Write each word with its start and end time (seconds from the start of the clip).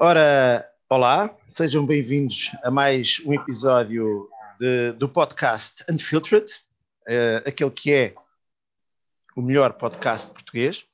Ora, 0.00 0.64
olá, 0.88 1.36
sejam 1.50 1.84
bem-vindos 1.84 2.52
a 2.62 2.70
mais 2.70 3.20
um 3.26 3.34
episódio 3.34 4.30
de, 4.56 4.92
do 4.92 5.08
podcast 5.08 5.84
Unfiltered, 5.90 6.52
uh, 7.08 7.42
aquele 7.44 7.70
que 7.72 7.92
é 7.92 8.14
o 9.34 9.42
melhor 9.42 9.72
podcast 9.72 10.30
português. 10.30 10.84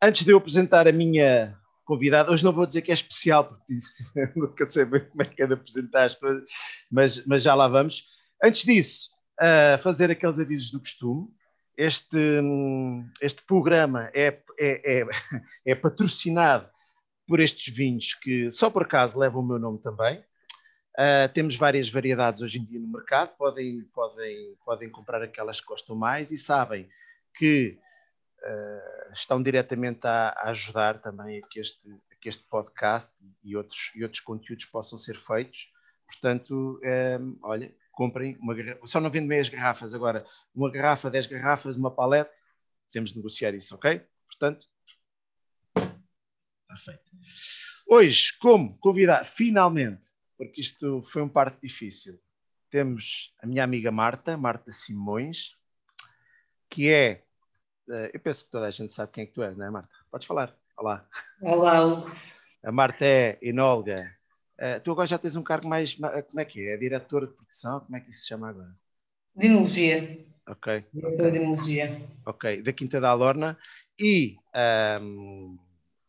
Antes 0.00 0.24
de 0.24 0.30
eu 0.30 0.38
apresentar 0.38 0.86
a 0.86 0.92
minha 0.92 1.58
convidada, 1.84 2.30
hoje 2.30 2.44
não 2.44 2.52
vou 2.52 2.64
dizer 2.64 2.82
que 2.82 2.92
é 2.92 2.94
especial, 2.94 3.42
porque 3.42 3.72
nunca 4.38 4.64
sei 4.66 4.84
bem 4.84 5.04
como 5.04 5.22
é 5.22 5.26
que 5.26 5.42
é 5.42 5.46
de 5.48 5.54
apresentar 5.54 6.08
mas, 6.88 7.26
mas 7.26 7.42
já 7.42 7.56
lá 7.56 7.66
vamos. 7.66 8.04
Antes 8.40 8.62
disso, 8.62 9.08
uh, 9.40 9.82
fazer 9.82 10.12
aqueles 10.12 10.38
avisos 10.38 10.70
do 10.70 10.78
costume. 10.78 11.26
Este, 11.76 12.40
este 13.20 13.42
programa 13.42 14.12
é, 14.14 14.40
é, 14.60 15.00
é, 15.00 15.06
é 15.66 15.74
patrocinado 15.74 16.70
por 17.26 17.40
estes 17.40 17.74
vinhos 17.74 18.14
que 18.14 18.50
só 18.50 18.70
por 18.70 18.82
acaso 18.82 19.18
levam 19.18 19.42
o 19.42 19.46
meu 19.46 19.58
nome 19.58 19.78
também. 19.78 20.24
Uh, 20.98 21.28
temos 21.34 21.56
várias 21.56 21.90
variedades 21.90 22.40
hoje 22.40 22.58
em 22.58 22.64
dia 22.64 22.80
no 22.80 22.88
mercado, 22.88 23.36
podem, 23.36 23.82
podem, 23.92 24.56
podem 24.64 24.88
comprar 24.88 25.22
aquelas 25.22 25.60
que 25.60 25.66
gostam 25.66 25.94
mais 25.94 26.30
e 26.30 26.38
sabem 26.38 26.88
que 27.34 27.78
uh, 28.42 29.12
estão 29.12 29.42
diretamente 29.42 30.06
a, 30.06 30.28
a, 30.28 30.50
ajudar 30.50 30.98
também 31.02 31.38
a 31.38 31.46
que, 31.48 31.60
este, 31.60 31.86
a 32.10 32.14
que 32.18 32.30
este 32.30 32.44
podcast 32.44 33.14
e 33.44 33.54
outros, 33.54 33.92
e 33.94 34.02
outros 34.02 34.22
conteúdos 34.22 34.64
possam 34.64 34.96
ser 34.96 35.18
feitos. 35.18 35.70
Portanto, 36.06 36.80
um, 37.20 37.38
olha, 37.42 37.74
comprem 37.92 38.36
uma 38.40 38.54
garrafa, 38.54 38.86
só 38.86 39.00
não 39.00 39.10
vendo 39.10 39.26
meias 39.26 39.48
garrafas 39.48 39.92
agora, 39.92 40.24
uma 40.54 40.70
garrafa, 40.70 41.10
10 41.10 41.26
garrafas, 41.26 41.76
uma 41.76 41.90
palete, 41.90 42.40
temos 42.90 43.10
de 43.10 43.16
negociar 43.16 43.52
isso, 43.54 43.74
ok? 43.74 44.00
Portanto, 44.28 44.66
está 46.76 46.92
feito. 46.92 47.10
Hoje, 47.88 48.36
como 48.38 48.76
convidar, 48.78 49.24
finalmente, 49.24 50.02
porque 50.36 50.60
isto 50.60 51.02
foi 51.02 51.22
um 51.22 51.28
parte 51.28 51.58
difícil, 51.62 52.20
temos 52.70 53.34
a 53.40 53.46
minha 53.46 53.64
amiga 53.64 53.90
Marta, 53.90 54.36
Marta 54.36 54.70
Simões, 54.70 55.56
que 56.68 56.92
é, 56.92 57.24
eh, 57.88 58.10
eu 58.12 58.20
penso 58.20 58.44
que 58.44 58.50
toda 58.50 58.66
a 58.66 58.70
gente 58.70 58.92
sabe 58.92 59.12
quem 59.12 59.24
é 59.24 59.26
que 59.26 59.32
tu 59.32 59.42
és, 59.42 59.56
não 59.56 59.66
é 59.66 59.70
Marta? 59.70 59.88
Podes 60.10 60.26
falar. 60.26 60.54
Olá. 60.76 61.08
Olá, 61.40 61.84
Hugo. 61.84 62.14
A 62.62 62.72
Marta 62.72 63.04
é 63.04 63.38
enóloga, 63.40 64.16
Uh, 64.56 64.80
tu 64.82 64.90
agora 64.90 65.06
já 65.06 65.18
tens 65.18 65.36
um 65.36 65.42
cargo 65.42 65.68
mais. 65.68 65.94
Como 65.94 66.40
é 66.40 66.44
que 66.44 66.66
é? 66.66 66.74
É 66.74 66.76
diretora 66.78 67.26
de 67.26 67.34
produção? 67.34 67.80
Como 67.80 67.94
é 67.96 68.00
que 68.00 68.08
isso 68.08 68.22
se 68.22 68.28
chama 68.28 68.48
agora? 68.48 68.74
De 69.34 69.46
enologia. 69.46 70.24
Ok. 70.48 70.84
Diretora 70.94 71.28
okay. 71.28 71.30
de 71.30 71.44
enologia. 71.44 72.08
Ok, 72.24 72.62
da 72.62 72.72
Quinta 72.72 72.98
da 72.98 73.10
Alorna. 73.10 73.58
E 74.00 74.36
um, 75.02 75.58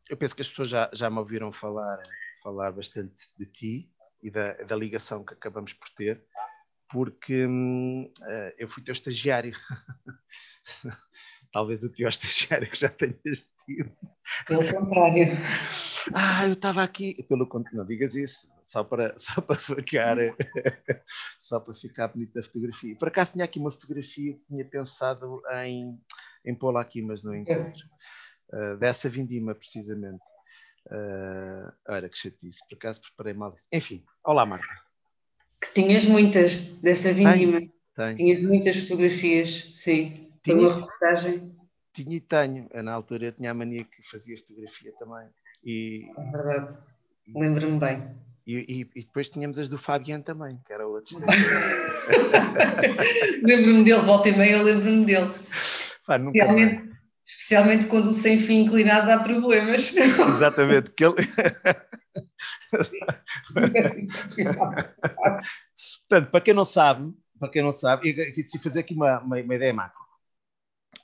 eu 0.10 0.18
penso 0.18 0.36
que 0.36 0.42
as 0.42 0.50
pessoas 0.50 0.70
já, 0.70 0.90
já 0.94 1.10
me 1.10 1.18
ouviram 1.18 1.52
falar, 1.52 2.02
falar 2.42 2.72
bastante 2.72 3.30
de 3.38 3.46
ti 3.46 3.92
e 4.22 4.32
da, 4.32 4.54
da 4.54 4.76
ligação 4.76 5.24
que 5.24 5.34
acabamos 5.34 5.74
por 5.74 5.90
ter, 5.90 6.24
porque 6.90 7.46
um, 7.46 8.04
uh, 8.04 8.30
eh, 8.30 8.56
eu 8.60 8.68
fui 8.68 8.82
teu 8.84 8.94
estagiário. 8.94 9.54
Talvez 11.52 11.84
o 11.84 11.92
pior 11.92 12.10
estagiário 12.10 12.70
que 12.70 12.78
já 12.78 12.90
tenhas 12.90 13.54
tido. 13.66 13.92
Pelo 14.46 14.72
contrário. 14.72 15.38
Ah, 16.14 16.48
eu 16.48 16.54
estava 16.54 16.84
aqui. 16.84 17.22
Pelo 17.24 17.48
contrário, 17.48 17.80
não 17.80 17.86
digas 17.86 18.16
isso, 18.16 18.48
só 18.64 18.84
para, 18.84 19.14
só 19.20 19.42
para 19.42 19.56
ficar, 19.56 20.18
só 21.42 21.60
para 21.60 21.74
ficar 21.74 22.08
bonita 22.10 22.40
a 22.40 22.44
fotografia. 22.44 22.96
Por 22.98 23.08
acaso 23.10 23.34
tinha 23.34 23.46
aqui 23.46 23.60
uma 23.60 23.72
fotografia 23.72 24.34
que 24.34 24.46
tinha 24.48 24.66
pensado 24.66 25.42
em, 25.64 26.00
em 26.46 26.56
pô-la 26.56 26.82
aqui, 26.82 27.02
mas 27.02 27.24
não 27.24 27.36
encontro. 27.36 27.86
Uh, 28.52 28.78
dessa 28.78 29.10
vindima, 29.10 29.54
precisamente. 29.54 30.24
Uh, 30.88 31.72
olha 31.90 32.08
que 32.08 32.18
chatice, 32.18 32.60
por 32.70 32.76
acaso 32.76 33.02
preparei 33.02 33.34
mal 33.34 33.54
isso. 33.54 33.68
Enfim, 33.74 34.02
olá 34.24 34.46
Marta. 34.46 34.66
Que 35.60 35.74
tinhas 35.74 36.06
muitas 36.06 36.78
dessa 36.78 37.12
vindima. 37.12 37.60
Tenho, 37.60 37.74
tenho. 37.96 38.16
Tinhas 38.16 38.42
muitas 38.42 38.78
fotografias, 38.78 39.74
sim. 39.76 40.32
Tinha, 40.44 40.58
uma 40.58 40.76
reportagem? 40.76 41.54
Tinha 41.94 42.16
e 42.16 42.22
tenho. 42.22 42.70
Na 42.84 42.94
altura 42.94 43.26
eu 43.26 43.34
tinha 43.34 43.52
a 43.52 43.54
mania 43.54 43.84
que 43.84 44.02
fazia 44.10 44.38
fotografia 44.38 44.94
também. 44.98 45.28
E, 45.64 46.10
é 46.18 46.32
verdade. 46.32 46.78
Lembro-me 47.36 47.80
bem. 47.80 48.16
E, 48.46 48.56
e, 48.56 48.90
e, 48.96 49.02
depois 49.02 49.30
tínhamos 49.30 49.60
as 49.60 49.68
do 49.68 49.78
Fabiano 49.78 50.24
também, 50.24 50.58
que 50.66 50.72
era 50.72 50.88
outro 50.88 51.20
Lembro-me 53.44 53.84
dele, 53.84 54.02
volta 54.04 54.30
e 54.30 54.38
meia 54.38 54.54
eu 54.54 54.64
lembro-me 54.64 55.04
dele. 55.04 55.34
Pá, 56.06 56.18
especialmente, 56.18 56.87
especialmente 57.28 57.88
quando 57.88 58.08
o 58.08 58.14
sem 58.14 58.40
fim 58.40 58.64
inclinado 58.64 59.08
dá 59.08 59.20
problemas. 59.20 59.94
Exatamente, 60.30 60.92
que 60.92 61.04
ele. 61.06 61.16
Portanto, 66.02 66.32
para 66.32 66.42
quem 66.42 66.54
não 66.54 66.66
sabe, 66.66 67.14
para 67.40 67.50
quem 67.50 67.62
não 67.62 67.72
sabe, 67.72 68.10
eu 68.10 68.34
quis 68.34 68.52
fazer 68.62 68.80
aqui 68.80 68.94
uma, 68.94 69.20
uma, 69.20 69.38
uma 69.42 69.56
ideia 69.56 69.74
macro. 69.74 70.00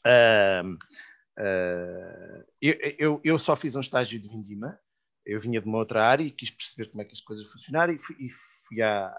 Uh, 0.05 0.73
uh, 1.39 2.43
eu, 2.61 2.95
eu, 2.97 3.21
eu, 3.23 3.39
só 3.39 3.55
fiz 3.55 3.75
um 3.75 3.81
estágio 3.81 4.19
de 4.19 4.27
vindima, 4.27 4.79
eu 5.25 5.39
vinha 5.39 5.59
de 5.59 5.67
uma 5.67 5.77
outra 5.77 6.05
área 6.05 6.23
e 6.23 6.31
quis 6.31 6.49
perceber 6.49 6.89
como 6.89 7.01
é 7.01 7.05
que 7.05 7.13
as 7.13 7.21
coisas 7.21 7.45
funcionaram 7.47 7.93
e 7.93 7.99
fui, 7.99 8.15
e 8.19 8.29
fui 8.67 8.81
à, 8.81 9.13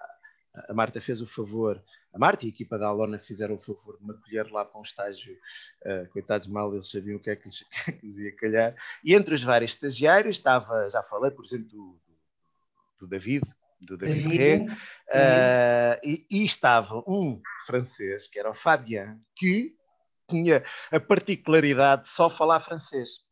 a 0.68 0.72
Marta 0.72 1.00
fez 1.00 1.20
o 1.20 1.26
favor, 1.26 1.82
a 2.12 2.18
Marta 2.18 2.44
e 2.44 2.48
a 2.48 2.50
equipa 2.50 2.78
da 2.78 2.86
Alona 2.86 3.18
fizeram 3.18 3.56
o 3.56 3.60
favor 3.60 3.98
de 3.98 4.04
me 4.06 4.12
acolher 4.12 4.50
lá 4.52 4.64
para 4.64 4.80
um 4.80 4.84
estágio, 4.84 5.36
uh, 5.84 6.08
coitados 6.10 6.46
mal, 6.46 6.72
eles 6.72 6.90
sabiam 6.90 7.16
o 7.16 7.20
que 7.20 7.30
é 7.30 7.36
que 7.36 7.46
lhes, 7.46 7.64
que, 7.68 7.90
é 7.90 7.92
que 7.92 8.06
lhes 8.06 8.18
ia 8.18 8.36
calhar. 8.36 8.74
E 9.04 9.14
entre 9.14 9.34
os 9.34 9.42
vários 9.42 9.72
estagiários 9.72 10.36
estava, 10.36 10.88
já 10.88 11.02
falei, 11.02 11.30
por 11.30 11.44
exemplo, 11.44 11.68
do, 11.68 12.00
do 13.00 13.06
David, 13.06 13.44
do 13.80 13.96
David 13.96 14.36
Ré, 14.36 14.58
uh, 14.58 16.00
e, 16.04 16.24
e, 16.30 16.44
estava 16.44 17.02
um 17.06 17.42
francês, 17.66 18.28
que 18.28 18.38
era 18.38 18.50
o 18.50 18.54
Fabien, 18.54 19.20
que 19.34 19.76
tinha 20.28 20.62
a 20.90 21.00
particularidade 21.00 22.04
de 22.04 22.10
só 22.10 22.30
falar 22.30 22.60
francês. 22.60 23.24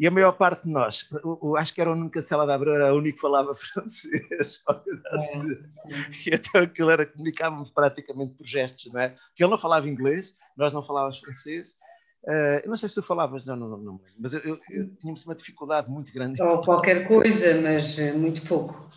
E 0.00 0.06
a 0.06 0.10
maior 0.10 0.32
parte 0.32 0.64
de 0.64 0.70
nós, 0.70 1.06
eu, 1.22 1.56
acho 1.58 1.74
que 1.74 1.80
era 1.80 1.90
o 1.90 1.92
único 1.92 2.12
Cancela 2.12 2.46
da 2.46 2.54
Abreu, 2.54 2.74
era 2.74 2.94
o 2.94 2.96
único 2.96 3.16
que 3.16 3.20
falava 3.20 3.52
francês. 3.54 4.62
É, 5.12 5.36
e 5.36 6.34
então 6.34 6.62
aquilo 6.62 6.88
era, 6.88 7.04
comunicávamos 7.04 7.70
praticamente 7.70 8.34
por 8.34 8.46
gestos, 8.46 8.90
não 8.90 8.98
é? 8.98 9.10
Porque 9.10 9.44
ele 9.44 9.50
não 9.50 9.58
falava 9.58 9.86
inglês, 9.86 10.38
nós 10.56 10.72
não 10.72 10.82
falávamos 10.82 11.18
francês, 11.18 11.74
Uh, 12.22 12.68
não 12.68 12.76
sei 12.76 12.86
se 12.86 12.96
tu 12.96 13.02
falavas, 13.02 13.46
não, 13.46 13.56
não, 13.56 13.78
não, 13.78 14.00
mas 14.18 14.34
eu, 14.34 14.40
eu, 14.40 14.60
eu 14.68 14.94
tínhamos 14.96 15.24
uma 15.24 15.34
dificuldade 15.34 15.90
muito 15.90 16.12
grande. 16.12 16.40
Ou 16.42 16.60
qualquer 16.60 17.08
coisa, 17.08 17.58
mas 17.58 17.98
eh, 17.98 18.12
muito 18.12 18.46
pouco. 18.46 18.90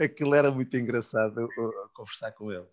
Aquilo 0.00 0.34
era 0.34 0.50
muito 0.50 0.74
engraçado 0.74 1.40
eu, 1.42 1.48
eu, 1.58 1.72
conversar 1.92 2.32
com 2.32 2.50
ele. 2.50 2.64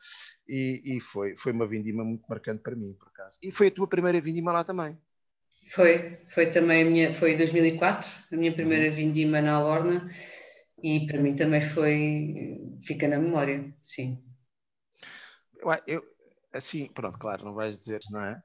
E, 0.48 0.82
e, 0.96 1.00
foi, 1.02 1.36
foi 1.36 1.52
uma 1.52 1.68
vindima 1.68 2.06
muito 2.06 2.24
marcante 2.26 2.64
para 2.64 2.74
mim, 2.74 2.96
por 2.98 3.10
acaso. 3.10 3.38
E 3.44 3.52
foi 3.52 3.68
a 3.68 3.72
tua 3.72 3.86
primeira 3.86 4.22
vindima 4.22 4.54
lá 4.54 4.64
também? 4.64 4.98
Foi, 5.74 6.18
foi 6.28 6.52
também 6.52 6.84
a 6.84 6.86
minha, 6.86 7.14
foi 7.14 7.34
em 7.34 7.38
2004, 7.38 8.10
a 8.32 8.36
minha 8.36 8.54
primeira 8.54 8.90
uhum. 8.90 8.96
vindima 8.96 9.42
na 9.42 9.54
Alorna, 9.54 10.10
e 10.84 11.06
para 11.08 11.20
mim 11.20 11.36
também 11.36 11.62
foi, 11.62 12.60
fica 12.86 13.08
na 13.08 13.18
memória, 13.18 13.74
sim. 13.82 14.22
Eu, 15.86 16.04
assim, 16.54 16.88
pronto, 16.88 17.18
claro, 17.18 17.46
não 17.46 17.54
vais 17.54 17.78
dizer, 17.78 18.00
não 18.10 18.24
é? 18.24 18.42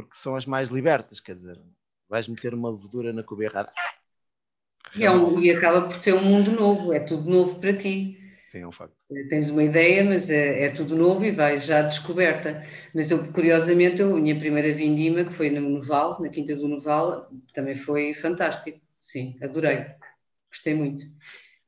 porque 0.00 0.16
são 0.16 0.36
as 0.36 0.46
mais 0.46 0.70
libertas, 0.70 1.20
quer 1.20 1.34
dizer, 1.34 1.60
vais 2.08 2.26
meter 2.26 2.54
uma 2.54 2.70
levedura 2.70 3.12
na 3.12 3.22
cuba 3.22 3.44
errada. 3.44 3.72
É 4.98 5.10
um, 5.10 5.40
e 5.40 5.50
acaba 5.50 5.86
por 5.86 5.94
ser 5.94 6.14
um 6.14 6.22
mundo 6.22 6.50
novo, 6.52 6.92
é 6.92 7.00
tudo 7.00 7.28
novo 7.28 7.60
para 7.60 7.76
ti. 7.76 8.18
Sim, 8.50 8.60
é 8.62 8.66
um 8.66 8.72
facto. 8.72 8.96
Tens 9.28 9.50
uma 9.50 9.62
ideia, 9.64 10.04
mas 10.04 10.30
é, 10.30 10.66
é 10.66 10.70
tudo 10.70 10.96
novo 10.96 11.24
e 11.24 11.32
vais 11.32 11.64
já 11.64 11.82
descoberta. 11.82 12.64
Mas 12.94 13.10
eu, 13.10 13.32
curiosamente, 13.32 14.00
eu, 14.00 14.16
a 14.16 14.20
minha 14.20 14.38
primeira 14.38 14.72
vindima, 14.72 15.24
que 15.24 15.32
foi 15.32 15.50
no 15.50 15.68
Noval, 15.68 16.20
na 16.20 16.28
Quinta 16.28 16.54
do 16.56 16.68
Noval, 16.68 17.28
também 17.52 17.74
foi 17.76 18.14
fantástico. 18.14 18.80
Sim, 19.00 19.36
adorei. 19.42 19.84
Gostei 20.50 20.74
muito. 20.74 21.04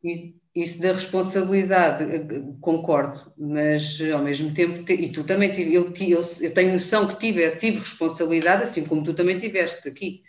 E, 0.04 0.36
isso 0.54 0.80
da 0.82 0.92
responsabilidade, 0.92 2.04
eh, 2.04 2.42
concordo, 2.60 3.32
mas 3.38 4.00
ao 4.12 4.22
mesmo 4.22 4.52
tempo, 4.54 4.90
e 4.92 5.12
tu 5.12 5.24
também 5.24 5.52
tive, 5.52 5.74
eu, 5.74 5.92
eu, 6.00 6.20
eu 6.42 6.54
tenho 6.54 6.72
noção 6.74 7.08
que 7.08 7.18
tive, 7.18 7.56
tive 7.58 7.78
responsabilidade, 7.78 8.64
assim 8.64 8.84
como 8.84 9.02
tu 9.04 9.14
também 9.14 9.38
tiveste 9.38 9.88
aqui. 9.88 10.22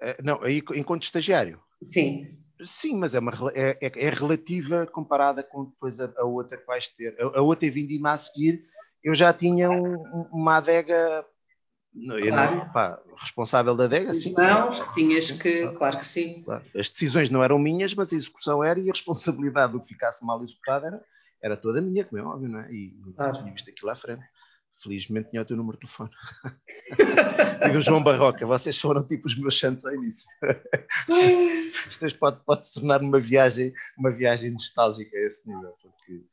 Eh, 0.00 0.16
não, 0.22 0.42
aí 0.42 0.62
enquanto 0.74 1.02
estagiário. 1.04 1.60
Sim. 1.82 2.38
Sim, 2.64 2.98
mas 2.98 3.14
é, 3.14 3.18
uma, 3.18 3.32
é, 3.54 3.78
é, 3.80 4.06
é 4.06 4.10
relativa 4.10 4.86
comparada 4.86 5.42
com 5.42 5.64
depois 5.64 6.00
a, 6.00 6.10
a, 6.16 6.24
outra 6.24 6.56
que 6.56 6.66
vais 6.66 6.88
ter. 6.88 7.16
A, 7.20 7.38
a 7.38 7.42
outra 7.42 7.70
vindima 7.70 8.12
a 8.12 8.16
seguir, 8.16 8.64
eu 9.04 9.14
já 9.14 9.32
tinha 9.32 9.70
um, 9.70 9.96
uma 10.32 10.56
adega 10.56 11.26
Claro. 12.04 12.56
Não, 12.56 12.72
pá, 12.72 13.00
responsável 13.16 13.74
da 13.74 13.84
adega, 13.84 14.12
sim. 14.12 14.34
Não, 14.36 14.70
tinhas 14.92 15.30
que, 15.30 15.66
claro 15.68 15.98
que 15.98 16.06
sim. 16.06 16.42
Claro. 16.42 16.62
As 16.76 16.90
decisões 16.90 17.30
não 17.30 17.42
eram 17.42 17.58
minhas, 17.58 17.94
mas 17.94 18.12
a 18.12 18.16
execução 18.16 18.62
era 18.62 18.78
e 18.78 18.90
a 18.90 18.92
responsabilidade 18.92 19.72
do 19.72 19.80
que 19.80 19.88
ficasse 19.88 20.24
mal 20.24 20.42
executado 20.42 20.86
era, 20.86 21.02
era 21.42 21.56
toda 21.56 21.80
minha, 21.80 22.04
como 22.04 22.20
é 22.20 22.24
óbvio, 22.24 22.48
não 22.50 22.60
é? 22.60 22.70
E 22.70 22.94
claro. 23.16 23.38
tinha 23.38 23.50
visto 23.50 23.70
aquilo 23.70 23.90
à 23.90 23.94
frente. 23.94 24.22
Felizmente 24.78 25.30
tinha 25.30 25.42
o 25.42 25.44
teu 25.44 25.56
número 25.56 25.78
de 25.78 25.86
telefone. 25.86 26.10
e 27.66 27.70
do 27.70 27.80
João 27.80 28.02
Barroca, 28.02 28.46
vocês 28.46 28.78
foram 28.78 29.06
tipo 29.06 29.26
os 29.26 29.36
meus 29.36 29.58
santos 29.58 29.84
ao 29.84 29.94
início. 29.94 30.28
Isto 31.88 32.18
pode, 32.18 32.44
pode 32.44 32.66
se 32.66 32.74
tornar 32.74 33.00
uma 33.00 33.20
viagem, 33.20 33.72
uma 33.98 34.10
viagem 34.10 34.50
nostálgica 34.50 35.16
a 35.16 35.20
esse 35.20 35.48
nível, 35.48 35.74
porque, 35.80 36.24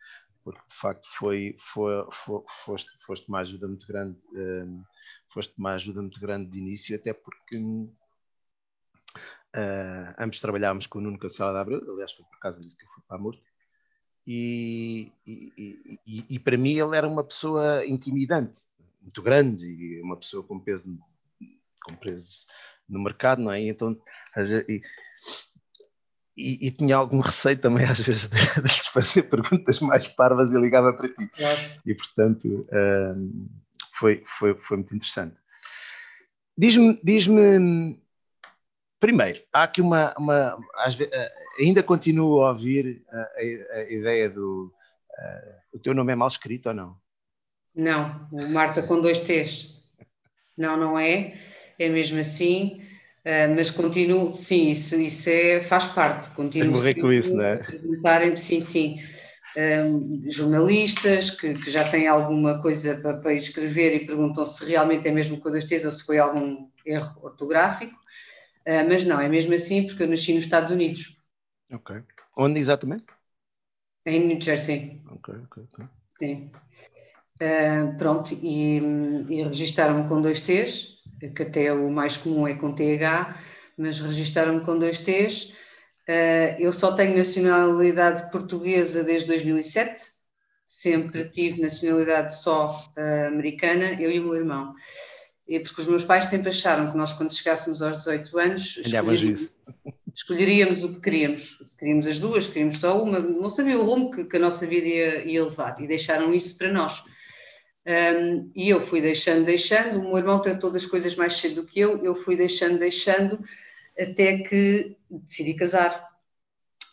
porque 0.43 0.61
de 0.67 0.75
facto 0.75 1.07
foi, 1.15 1.55
foi, 1.59 2.05
foi 2.11 2.43
foste, 2.65 2.91
foste 3.05 3.27
uma 3.27 3.39
ajuda 3.39 3.67
muito 3.67 3.87
grande, 3.87 4.17
um, 4.33 4.81
eh, 4.81 4.83
foste 5.33 5.53
uma 5.57 5.73
ajuda 5.73 6.01
muito 6.01 6.19
grande 6.19 6.49
de 6.51 6.59
início, 6.59 6.95
até 6.95 7.13
porque 7.13 7.57
Uh, 9.55 10.09
ambos 10.17 10.39
trabalhámos 10.39 10.87
com 10.87 10.97
o 10.97 11.01
Nuno 11.01 11.19
Cancela 11.19 11.51
de 11.53 11.59
Abreu, 11.59 11.91
aliás, 11.91 12.11
foi 12.11 12.25
por 12.25 12.39
causa 12.39 12.59
disso 12.59 12.75
que 12.75 12.85
eu 12.85 12.89
fui 12.89 13.03
para 13.07 13.17
a 13.17 13.19
Murti. 13.19 13.52
E, 14.25 15.11
e, 15.27 15.99
e, 16.07 16.25
e, 16.29 16.39
para 16.39 16.57
mim 16.57 16.79
ele 16.79 16.95
era 16.95 17.07
uma 17.07 17.23
pessoa 17.23 17.85
intimidante, 17.85 18.61
muito 19.01 19.21
grande 19.21 19.65
e 19.65 20.01
uma 20.01 20.15
pessoa 20.15 20.43
com 20.43 20.59
peso, 20.59 20.97
com 21.83 21.93
peso 21.95 22.47
no 22.87 23.03
mercado, 23.03 23.41
não 23.41 23.51
é? 23.51 23.59
Então, 23.59 23.99
e, 26.37 26.71
tinha 26.71 26.95
algum 26.95 27.19
receio 27.19 27.57
também 27.57 27.85
às 27.85 28.01
vezes 28.01 28.27
de, 28.27 28.61
de 28.61 28.91
fazer 28.91 29.23
perguntas 29.23 29.79
mais 29.81 30.07
parvas 30.09 30.51
e 30.53 30.57
ligava 30.57 30.93
para 30.93 31.09
ti. 31.09 31.27
Claro. 31.27 31.59
E 31.85 31.93
portanto 31.93 32.67
uh, 32.69 33.49
foi, 33.91 34.21
foi, 34.25 34.55
foi 34.55 34.77
muito 34.77 34.95
interessante. 34.95 35.41
Diz-me, 36.57 36.99
diz-me 37.03 37.99
Primeiro, 39.03 39.41
há 39.51 39.63
aqui 39.63 39.81
uma. 39.81 40.13
uma 40.17 40.57
eh, 41.11 41.31
ainda 41.59 41.83
continuo 41.83 42.41
a 42.41 42.51
ouvir 42.51 43.03
a, 43.11 43.17
a, 43.17 43.79
a 43.79 43.91
ideia 43.91 44.29
do. 44.29 44.71
Uh, 45.11 45.75
o 45.75 45.79
teu 45.79 45.93
nome 45.93 46.13
é 46.13 46.15
mal 46.15 46.29
escrito 46.29 46.67
ou 46.69 46.73
não? 46.73 46.95
Não, 47.75 48.29
o 48.31 48.47
Marta 48.47 48.81
com 48.81 49.01
dois 49.01 49.19
T's. 49.19 49.75
Não, 50.57 50.77
não 50.77 50.97
é. 50.97 51.37
É 51.77 51.89
mesmo 51.89 52.21
assim. 52.21 52.81
Uh, 53.25 53.53
mas 53.53 53.69
continuo, 53.69 54.33
sim, 54.33 54.69
isso, 54.69 54.95
isso 54.95 55.29
é, 55.29 55.59
faz 55.59 55.87
parte. 55.87 56.29
Continuo 56.29 56.71
morrer 56.71 56.93
com 56.93 57.11
isso, 57.11 57.35
não 57.35 57.43
é? 57.43 58.37
Sim, 58.37 58.61
sim. 58.61 59.01
Um, 59.57 60.23
jornalistas 60.31 61.29
que, 61.29 61.55
que, 61.55 61.69
já 61.69 61.89
têm 61.89 62.07
alguma 62.07 62.61
coisa 62.61 62.95
para, 63.01 63.17
para 63.17 63.33
escrever 63.33 63.97
e 63.97 64.05
perguntam 64.05 64.45
se 64.45 64.63
realmente 64.63 65.05
é 65.09 65.11
mesmo 65.11 65.41
com 65.41 65.51
dois 65.51 65.65
T's 65.65 65.83
ou 65.83 65.91
se 65.91 66.05
foi 66.05 66.19
algum 66.19 66.69
erro 66.85 67.17
ortográfico. 67.21 68.01
Uh, 68.67 68.87
mas 68.87 69.03
não, 69.05 69.19
é 69.19 69.27
mesmo 69.27 69.53
assim 69.53 69.85
porque 69.85 70.03
eu 70.03 70.07
nasci 70.07 70.33
nos 70.33 70.45
Estados 70.45 70.71
Unidos. 70.71 71.17
Ok. 71.71 72.01
Onde 72.37 72.59
exatamente? 72.59 73.05
Em 74.05 74.27
New 74.27 74.41
Jersey. 74.41 75.01
Ok, 75.09 75.33
ok, 75.45 75.63
ok. 75.71 75.85
Sim. 76.11 76.51
Uh, 77.41 77.97
pronto, 77.97 78.33
e, 78.33 78.77
e 79.29 79.43
registaram-me 79.43 80.07
com 80.07 80.21
dois 80.21 80.41
T's, 80.41 81.01
que 81.35 81.43
até 81.43 81.73
o 81.73 81.89
mais 81.89 82.17
comum 82.17 82.47
é 82.47 82.53
com 82.53 82.73
TH, 82.73 83.37
mas 83.77 83.99
registaram-me 83.99 84.61
com 84.61 84.77
dois 84.77 84.99
T's. 84.99 85.53
Uh, 86.07 86.59
eu 86.59 86.71
só 86.71 86.95
tenho 86.95 87.17
nacionalidade 87.17 88.29
portuguesa 88.31 89.03
desde 89.03 89.27
2007, 89.27 90.03
sempre 90.65 91.29
tive 91.29 91.61
nacionalidade 91.61 92.35
só 92.35 92.71
uh, 92.97 93.27
americana, 93.27 93.93
eu 94.01 94.11
e 94.11 94.19
o 94.19 94.23
meu 94.23 94.35
irmão 94.35 94.73
porque 95.45 95.81
os 95.81 95.87
meus 95.87 96.03
pais 96.03 96.25
sempre 96.25 96.49
acharam 96.49 96.91
que 96.91 96.97
nós, 96.97 97.13
quando 97.13 97.33
chegássemos 97.33 97.81
aos 97.81 97.97
18 97.97 98.39
anos, 98.39 98.77
escolheríamos, 98.77 99.51
escolheríamos, 100.15 100.83
o 100.83 100.93
que 100.93 101.01
queríamos. 101.01 101.57
Se 101.65 101.77
queríamos 101.77 102.07
as 102.07 102.19
duas, 102.19 102.47
queríamos 102.47 102.79
só 102.79 103.01
uma, 103.01 103.19
não 103.19 103.49
sabia 103.49 103.77
o 103.77 103.83
rumo 103.83 104.11
que, 104.11 104.23
que 104.23 104.37
a 104.37 104.39
nossa 104.39 104.65
vida 104.65 104.87
ia, 104.87 105.25
ia, 105.25 105.43
levar 105.43 105.79
e 105.81 105.87
deixaram 105.87 106.33
isso 106.33 106.57
para 106.57 106.71
nós. 106.71 107.03
Um, 107.85 108.49
e 108.55 108.69
eu 108.69 108.81
fui 108.81 109.01
deixando, 109.01 109.45
deixando. 109.45 109.99
O 109.99 110.03
meu 110.03 110.17
irmão 110.17 110.39
tratou 110.39 110.71
das 110.71 110.85
coisas 110.85 111.15
mais 111.15 111.33
cedo 111.33 111.55
do 111.55 111.65
que 111.65 111.79
eu, 111.79 112.03
eu 112.03 112.15
fui 112.15 112.37
deixando, 112.37 112.79
deixando, 112.79 113.43
até 113.99 114.37
que 114.37 114.95
decidi 115.09 115.53
casar. 115.55 116.07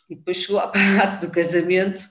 E 0.09 0.15
depois 0.15 0.37
chegou 0.37 0.59
a 0.59 0.67
parte 0.97 1.25
do 1.25 1.31
casamento 1.31 2.01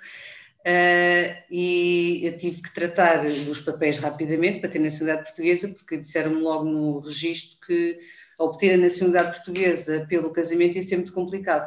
Uh, 0.61 1.33
e 1.51 2.21
eu 2.23 2.37
tive 2.37 2.61
que 2.61 2.75
tratar 2.75 3.25
dos 3.25 3.63
papéis 3.63 3.99
rapidamente 3.99 4.61
para 4.61 4.69
ter 4.69 4.79
nacionalidade 4.79 5.29
portuguesa, 5.29 5.69
porque 5.69 5.97
disseram-me 5.97 6.43
logo 6.43 6.65
no 6.65 6.99
registro 7.01 7.59
que 7.67 7.99
obter 8.39 8.75
a 8.75 8.79
nacionalidade 8.79 9.37
portuguesa 9.37 10.07
pelo 10.09 10.31
casamento 10.31 10.77
ia 10.77 10.83
ser 10.83 10.97
muito 10.97 11.15
complicado. 11.15 11.67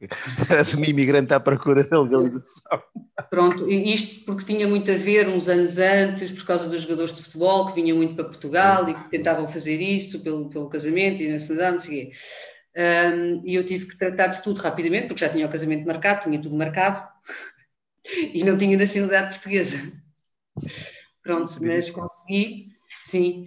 Parece 0.48 0.76
uma 0.76 0.86
imigrante 0.86 1.34
à 1.34 1.40
procura 1.40 1.82
da 1.84 2.00
legalização. 2.00 2.80
Pronto, 3.28 3.68
isto 3.70 4.24
porque 4.24 4.44
tinha 4.44 4.66
muito 4.66 4.90
a 4.90 4.94
ver 4.94 5.28
uns 5.28 5.48
anos 5.48 5.76
antes, 5.78 6.30
por 6.30 6.46
causa 6.46 6.68
dos 6.68 6.82
jogadores 6.82 7.14
de 7.14 7.22
futebol 7.22 7.66
que 7.66 7.82
vinham 7.82 7.96
muito 7.96 8.14
para 8.14 8.24
Portugal 8.24 8.88
e 8.88 8.94
que 8.94 9.10
tentavam 9.10 9.50
fazer 9.50 9.80
isso 9.80 10.22
pelo, 10.22 10.48
pelo 10.48 10.70
casamento 10.70 11.22
e 11.22 11.30
nacionalidade, 11.30 11.72
não 11.72 11.80
sei 11.80 12.02
o 12.02 12.06
quê. 12.06 12.12
Um, 12.78 13.42
e 13.44 13.56
eu 13.56 13.66
tive 13.66 13.86
que 13.86 13.98
tratar 13.98 14.28
de 14.28 14.40
tudo 14.40 14.60
rapidamente, 14.60 15.08
porque 15.08 15.24
já 15.24 15.28
tinha 15.28 15.44
o 15.44 15.50
casamento 15.50 15.84
marcado, 15.84 16.22
tinha 16.22 16.40
tudo 16.40 16.54
marcado 16.54 17.02
e 18.34 18.42
não 18.44 18.56
tinha 18.56 18.76
nacionalidade 18.76 19.34
portuguesa. 19.34 19.92
Pronto, 21.22 21.54
mas 21.60 21.90
consegui, 21.90 22.68
sim, 23.04 23.46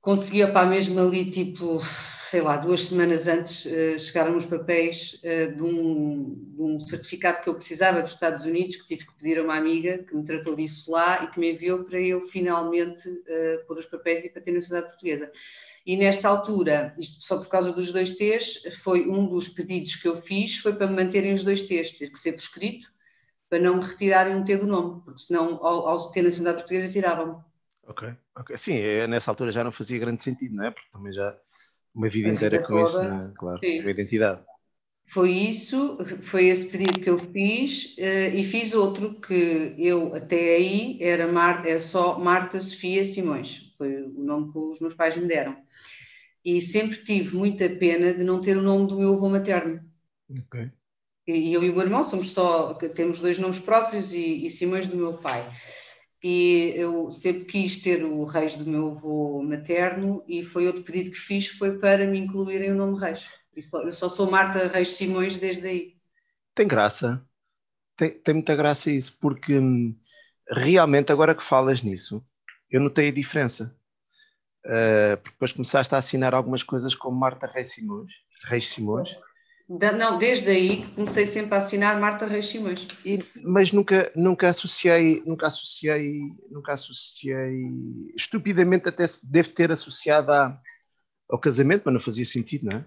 consegui, 0.00 0.46
para 0.46 0.68
mesmo 0.68 1.00
ali, 1.00 1.30
tipo, 1.30 1.82
sei 2.30 2.40
lá, 2.40 2.56
duas 2.56 2.84
semanas 2.84 3.26
antes, 3.26 3.64
uh, 3.66 3.98
chegaram 3.98 4.36
os 4.36 4.46
papéis 4.46 5.20
uh, 5.24 5.56
de, 5.56 5.62
um, 5.64 6.34
de, 6.54 6.62
um, 6.62 6.78
certificado 6.78 7.42
que 7.42 7.48
eu 7.48 7.54
precisava 7.54 8.00
dos 8.00 8.12
Estados 8.12 8.44
Unidos, 8.44 8.76
que 8.76 8.86
tive 8.86 9.06
que 9.06 9.14
pedir 9.14 9.38
a 9.38 9.42
uma 9.42 9.56
amiga 9.56 9.98
que 9.98 10.14
me 10.14 10.24
tratou 10.24 10.54
disso 10.54 10.90
lá 10.90 11.24
e 11.24 11.30
que 11.32 11.40
me 11.40 11.52
enviou 11.52 11.84
para 11.84 12.00
eu 12.00 12.22
finalmente 12.28 13.08
uh, 13.08 13.66
pôr 13.66 13.78
os 13.78 13.86
papéis 13.86 14.24
e 14.24 14.30
para 14.30 14.42
ter 14.42 14.52
nacionalidade 14.52 14.94
portuguesa. 14.94 15.32
E 15.84 15.96
nesta 15.96 16.28
altura, 16.28 16.94
isto 16.98 17.24
só 17.24 17.38
por 17.38 17.48
causa 17.48 17.72
dos 17.72 17.90
dois 17.90 18.14
T's, 18.14 18.62
foi 18.82 19.08
um 19.08 19.26
dos 19.26 19.48
pedidos 19.48 19.96
que 19.96 20.06
eu 20.06 20.22
fiz, 20.22 20.58
foi 20.58 20.74
para 20.74 20.86
me 20.86 21.04
manterem 21.04 21.32
os 21.32 21.42
dois 21.42 21.62
T's, 21.62 21.92
ter 21.92 22.10
que 22.10 22.18
ser 22.18 22.32
por 22.32 22.40
escrito, 22.40 22.92
para 23.50 23.58
não 23.58 23.78
me 23.78 23.84
retirarem 23.84 24.36
um 24.36 24.44
T 24.44 24.56
do 24.56 24.66
nome, 24.66 25.02
porque 25.04 25.20
senão, 25.20 25.56
ao, 25.56 25.88
ao 25.88 26.12
ter 26.12 26.22
nacionalidade 26.22 26.62
portuguesa, 26.62 26.92
tiravam-me. 26.92 27.42
Ok, 27.82 28.08
ok. 28.36 28.56
Sim, 28.56 28.76
é, 28.76 29.08
nessa 29.08 29.32
altura 29.32 29.50
já 29.50 29.64
não 29.64 29.72
fazia 29.72 29.98
grande 29.98 30.22
sentido, 30.22 30.54
não 30.54 30.64
é? 30.64 30.70
Porque 30.70 30.88
também 30.92 31.12
já 31.12 31.36
uma 31.92 32.08
vida 32.08 32.30
a 32.30 32.32
inteira 32.32 32.58
vida 32.58 32.68
com 32.68 32.74
toda, 32.74 33.16
isso, 33.18 33.28
é? 33.28 33.32
claro, 33.36 33.58
sim. 33.58 33.80
a 33.80 33.90
identidade. 33.90 34.40
Foi 35.06 35.32
isso, 35.32 35.98
foi 36.22 36.46
esse 36.46 36.68
pedido 36.70 37.00
que 37.00 37.10
eu 37.10 37.18
fiz 37.18 37.96
uh, 37.98 38.32
e 38.32 38.44
fiz 38.44 38.72
outro 38.72 39.20
que 39.20 39.74
eu 39.76 40.14
até 40.14 40.54
aí 40.54 41.02
era, 41.02 41.26
Mar, 41.26 41.66
era 41.66 41.80
só 41.80 42.16
Marta 42.20 42.60
Sofia 42.60 43.04
Simões, 43.04 43.74
foi 43.76 44.04
o 44.04 44.22
nome 44.22 44.52
que 44.52 44.58
os 44.58 44.80
meus 44.80 44.94
pais 44.94 45.16
me 45.16 45.26
deram. 45.26 45.56
E 46.44 46.60
sempre 46.60 47.04
tive 47.04 47.36
muita 47.36 47.68
pena 47.68 48.14
de 48.14 48.22
não 48.22 48.40
ter 48.40 48.56
o 48.56 48.62
nome 48.62 48.86
do 48.86 49.00
meu 49.00 49.14
avô 49.14 49.28
materno. 49.28 49.80
Ok 50.44 50.70
e 51.26 51.52
eu 51.52 51.62
e 51.62 51.70
o 51.70 51.74
meu 51.74 51.82
irmão 51.82 52.02
somos 52.02 52.32
só, 52.32 52.74
temos 52.74 53.20
dois 53.20 53.38
nomes 53.38 53.58
próprios 53.58 54.12
e, 54.12 54.44
e 54.44 54.50
Simões 54.50 54.86
do 54.86 54.96
meu 54.96 55.14
pai. 55.14 55.44
E 56.22 56.74
eu 56.76 57.10
sempre 57.10 57.44
quis 57.44 57.80
ter 57.80 58.04
o 58.04 58.24
Reis 58.24 58.56
do 58.56 58.68
meu 58.68 58.90
avô 58.90 59.42
materno 59.42 60.22
e 60.28 60.44
foi 60.44 60.66
outro 60.66 60.82
pedido 60.82 61.10
que 61.10 61.16
fiz, 61.16 61.48
foi 61.48 61.78
para 61.78 62.06
me 62.06 62.18
incluírem 62.18 62.72
o 62.72 62.76
nome 62.76 62.98
Reis. 62.98 63.24
Só, 63.62 63.82
eu 63.82 63.92
só 63.92 64.08
sou 64.08 64.30
Marta 64.30 64.68
Reis 64.68 64.94
Simões 64.94 65.38
desde 65.38 65.66
aí. 65.66 65.96
Tem 66.54 66.66
graça, 66.66 67.26
tem, 67.96 68.10
tem 68.10 68.34
muita 68.34 68.54
graça 68.54 68.90
isso, 68.90 69.16
porque 69.20 69.58
hum, 69.58 69.94
realmente 70.48 71.12
agora 71.12 71.34
que 71.34 71.42
falas 71.42 71.82
nisso, 71.82 72.24
eu 72.70 72.80
notei 72.80 73.08
a 73.08 73.12
diferença. 73.12 73.76
Uh, 74.64 75.16
porque 75.22 75.30
depois 75.30 75.52
começaste 75.52 75.94
a 75.94 75.98
assinar 75.98 76.34
algumas 76.34 76.62
coisas 76.62 76.94
como 76.94 77.18
Marta 77.18 77.46
Reis 77.46 77.72
Simões, 77.72 78.12
Reis 78.44 78.68
Simões, 78.68 79.16
não, 79.70 80.18
desde 80.18 80.50
aí 80.50 80.84
que 80.84 80.94
comecei 80.94 81.24
sempre 81.24 81.54
a 81.54 81.58
assinar 81.58 82.00
Marta 82.00 82.26
Reis 82.26 82.48
Simões. 82.48 82.88
E, 83.06 83.24
mas 83.44 83.70
nunca, 83.70 84.10
nunca 84.16 84.48
associei, 84.48 85.22
nunca 85.24 85.46
associei, 85.46 86.18
nunca 86.50 86.72
associei, 86.72 87.62
estupidamente 88.16 88.88
até 88.88 89.04
devo 89.22 89.50
ter 89.50 89.70
associado 89.70 90.32
a, 90.32 90.60
ao 91.30 91.38
casamento, 91.38 91.82
mas 91.84 91.94
não 91.94 92.00
fazia 92.00 92.24
sentido, 92.24 92.66
não 92.66 92.78
é? 92.78 92.84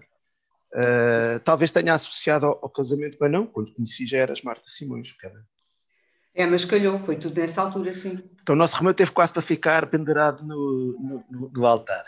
Uh, 0.74 1.40
talvez 1.44 1.70
tenha 1.70 1.94
associado 1.94 2.46
ao, 2.46 2.58
ao, 2.60 2.68
casamento, 2.68 3.16
mas 3.20 3.30
não, 3.30 3.46
quando 3.46 3.72
conheci 3.72 4.06
já 4.06 4.18
eras 4.18 4.42
Marta 4.42 4.64
Simões, 4.66 5.12
cara. 5.12 5.42
É, 6.34 6.44
mas 6.44 6.64
calhou, 6.64 6.98
foi 6.98 7.16
tudo 7.16 7.40
nessa 7.40 7.62
altura, 7.62 7.92
sim. 7.92 8.18
Então 8.42 8.54
o 8.54 8.58
nosso 8.58 8.76
remédio 8.76 8.96
teve 8.96 9.12
quase 9.12 9.32
para 9.32 9.40
ficar 9.40 9.86
pendurado 9.86 10.44
no, 10.44 10.98
no, 11.00 11.24
no, 11.30 11.50
no 11.50 11.66
altar. 11.66 12.04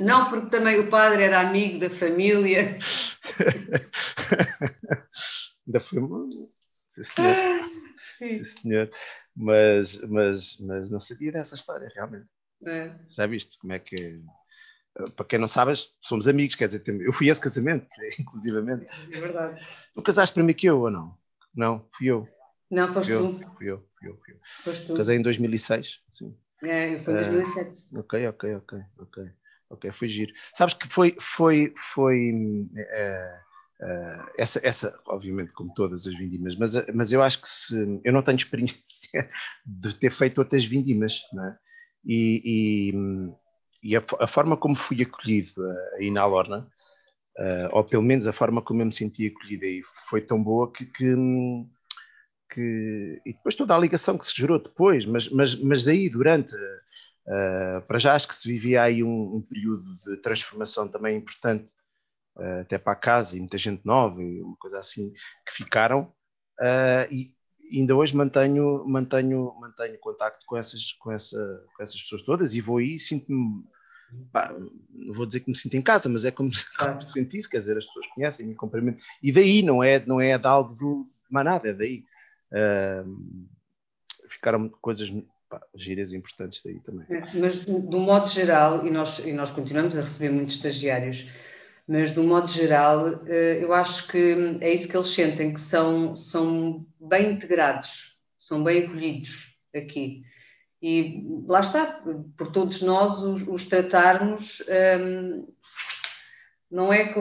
Não, 0.00 0.30
porque 0.30 0.50
também 0.50 0.80
o 0.80 0.90
padre 0.90 1.22
era 1.22 1.40
amigo 1.40 1.78
da 1.78 1.90
família. 1.90 2.78
Ainda 5.66 5.80
foi 5.80 6.00
Sim, 6.88 7.02
senhor. 7.02 7.36
Ah, 7.36 7.68
sim. 8.18 8.28
sim. 8.28 8.44
senhor. 8.44 8.90
Mas, 9.34 10.00
mas, 10.02 10.58
mas 10.60 10.90
não 10.90 11.00
sabia 11.00 11.32
dessa 11.32 11.54
história, 11.54 11.90
realmente. 11.94 12.26
É. 12.64 12.94
Já 13.16 13.26
viste 13.26 13.58
como 13.58 13.72
é 13.72 13.78
que. 13.78 14.22
Para 15.14 15.26
quem 15.26 15.38
não 15.38 15.48
sabes, 15.48 15.94
somos 16.00 16.26
amigos, 16.26 16.54
quer 16.54 16.66
dizer, 16.66 16.82
eu 16.88 17.12
fui 17.12 17.28
a 17.28 17.32
esse 17.32 17.40
casamento, 17.40 17.86
inclusivamente. 18.18 18.86
É 19.12 19.20
verdade. 19.20 19.62
Tu 19.94 20.02
casaste 20.02 20.32
primeiro 20.32 20.58
que 20.58 20.66
eu 20.66 20.80
ou 20.80 20.90
não? 20.90 21.16
Não, 21.54 21.86
fui 21.94 22.06
eu. 22.06 22.26
Não, 22.70 22.92
foste 22.92 23.12
fui 23.12 23.18
tu. 23.18 23.42
Eu, 23.42 23.54
fui 23.56 23.70
eu, 23.70 23.88
fui 23.98 24.08
eu, 24.08 24.16
fui 24.16 24.34
eu. 24.90 24.96
Casei 24.96 25.18
em 25.18 25.22
2006, 25.22 26.00
sim. 26.12 26.34
É, 26.66 26.98
foi 26.98 27.14
em 27.14 27.16
2007. 27.16 27.70
Uh, 27.92 28.00
ok, 28.00 28.28
ok, 28.28 28.54
ok, 28.56 28.78
ok. 28.98 29.24
Ok, 29.68 29.90
foi 29.90 30.08
giro. 30.08 30.32
Sabes 30.54 30.74
que 30.74 30.86
foi, 30.86 31.16
foi, 31.20 31.74
foi 31.92 32.30
uh, 32.32 33.84
uh, 33.84 34.30
essa, 34.38 34.60
essa, 34.62 35.00
obviamente, 35.08 35.52
como 35.52 35.74
todas 35.74 36.06
as 36.06 36.14
vindimas, 36.14 36.56
mas, 36.56 36.74
mas 36.94 37.12
eu 37.12 37.22
acho 37.22 37.40
que 37.40 37.48
se 37.48 38.00
eu 38.04 38.12
não 38.12 38.22
tenho 38.22 38.36
experiência 38.38 39.28
de 39.64 39.94
ter 39.94 40.10
feito 40.10 40.38
outras 40.38 40.64
vindimas, 40.64 41.20
não 41.32 41.46
é? 41.46 41.58
E, 42.04 42.92
e, 43.82 43.90
e 43.90 43.96
a, 43.96 44.02
a, 44.20 44.26
forma 44.28 44.56
como 44.56 44.76
fui 44.76 45.02
acolhido 45.02 45.60
aí 45.94 46.10
na 46.12 46.22
Alorna, 46.22 46.68
ou 47.72 47.82
pelo 47.82 48.04
menos 48.04 48.28
a 48.28 48.32
forma 48.32 48.62
como 48.62 48.80
eu 48.80 48.86
me 48.86 48.92
senti 48.92 49.26
acolhido 49.26 49.64
aí, 49.64 49.82
foi 50.08 50.20
tão 50.20 50.40
boa 50.40 50.70
que, 50.70 50.86
que 50.86 51.16
que, 52.50 53.20
e 53.24 53.32
depois 53.32 53.54
toda 53.54 53.74
a 53.74 53.78
ligação 53.78 54.16
que 54.16 54.26
se 54.26 54.34
gerou 54.34 54.62
depois, 54.62 55.04
mas, 55.04 55.28
mas, 55.28 55.54
mas 55.56 55.88
aí 55.88 56.08
durante, 56.08 56.54
uh, 56.54 57.82
para 57.86 57.98
já 57.98 58.14
acho 58.14 58.28
que 58.28 58.34
se 58.34 58.48
vivia 58.48 58.82
aí 58.82 59.02
um, 59.02 59.36
um 59.36 59.42
período 59.42 59.98
de 59.98 60.16
transformação 60.18 60.88
também 60.88 61.16
importante, 61.16 61.70
uh, 62.36 62.60
até 62.60 62.78
para 62.78 62.92
a 62.92 62.96
casa, 62.96 63.36
e 63.36 63.40
muita 63.40 63.58
gente 63.58 63.84
nova, 63.84 64.22
e 64.22 64.40
uma 64.40 64.56
coisa 64.56 64.78
assim, 64.78 65.12
que 65.44 65.52
ficaram, 65.52 66.12
uh, 66.60 67.12
e 67.12 67.34
ainda 67.72 67.96
hoje 67.96 68.16
mantenho, 68.16 68.84
mantenho, 68.86 69.54
mantenho 69.60 69.98
contacto 69.98 70.44
com 70.46 70.56
essas, 70.56 70.92
com, 70.92 71.10
essa, 71.10 71.64
com 71.76 71.82
essas 71.82 72.00
pessoas 72.00 72.22
todas, 72.22 72.54
e 72.54 72.60
vou 72.60 72.78
aí 72.78 72.94
e 72.94 72.98
sinto-me 72.98 73.64
não 74.94 75.12
vou 75.12 75.26
dizer 75.26 75.40
que 75.40 75.50
me 75.50 75.56
sinto 75.56 75.76
em 75.76 75.82
casa, 75.82 76.08
mas 76.08 76.24
é 76.24 76.30
como, 76.30 76.50
como 76.78 77.02
se 77.02 77.12
sentisse, 77.12 77.50
quer 77.50 77.60
dizer, 77.60 77.76
as 77.76 77.84
pessoas 77.84 78.06
conhecem, 78.14 78.46
me 78.46 78.54
cumprimentam, 78.54 79.00
e 79.22 79.32
daí 79.32 79.62
não 79.62 79.82
é, 79.82 80.04
não 80.06 80.20
é 80.20 80.38
de 80.38 80.46
algo 80.46 80.74
de 80.74 81.08
manada, 81.30 81.68
é 81.68 81.74
daí. 81.74 82.04
Ficaram 84.28 84.68
coisas 84.68 85.10
pá, 85.48 85.60
giras 85.74 86.12
e 86.12 86.16
importantes 86.16 86.62
daí 86.64 86.80
também. 86.80 87.06
É, 87.08 87.22
mas, 87.38 87.64
do 87.64 87.98
modo 87.98 88.26
geral, 88.28 88.86
e 88.86 88.90
nós, 88.90 89.18
e 89.20 89.32
nós 89.32 89.50
continuamos 89.50 89.96
a 89.96 90.02
receber 90.02 90.30
muitos 90.30 90.56
estagiários, 90.56 91.28
mas, 91.86 92.12
do 92.12 92.24
modo 92.24 92.48
geral, 92.48 93.24
eh, 93.26 93.62
eu 93.62 93.72
acho 93.72 94.08
que 94.08 94.58
é 94.60 94.72
isso 94.72 94.88
que 94.88 94.96
eles 94.96 95.06
sentem, 95.08 95.54
que 95.54 95.60
são, 95.60 96.16
são 96.16 96.84
bem 97.00 97.32
integrados, 97.32 98.18
são 98.38 98.64
bem 98.64 98.84
acolhidos 98.84 99.56
aqui. 99.74 100.24
E 100.82 101.24
lá 101.46 101.60
está, 101.60 102.02
por 102.36 102.50
todos 102.50 102.82
nós 102.82 103.22
os, 103.22 103.46
os 103.46 103.66
tratarmos. 103.66 104.62
Um, 105.00 105.46
não 106.76 106.92
é 106.92 107.14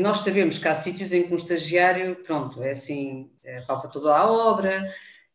nós 0.00 0.18
sabemos 0.18 0.58
que 0.58 0.68
há 0.68 0.74
sítios 0.74 1.12
em 1.12 1.24
que 1.24 1.32
um 1.32 1.36
estagiário, 1.36 2.14
pronto, 2.22 2.62
é 2.62 2.70
assim, 2.70 3.32
é, 3.42 3.60
palpa 3.62 3.88
toda 3.88 4.16
a 4.16 4.30
obra 4.30 4.88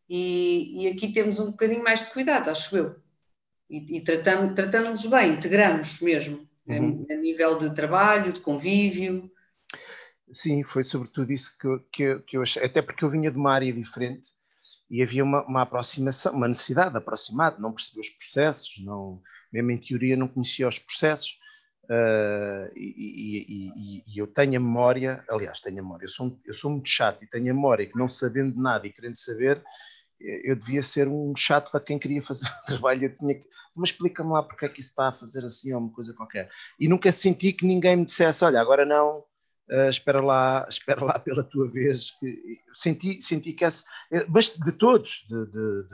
e, 0.08 0.84
e, 0.84 0.88
aqui 0.88 1.12
temos 1.12 1.38
um 1.38 1.50
bocadinho 1.50 1.84
mais 1.84 2.06
de 2.06 2.10
cuidado, 2.10 2.48
acho 2.48 2.74
eu. 2.74 2.96
E, 3.68 3.98
e 3.98 4.00
tratamos, 4.00 4.54
tratamos 4.54 5.06
bem, 5.06 5.34
integramos 5.34 6.00
mesmo, 6.00 6.48
uhum. 6.66 7.06
a, 7.10 7.12
a, 7.12 7.16
nível 7.18 7.58
de 7.58 7.74
trabalho, 7.74 8.32
de 8.32 8.40
convívio. 8.40 9.30
Sim, 10.32 10.62
foi 10.62 10.82
sobretudo 10.82 11.30
isso 11.30 11.58
que 11.58 11.66
eu, 11.66 11.80
que, 11.92 12.02
eu, 12.02 12.22
que 12.22 12.36
eu 12.38 12.42
achei, 12.42 12.64
até 12.64 12.80
porque 12.80 13.04
eu 13.04 13.10
vinha 13.10 13.30
de 13.30 13.36
uma 13.36 13.52
área 13.52 13.70
diferente 13.70 14.30
e 14.90 15.02
havia 15.02 15.22
uma, 15.22 15.44
uma 15.44 15.60
aproximação, 15.60 16.32
uma 16.32 16.48
necessidade 16.48 16.92
de 16.92 16.98
aproximar, 16.98 17.60
não 17.60 17.72
perceber 17.72 18.00
os 18.00 18.08
processos, 18.08 18.82
não, 18.82 19.20
mesmo 19.52 19.70
em 19.70 19.76
teoria 19.76 20.16
não 20.16 20.26
conhecia 20.26 20.66
os 20.66 20.78
processos, 20.78 21.38
Uh, 21.90 22.70
e, 22.76 23.64
e, 23.66 24.04
e, 24.06 24.18
eu 24.18 24.26
tenho 24.26 24.56
a 24.56 24.60
memória, 24.60 25.24
aliás, 25.30 25.58
tenho 25.58 25.78
a 25.78 25.82
memória, 25.82 26.04
eu 26.04 26.08
sou, 26.10 26.38
eu 26.44 26.52
sou 26.52 26.70
muito 26.70 26.88
chato 26.88 27.24
e 27.24 27.26
tenho 27.26 27.50
a 27.50 27.54
memória 27.54 27.86
que 27.86 27.96
não 27.96 28.06
sabendo 28.06 28.60
nada 28.60 28.86
e 28.86 28.92
querendo 28.92 29.16
saber, 29.16 29.64
eu 30.20 30.56
devia 30.56 30.82
ser 30.82 31.06
um 31.08 31.34
chato 31.36 31.70
para 31.70 31.80
quem 31.80 31.98
queria 31.98 32.22
fazer 32.22 32.46
o 32.46 32.66
trabalho. 32.66 33.04
Eu 33.04 33.16
tinha 33.16 33.34
que, 33.34 33.46
mas 33.74 33.90
explica-me 33.90 34.30
lá 34.30 34.42
porque 34.42 34.66
é 34.66 34.68
que 34.68 34.80
isso 34.80 34.90
está 34.90 35.08
a 35.08 35.12
fazer 35.12 35.44
assim 35.44 35.72
ou 35.72 35.80
uma 35.80 35.92
coisa 35.92 36.12
qualquer. 36.12 36.50
E 36.78 36.88
nunca 36.88 37.12
senti 37.12 37.52
que 37.52 37.66
ninguém 37.66 37.96
me 37.96 38.04
dissesse: 38.04 38.44
olha, 38.44 38.60
agora 38.60 38.84
não, 38.84 39.24
uh, 39.70 39.88
espera, 39.88 40.20
lá, 40.20 40.66
espera 40.68 41.04
lá 41.04 41.18
pela 41.18 41.44
tua 41.44 41.70
vez. 41.70 42.12
Senti, 42.74 43.22
senti 43.22 43.52
que 43.52 43.64
esse, 43.64 43.84
eh, 44.12 44.26
mas 44.28 44.50
de 44.50 44.72
todos, 44.72 45.24
de, 45.28 45.46
de, 45.46 45.88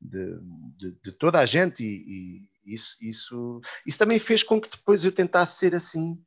de, 0.00 0.40
de, 0.78 0.98
de 1.02 1.12
toda 1.12 1.40
a 1.40 1.46
gente 1.46 1.84
e 1.84 2.48
isso, 2.66 2.96
isso, 3.00 3.60
isso 3.86 3.98
também 3.98 4.18
fez 4.18 4.42
com 4.42 4.60
que 4.60 4.70
depois 4.70 5.04
eu 5.04 5.12
tentasse 5.12 5.58
ser 5.58 5.74
assim, 5.74 6.18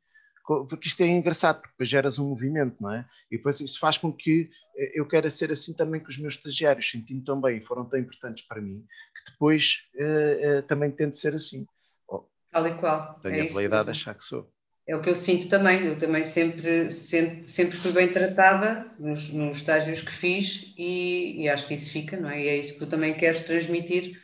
porque 0.68 0.88
isto 0.88 1.00
é 1.02 1.06
engraçado, 1.06 1.60
porque 1.60 1.72
depois 1.72 1.88
geras 1.88 2.18
um 2.18 2.28
movimento, 2.28 2.76
não 2.80 2.92
é? 2.92 3.06
E 3.30 3.36
depois 3.36 3.60
isso 3.60 3.78
faz 3.78 3.98
com 3.98 4.12
que 4.12 4.50
eh, 4.76 4.92
eu 4.94 5.06
queira 5.06 5.30
ser 5.30 5.50
assim 5.52 5.74
também 5.74 6.00
com 6.00 6.08
os 6.08 6.18
meus 6.18 6.34
estagiários, 6.34 6.90
senti-me 6.90 7.22
tão 7.22 7.40
bem, 7.40 7.62
foram 7.62 7.88
tão 7.88 8.00
importantes 8.00 8.44
para 8.46 8.60
mim, 8.60 8.84
que 9.14 9.32
depois 9.32 9.88
uh, 9.94 10.58
uh, 10.58 10.62
também 10.62 10.90
tento 10.90 11.16
ser 11.16 11.34
assim. 11.34 11.64
Oh, 12.08 12.24
Tal 12.50 12.66
e 12.66 12.78
qual. 12.78 13.20
Tenho 13.20 13.46
é 13.46 13.50
a 13.50 13.52
validade 13.52 13.84
de 13.84 13.90
achar 13.90 14.14
que 14.14 14.24
sou. 14.24 14.50
É 14.88 14.96
o 14.96 15.02
que 15.02 15.08
eu 15.08 15.14
sinto 15.14 15.48
também, 15.48 15.86
eu 15.86 15.96
também 15.96 16.24
sempre, 16.24 16.90
sempre, 16.90 17.46
sempre 17.46 17.76
fui 17.76 17.92
bem 17.92 18.10
tratada 18.10 18.90
nos, 18.98 19.32
nos 19.32 19.58
estágios 19.58 20.00
que 20.00 20.10
fiz 20.10 20.74
e, 20.76 21.42
e 21.42 21.48
acho 21.48 21.68
que 21.68 21.74
isso 21.74 21.92
fica, 21.92 22.18
não 22.18 22.28
é? 22.28 22.42
E 22.42 22.48
é 22.48 22.58
isso 22.58 22.72
que 22.72 22.80
tu 22.80 22.86
também 22.88 23.16
queres 23.16 23.40
transmitir 23.40 24.20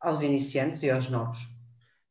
aos 0.00 0.22
iniciantes 0.22 0.82
e 0.82 0.90
aos 0.90 1.08
novos. 1.10 1.38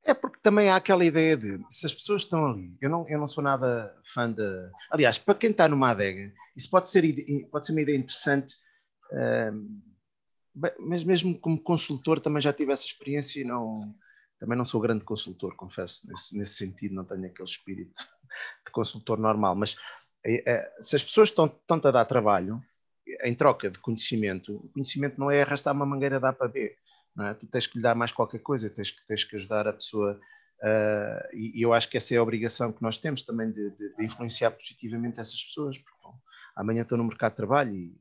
É 0.04 0.14
porque 0.14 0.38
também 0.42 0.70
há 0.70 0.76
aquela 0.76 1.04
ideia 1.04 1.36
de 1.36 1.60
se 1.70 1.88
as 1.88 1.94
pessoas 1.94 2.22
estão 2.22 2.46
ali, 2.46 2.78
eu 2.80 2.90
não, 2.90 3.10
eu 3.10 3.18
não 3.18 3.28
sou 3.28 3.44
nada 3.44 3.96
fã 4.04 4.32
de. 4.32 4.44
Aliás, 4.92 5.18
para 5.18 5.34
quem 5.34 5.50
está 5.50 5.68
numa 5.68 5.90
adega, 5.90 6.32
isso 6.56 6.70
pode 6.70 6.90
ser, 6.90 7.04
pode 7.50 7.66
ser 7.66 7.72
uma 7.72 7.82
ideia 7.82 7.98
interessante, 7.98 8.56
uh, 9.12 9.82
mas 10.80 11.04
mesmo 11.04 11.38
como 11.40 11.60
consultor 11.60 12.20
também 12.20 12.40
já 12.40 12.54
tive 12.54 12.72
essa 12.72 12.86
experiência 12.86 13.42
e 13.42 13.44
não, 13.44 13.96
também 14.40 14.56
não 14.56 14.64
sou 14.64 14.80
grande 14.80 15.04
consultor, 15.04 15.56
confesso, 15.56 16.08
nesse, 16.08 16.38
nesse 16.38 16.54
sentido, 16.54 16.94
não 16.94 17.04
tenho 17.04 17.26
aquele 17.26 17.50
espírito 17.50 17.96
de 18.64 18.72
consultor 18.72 19.18
normal. 19.18 19.56
Mas 19.56 19.76
é, 20.24 20.72
se 20.80 20.96
as 20.96 21.04
pessoas 21.04 21.30
estão, 21.30 21.48
estão 21.48 21.82
a 21.84 21.92
dar 21.92 22.06
trabalho, 22.06 22.64
em 23.24 23.34
troca 23.34 23.72
de 23.72 23.80
conhecimento, 23.80 24.56
o 24.56 24.70
conhecimento 24.70 25.20
não 25.20 25.32
é 25.32 25.42
arrastar 25.42 25.74
uma 25.74 25.86
mangueira 25.86 26.20
da 26.20 26.30
A 26.30 26.34
para 26.34 26.48
B 26.48 26.76
é? 27.24 27.34
Tu 27.34 27.48
tens 27.48 27.68
que 27.68 27.78
lhe 27.78 27.84
dar 27.84 27.96
mais 27.96 28.12
qualquer 28.12 28.40
coisa, 28.40 28.70
tens 28.70 28.92
que, 28.92 29.06
tens 29.06 29.24
que 29.24 29.36
ajudar 29.36 29.68
a 29.68 29.74
pessoa. 29.74 30.20
Uh, 30.62 31.36
e, 31.36 31.60
e, 31.60 31.62
eu 31.62 31.74
acho 31.74 31.90
que 31.90 31.98
essa 31.98 32.14
é 32.14 32.18
a 32.18 32.24
obrigação 32.24 32.72
que 32.72 32.82
nós 32.82 32.98
temos 32.98 33.22
também 33.22 33.52
de, 33.52 33.70
de, 33.72 33.96
de 33.96 34.06
influenciar 34.06 34.52
positivamente 34.52 35.20
essas 35.20 35.42
pessoas, 35.44 35.78
porque 35.78 35.98
bom, 36.04 36.18
amanhã 36.56 36.82
estão 36.82 36.98
no 36.98 37.04
mercado 37.04 37.32
de 37.32 37.38
trabalho 37.38 37.76
e, 37.76 37.98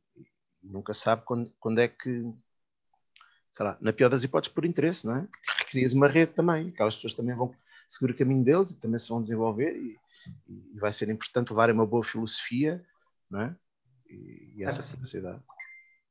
e 0.62 0.68
nunca 0.68 0.94
sabe 0.94 1.22
quando, 1.24 1.52
quando, 1.60 1.80
é 1.80 1.88
que, 1.88 2.24
sei 3.52 3.66
lá, 3.66 3.76
na 3.80 3.92
pior 3.92 4.08
das 4.08 4.24
hipóteses, 4.24 4.52
por 4.52 4.64
interesse, 4.64 5.06
não 5.06 5.16
é? 5.16 5.28
Crias 5.70 5.92
uma 5.92 6.08
rede 6.08 6.32
também, 6.32 6.68
aquelas 6.68 6.94
pessoas 6.94 7.14
também 7.14 7.36
vão 7.36 7.54
seguir 7.88 8.12
o 8.12 8.16
caminho 8.16 8.44
deles 8.44 8.70
e 8.70 8.80
também 8.80 8.98
se 8.98 9.08
vão 9.08 9.20
desenvolver 9.20 9.76
e, 9.76 9.96
e 10.48 10.78
vai 10.78 10.92
ser 10.92 11.10
importante 11.10 11.50
levar 11.50 11.70
uma 11.70 11.86
boa 11.86 12.02
filosofia, 12.02 12.84
não 13.30 13.42
é? 13.42 13.56
E, 14.08 14.54
e 14.56 14.64
essa 14.64 14.96
capacidade, 14.96 15.42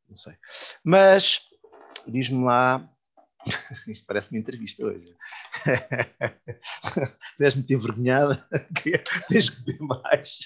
não 0.09 0.17
sei. 0.17 0.35
Mas 0.83 1.49
diz-me 2.07 2.43
lá 2.43 2.89
Isto 3.87 4.05
parece 4.05 4.31
uma 4.31 4.39
entrevista 4.39 4.85
hoje. 4.85 5.15
Tens 7.37 7.55
muito 7.55 7.73
envergonhada, 7.73 8.47
tens 9.29 9.49
que 9.49 9.61
beber 9.63 9.81
mais. 9.81 10.39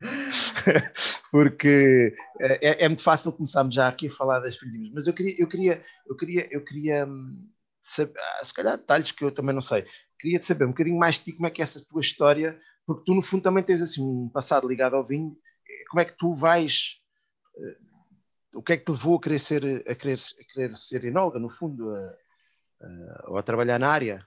Porque 1.30 2.14
é, 2.40 2.84
é, 2.84 2.88
muito 2.88 3.02
fácil 3.02 3.32
começarmos 3.32 3.74
já 3.74 3.88
aqui 3.88 4.06
a 4.06 4.12
falar 4.12 4.40
das 4.40 4.56
filhinhas, 4.56 4.92
mas 4.94 5.06
eu 5.06 5.14
queria, 5.14 5.34
eu 5.38 5.48
queria, 5.48 5.82
eu 6.06 6.16
queria, 6.16 6.48
eu 6.50 6.64
queria 6.64 7.06
hum, 7.06 7.48
saber, 7.82 8.18
ah, 8.18 8.44
se 8.44 8.54
calhar 8.54 8.76
detalhes 8.76 9.10
que 9.10 9.24
eu 9.24 9.32
também 9.32 9.54
não 9.54 9.62
sei. 9.62 9.84
Queria 10.18 10.40
saber 10.40 10.64
um 10.64 10.70
bocadinho 10.70 10.98
mais 10.98 11.16
de 11.16 11.24
ti, 11.24 11.32
como 11.32 11.46
é 11.46 11.50
que 11.50 11.60
é 11.60 11.64
essa 11.64 11.84
tua 11.84 12.00
história, 12.00 12.58
porque 12.86 13.04
tu 13.04 13.14
no 13.14 13.22
fundo 13.22 13.42
também 13.42 13.62
tens 13.62 13.82
assim 13.82 14.02
um 14.02 14.28
passado 14.28 14.68
ligado 14.68 14.94
ao 14.94 15.06
vinho. 15.06 15.36
Como 15.90 16.00
é 16.00 16.04
que 16.04 16.16
tu 16.16 16.32
vais 16.34 17.00
eh, 17.56 17.76
o 18.58 18.62
que 18.62 18.72
é 18.72 18.76
que 18.76 18.84
te 18.84 18.90
levou 18.90 19.16
a 19.16 19.20
querer 19.20 19.38
ser, 19.38 19.64
a 19.88 19.94
querer, 19.94 20.18
a 20.18 20.52
querer 20.52 20.72
ser 20.74 21.04
enóloga, 21.04 21.38
no 21.38 21.48
fundo, 21.48 21.94
a, 21.94 22.14
a, 22.82 23.30
ou 23.30 23.38
a 23.38 23.42
trabalhar 23.42 23.78
na 23.78 23.88
área? 23.88 24.18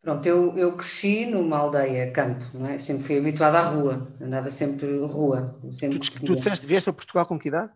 Pronto, 0.00 0.26
eu, 0.26 0.56
eu 0.56 0.74
cresci 0.74 1.26
numa 1.26 1.58
aldeia, 1.58 2.10
campo, 2.10 2.44
não 2.54 2.66
é? 2.66 2.78
Sempre 2.78 3.04
fui 3.04 3.18
habituada 3.18 3.58
à 3.60 3.70
rua, 3.70 4.08
andava 4.20 4.50
sempre 4.50 4.98
rua. 5.04 5.60
Sempre 5.70 5.98
tu, 5.98 6.24
tu 6.24 6.34
disseste, 6.34 6.66
vieste 6.66 6.88
a 6.88 6.94
Portugal 6.94 7.26
com 7.26 7.38
que 7.38 7.48
idade? 7.48 7.70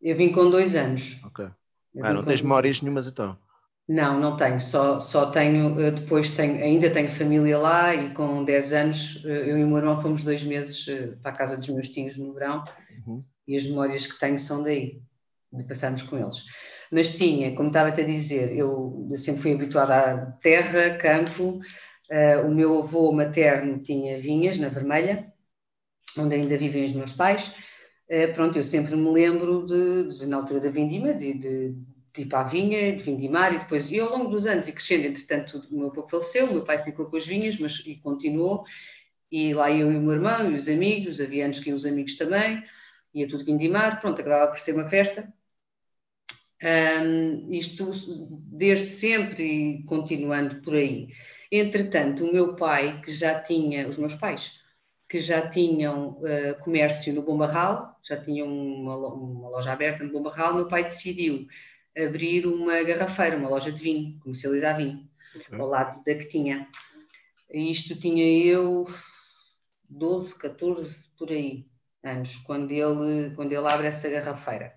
Eu 0.00 0.16
vim 0.16 0.32
com 0.32 0.50
dois 0.50 0.74
anos. 0.74 1.20
Ok. 1.24 1.44
ah, 1.44 2.12
não 2.14 2.24
tens 2.24 2.40
memórias 2.40 2.80
nenhumas 2.80 3.08
então? 3.08 3.38
Não, 3.86 4.18
não 4.18 4.36
tenho, 4.36 4.60
só, 4.60 4.98
só 4.98 5.30
tenho, 5.30 5.74
depois 5.92 6.30
tenho, 6.30 6.62
ainda 6.62 6.90
tenho 6.90 7.10
família 7.10 7.58
lá 7.58 7.94
e 7.94 8.12
com 8.12 8.44
10 8.44 8.72
anos 8.72 9.24
eu 9.24 9.58
e 9.58 9.64
o 9.64 9.66
meu 9.66 9.78
irmão 9.78 10.00
fomos 10.02 10.22
dois 10.22 10.42
meses 10.44 10.86
eh, 10.88 11.16
para 11.22 11.30
a 11.30 11.34
casa 11.34 11.56
dos 11.56 11.68
meus 11.70 11.88
tios 11.88 12.18
no 12.18 12.34
verão 12.34 12.62
uhum 13.06 13.20
e 13.48 13.56
as 13.56 13.64
memórias 13.66 14.06
que 14.06 14.20
tenho 14.20 14.38
são 14.38 14.62
daí, 14.62 15.00
de 15.52 15.64
passarmos 15.64 16.02
com 16.02 16.18
eles. 16.18 16.44
Mas 16.92 17.10
tinha, 17.16 17.54
como 17.56 17.68
estava 17.68 17.88
a 17.88 17.92
dizer, 17.92 18.56
eu 18.56 19.10
sempre 19.16 19.42
fui 19.42 19.52
habituada 19.54 19.94
à 19.96 20.26
terra, 20.32 20.96
campo, 20.98 21.60
uh, 22.10 22.46
o 22.46 22.54
meu 22.54 22.78
avô 22.78 23.10
materno 23.10 23.82
tinha 23.82 24.18
vinhas 24.18 24.58
na 24.58 24.68
Vermelha, 24.68 25.32
onde 26.16 26.34
ainda 26.34 26.56
vivem 26.56 26.84
os 26.84 26.92
meus 26.92 27.12
pais, 27.12 27.52
Uh, 28.08 28.32
pronto, 28.32 28.56
eu 28.56 28.64
sempre 28.64 28.96
me 28.96 29.10
lembro 29.10 29.66
de, 29.66 30.18
de 30.18 30.26
na 30.26 30.38
altura 30.38 30.60
da 30.60 30.70
vindima, 30.70 31.12
de, 31.12 31.34
de, 31.34 31.74
de 32.14 32.22
ir 32.22 32.26
para 32.26 32.40
a 32.40 32.44
vinha, 32.44 32.96
de 32.96 33.02
vindimar 33.02 33.54
e 33.54 33.58
depois, 33.58 33.90
e 33.90 34.00
ao 34.00 34.08
longo 34.08 34.30
dos 34.30 34.46
anos 34.46 34.66
e 34.66 34.72
crescendo, 34.72 35.08
entretanto, 35.08 35.62
o 35.70 35.76
meu 35.76 35.90
avô 35.90 36.08
faleceu, 36.08 36.46
o 36.46 36.54
meu 36.54 36.64
pai 36.64 36.82
ficou 36.82 37.04
com 37.04 37.18
as 37.18 37.26
vinhas, 37.26 37.58
mas 37.58 37.82
e 37.84 37.96
continuou, 37.96 38.64
e 39.30 39.52
lá 39.52 39.70
eu 39.70 39.92
e 39.92 39.96
o 39.96 40.00
meu 40.00 40.14
irmão 40.14 40.50
e 40.50 40.54
os 40.54 40.68
amigos, 40.68 41.20
havia 41.20 41.44
anos 41.44 41.60
que 41.60 41.68
iam 41.68 41.76
os 41.76 41.84
amigos 41.84 42.16
também, 42.16 42.64
ia 43.18 43.28
tudo 43.28 43.44
vindimar, 43.44 44.00
pronto, 44.00 44.20
acabava 44.20 44.50
por 44.50 44.58
ser 44.58 44.74
uma 44.74 44.88
festa. 44.88 45.32
Um, 46.62 47.52
isto 47.52 47.92
desde 48.50 48.88
sempre 48.88 49.44
e 49.44 49.82
continuando 49.84 50.60
por 50.62 50.74
aí. 50.74 51.08
Entretanto, 51.50 52.24
o 52.24 52.32
meu 52.32 52.56
pai, 52.56 53.00
que 53.00 53.12
já 53.12 53.40
tinha, 53.40 53.88
os 53.88 53.96
meus 53.96 54.14
pais, 54.14 54.60
que 55.08 55.20
já 55.20 55.48
tinham 55.48 56.18
uh, 56.20 56.58
comércio 56.62 57.14
no 57.14 57.22
Bombarral, 57.22 57.98
já 58.02 58.20
tinham 58.20 58.48
uma, 58.48 58.96
uma, 58.96 59.48
loja 59.48 59.72
aberta 59.72 60.04
no 60.04 60.12
Bombarral, 60.12 60.54
meu 60.54 60.68
pai 60.68 60.84
decidiu 60.84 61.46
abrir 61.96 62.46
uma 62.46 62.82
garrafeira, 62.82 63.36
uma 63.36 63.48
loja 63.48 63.72
de 63.72 63.82
vinho, 63.82 64.18
comercializar 64.20 64.76
vinho, 64.76 65.08
ao 65.52 65.66
lado 65.66 66.02
da 66.04 66.14
que 66.14 66.28
tinha. 66.28 66.68
Isto 67.50 67.98
tinha 67.98 68.24
eu 68.24 68.84
12, 69.88 70.38
14, 70.38 71.08
por 71.16 71.30
aí, 71.30 71.66
anos, 72.04 72.36
quando 72.46 72.70
ele, 72.70 73.34
quando 73.34 73.52
ele 73.52 73.66
abre 73.66 73.86
essa 73.86 74.08
garrafeira. 74.08 74.72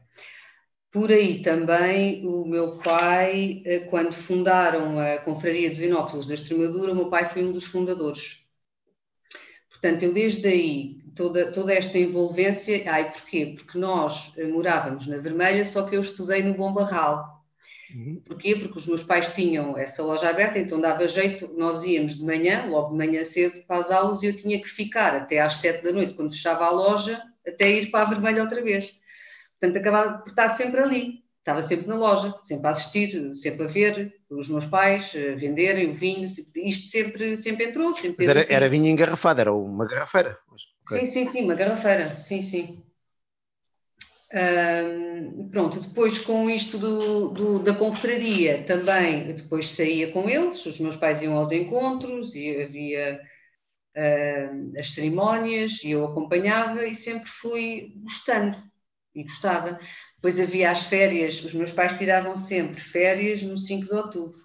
Por 0.91 1.11
aí 1.11 1.41
também 1.41 2.25
o 2.27 2.45
meu 2.45 2.77
pai, 2.77 3.61
eh, 3.65 3.79
quando 3.89 4.13
fundaram 4.13 4.99
a 4.99 5.17
Confraria 5.19 5.69
dos 5.69 5.79
Inófilos 5.79 6.27
da 6.27 6.33
Extremadura, 6.33 6.91
o 6.91 6.95
meu 6.95 7.09
pai 7.09 7.25
foi 7.25 7.45
um 7.45 7.51
dos 7.51 7.65
fundadores. 7.65 8.45
Portanto, 9.69 10.03
eu 10.03 10.13
desde 10.13 10.47
aí, 10.47 11.01
toda, 11.15 11.51
toda 11.51 11.73
esta 11.73 11.97
envolvência, 11.97 12.83
ai, 12.91 13.11
porquê? 13.11 13.55
Porque 13.57 13.77
nós 13.77 14.37
eh, 14.37 14.45
morávamos 14.45 15.07
na 15.07 15.17
Vermelha, 15.17 15.63
só 15.65 15.87
que 15.87 15.95
eu 15.95 16.01
estudei 16.01 16.43
no 16.43 16.55
Bom 16.55 16.73
Barral. 16.73 17.40
Uhum. 17.93 18.21
Porquê? 18.25 18.55
Porque 18.55 18.77
os 18.77 18.87
meus 18.87 19.03
pais 19.03 19.33
tinham 19.33 19.77
essa 19.77 20.03
loja 20.03 20.29
aberta, 20.29 20.59
então 20.59 20.79
dava 20.79 21.07
jeito, 21.07 21.53
nós 21.57 21.83
íamos 21.83 22.17
de 22.17 22.25
manhã, 22.25 22.65
logo 22.67 22.91
de 22.91 22.97
manhã 22.97 23.23
cedo, 23.23 23.63
para 23.65 23.77
as 23.77 23.91
aulas 23.91 24.23
e 24.23 24.27
eu 24.27 24.35
tinha 24.35 24.61
que 24.61 24.67
ficar 24.67 25.15
até 25.15 25.39
às 25.39 25.57
sete 25.57 25.83
da 25.83 25.91
noite, 25.91 26.13
quando 26.13 26.31
fechava 26.31 26.65
a 26.65 26.69
loja, 26.69 27.21
até 27.47 27.69
ir 27.69 27.91
para 27.91 28.05
a 28.05 28.09
Vermelha 28.09 28.43
outra 28.43 28.61
vez. 28.61 28.99
Portanto, 29.59 29.77
acabava 29.77 30.17
por 30.19 30.29
estar 30.29 30.49
sempre 30.49 30.81
ali, 30.81 31.23
estava 31.39 31.61
sempre 31.61 31.87
na 31.87 31.95
loja, 31.95 32.33
sempre 32.41 32.67
a 32.67 32.69
assistir, 32.71 33.35
sempre 33.35 33.65
a 33.65 33.67
ver 33.67 34.13
os 34.29 34.49
meus 34.49 34.65
pais 34.65 35.13
a 35.15 35.35
venderem 35.35 35.89
o 35.89 35.93
vinho, 35.93 36.25
isto 36.25 36.87
sempre, 36.87 37.35
sempre 37.35 37.65
entrou. 37.65 37.93
Sempre 37.93 38.25
Mas 38.25 38.27
era, 38.27 38.53
era 38.53 38.69
vinho 38.69 38.87
engarrafado, 38.87 39.41
era 39.41 39.53
uma 39.53 39.85
garrafeira? 39.85 40.37
Okay. 40.83 41.05
Sim, 41.05 41.05
sim, 41.05 41.25
sim, 41.25 41.43
uma 41.43 41.55
garrafeira, 41.55 42.15
sim, 42.15 42.41
sim. 42.41 42.83
Um, 44.33 45.49
pronto, 45.49 45.81
depois 45.81 46.17
com 46.17 46.49
isto 46.49 46.77
do, 46.77 47.29
do, 47.29 47.59
da 47.59 47.73
confraria 47.73 48.63
também, 48.63 49.35
depois 49.35 49.69
saía 49.69 50.09
com 50.13 50.29
eles, 50.29 50.65
os 50.65 50.79
meus 50.79 50.95
pais 50.95 51.21
iam 51.21 51.35
aos 51.35 51.51
encontros 51.51 52.33
e 52.33 52.61
havia 52.61 53.19
uh, 53.97 54.79
as 54.79 54.91
cerimónias 54.91 55.83
e 55.83 55.91
eu 55.91 56.05
acompanhava 56.05 56.85
e 56.85 56.95
sempre 56.95 57.29
fui 57.29 57.93
gostando 57.97 58.57
e 59.13 59.23
gostava. 59.23 59.77
Depois 60.15 60.39
havia 60.39 60.71
as 60.71 60.85
férias, 60.85 61.43
os 61.43 61.53
meus 61.53 61.71
pais 61.71 61.97
tiravam 61.97 62.37
sempre 62.37 62.79
férias 62.79 63.43
no 63.43 63.57
5 63.57 63.85
de 63.85 63.93
outubro, 63.93 64.39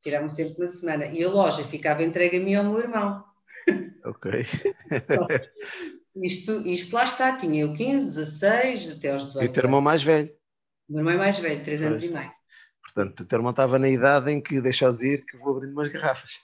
tiravam 0.00 0.28
sempre 0.28 0.54
uma 0.56 0.66
semana, 0.68 1.06
e 1.06 1.24
a 1.24 1.28
loja 1.28 1.64
ficava 1.64 2.04
entregue 2.04 2.36
a 2.36 2.40
mim 2.40 2.54
ao 2.54 2.64
meu 2.64 2.78
irmão. 2.78 3.24
Ok. 4.04 4.30
isto, 6.16 6.66
isto 6.66 6.94
lá 6.94 7.04
está, 7.04 7.36
tinha 7.36 7.62
eu 7.62 7.72
15, 7.72 8.06
16, 8.06 8.98
até 8.98 9.10
aos 9.10 9.26
18. 9.26 9.44
E 9.44 9.48
o 9.48 9.52
teu 9.52 9.64
irmão 9.64 9.80
mais 9.80 10.02
velho? 10.02 10.30
O 10.88 10.92
meu 10.92 11.00
irmão 11.00 11.14
é 11.14 11.16
mais 11.16 11.38
velho, 11.38 11.64
3 11.64 11.82
anos 11.82 12.02
e 12.02 12.08
meio. 12.08 12.30
Portanto, 12.82 13.20
o 13.20 13.24
teu 13.24 13.38
irmão 13.38 13.50
estava 13.50 13.78
na 13.78 13.88
idade 13.88 14.30
em 14.30 14.40
que 14.40 14.60
deixas 14.60 15.02
ir 15.02 15.24
que 15.24 15.36
vou 15.36 15.56
abrindo 15.56 15.72
umas 15.72 15.88
garrafas. 15.88 16.40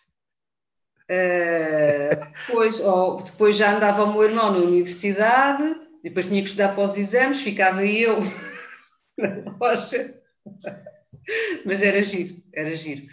Uh, 1.11 2.47
depois, 2.47 2.81
oh, 2.81 3.17
depois 3.17 3.57
já 3.57 3.75
andava 3.75 4.05
o 4.05 4.13
meu 4.13 4.25
irmão 4.25 4.53
na 4.53 4.59
universidade, 4.59 5.75
depois 6.03 6.27
tinha 6.27 6.43
que 6.43 6.49
estudar 6.49 6.75
para 6.75 6.85
os 6.85 6.97
exames, 6.97 7.41
ficava 7.41 7.85
eu 7.85 8.21
na 9.19 9.57
loja. 9.59 10.15
Mas 11.65 11.83
era 11.83 12.03
giro, 12.03 12.43
era 12.55 12.75
giro. 12.75 13.07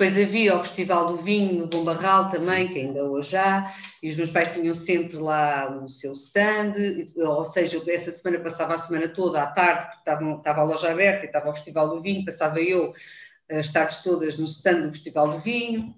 Depois 0.00 0.16
havia 0.16 0.56
o 0.56 0.62
Festival 0.62 1.08
do 1.08 1.22
Vinho 1.22 1.58
no 1.58 1.66
Bom 1.66 1.84
Barral 1.84 2.30
também, 2.30 2.72
que 2.72 2.78
ainda 2.78 3.04
hoje 3.04 3.36
há, 3.36 3.70
e 4.02 4.08
os 4.08 4.16
meus 4.16 4.30
pais 4.30 4.54
tinham 4.54 4.74
sempre 4.74 5.18
lá 5.18 5.76
o 5.76 5.90
seu 5.90 6.14
stand, 6.14 6.72
ou 7.18 7.44
seja, 7.44 7.82
essa 7.86 8.10
semana 8.10 8.42
passava 8.42 8.72
a 8.72 8.78
semana 8.78 9.10
toda 9.10 9.42
à 9.42 9.48
tarde, 9.48 9.84
porque 9.84 9.98
estava, 9.98 10.36
estava 10.36 10.60
a 10.62 10.64
loja 10.64 10.90
aberta 10.90 11.24
e 11.24 11.26
estava 11.26 11.50
o 11.50 11.52
Festival 11.52 11.90
do 11.90 12.00
Vinho, 12.00 12.24
passava 12.24 12.58
eu 12.62 12.94
as 13.50 13.70
tardes 13.70 14.02
todas 14.02 14.38
no 14.38 14.46
stand 14.46 14.86
do 14.86 14.92
Festival 14.92 15.32
do 15.32 15.38
Vinho. 15.38 15.94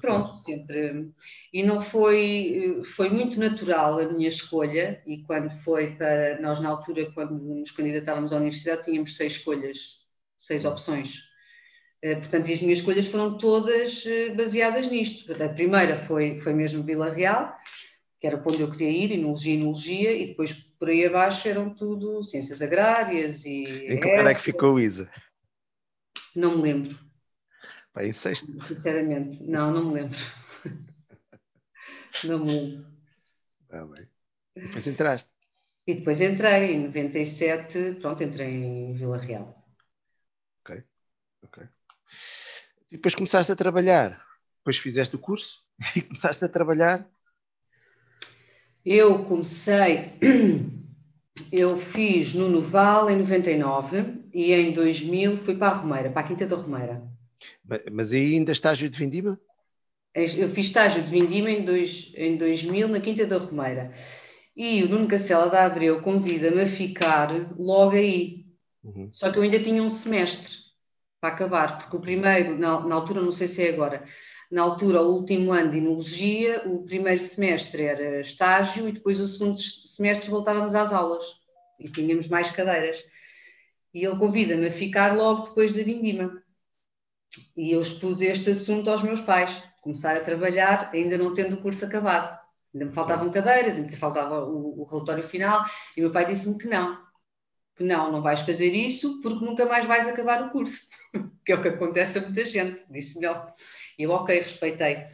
Pronto, 0.00 0.34
sempre. 0.34 1.08
E 1.52 1.62
não 1.62 1.80
foi, 1.80 2.82
foi 2.96 3.08
muito 3.08 3.38
natural 3.38 4.00
a 4.00 4.08
minha 4.08 4.26
escolha, 4.26 5.00
e 5.06 5.22
quando 5.22 5.52
foi 5.62 5.94
para. 5.94 6.40
Nós, 6.40 6.58
na 6.58 6.70
altura, 6.70 7.08
quando 7.12 7.34
nos 7.34 7.70
candidatávamos 7.70 8.32
à 8.32 8.36
universidade, 8.38 8.82
tínhamos 8.82 9.16
seis 9.16 9.34
escolhas, 9.34 10.04
seis 10.36 10.64
opções. 10.64 11.27
Eh, 12.00 12.16
portanto, 12.16 12.52
as 12.52 12.60
minhas 12.60 12.78
escolhas 12.78 13.08
foram 13.08 13.36
todas 13.36 14.04
eh, 14.06 14.30
baseadas 14.30 14.88
nisto. 14.88 15.32
A 15.42 15.48
primeira 15.48 15.98
foi, 15.98 16.38
foi 16.38 16.52
mesmo 16.52 16.84
Vila 16.84 17.10
Real, 17.10 17.56
que 18.20 18.26
era 18.26 18.38
para 18.38 18.52
onde 18.52 18.62
eu 18.62 18.70
queria 18.70 18.90
ir, 18.90 19.12
Enologia 19.12 19.54
e 19.54 19.56
Enologia, 19.56 20.12
e 20.12 20.26
depois 20.26 20.52
por 20.52 20.88
aí 20.88 21.04
abaixo 21.04 21.48
eram 21.48 21.74
tudo 21.74 22.22
ciências 22.22 22.62
agrárias 22.62 23.44
e. 23.44 23.86
Em 23.88 24.00
que 24.00 24.08
lugar 24.08 24.26
é 24.26 24.34
que 24.34 24.42
ficou 24.42 24.78
Isa? 24.78 25.10
Não 26.36 26.56
me 26.56 26.62
lembro. 26.62 26.98
Pá, 27.92 28.04
em 28.04 28.12
sexto. 28.12 28.46
Sinceramente, 28.64 29.42
não, 29.42 29.72
não 29.72 29.86
me 29.86 29.94
lembro. 29.94 30.18
não 32.24 32.44
me 32.44 32.52
lembro. 32.52 32.86
Ah, 33.70 33.84
bem. 33.84 34.08
E 34.56 34.60
depois 34.60 34.86
entraste. 34.86 35.30
E 35.86 35.94
depois 35.94 36.20
entrei, 36.20 36.74
em 36.74 36.84
97, 36.86 37.96
pronto, 38.00 38.22
entrei 38.22 38.50
em 38.50 38.92
Vila 38.92 39.16
Real. 39.16 39.64
Ok, 40.60 40.84
ok. 41.42 41.68
E 42.90 42.96
depois 42.96 43.14
começaste 43.14 43.52
a 43.52 43.56
trabalhar. 43.56 44.20
Depois 44.58 44.78
fizeste 44.78 45.14
o 45.14 45.18
curso 45.18 45.62
e 45.94 46.02
começaste 46.02 46.44
a 46.44 46.48
trabalhar. 46.48 47.06
Eu 48.84 49.24
comecei, 49.24 50.12
eu 51.52 51.78
fiz 51.78 52.32
no 52.32 52.48
Noval 52.48 53.10
em 53.10 53.16
99 53.16 54.22
e 54.32 54.52
em 54.52 54.72
2000 54.72 55.36
fui 55.38 55.56
para 55.56 55.68
a 55.68 55.76
Romeira, 55.76 56.10
para 56.10 56.22
a 56.22 56.24
Quinta 56.24 56.46
da 56.46 56.56
Romeira. 56.56 57.02
Mas 57.92 58.12
aí 58.12 58.34
ainda 58.34 58.52
estágio 58.52 58.88
de 58.88 58.98
Vindima? 58.98 59.38
Eu 60.14 60.48
fiz 60.48 60.66
estágio 60.66 61.02
de 61.02 61.10
Vindima 61.10 61.50
em, 61.50 61.64
dois, 61.64 62.12
em 62.16 62.36
2000 62.36 62.88
na 62.88 63.00
Quinta 63.00 63.26
da 63.26 63.36
Romeira. 63.36 63.92
E 64.56 64.82
o 64.82 64.88
Nuno 64.88 65.06
Cacela 65.06 65.50
da 65.50 65.66
Abreu 65.66 66.00
convida-me 66.00 66.62
a 66.62 66.66
ficar 66.66 67.30
logo 67.58 67.94
aí. 67.94 68.46
Uhum. 68.82 69.08
Só 69.12 69.30
que 69.30 69.38
eu 69.38 69.42
ainda 69.42 69.60
tinha 69.60 69.82
um 69.82 69.88
semestre 69.88 70.67
para 71.20 71.34
acabar, 71.34 71.78
porque 71.78 71.96
o 71.96 72.00
primeiro, 72.00 72.56
na, 72.58 72.80
na, 72.80 72.94
altura, 72.94 73.20
não 73.20 73.32
sei 73.32 73.48
se 73.48 73.66
é 73.66 73.70
agora, 73.70 74.04
na 74.50 74.62
altura, 74.62 75.02
o 75.02 75.14
último 75.14 75.52
ano 75.52 75.70
de 75.70 75.78
Enologia, 75.78 76.62
o 76.66 76.84
primeiro 76.84 77.20
semestre 77.20 77.82
era 77.82 78.20
estágio 78.20 78.88
e 78.88 78.92
depois 78.92 79.20
o 79.20 79.28
segundo 79.28 79.58
semestre 79.58 80.30
voltávamos 80.30 80.74
às 80.74 80.92
aulas 80.92 81.24
e 81.78 81.90
tínhamos 81.90 82.28
mais 82.28 82.50
cadeiras. 82.50 83.04
E 83.92 84.04
ele 84.04 84.16
convida-me 84.16 84.66
a 84.66 84.70
ficar 84.70 85.14
logo 85.16 85.48
depois 85.48 85.72
da 85.72 85.82
Vindima. 85.82 86.42
E 87.56 87.72
eu 87.72 87.80
expus 87.80 88.20
este 88.22 88.50
assunto 88.50 88.90
aos 88.90 89.02
meus 89.02 89.20
pais, 89.20 89.62
começar 89.82 90.16
a 90.16 90.24
trabalhar 90.24 90.90
ainda 90.94 91.18
não 91.18 91.34
tendo 91.34 91.56
o 91.56 91.62
curso 91.62 91.84
acabado. 91.84 92.38
Ainda 92.74 92.86
me 92.86 92.92
faltavam 92.92 93.30
cadeiras, 93.30 93.76
ainda 93.76 93.96
faltava 93.96 94.44
o, 94.44 94.80
o 94.80 94.84
relatório 94.84 95.24
final, 95.24 95.64
e 95.96 96.00
meu 96.00 96.10
pai 96.10 96.26
disse-me 96.26 96.58
que 96.58 96.68
não, 96.68 96.98
que 97.76 97.84
não, 97.84 98.12
não 98.12 98.22
vais 98.22 98.40
fazer 98.40 98.70
isso 98.70 99.20
porque 99.20 99.44
nunca 99.44 99.66
mais 99.66 99.86
vais 99.86 100.06
acabar 100.06 100.42
o 100.42 100.50
curso, 100.50 100.88
que 101.44 101.52
é 101.52 101.54
o 101.54 101.62
que 101.62 101.68
acontece 101.68 102.18
a 102.18 102.22
muita 102.22 102.44
gente, 102.44 102.82
disse-me 102.90 103.26
ele. 103.26 103.40
Eu, 103.98 104.10
ok, 104.10 104.38
respeitei. 104.38 105.06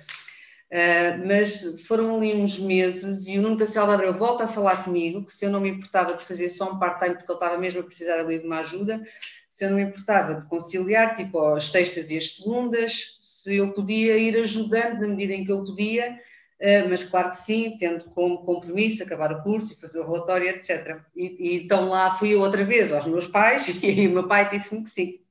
Uh, 0.70 1.26
mas 1.26 1.80
foram 1.86 2.16
ali 2.16 2.34
uns 2.34 2.58
meses 2.58 3.28
e 3.28 3.38
o 3.38 3.42
Nuno 3.42 3.56
Cacel 3.56 3.88
Abreu 3.88 4.12
volta 4.12 4.44
a 4.44 4.48
falar 4.48 4.82
comigo 4.82 5.24
que 5.24 5.32
se 5.32 5.44
eu 5.44 5.50
não 5.50 5.60
me 5.60 5.68
importava 5.68 6.14
de 6.14 6.24
fazer 6.24 6.48
só 6.48 6.72
um 6.72 6.78
part-time 6.78 7.14
porque 7.14 7.30
ele 7.30 7.36
estava 7.36 7.58
mesmo 7.58 7.80
a 7.80 7.84
precisar 7.84 8.18
ali 8.18 8.40
de 8.40 8.46
uma 8.46 8.58
ajuda, 8.58 9.00
se 9.48 9.64
eu 9.64 9.70
não 9.70 9.76
me 9.76 9.84
importava 9.84 10.34
de 10.34 10.46
conciliar, 10.46 11.14
tipo 11.14 11.38
as 11.54 11.68
sextas 11.68 12.10
e 12.10 12.18
as 12.18 12.32
segundas, 12.32 13.18
se 13.20 13.54
eu 13.54 13.72
podia 13.72 14.18
ir 14.18 14.36
ajudando 14.36 15.02
na 15.02 15.06
medida 15.06 15.34
em 15.34 15.44
que 15.44 15.52
eu 15.52 15.64
podia, 15.64 16.12
uh, 16.12 16.88
mas 16.88 17.04
claro 17.04 17.30
que 17.30 17.36
sim, 17.36 17.76
tendo 17.78 18.06
como 18.06 18.38
compromisso 18.38 19.04
acabar 19.04 19.32
o 19.32 19.42
curso 19.44 19.74
e 19.74 19.80
fazer 19.80 20.00
o 20.00 20.04
relatório, 20.04 20.48
etc. 20.48 20.98
E, 21.14 21.36
e 21.38 21.62
então 21.62 21.88
lá 21.88 22.16
fui 22.18 22.34
eu 22.34 22.40
outra 22.40 22.64
vez 22.64 22.92
aos 22.92 23.06
meus 23.06 23.28
pais 23.28 23.68
e, 23.68 23.78
e 23.86 24.08
o 24.08 24.12
meu 24.12 24.26
pai 24.26 24.50
disse-me 24.50 24.82
que 24.82 24.90
sim. 24.90 25.23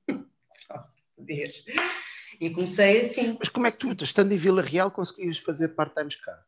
E 2.40 2.50
comecei 2.50 3.00
assim. 3.00 3.38
Mas 3.40 3.50
como 3.50 3.68
é 3.68 3.72
que 3.72 3.78
tu, 3.78 3.92
estando 4.04 4.32
em 4.32 4.38
Vila 4.38 4.62
Real, 4.62 4.92
conseguias 4.92 5.38
fazer 5.38 5.70
part-times 5.70 6.16
cá? 6.16 6.44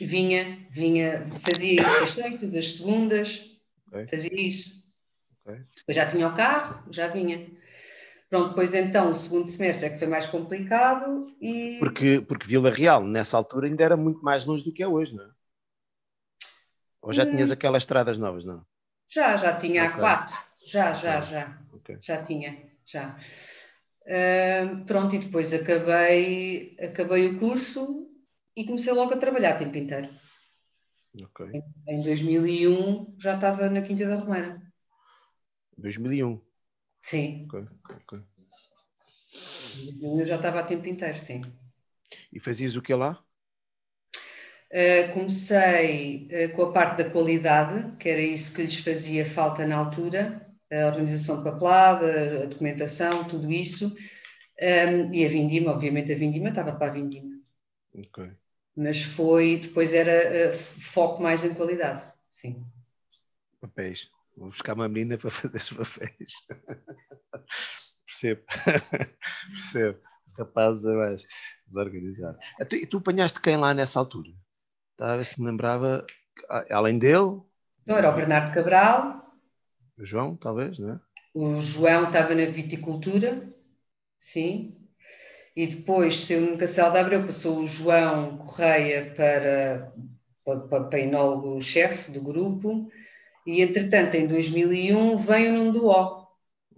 Vinha, 0.00 0.66
vinha, 0.70 1.26
fazia 1.44 1.80
as 2.02 2.10
sextas, 2.10 2.54
as 2.54 2.76
segundas, 2.76 3.48
Okay. 3.92 4.06
Fazia 4.06 4.40
isso. 4.40 4.92
Okay. 5.44 5.64
Depois 5.76 5.96
já 5.96 6.10
tinha 6.10 6.28
o 6.28 6.34
carro, 6.34 6.82
já 6.92 7.08
vinha. 7.08 7.50
Pronto, 8.28 8.50
depois 8.50 8.74
então 8.74 9.10
o 9.10 9.14
segundo 9.14 9.48
semestre 9.48 9.86
é 9.86 9.90
que 9.90 9.98
foi 9.98 10.08
mais 10.08 10.26
complicado 10.26 11.34
e. 11.40 11.78
Porque, 11.80 12.20
porque 12.20 12.46
Vila 12.46 12.70
Real, 12.70 13.02
nessa 13.02 13.36
altura, 13.36 13.66
ainda 13.66 13.82
era 13.82 13.96
muito 13.96 14.22
mais 14.22 14.44
longe 14.44 14.64
do 14.64 14.72
que 14.72 14.82
é 14.82 14.88
hoje, 14.88 15.14
não 15.14 15.24
é? 15.24 15.30
Ou 17.00 17.12
já 17.12 17.24
hum. 17.24 17.30
tinhas 17.30 17.50
aquelas 17.50 17.84
estradas 17.84 18.18
novas, 18.18 18.44
não? 18.44 18.64
Já, 19.08 19.36
já 19.36 19.58
tinha 19.58 19.84
okay. 19.84 19.94
a 19.94 19.98
quatro. 19.98 20.36
Já, 20.66 20.92
já, 20.92 21.20
já. 21.22 21.58
Já 22.00 22.22
tinha, 22.22 22.70
já. 22.84 23.18
Uh, 24.08 24.86
pronto, 24.86 25.14
e 25.14 25.18
depois 25.18 25.52
acabei, 25.52 26.74
acabei 26.80 27.28
o 27.28 27.38
curso 27.38 28.08
e 28.56 28.64
comecei 28.64 28.90
logo 28.94 29.12
a 29.12 29.18
trabalhar 29.18 29.58
tempo 29.58 29.76
inteiro. 29.76 30.08
Okay. 31.14 31.50
Em, 31.86 31.98
em 31.98 32.00
2001 32.00 33.16
já 33.18 33.34
estava 33.34 33.68
na 33.68 33.82
Quinta 33.82 34.08
da 34.08 34.16
Romeira. 34.16 34.58
2001? 35.76 36.40
Sim. 37.02 37.44
Ok, 37.46 37.66
ok. 37.90 38.20
Eu 40.00 40.24
já 40.24 40.36
estava 40.36 40.60
a 40.60 40.64
tempo 40.64 40.88
inteiro, 40.88 41.18
sim. 41.18 41.42
E 42.32 42.40
fazias 42.40 42.76
o 42.76 42.82
que 42.82 42.94
lá? 42.94 43.22
Uh, 44.72 45.12
comecei 45.12 46.28
uh, 46.32 46.56
com 46.56 46.62
a 46.62 46.72
parte 46.72 47.02
da 47.02 47.10
qualidade, 47.10 47.94
que 47.98 48.08
era 48.08 48.22
isso 48.22 48.54
que 48.54 48.62
lhes 48.62 48.78
fazia 48.78 49.24
falta 49.24 49.66
na 49.66 49.76
altura, 49.76 50.47
a 50.72 50.86
organização 50.86 51.38
de 51.38 51.44
papelada, 51.44 52.42
a 52.42 52.46
documentação, 52.46 53.26
tudo 53.26 53.50
isso. 53.50 53.96
Um, 54.60 55.14
e 55.14 55.24
a 55.24 55.28
Vindima, 55.28 55.72
obviamente, 55.72 56.12
a 56.12 56.16
Vindima 56.16 56.48
estava 56.48 56.72
para 56.72 56.88
a 56.88 56.94
Vindima. 56.94 57.36
Ok. 57.94 58.30
Mas 58.76 59.02
foi, 59.02 59.58
depois 59.58 59.94
era 59.94 60.50
uh, 60.50 60.58
foco 60.92 61.22
mais 61.22 61.44
em 61.44 61.54
qualidade, 61.54 62.02
sim. 62.30 62.64
Papéis. 63.60 64.10
Vou 64.36 64.50
buscar 64.50 64.74
uma 64.74 64.88
menina 64.88 65.18
para 65.18 65.30
fazer 65.30 65.56
os 65.56 65.72
papéis. 65.72 66.46
Percebo. 68.06 68.42
Percebo. 69.50 69.98
Capaz 70.36 70.82
de 70.82 70.94
mais 70.94 71.24
desorganizar. 71.66 72.38
E 72.60 72.86
tu 72.86 72.98
apanhaste 72.98 73.40
quem 73.40 73.56
lá 73.56 73.74
nessa 73.74 73.98
altura? 73.98 74.30
Estava 74.92 75.14
a 75.14 75.16
ver 75.16 75.24
se 75.24 75.40
me 75.40 75.46
lembrava, 75.46 76.06
além 76.70 76.98
dele. 76.98 77.42
Não, 77.84 77.96
era 77.96 78.10
o 78.10 78.14
Bernardo 78.14 78.54
Cabral. 78.54 79.27
O 79.98 80.04
João, 80.04 80.36
talvez, 80.36 80.78
não 80.78 80.92
é? 80.92 81.00
O 81.34 81.60
João 81.60 82.06
estava 82.06 82.34
na 82.34 82.46
viticultura, 82.46 83.52
sim. 84.18 84.76
E 85.56 85.66
depois 85.66 86.20
saiu 86.20 86.52
no 86.52 86.58
Castelo 86.58 86.92
de 86.92 86.98
Abreu, 86.98 87.26
passou 87.26 87.58
o 87.58 87.66
João 87.66 88.38
Correia 88.38 89.12
para, 89.16 89.92
para, 90.44 90.84
para 90.84 91.00
enólogo-chefe 91.00 92.12
do 92.12 92.22
grupo. 92.22 92.88
E, 93.44 93.60
entretanto, 93.60 94.14
em 94.14 94.26
2001 94.26 95.16
vem 95.18 95.48
o 95.48 95.64
Nunduó. 95.64 96.28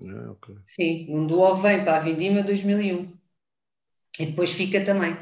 Ah, 0.09 0.31
okay. 0.31 0.57
Sim, 0.67 1.07
Nunduó 1.11 1.55
vem 1.55 1.85
para 1.85 1.99
a 1.99 2.01
Vindima 2.01 2.43
2001. 2.43 3.13
E 4.19 4.27
depois 4.27 4.53
fica 4.53 4.85
também. 4.85 5.15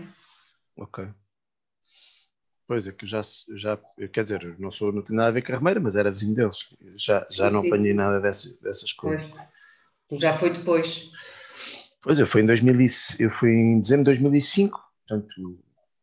Ok. 0.77 1.09
Pois 2.69 2.87
é, 2.87 2.93
que 2.93 3.07
já, 3.07 3.23
já 3.55 3.79
quer 4.13 4.21
dizer, 4.21 4.55
não 4.59 4.71
sou, 4.71 4.93
não 4.93 5.01
tenho 5.01 5.17
nada 5.17 5.31
a 5.31 5.33
ver 5.33 5.41
com 5.41 5.53
a 5.53 5.55
Armeira, 5.55 5.81
mas 5.81 5.97
era 5.97 6.11
vizinho 6.11 6.37
deles. 6.37 6.59
Já, 6.97 7.25
já 7.31 7.51
não 7.51 7.61
apanhei 7.61 7.95
nada 7.95 8.21
dessas, 8.21 8.61
dessas 8.61 8.93
coisas. 8.93 9.27
Tu 10.07 10.17
já 10.17 10.37
foi 10.37 10.51
depois. 10.51 11.11
Pois, 12.03 12.21
eu 12.21 12.27
fui 12.27 12.43
em, 12.43 12.47
2000, 12.47 12.87
eu 13.21 13.31
fui 13.31 13.51
em 13.51 13.81
dezembro 13.81 14.05
de 14.05 14.21
2005, 14.21 14.79
portanto, 15.09 15.59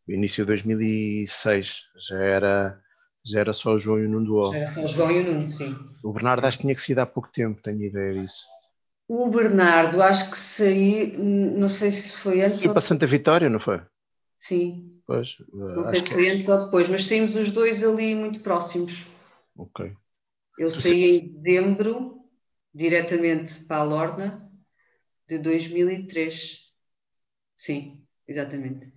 início 0.08 0.44
de 0.44 0.48
2006, 0.48 1.84
já 2.10 2.20
era, 2.20 2.82
já 3.24 3.42
era 3.42 3.54
só 3.54 3.76
o 3.76 3.78
João 3.78 4.00
e 4.00 4.08
o 4.08 4.10
Nuno 4.10 4.52
Já 4.52 4.58
era 4.58 4.66
só 4.66 4.84
o 4.84 4.88
João 4.88 5.12
e 5.12 5.20
o 5.20 5.34
Nuno, 5.34 5.48
sim. 5.48 5.78
O 6.04 6.14
Bernardo 6.14 6.46
acho 6.48 6.58
que 6.58 6.64
tinha 6.64 6.74
que 6.74 6.82
sair 6.82 7.00
há 7.00 7.06
pouco 7.06 7.30
tempo, 7.32 7.62
tenho 7.62 7.84
ideia 7.84 8.14
disso. 8.14 8.44
O 9.08 9.30
Bernardo, 9.30 10.02
acho 10.02 10.32
que 10.32 10.38
saí, 10.38 11.16
não 11.16 11.70
sei 11.70 11.92
se 11.92 12.10
foi 12.10 12.42
antes. 12.42 12.54
Sim, 12.54 12.70
ou... 12.70 12.74
para 12.74 12.82
Santa 12.82 13.06
Vitória, 13.06 13.52
não 13.52 13.60
foi? 13.60 13.80
Sim. 14.48 15.02
Pois, 15.08 15.38
não 15.54 15.84
sei 15.84 16.02
se 16.02 16.10
foi 16.10 16.30
antes 16.30 16.48
ou 16.48 16.66
depois, 16.66 16.90
mas 16.90 17.06
saímos 17.06 17.36
os 17.36 17.52
dois 17.52 17.84
ali 17.84 18.16
muito 18.16 18.40
próximos. 18.42 19.06
Ok. 19.56 19.96
Eu 20.58 20.70
saí 20.70 21.18
em 21.18 21.28
dezembro, 21.28 22.20
diretamente 22.74 23.60
para 23.66 23.78
a 23.78 23.84
Lorna, 23.84 24.52
de 25.28 25.38
2003. 25.38 26.72
Sim, 27.56 28.04
exatamente. 28.28 28.92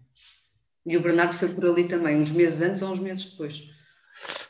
E 0.87 0.97
o 0.97 1.01
Bernardo 1.01 1.37
foi 1.37 1.49
por 1.49 1.67
ali 1.67 1.89
também, 1.89 2.17
uns 2.17 2.31
meses 2.31 2.63
antes 2.63 2.83
ou 2.83 2.91
uns 2.91 2.99
meses 2.99 3.31
depois. 3.31 3.71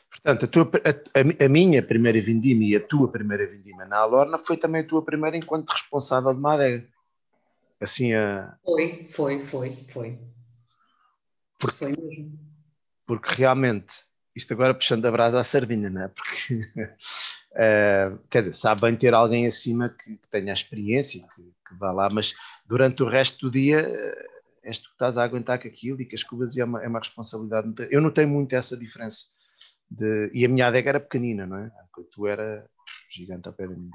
Portanto, 0.09 0.45
a, 0.45 0.47
tua, 0.47 0.71
a, 0.83 1.45
a, 1.45 1.49
minha 1.49 1.81
primeira 1.81 2.21
vindima 2.21 2.63
e 2.63 2.75
a 2.75 2.79
tua 2.79 3.09
primeira 3.09 3.47
vindima 3.47 3.85
na 3.85 3.97
Alorna 3.97 4.37
foi 4.37 4.57
também 4.57 4.81
a 4.81 4.87
tua 4.87 5.03
primeira 5.03 5.37
enquanto 5.37 5.69
responsável 5.69 6.33
de 6.33 6.39
uma 6.39 6.53
adega. 6.53 6.87
Assim 7.79 8.13
a... 8.13 8.57
Foi, 8.63 9.07
foi, 9.09 9.45
foi, 9.45 9.77
foi. 9.87 10.19
Porque, 11.59 11.77
foi 11.77 11.91
mesmo. 11.91 12.39
Porque 13.05 13.35
realmente, 13.35 14.05
isto 14.35 14.53
agora 14.53 14.73
puxando 14.73 15.05
a 15.05 15.11
brasa 15.11 15.39
à 15.39 15.43
sardinha, 15.43 15.89
não 15.89 16.03
é? 16.03 16.07
Porque, 16.07 16.55
uh, 16.55 18.19
quer 18.29 18.39
dizer, 18.39 18.53
sabe 18.53 18.81
bem 18.81 18.95
ter 18.95 19.13
alguém 19.13 19.45
acima 19.45 19.89
que, 19.89 20.17
que 20.17 20.27
tenha 20.29 20.51
a 20.51 20.53
experiência, 20.53 21.21
que, 21.35 21.41
que, 21.67 21.75
vá 21.77 21.91
lá, 21.91 22.09
mas 22.09 22.33
durante 22.65 23.03
o 23.03 23.09
resto 23.09 23.47
do 23.47 23.51
dia 23.51 23.87
uh, 23.87 24.39
és 24.63 24.79
tu 24.79 24.89
que 24.89 24.95
estás 24.95 25.17
a 25.17 25.23
aguentar 25.23 25.59
com 25.59 25.67
aquilo 25.67 26.01
e 26.01 26.05
que 26.05 26.15
as 26.15 26.23
cubas 26.23 26.57
é 26.57 26.63
uma, 26.63 26.83
é 26.83 26.87
uma 26.87 26.99
responsabilidade. 26.99 27.73
Eu 27.89 28.01
notei 28.01 28.25
muito 28.25 28.55
essa 28.55 28.77
diferença 28.77 29.25
de, 29.89 30.29
e 30.33 30.45
a 30.45 30.49
minha 30.49 30.67
adega 30.67 30.89
era 30.89 30.99
pequenina, 30.99 31.45
não 31.45 31.57
é? 31.57 31.71
Tu 32.11 32.27
era 32.27 32.69
gigante 33.09 33.47
ao 33.47 33.53
pé 33.53 33.67
de 33.67 33.75
mim. 33.75 33.89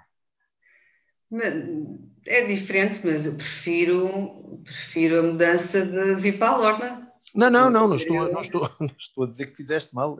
É 2.26 2.46
diferente, 2.46 3.00
mas 3.04 3.26
eu 3.26 3.34
prefiro, 3.34 4.60
prefiro 4.62 5.20
a 5.20 5.22
mudança 5.22 5.84
de 5.84 6.14
vir 6.16 6.38
para 6.38 6.52
a 6.52 6.56
Lorna. 6.56 7.03
Não, 7.34 7.50
não, 7.50 7.70
não, 7.70 7.88
não 7.88 7.96
estou, 7.96 8.32
não 8.32 8.40
estou, 8.40 8.70
não 8.80 8.90
estou 8.98 9.24
a 9.24 9.26
dizer 9.26 9.46
que 9.46 9.56
fizeste 9.56 9.94
mal. 9.94 10.16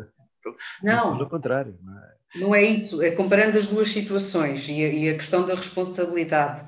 Não. 0.82 1.16
Pelo 1.16 1.30
contrário. 1.30 1.78
Não 1.82 1.98
é... 1.98 2.14
não 2.36 2.54
é 2.54 2.62
isso. 2.62 3.02
É 3.02 3.12
comparando 3.12 3.56
as 3.56 3.68
duas 3.68 3.88
situações 3.88 4.66
e 4.68 4.84
a, 4.84 4.88
e 4.88 5.08
a 5.08 5.14
questão 5.14 5.46
da 5.46 5.54
responsabilidade. 5.54 6.66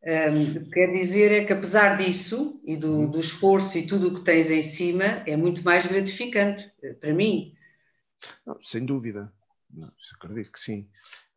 Um, 0.00 0.70
quer 0.70 0.92
dizer 0.92 1.32
é 1.32 1.44
que 1.44 1.52
apesar 1.52 1.96
disso 1.96 2.60
e 2.64 2.76
do, 2.76 2.92
uhum. 2.92 3.10
do 3.10 3.18
esforço 3.18 3.76
e 3.76 3.86
tudo 3.86 4.08
o 4.08 4.14
que 4.14 4.20
tens 4.20 4.50
em 4.50 4.62
cima, 4.62 5.22
é 5.26 5.36
muito 5.36 5.62
mais 5.64 5.86
gratificante 5.86 6.64
para 7.00 7.12
mim. 7.12 7.52
Não, 8.46 8.56
sem 8.62 8.84
dúvida. 8.84 9.32
Acredito 10.14 10.52
que 10.52 10.60
sim. 10.60 10.88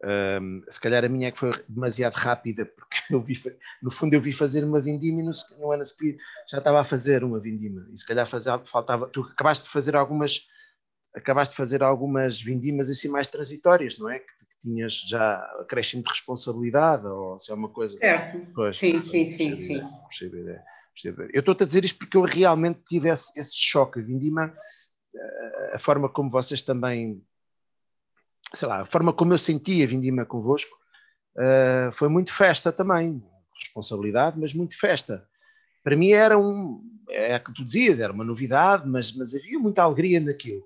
Um, 0.03 0.63
se 0.67 0.79
calhar 0.79 1.03
a 1.03 1.09
minha 1.09 1.27
é 1.27 1.31
que 1.31 1.39
foi 1.39 1.51
demasiado 1.67 2.13
rápida, 2.13 2.65
porque 2.65 2.97
eu 3.13 3.21
vi, 3.21 3.33
no 3.81 3.91
fundo 3.91 4.13
eu 4.13 4.21
vi 4.21 4.31
fazer 4.31 4.63
uma 4.63 4.79
vindima 4.79 5.21
e 5.21 5.25
no, 5.25 5.31
no 5.59 5.71
ano 5.71 5.81
a 5.81 5.85
seguir 5.85 6.17
já 6.49 6.57
estava 6.57 6.79
a 6.79 6.83
fazer 6.83 7.23
uma 7.23 7.39
vindima. 7.39 7.87
E 7.93 7.97
se 7.97 8.05
calhar 8.05 8.27
fazia, 8.27 8.57
faltava. 8.59 9.07
Tu 9.07 9.21
acabaste 9.21 9.65
de 9.65 9.69
fazer 9.69 9.95
algumas. 9.95 10.47
Acabaste 11.13 11.51
de 11.51 11.57
fazer 11.57 11.83
algumas 11.83 12.41
vindimas 12.41 12.89
assim 12.89 13.09
mais 13.09 13.27
transitórias, 13.27 13.97
não 13.97 14.09
é? 14.09 14.19
Que, 14.19 14.25
que 14.25 14.59
tinhas 14.61 14.93
já 15.01 15.35
acréscimo 15.59 16.01
de 16.01 16.09
responsabilidade, 16.09 17.05
ou 17.05 17.37
se 17.37 17.51
é 17.51 17.53
uma 17.53 17.67
coisa. 17.67 17.97
Certo. 17.97 18.47
Pois, 18.55 18.77
sim, 18.77 18.93
pois, 18.93 19.03
sim, 19.09 19.31
sim, 19.31 19.57
sim. 19.57 19.81
Percebo 20.07 21.23
Eu 21.33 21.39
estou-te 21.41 21.63
a 21.63 21.65
dizer 21.65 21.83
isto 21.83 21.99
porque 21.99 22.15
eu 22.15 22.21
realmente 22.21 22.79
tive 22.87 23.09
esse, 23.09 23.37
esse 23.37 23.57
choque. 23.57 23.99
A 23.99 24.03
vindima 24.03 24.53
a 25.73 25.79
forma 25.79 26.09
como 26.09 26.29
vocês 26.29 26.61
também, 26.61 27.21
sei 28.53 28.67
lá, 28.67 28.81
a 28.81 28.85
forma 28.85 29.13
como 29.13 29.33
eu 29.33 29.37
senti 29.37 29.83
a 29.83 29.87
vindima 29.87 30.25
convosco 30.25 30.77
uh, 31.37 31.91
foi 31.91 32.09
muito 32.09 32.33
festa 32.33 32.71
também, 32.71 33.23
responsabilidade, 33.57 34.39
mas 34.39 34.53
muito 34.53 34.77
festa. 34.77 35.27
Para 35.83 35.95
mim 35.95 36.11
era 36.11 36.37
um, 36.37 36.81
é 37.09 37.35
o 37.35 37.43
que 37.43 37.53
tu 37.53 37.63
dizias, 37.63 37.99
era 37.99 38.13
uma 38.13 38.23
novidade, 38.23 38.87
mas, 38.87 39.11
mas 39.13 39.33
havia 39.35 39.59
muita 39.59 39.83
alegria 39.83 40.19
naquilo. 40.19 40.63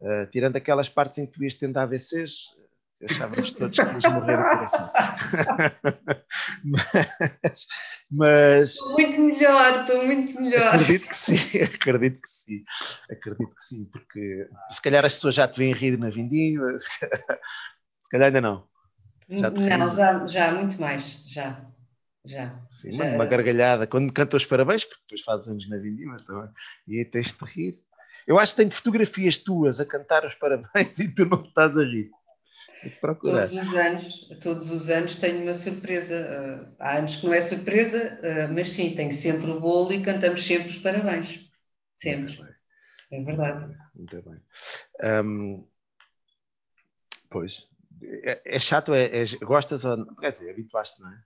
Uh, 0.00 0.30
tirando 0.30 0.56
aquelas 0.56 0.88
partes 0.88 1.18
em 1.18 1.26
que 1.26 1.32
tu 1.32 1.42
ias 1.42 1.54
tentar 1.54 1.82
AVCs, 1.82 2.56
achávamos 3.04 3.52
todos 3.52 3.76
que 3.76 3.82
ias 3.82 4.04
morrer 4.04 4.36
do 4.36 4.42
coração. 4.42 4.92
mas, 6.64 7.66
mas. 8.10 8.68
Estou 8.70 8.92
muito 8.92 9.20
melhor, 9.20 9.80
estou 9.80 10.06
muito 10.06 10.40
melhor. 10.40 10.74
Acredito 10.74 11.08
que 11.08 11.16
sim, 11.16 11.58
acredito 11.62 12.20
que 12.20 12.30
sim. 12.30 12.64
Acredito 13.10 13.54
que 13.54 13.62
sim, 13.62 13.84
porque 13.86 14.48
se 14.70 14.82
calhar 14.82 15.04
as 15.04 15.14
pessoas 15.14 15.34
já 15.34 15.46
te 15.46 15.58
vêm 15.58 15.72
rir 15.72 15.98
na 15.98 16.10
vindima, 16.10 16.78
se 16.78 18.10
calhar 18.10 18.26
ainda 18.26 18.40
não. 18.40 18.68
Já 19.28 19.50
não, 19.50 19.90
já, 19.94 20.26
já, 20.26 20.52
muito 20.52 20.80
mais, 20.80 21.22
já. 21.26 21.64
Já. 22.24 22.58
Sim, 22.68 22.92
já. 22.92 23.04
uma 23.04 23.26
gargalhada, 23.26 23.86
quando 23.86 24.04
me 24.04 24.12
cantam 24.12 24.36
os 24.36 24.44
parabéns, 24.44 24.84
porque 24.84 25.02
depois 25.02 25.22
fazes 25.22 25.48
anos 25.48 25.68
na 25.68 25.78
vindima 25.78 26.16
também, 26.26 26.50
e 26.86 26.98
aí 26.98 27.04
tens 27.04 27.32
de 27.32 27.44
rir. 27.44 27.82
Eu 28.26 28.38
acho 28.38 28.52
que 28.52 28.62
tenho 28.62 28.70
fotografias 28.70 29.38
tuas 29.38 29.80
a 29.80 29.86
cantar 29.86 30.26
os 30.26 30.34
parabéns 30.34 30.98
e 31.00 31.14
tu 31.14 31.24
não 31.24 31.42
estás 31.42 31.76
a 31.76 31.84
rir. 31.84 32.10
Todos 33.50 33.68
os 33.68 33.74
anos, 33.74 34.28
todos 34.40 34.70
os 34.70 34.88
anos 34.88 35.16
tenho 35.16 35.42
uma 35.42 35.54
surpresa. 35.54 36.70
Uh, 36.70 36.74
há 36.78 36.98
anos 36.98 37.16
que 37.16 37.26
não 37.26 37.34
é 37.34 37.40
surpresa, 37.40 38.20
uh, 38.22 38.52
mas 38.52 38.70
sim, 38.70 38.94
tenho 38.94 39.12
sempre 39.12 39.50
o 39.50 39.60
bolo 39.60 39.92
e 39.92 40.02
cantamos 40.02 40.46
sempre 40.46 40.68
os 40.70 40.78
parabéns. 40.78 41.48
Sempre. 41.96 42.38
É 43.10 43.22
verdade. 43.22 43.76
Muito 43.94 44.22
bem. 44.22 44.40
Pois, 47.30 47.68
É, 48.22 48.56
é 48.56 48.60
chato, 48.60 48.94
é, 48.94 49.22
é, 49.22 49.24
gostas 49.42 49.84
ou 49.84 50.06
quer 50.16 50.30
dizer, 50.30 50.50
habituaste, 50.50 51.02
não 51.02 51.10
é? 51.10 51.18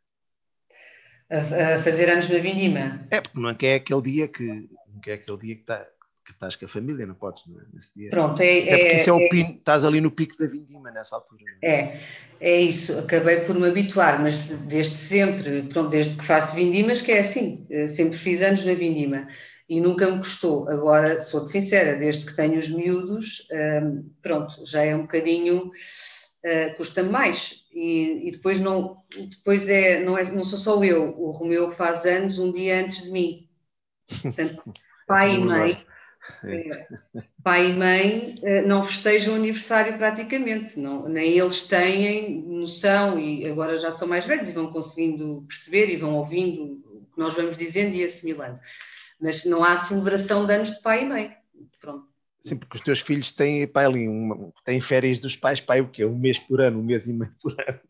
A, 1.31 1.77
a, 1.77 1.83
fazer 1.83 2.11
anos 2.11 2.29
na 2.31 2.38
Vindima. 2.38 3.07
É, 3.11 3.21
porque 3.21 3.38
não 3.38 3.51
é 3.51 3.55
que 3.55 3.67
é 3.67 3.75
aquele 3.75 4.03
dia 4.03 4.29
que, 4.29 4.43
não 4.43 5.01
é 5.07 5.12
aquele 5.12 5.38
dia 5.38 5.57
que, 5.57 5.62
tá, 5.65 5.87
que 6.25 6.33
estás 6.33 6.57
com 6.57 6.65
a 6.65 6.69
família, 6.69 7.07
não 7.07 7.15
podes, 7.15 7.47
não 7.47 7.61
é? 7.61 7.65
Nesse 7.73 7.95
dia. 7.95 8.11
Pronto, 8.11 8.41
é. 8.41 8.69
é 8.69 8.79
porque 8.79 8.97
isso 8.97 9.11
é, 9.11 9.13
é 9.13 9.27
o 9.27 9.29
pino, 9.29 9.51
estás 9.51 9.85
ali 9.85 10.01
no 10.01 10.11
pico 10.11 10.37
da 10.39 10.47
Vindima 10.47 10.91
nessa 10.91 11.17
altura. 11.17 11.43
É? 11.63 11.73
é, 11.73 12.01
é 12.41 12.61
isso, 12.61 12.99
acabei 12.99 13.41
por 13.41 13.59
me 13.59 13.69
habituar, 13.69 14.21
mas 14.21 14.41
desde 14.41 14.97
sempre, 14.97 15.63
pronto, 15.63 15.91
desde 15.91 16.17
que 16.17 16.25
faço 16.25 16.55
Vindimas, 16.55 17.01
que 17.01 17.13
é 17.13 17.21
assim, 17.21 17.67
eh, 17.71 17.89
sempre 17.89 18.17
fiz 18.17 18.43
anos 18.43 18.65
na 18.65 18.75
Vindima 18.75 19.27
e 19.69 19.81
nunca 19.81 20.11
me 20.11 20.19
custou. 20.19 20.69
Agora, 20.69 21.19
sou-te 21.19 21.51
sincera, 21.51 21.97
desde 21.97 22.27
que 22.27 22.37
tenho 22.37 22.59
os 22.59 22.69
miúdos, 22.69 23.49
hum, 23.83 24.11
pronto, 24.21 24.67
já 24.67 24.83
é 24.83 24.95
um 24.95 25.03
bocadinho, 25.03 25.69
uh, 25.69 26.77
custa-me 26.77 27.09
mais. 27.09 27.63
E, 27.73 28.29
e, 28.29 28.31
depois, 28.33 28.61
não, 28.61 28.99
depois 29.31 29.67
é, 29.69 30.05
não, 30.05 30.19
é, 30.19 30.31
não 30.33 30.45
sou 30.45 30.59
só 30.59 30.85
eu, 30.85 31.19
o 31.19 31.31
Romeu 31.31 31.71
faz 31.71 32.05
anos 32.05 32.39
um 32.39 32.53
dia 32.53 32.83
antes 32.83 33.05
de 33.05 33.11
mim. 33.11 33.49
Portanto, 34.23 34.75
pai 35.07 35.37
e 35.37 35.39
mãe. 35.39 35.87
É, 36.45 36.87
pai 37.43 37.71
e 37.71 37.73
mãe 37.75 38.35
uh, 38.43 38.67
não 38.67 38.87
festejam 38.87 39.35
o 39.35 39.37
aniversário 39.37 39.99
praticamente, 39.99 40.79
não, 40.79 41.09
nem 41.09 41.37
eles 41.37 41.63
têm 41.67 42.43
noção 42.43 43.19
e 43.19 43.45
agora 43.47 43.77
já 43.77 43.91
são 43.91 44.07
mais 44.07 44.25
velhos 44.25 44.49
e 44.49 44.53
vão 44.53 44.73
conseguindo 44.73 45.45
perceber 45.49 45.91
e 45.91 45.97
vão 45.97 46.15
ouvindo 46.15 46.81
o 46.85 47.07
que 47.13 47.19
nós 47.19 47.35
vamos 47.35 47.57
dizendo 47.57 47.95
e 47.97 48.05
assimilando 48.05 48.61
mas 49.23 49.45
não 49.45 49.63
há 49.63 49.77
celebração 49.77 50.45
de 50.45 50.53
anos 50.53 50.73
de 50.73 50.83
pai 50.83 51.05
e 51.05 51.09
mãe. 51.09 51.37
Pronto. 51.81 52.09
Sim, 52.41 52.57
porque 52.57 52.77
os 52.77 52.83
teus 52.83 53.01
filhos 53.01 53.31
têm, 53.31 53.69
pai, 53.69 53.85
ali, 53.85 54.09
uma, 54.09 54.53
têm 54.65 54.81
férias 54.81 55.21
dos 55.21 55.37
pais, 55.37 55.61
pai, 55.61 55.81
o 55.81 55.89
quê? 55.89 56.05
Um 56.05 56.19
mês 56.19 56.41
por 56.41 56.61
ano, 56.61 56.81
um 56.81 56.83
mês 56.83 57.07
e 57.07 57.13
meio 57.13 57.33
por 57.41 57.53
ano. 57.53 57.81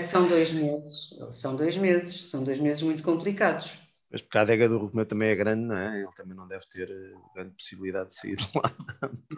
São 0.00 0.24
dois 0.28 0.52
meses, 0.52 1.10
são 1.32 1.56
dois 1.56 1.76
meses, 1.76 2.30
são 2.30 2.44
dois 2.44 2.60
meses 2.60 2.82
muito 2.82 3.02
complicados. 3.02 3.68
Mas 4.12 4.20
porque 4.20 4.36
a 4.36 4.42
adega 4.42 4.68
do 4.68 4.78
Romeu 4.78 5.06
também 5.06 5.30
é 5.30 5.34
grande, 5.34 5.62
não 5.62 5.76
é? 5.76 6.00
Ele 6.00 6.12
também 6.14 6.36
não 6.36 6.46
deve 6.46 6.66
ter 6.66 6.90
eh, 6.90 7.14
grande 7.34 7.54
possibilidade 7.54 8.08
de 8.08 8.14
sair 8.14 8.36
de 8.36 8.46
lá. 8.54 8.70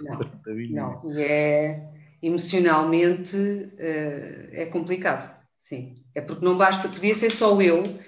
Não, 0.02 0.18
não. 1.04 1.12
e 1.14 1.22
é 1.22 1.88
emocionalmente 2.20 3.36
uh, 3.36 4.48
é 4.50 4.66
complicado, 4.66 5.32
sim. 5.56 6.02
É 6.14 6.20
porque 6.20 6.44
não 6.44 6.58
basta, 6.58 6.88
podia 6.88 7.14
ser 7.14 7.30
só 7.30 7.60
eu, 7.62 8.00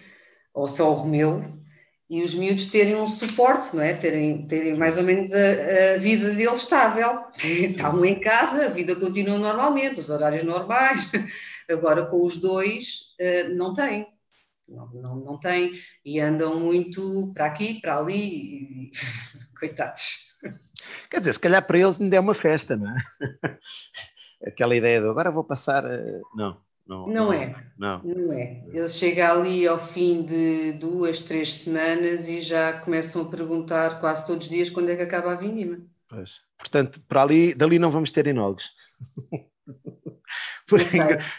ou 0.52 0.66
só 0.66 0.90
o 0.90 0.94
Romeu, 0.94 1.44
e 2.08 2.22
os 2.22 2.34
miúdos 2.34 2.66
terem 2.66 2.96
um 2.96 3.06
suporte, 3.06 3.76
não 3.76 3.82
é? 3.82 3.94
Terem, 3.94 4.46
terem 4.46 4.76
mais 4.76 4.96
ou 4.96 5.04
menos 5.04 5.32
a, 5.32 5.94
a 5.94 5.98
vida 5.98 6.30
deles 6.30 6.60
estável. 6.60 7.24
Estavam 7.44 8.04
em 8.04 8.18
casa, 8.20 8.66
a 8.66 8.68
vida 8.68 8.96
continua 8.96 9.38
normalmente, 9.38 10.00
os 10.00 10.08
horários 10.08 10.44
normais. 10.44 11.10
Agora 11.68 12.06
com 12.06 12.24
os 12.24 12.38
dois 12.38 13.12
eh, 13.18 13.48
não 13.48 13.74
tem. 13.74 14.06
Não, 14.68 14.88
não, 14.88 15.16
não 15.16 15.38
tem. 15.38 15.72
E 16.04 16.20
andam 16.20 16.60
muito 16.60 17.32
para 17.34 17.46
aqui, 17.46 17.80
para 17.80 17.98
ali. 17.98 18.16
E... 18.16 18.92
Coitados. 19.58 20.26
Quer 21.10 21.18
dizer, 21.18 21.32
se 21.32 21.40
calhar 21.40 21.66
para 21.66 21.78
eles 21.78 22.00
ainda 22.00 22.16
é 22.16 22.20
uma 22.20 22.34
festa, 22.34 22.76
não 22.76 22.90
é? 22.90 22.96
Aquela 24.46 24.76
ideia 24.76 25.00
de 25.00 25.08
agora 25.08 25.30
vou 25.30 25.44
passar. 25.44 25.84
Eh, 25.84 26.20
não. 26.34 26.60
Não, 26.86 27.08
não, 27.08 27.32
é. 27.32 27.52
Não. 27.76 28.00
não 28.04 28.32
é. 28.32 28.62
Ele 28.68 28.88
chega 28.88 29.32
ali 29.32 29.66
ao 29.66 29.78
fim 29.78 30.22
de 30.22 30.72
duas, 30.74 31.22
três 31.22 31.54
semanas 31.54 32.28
e 32.28 32.40
já 32.40 32.74
começam 32.74 33.22
a 33.22 33.28
perguntar 33.28 33.98
quase 33.98 34.24
todos 34.24 34.44
os 34.44 34.50
dias 34.50 34.70
quando 34.70 34.90
é 34.90 34.96
que 34.96 35.02
acaba 35.02 35.32
a 35.32 35.36
vindima. 35.36 35.78
Pois. 36.08 36.42
Portanto, 36.56 37.00
para 37.08 37.22
ali, 37.22 37.54
dali 37.54 37.80
não 37.80 37.90
vamos 37.90 38.12
ter 38.12 38.28
enólogos. 38.28 38.70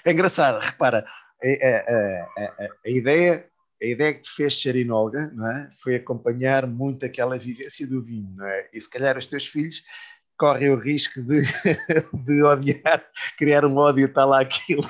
é 0.03 0.11
engraçado, 0.11 0.61
repara, 0.61 1.05
a, 1.43 1.47
a, 1.47 2.43
a, 2.43 2.67
a, 2.85 2.89
ideia, 2.89 3.45
a 3.81 3.85
ideia 3.85 4.13
que 4.13 4.21
te 4.21 4.31
fez 4.31 4.61
ser 4.61 4.75
enóloga 4.75 5.19
é? 5.19 5.69
foi 5.81 5.95
acompanhar 5.95 6.65
muito 6.67 7.05
aquela 7.05 7.37
vivência 7.37 7.85
do 7.85 8.01
vinho, 8.01 8.33
não 8.35 8.45
é? 8.45 8.69
E 8.73 8.81
se 8.81 8.89
calhar 8.89 9.17
os 9.17 9.27
teus 9.27 9.45
filhos 9.45 9.83
correm 10.37 10.69
o 10.69 10.79
risco 10.79 11.21
de, 11.21 11.41
de 12.25 12.43
odiar, 12.43 13.03
criar 13.37 13.65
um 13.65 13.75
ódio, 13.75 14.05
está 14.05 14.23
lá 14.23 14.41
aquilo, 14.41 14.87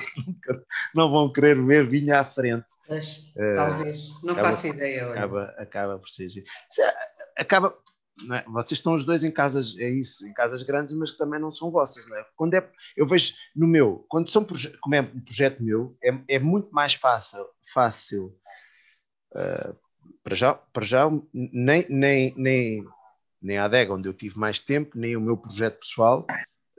não 0.94 1.10
vão 1.10 1.32
querer 1.32 1.60
ver 1.64 1.86
vinha 1.86 2.20
à 2.20 2.24
frente. 2.24 2.66
Mas, 2.88 3.06
uh, 3.36 3.56
talvez, 3.56 4.22
não 4.22 4.32
acaba, 4.34 4.52
faço 4.52 4.66
ideia. 4.66 5.10
Acaba, 5.10 5.44
acaba 5.56 5.98
por 5.98 6.08
ser. 6.08 6.28
Acaba, 7.36 7.74
é? 8.34 8.44
Vocês 8.48 8.78
estão 8.78 8.94
os 8.94 9.04
dois 9.04 9.22
em 9.24 9.30
casas, 9.30 9.78
é 9.78 9.88
isso, 9.88 10.26
em 10.26 10.32
casas 10.32 10.62
grandes, 10.62 10.96
mas 10.96 11.12
que 11.12 11.18
também 11.18 11.40
não 11.40 11.50
são 11.50 11.70
vossas, 11.70 12.06
não 12.06 12.16
é? 12.16 12.26
Quando 12.36 12.54
é, 12.54 12.70
eu 12.96 13.06
vejo 13.06 13.34
no 13.54 13.66
meu, 13.66 14.04
quando 14.08 14.30
são 14.30 14.44
como 14.80 14.94
é 14.94 15.00
um 15.00 15.20
projeto 15.20 15.62
meu, 15.62 15.96
é, 16.02 16.18
é 16.28 16.38
muito 16.38 16.70
mais 16.72 16.94
fácil, 16.94 17.46
fácil 17.72 18.36
uh, 19.32 19.76
para 20.22 20.34
já, 20.34 20.54
para 20.54 20.84
já 20.84 21.08
nem, 21.32 21.86
nem, 21.88 22.34
nem 22.36 22.86
nem 23.40 23.58
a 23.58 23.64
adega, 23.64 23.94
onde 23.94 24.08
eu 24.08 24.12
tive 24.12 24.38
mais 24.38 24.60
tempo, 24.60 24.98
nem 24.98 25.16
o 25.16 25.20
meu 25.20 25.36
projeto 25.36 25.78
pessoal, 25.78 26.26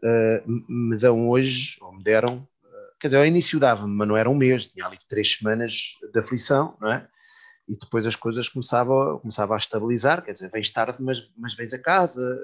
uh, 0.04 0.72
me 0.72 0.98
dão 0.98 1.30
hoje, 1.30 1.78
ou 1.82 1.94
me 1.94 2.04
deram, 2.04 2.38
uh, 2.38 3.00
quer 3.00 3.08
dizer, 3.08 3.18
ao 3.18 3.26
início 3.26 3.60
dava-me, 3.60 3.94
mas 3.94 4.08
não 4.08 4.18
era 4.18 4.30
um 4.30 4.36
mês, 4.36 4.66
tinha 4.66 4.86
ali 4.86 4.98
três 5.08 5.36
semanas 5.36 5.98
de 6.12 6.20
aflição, 6.20 6.78
não 6.80 6.92
é? 6.92 7.08
E 7.70 7.78
depois 7.78 8.08
as 8.08 8.16
coisas 8.16 8.50
começavam, 8.50 9.20
começavam 9.20 9.54
a 9.54 9.58
estabilizar, 9.60 10.24
quer 10.24 10.34
dizer, 10.34 10.50
vens 10.50 10.72
tarde, 10.72 10.98
mas, 11.00 11.32
mas 11.38 11.54
vens 11.54 11.72
a 11.72 11.80
casa, 11.80 12.36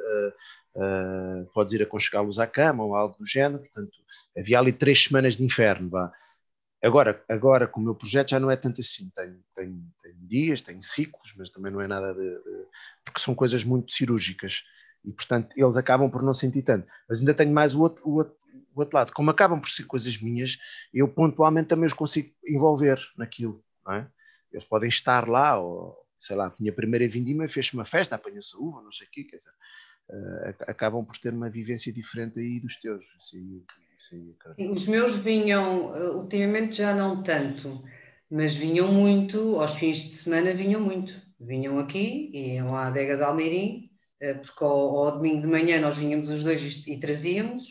uh, 0.77 1.45
podes 1.51 1.73
ir 1.73 1.81
aconchegá-los 1.81 2.37
à 2.37 2.45
cama 2.45 2.83
ou 2.83 2.95
algo 2.95 3.17
do 3.17 3.25
género, 3.25 3.63
portanto, 3.63 3.91
havia 4.37 4.59
ali 4.59 4.71
três 4.71 5.03
semanas 5.03 5.35
de 5.35 5.43
inferno, 5.43 5.89
vá. 5.89 6.11
Agora, 6.83 7.23
agora, 7.27 7.67
com 7.67 7.79
o 7.79 7.83
meu 7.83 7.95
projeto 7.95 8.29
já 8.29 8.39
não 8.39 8.51
é 8.51 8.55
tanto 8.55 8.79
assim. 8.79 9.09
Tenho, 9.15 9.41
tenho 9.55 9.83
dias, 10.19 10.61
tenho 10.61 10.83
ciclos, 10.83 11.33
mas 11.35 11.49
também 11.49 11.71
não 11.71 11.81
é 11.81 11.87
nada 11.87 12.13
de, 12.13 12.29
de, 12.29 12.65
porque 13.03 13.19
são 13.19 13.33
coisas 13.33 13.63
muito 13.63 13.91
cirúrgicas 13.91 14.63
e, 15.03 15.11
portanto, 15.11 15.49
eles 15.55 15.77
acabam 15.77 16.11
por 16.11 16.21
não 16.21 16.33
sentir 16.33 16.61
tanto. 16.61 16.87
Mas 17.09 17.19
ainda 17.19 17.33
tenho 17.33 17.51
mais 17.51 17.73
o 17.73 17.81
outro, 17.81 18.07
o 18.07 18.15
outro, 18.17 18.35
o 18.75 18.79
outro 18.79 18.95
lado. 18.95 19.11
Como 19.13 19.31
acabam 19.31 19.59
por 19.59 19.69
ser 19.69 19.85
coisas 19.85 20.21
minhas, 20.21 20.59
eu 20.93 21.07
pontualmente 21.07 21.69
também 21.69 21.87
os 21.87 21.93
consigo 21.93 22.31
envolver 22.45 22.99
naquilo, 23.17 23.63
não 23.83 23.93
é? 23.93 24.07
Eles 24.55 24.65
podem 24.65 24.89
estar 24.89 25.27
lá, 25.27 25.59
ou 25.59 25.95
sei 26.17 26.35
lá, 26.35 26.53
minha 26.59 26.73
primeira 26.73 27.07
vindima 27.07 27.47
fez 27.47 27.73
uma 27.73 27.85
festa, 27.85 28.15
apanhou-se 28.15 28.55
a 28.55 28.59
uva, 28.59 28.81
não 28.81 28.91
sei 28.91 29.07
o 29.07 29.11
quê, 29.11 29.23
quer 29.23 29.37
dizer, 29.37 29.51
uh, 30.09 30.55
acabam 30.67 31.05
por 31.05 31.17
ter 31.17 31.33
uma 31.33 31.49
vivência 31.49 31.91
diferente 31.91 32.39
aí 32.39 32.59
dos 32.59 32.77
teus. 32.77 33.05
Assim, 33.17 33.63
Sim, 33.97 34.35
Os 34.57 34.87
meus 34.87 35.15
vinham, 35.15 35.95
eh, 35.95 36.09
ultimamente 36.09 36.75
já 36.75 36.93
não 36.93 37.23
tanto, 37.23 37.83
mas 38.29 38.55
vinham 38.55 38.91
muito, 38.91 39.59
aos 39.59 39.75
fins 39.75 39.99
de 39.99 40.13
semana 40.13 40.53
vinham 40.53 40.81
muito. 40.81 41.21
Vinham 41.39 41.79
aqui, 41.79 42.29
iam 42.33 42.75
à 42.75 42.87
adega 42.87 43.15
de 43.15 43.23
Almeirim, 43.23 43.89
eh, 44.19 44.33
porque 44.33 44.63
ao, 44.63 44.97
ao 44.97 45.17
domingo 45.17 45.41
de 45.41 45.47
manhã 45.47 45.79
nós 45.79 45.97
vinhamos 45.97 46.29
os 46.29 46.43
dois 46.43 46.61
e, 46.61 46.93
e 46.93 46.99
trazíamos, 46.99 47.63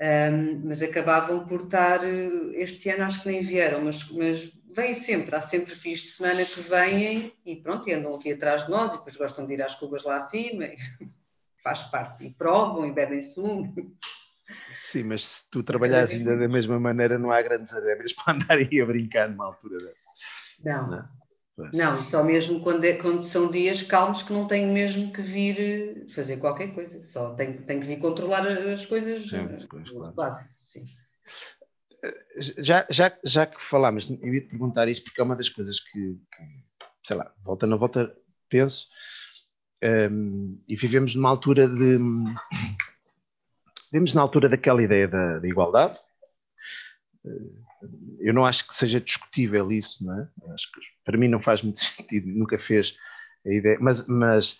um, 0.00 0.04
ehm, 0.04 0.62
mas 0.64 0.82
acabavam 0.82 1.46
por 1.46 1.62
estar, 1.62 2.00
este 2.54 2.90
ano 2.90 3.04
acho 3.04 3.22
que 3.22 3.30
nem 3.30 3.42
vieram, 3.42 3.82
mas, 3.84 4.08
mas 4.10 4.52
vêm 4.78 4.94
sempre, 4.94 5.34
há 5.34 5.40
sempre 5.40 5.74
fins 5.74 6.00
de 6.00 6.08
semana 6.08 6.44
que 6.44 6.60
vêm 6.60 7.32
e 7.44 7.56
pronto, 7.56 7.88
e 7.88 7.92
andam 7.92 8.14
aqui 8.14 8.32
atrás 8.32 8.64
de 8.64 8.70
nós 8.70 8.94
e 8.94 8.98
depois 8.98 9.16
gostam 9.16 9.46
de 9.46 9.54
ir 9.54 9.62
às 9.62 9.74
cubas 9.74 10.04
lá 10.04 10.16
acima, 10.16 10.64
faz 11.62 11.82
parte, 11.82 12.24
e 12.24 12.30
provam 12.30 12.86
e 12.86 12.92
bebem 12.92 13.20
sumo. 13.20 13.74
Sim, 14.70 15.04
mas 15.04 15.22
se 15.22 15.50
tu 15.50 15.62
trabalhas 15.62 16.10
ainda 16.10 16.36
da 16.36 16.48
mesma 16.48 16.78
maneira, 16.78 17.18
não 17.18 17.30
há 17.30 17.42
grandes 17.42 17.72
adébias 17.74 18.12
para 18.12 18.34
andar 18.34 18.56
aí 18.56 18.80
a 18.80 18.86
brincar 18.86 19.28
numa 19.28 19.46
altura 19.46 19.78
dessa. 19.78 20.08
Não. 20.64 20.88
Não, 20.88 21.70
não 21.72 22.02
só 22.02 22.22
mesmo 22.22 22.60
quando, 22.60 22.84
é, 22.84 22.92
quando 22.94 23.24
são 23.24 23.50
dias 23.50 23.82
calmos 23.82 24.22
que 24.22 24.32
não 24.32 24.46
tenho 24.46 24.72
mesmo 24.72 25.12
que 25.12 25.20
vir 25.20 25.58
eh, 25.58 26.08
fazer 26.14 26.36
qualquer 26.36 26.72
coisa, 26.72 27.02
só 27.02 27.34
tenho, 27.34 27.62
tenho 27.64 27.80
que 27.80 27.86
vir 27.88 27.98
controlar 27.98 28.46
as 28.46 28.86
coisas 28.86 29.28
sim, 29.28 29.38
eh, 29.38 29.58
pois, 29.68 29.90
claro. 30.14 30.34
Sim. 30.62 30.84
Já, 32.58 32.86
já, 32.90 33.18
já 33.24 33.46
que 33.46 33.60
falámos, 33.60 34.08
eu 34.10 34.34
ia 34.34 34.40
te 34.40 34.48
perguntar 34.48 34.88
isto 34.88 35.04
porque 35.04 35.20
é 35.20 35.24
uma 35.24 35.36
das 35.36 35.48
coisas 35.48 35.80
que, 35.80 35.90
que 35.90 36.42
sei 37.04 37.16
lá, 37.16 37.32
volta 37.42 37.66
na 37.66 37.76
volta, 37.76 38.14
penso, 38.48 38.86
um, 40.10 40.62
e 40.68 40.76
vivemos 40.76 41.14
numa 41.14 41.30
altura 41.30 41.68
de 41.68 41.98
Vemos 43.90 44.12
na 44.12 44.20
altura 44.20 44.48
daquela 44.48 44.82
ideia 44.82 45.08
da, 45.08 45.38
da 45.38 45.48
igualdade. 45.48 45.98
Eh, 47.24 47.88
eu 48.20 48.34
não 48.34 48.44
acho 48.44 48.66
que 48.66 48.74
seja 48.74 49.00
discutível 49.00 49.70
isso, 49.72 50.04
não 50.04 50.20
é? 50.20 50.28
Acho 50.52 50.70
que 50.72 50.80
para 51.04 51.16
mim 51.16 51.28
não 51.28 51.40
faz 51.40 51.62
muito 51.62 51.78
sentido, 51.80 52.28
nunca 52.28 52.58
fez 52.58 52.96
a 53.46 53.50
ideia, 53.50 53.78
mas, 53.80 54.06
mas, 54.06 54.58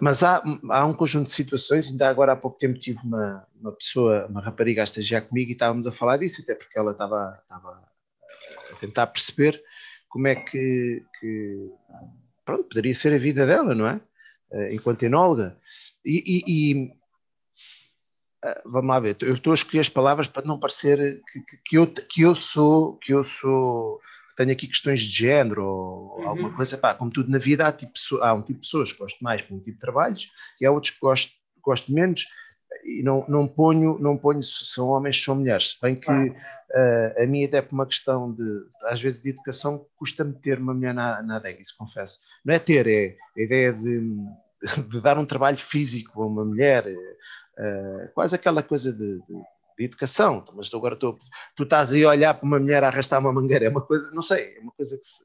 mas 0.00 0.22
há, 0.22 0.42
há 0.70 0.86
um 0.86 0.94
conjunto 0.94 1.26
de 1.26 1.32
situações, 1.32 1.90
ainda 1.90 2.08
agora 2.08 2.32
há 2.32 2.36
pouco 2.36 2.58
tempo 2.58 2.78
tive 2.78 2.98
uma, 3.04 3.46
uma 3.60 3.72
pessoa, 3.72 4.26
uma 4.26 4.40
rapariga 4.40 4.82
a 4.82 4.84
estagiar 4.84 5.26
comigo 5.26 5.50
e 5.50 5.52
estávamos 5.52 5.86
a 5.86 5.92
falar 5.92 6.18
disso, 6.18 6.42
até 6.42 6.54
porque 6.54 6.78
ela 6.78 6.92
estava, 6.92 7.38
estava 7.42 7.82
a 8.72 8.76
tentar 8.76 9.06
perceber 9.08 9.62
como 10.08 10.28
é 10.28 10.34
que, 10.34 11.04
que 11.20 11.70
pronto, 12.44 12.64
poderia 12.64 12.94
ser 12.94 13.12
a 13.12 13.18
vida 13.18 13.46
dela, 13.46 13.74
não 13.74 13.86
é? 13.86 14.00
Eh, 14.52 14.74
enquanto 14.74 15.02
enóloga. 15.02 15.58
E, 16.04 16.42
e, 16.46 16.92
ah, 18.42 18.62
vamos 18.64 18.88
lá 18.88 19.00
ver, 19.00 19.16
eu 19.22 19.34
estou 19.34 19.50
a 19.50 19.54
escolher 19.54 19.80
as 19.80 19.88
palavras 19.88 20.28
para 20.28 20.46
não 20.46 20.58
parecer 20.58 21.20
que, 21.32 21.40
que, 21.64 21.76
eu, 21.76 21.86
que 21.86 22.22
eu 22.22 22.34
sou, 22.34 22.96
que 22.98 23.12
eu 23.12 23.24
sou, 23.24 24.00
tenho 24.36 24.52
aqui 24.52 24.66
questões 24.66 25.00
de 25.02 25.10
género 25.10 25.64
ou 25.64 26.18
uhum. 26.18 26.28
alguma 26.28 26.54
coisa, 26.54 26.76
pá, 26.76 26.94
como 26.94 27.10
tudo 27.10 27.30
na 27.30 27.38
vida 27.38 27.66
há, 27.66 27.72
tipo, 27.72 27.92
há 28.20 28.34
um 28.34 28.42
tipo 28.42 28.60
de 28.60 28.66
pessoas 28.66 28.92
que 28.92 28.98
gosto 28.98 29.24
mais 29.24 29.42
para 29.42 29.56
um 29.56 29.58
tipo 29.58 29.72
de 29.72 29.78
trabalhos 29.78 30.30
e 30.60 30.66
há 30.66 30.70
outros 30.70 30.92
que 30.92 31.00
gosto, 31.00 31.32
gosto 31.62 31.92
menos 31.92 32.26
e 32.84 33.02
não, 33.02 33.24
não 33.28 33.48
ponho, 33.48 33.98
não 33.98 34.16
ponho 34.16 34.42
se 34.42 34.64
são 34.66 34.88
homens, 34.88 35.16
se 35.16 35.24
são 35.24 35.36
mulheres, 35.36 35.72
se 35.72 35.80
bem 35.80 35.96
que 35.96 36.10
uh, 36.10 37.22
a 37.22 37.26
mim 37.26 37.44
até 37.44 37.62
por 37.62 37.74
uma 37.74 37.86
questão 37.86 38.32
de, 38.32 38.44
às 38.84 39.00
vezes 39.00 39.22
de 39.22 39.30
educação, 39.30 39.84
custa-me 39.96 40.34
ter 40.34 40.58
uma 40.58 40.74
mulher 40.74 40.94
na, 40.94 41.22
na 41.22 41.36
adega, 41.36 41.60
isso 41.60 41.74
confesso. 41.76 42.20
Não 42.44 42.54
é 42.54 42.58
ter, 42.58 42.86
é 42.86 43.16
a 43.36 43.40
ideia 43.40 43.72
de, 43.72 44.00
de 44.88 45.00
dar 45.00 45.18
um 45.18 45.26
trabalho 45.26 45.56
físico 45.56 46.22
a 46.22 46.26
uma 46.26 46.44
mulher, 46.44 46.86
uh, 46.86 48.12
quase 48.14 48.36
aquela 48.36 48.62
coisa 48.62 48.92
de, 48.92 49.18
de, 49.18 49.42
de 49.76 49.84
educação, 49.84 50.44
mas 50.54 50.72
agora 50.72 50.94
estou, 50.94 51.18
tu 51.54 51.62
estás 51.62 51.92
aí 51.92 52.04
a 52.04 52.08
olhar 52.08 52.34
para 52.34 52.46
uma 52.46 52.58
mulher 52.58 52.82
a 52.84 52.88
arrastar 52.88 53.20
uma 53.20 53.32
mangueira, 53.32 53.66
é 53.66 53.68
uma 53.68 53.82
coisa, 53.82 54.10
não 54.12 54.22
sei, 54.22 54.56
é 54.56 54.60
uma 54.60 54.72
coisa 54.72 54.96
que 54.96 55.06
se, 55.06 55.24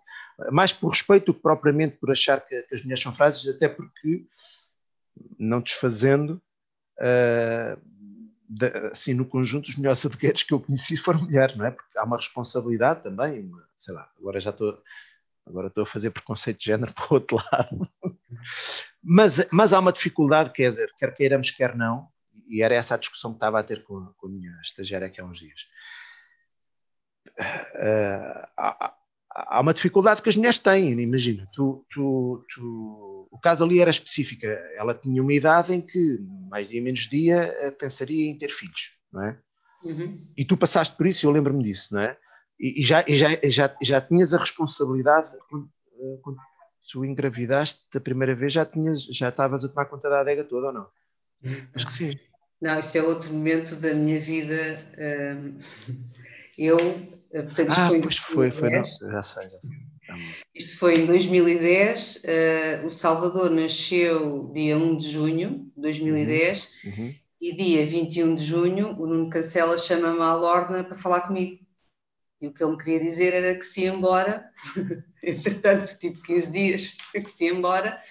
mais 0.52 0.74
por 0.74 0.90
respeito 0.90 1.28
do 1.28 1.34
que 1.34 1.42
propriamente 1.42 1.98
por 1.98 2.12
achar 2.12 2.42
que, 2.42 2.62
que 2.64 2.76
as 2.76 2.82
mulheres 2.82 3.04
são 3.04 3.14
frágeis, 3.14 3.48
até 3.54 3.68
porque 3.68 4.26
não 5.38 5.62
desfazendo 5.62 6.42
uh, 7.00 7.82
de, 8.50 8.68
assim, 8.92 9.14
no 9.14 9.26
conjunto, 9.26 9.70
os 9.70 9.78
melhores 9.78 10.06
advogados 10.06 10.44
que 10.44 10.54
eu 10.54 10.60
conheci 10.60 10.98
foram 10.98 11.22
mulheres, 11.22 11.56
não 11.56 11.66
é? 11.66 11.72
Porque 11.72 11.98
há 11.98 12.04
uma 12.04 12.18
responsabilidade 12.18 13.04
também, 13.04 13.42
uma, 13.42 13.66
sei 13.78 13.94
lá, 13.94 14.10
agora 14.20 14.40
já 14.42 14.50
estou, 14.50 14.82
agora 15.46 15.68
estou 15.68 15.84
a 15.84 15.88
fazer 15.88 16.12
preconceito 16.12 16.60
de 16.60 16.66
género 16.66 16.94
para 16.96 17.06
o 17.06 17.14
outro 17.14 17.38
lado. 17.38 17.90
mas, 19.02 19.48
mas 19.52 19.74
há 19.74 19.80
uma 19.80 19.94
dificuldade, 19.94 20.52
quer 20.52 20.70
dizer, 20.70 20.92
quer 20.98 21.14
queiramos, 21.14 21.52
quer 21.52 21.76
não, 21.76 22.08
e 22.52 22.62
era 22.62 22.76
essa 22.76 22.96
a 22.96 22.98
discussão 22.98 23.32
que 23.32 23.38
estava 23.38 23.60
a 23.60 23.64
ter 23.64 23.84
com, 23.84 24.06
com 24.18 24.28
a 24.28 24.30
minha 24.30 24.52
estagiária 24.62 25.08
aqui 25.08 25.22
há 25.22 25.26
uns 25.26 25.40
dias. 25.40 25.62
Uh, 27.30 28.48
há, 28.58 28.96
há, 29.32 29.62
uma 29.62 29.74
dificuldade 29.74 30.22
que 30.22 30.28
as 30.28 30.36
mulheres 30.36 30.60
têm, 30.60 30.92
imagina, 31.00 31.48
tu, 31.54 31.86
tu, 31.90 32.46
tu 32.54 33.30
o 33.32 33.40
caso 33.40 33.64
ali 33.64 33.80
era 33.80 33.90
específico. 33.90 34.46
Ela 34.76 34.94
tinha 34.94 35.24
uma 35.24 35.34
idade 35.34 35.74
em 35.74 35.80
que, 35.80 36.20
mais 36.50 36.70
dia 36.70 36.82
menos 36.82 37.08
dia, 37.08 37.74
pensaria 37.80 38.30
em 38.30 38.38
ter 38.38 38.50
filhos, 38.50 38.98
não 39.12 39.24
é? 39.24 39.40
Uhum. 39.86 40.28
E 40.38 40.44
tu 40.44 40.58
passaste 40.58 40.96
por 40.96 41.08
isso, 41.08 41.26
eu 41.26 41.32
lembro-me 41.32 41.64
disso, 41.64 41.94
não 41.96 42.02
é? 42.02 42.18
E, 42.60 42.82
e, 42.82 42.84
já, 42.84 43.04
e 43.08 43.16
já, 43.16 43.30
já, 43.46 43.76
já 43.82 44.02
tinhas 44.02 44.34
a 44.34 44.38
responsabilidade, 44.38 45.32
quando, 45.50 45.70
quando 46.22 46.38
tu 46.92 47.06
engravidaste 47.06 47.88
da 47.94 48.02
primeira 48.02 48.36
vez, 48.36 48.54
já, 48.54 48.66
tinhas, 48.66 49.06
já 49.06 49.30
estavas 49.30 49.64
a 49.64 49.70
tomar 49.70 49.86
conta 49.86 50.10
da 50.10 50.20
adega 50.20 50.44
toda 50.44 50.68
ou 50.68 50.74
não? 50.74 50.88
Acho 51.74 51.86
que 51.86 51.94
sim. 51.94 52.20
Não, 52.62 52.80
isso 52.80 52.98
é 52.98 53.02
outro 53.02 53.34
momento 53.34 53.76
da 53.76 53.94
minha 53.94 54.20
vida. 54.20 54.76
Hum, 54.98 55.58
eu. 56.58 56.78
Eh, 57.34 57.42
portanto, 57.44 57.72
ah, 57.72 57.88
foi 57.88 58.02
pois 58.02 58.18
foi, 58.18 58.52
foi, 58.52 58.70
não, 58.70 58.86
já 58.86 59.24
sei, 59.24 59.50
já 59.50 59.60
sei. 59.62 59.78
Isto 60.54 60.78
foi 60.78 61.00
em 61.00 61.06
2010. 61.06 62.18
Uh, 62.18 62.20
eh, 62.26 62.82
o 62.86 62.90
Salvador 62.90 63.50
nasceu 63.50 64.52
dia 64.54 64.78
1 64.78 64.98
de 64.98 65.10
junho 65.10 65.72
de 65.76 65.82
2010 65.82 66.74
uhum. 66.84 66.92
Uhum. 66.92 67.16
e 67.40 67.56
dia 67.56 67.86
21 67.86 68.36
de 68.36 68.44
junho 68.44 68.90
o 69.00 69.08
Nuno 69.08 69.30
Cancela 69.30 69.78
chama-me 69.78 70.22
à 70.22 70.34
Lorna 70.34 70.84
para 70.84 70.98
falar 70.98 71.22
comigo. 71.22 71.60
E 72.42 72.48
o 72.48 72.54
que 72.54 72.64
ele 72.64 72.72
me 72.72 72.78
queria 72.78 73.00
dizer 73.00 73.34
era 73.34 73.56
que 73.56 73.66
se 73.66 73.82
ia 73.82 73.94
embora, 73.94 74.50
entretanto, 75.24 75.98
tipo 75.98 76.22
15 76.24 76.52
dias, 76.52 76.98
que 77.14 77.30
se 77.30 77.46
ia 77.46 77.54
embora, 77.54 78.02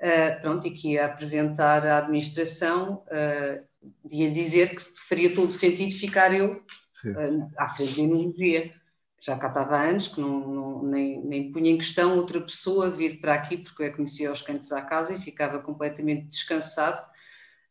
uh, 0.00 0.40
pronto, 0.40 0.66
e 0.66 0.70
que 0.70 0.92
ia 0.92 1.06
apresentar 1.06 1.86
à 1.86 1.98
administração, 1.98 3.04
uh, 3.06 3.64
ia 4.10 4.30
dizer 4.30 4.74
que 4.74 4.82
faria 5.08 5.34
todo 5.34 5.48
o 5.48 5.52
sentido 5.52 5.94
ficar 5.96 6.34
eu 6.34 6.54
uh, 6.54 7.50
à 7.58 7.68
frente 7.70 7.96
da 7.96 8.02
enologia 8.02 8.72
já 9.20 9.36
cá 9.36 9.48
estava 9.48 9.76
há 9.76 9.88
anos, 9.88 10.08
que 10.08 10.20
não, 10.20 10.40
não, 10.48 10.82
nem, 10.84 11.20
nem 11.24 11.50
punha 11.50 11.70
em 11.70 11.78
questão 11.78 12.16
outra 12.16 12.40
pessoa 12.40 12.90
vir 12.90 13.20
para 13.20 13.34
aqui, 13.34 13.58
porque 13.58 13.82
eu 13.82 13.92
conhecia 13.92 14.30
os 14.30 14.42
cantos 14.42 14.70
à 14.72 14.82
casa 14.82 15.14
e 15.14 15.20
ficava 15.20 15.58
completamente 15.58 16.28
descansado, 16.28 17.00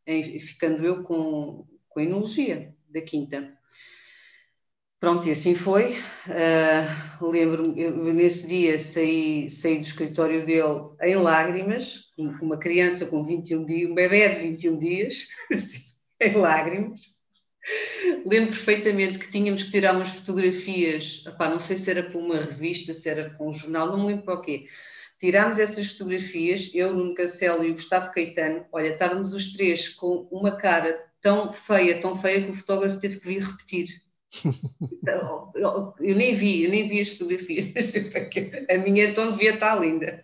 em, 0.06 0.40
ficando 0.40 0.84
eu 0.84 1.04
com, 1.04 1.66
com 1.88 2.00
a 2.00 2.04
enologia 2.04 2.76
da 2.90 3.02
quinta. 3.02 3.54
Pronto, 5.00 5.28
e 5.28 5.32
assim 5.32 5.56
foi. 5.56 5.94
Uh, 6.28 7.30
Lembro-me, 7.30 8.14
nesse 8.14 8.48
dia 8.48 8.78
saí, 8.78 9.48
saí 9.50 9.78
do 9.78 9.86
escritório 9.86 10.46
dele 10.46 10.90
em 11.02 11.16
lágrimas, 11.16 12.05
uma 12.18 12.58
criança 12.58 13.06
com 13.08 13.24
21 13.24 13.66
dias, 13.66 13.90
um 13.90 13.96
bebê 13.96 14.30
de 14.30 14.40
21 14.42 14.78
dias, 14.78 15.28
assim, 15.52 15.84
em 16.22 16.34
lágrimas 16.36 17.16
Lembro 18.26 18.52
perfeitamente 18.52 19.18
que 19.18 19.32
tínhamos 19.32 19.64
que 19.64 19.72
tirar 19.72 19.96
umas 19.96 20.10
fotografias, 20.10 21.26
opá, 21.26 21.50
não 21.50 21.60
sei 21.60 21.78
se 21.78 21.90
era 21.90 22.04
para 22.04 22.18
uma 22.18 22.38
revista, 22.38 22.94
se 22.94 23.10
era 23.10 23.32
para 23.32 23.46
um 23.46 23.52
jornal, 23.52 23.88
não 23.88 24.02
me 24.02 24.08
lembro 24.08 24.26
para 24.26 24.36
o 24.36 24.42
quê. 24.42 24.68
Tirámos 25.20 25.58
essas 25.58 25.92
fotografias, 25.92 26.70
eu, 26.76 26.94
Nuno 26.94 27.16
Castelo 27.16 27.64
e 27.64 27.72
o 27.72 27.74
Gustavo 27.74 28.12
Caetano, 28.12 28.66
olha, 28.72 28.90
estávamos 28.90 29.34
os 29.34 29.54
três 29.54 29.90
com 29.90 30.28
uma 30.32 30.56
cara 30.58 30.96
tão 31.22 31.52
feia, 31.52 32.00
tão 32.00 32.20
feia 32.20 32.44
que 32.44 32.52
o 32.52 32.54
fotógrafo 32.54 33.00
teve 33.00 33.20
que 33.20 33.28
vir 33.28 33.42
repetir. 33.42 34.02
eu, 35.08 35.52
eu, 35.56 35.94
eu, 36.00 36.16
nem 36.16 36.36
vi, 36.36 36.66
eu 36.66 36.70
nem 36.70 36.88
vi 36.88 37.00
as 37.00 37.14
fotografias, 37.14 37.94
a 38.70 38.78
minha 38.78 39.06
então 39.06 39.32
devia 39.32 39.56
estar 39.56 39.80
linda. 39.80 40.24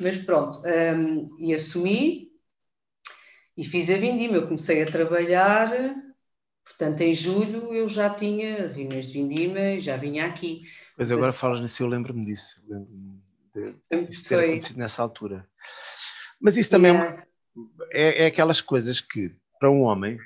Mas 0.00 0.16
pronto, 0.18 0.60
um, 0.66 1.36
e 1.38 1.54
assumi, 1.54 2.30
e 3.56 3.64
fiz 3.64 3.90
a 3.90 3.96
vindima, 3.96 4.36
eu 4.36 4.46
comecei 4.46 4.82
a 4.82 4.90
trabalhar, 4.90 5.72
portanto, 6.64 7.00
em 7.00 7.14
julho 7.14 7.72
eu 7.72 7.88
já 7.88 8.10
tinha 8.10 8.68
reuniões 8.68 9.06
de 9.06 9.12
vindima 9.14 9.60
e 9.60 9.80
já 9.80 9.96
vinha 9.96 10.26
aqui. 10.26 10.62
Mas 10.96 11.10
agora 11.10 11.28
Mas, 11.28 11.36
falas 11.36 11.60
nisso, 11.60 11.82
eu 11.82 11.86
lembro-me 11.86 12.24
disso, 12.24 12.62
lembro-me 12.68 13.20
de, 13.54 14.06
disso 14.06 14.28
ter 14.28 14.38
acontecido 14.40 14.78
nessa 14.78 15.02
altura. 15.02 15.48
Mas 16.40 16.56
isso 16.56 16.70
também 16.70 16.92
é, 16.92 17.24
é, 17.92 18.22
é, 18.24 18.26
aquelas 18.26 18.60
coisas 18.60 19.00
que, 19.00 19.34
para 19.58 19.70
um 19.70 19.82
homem, 19.82 20.18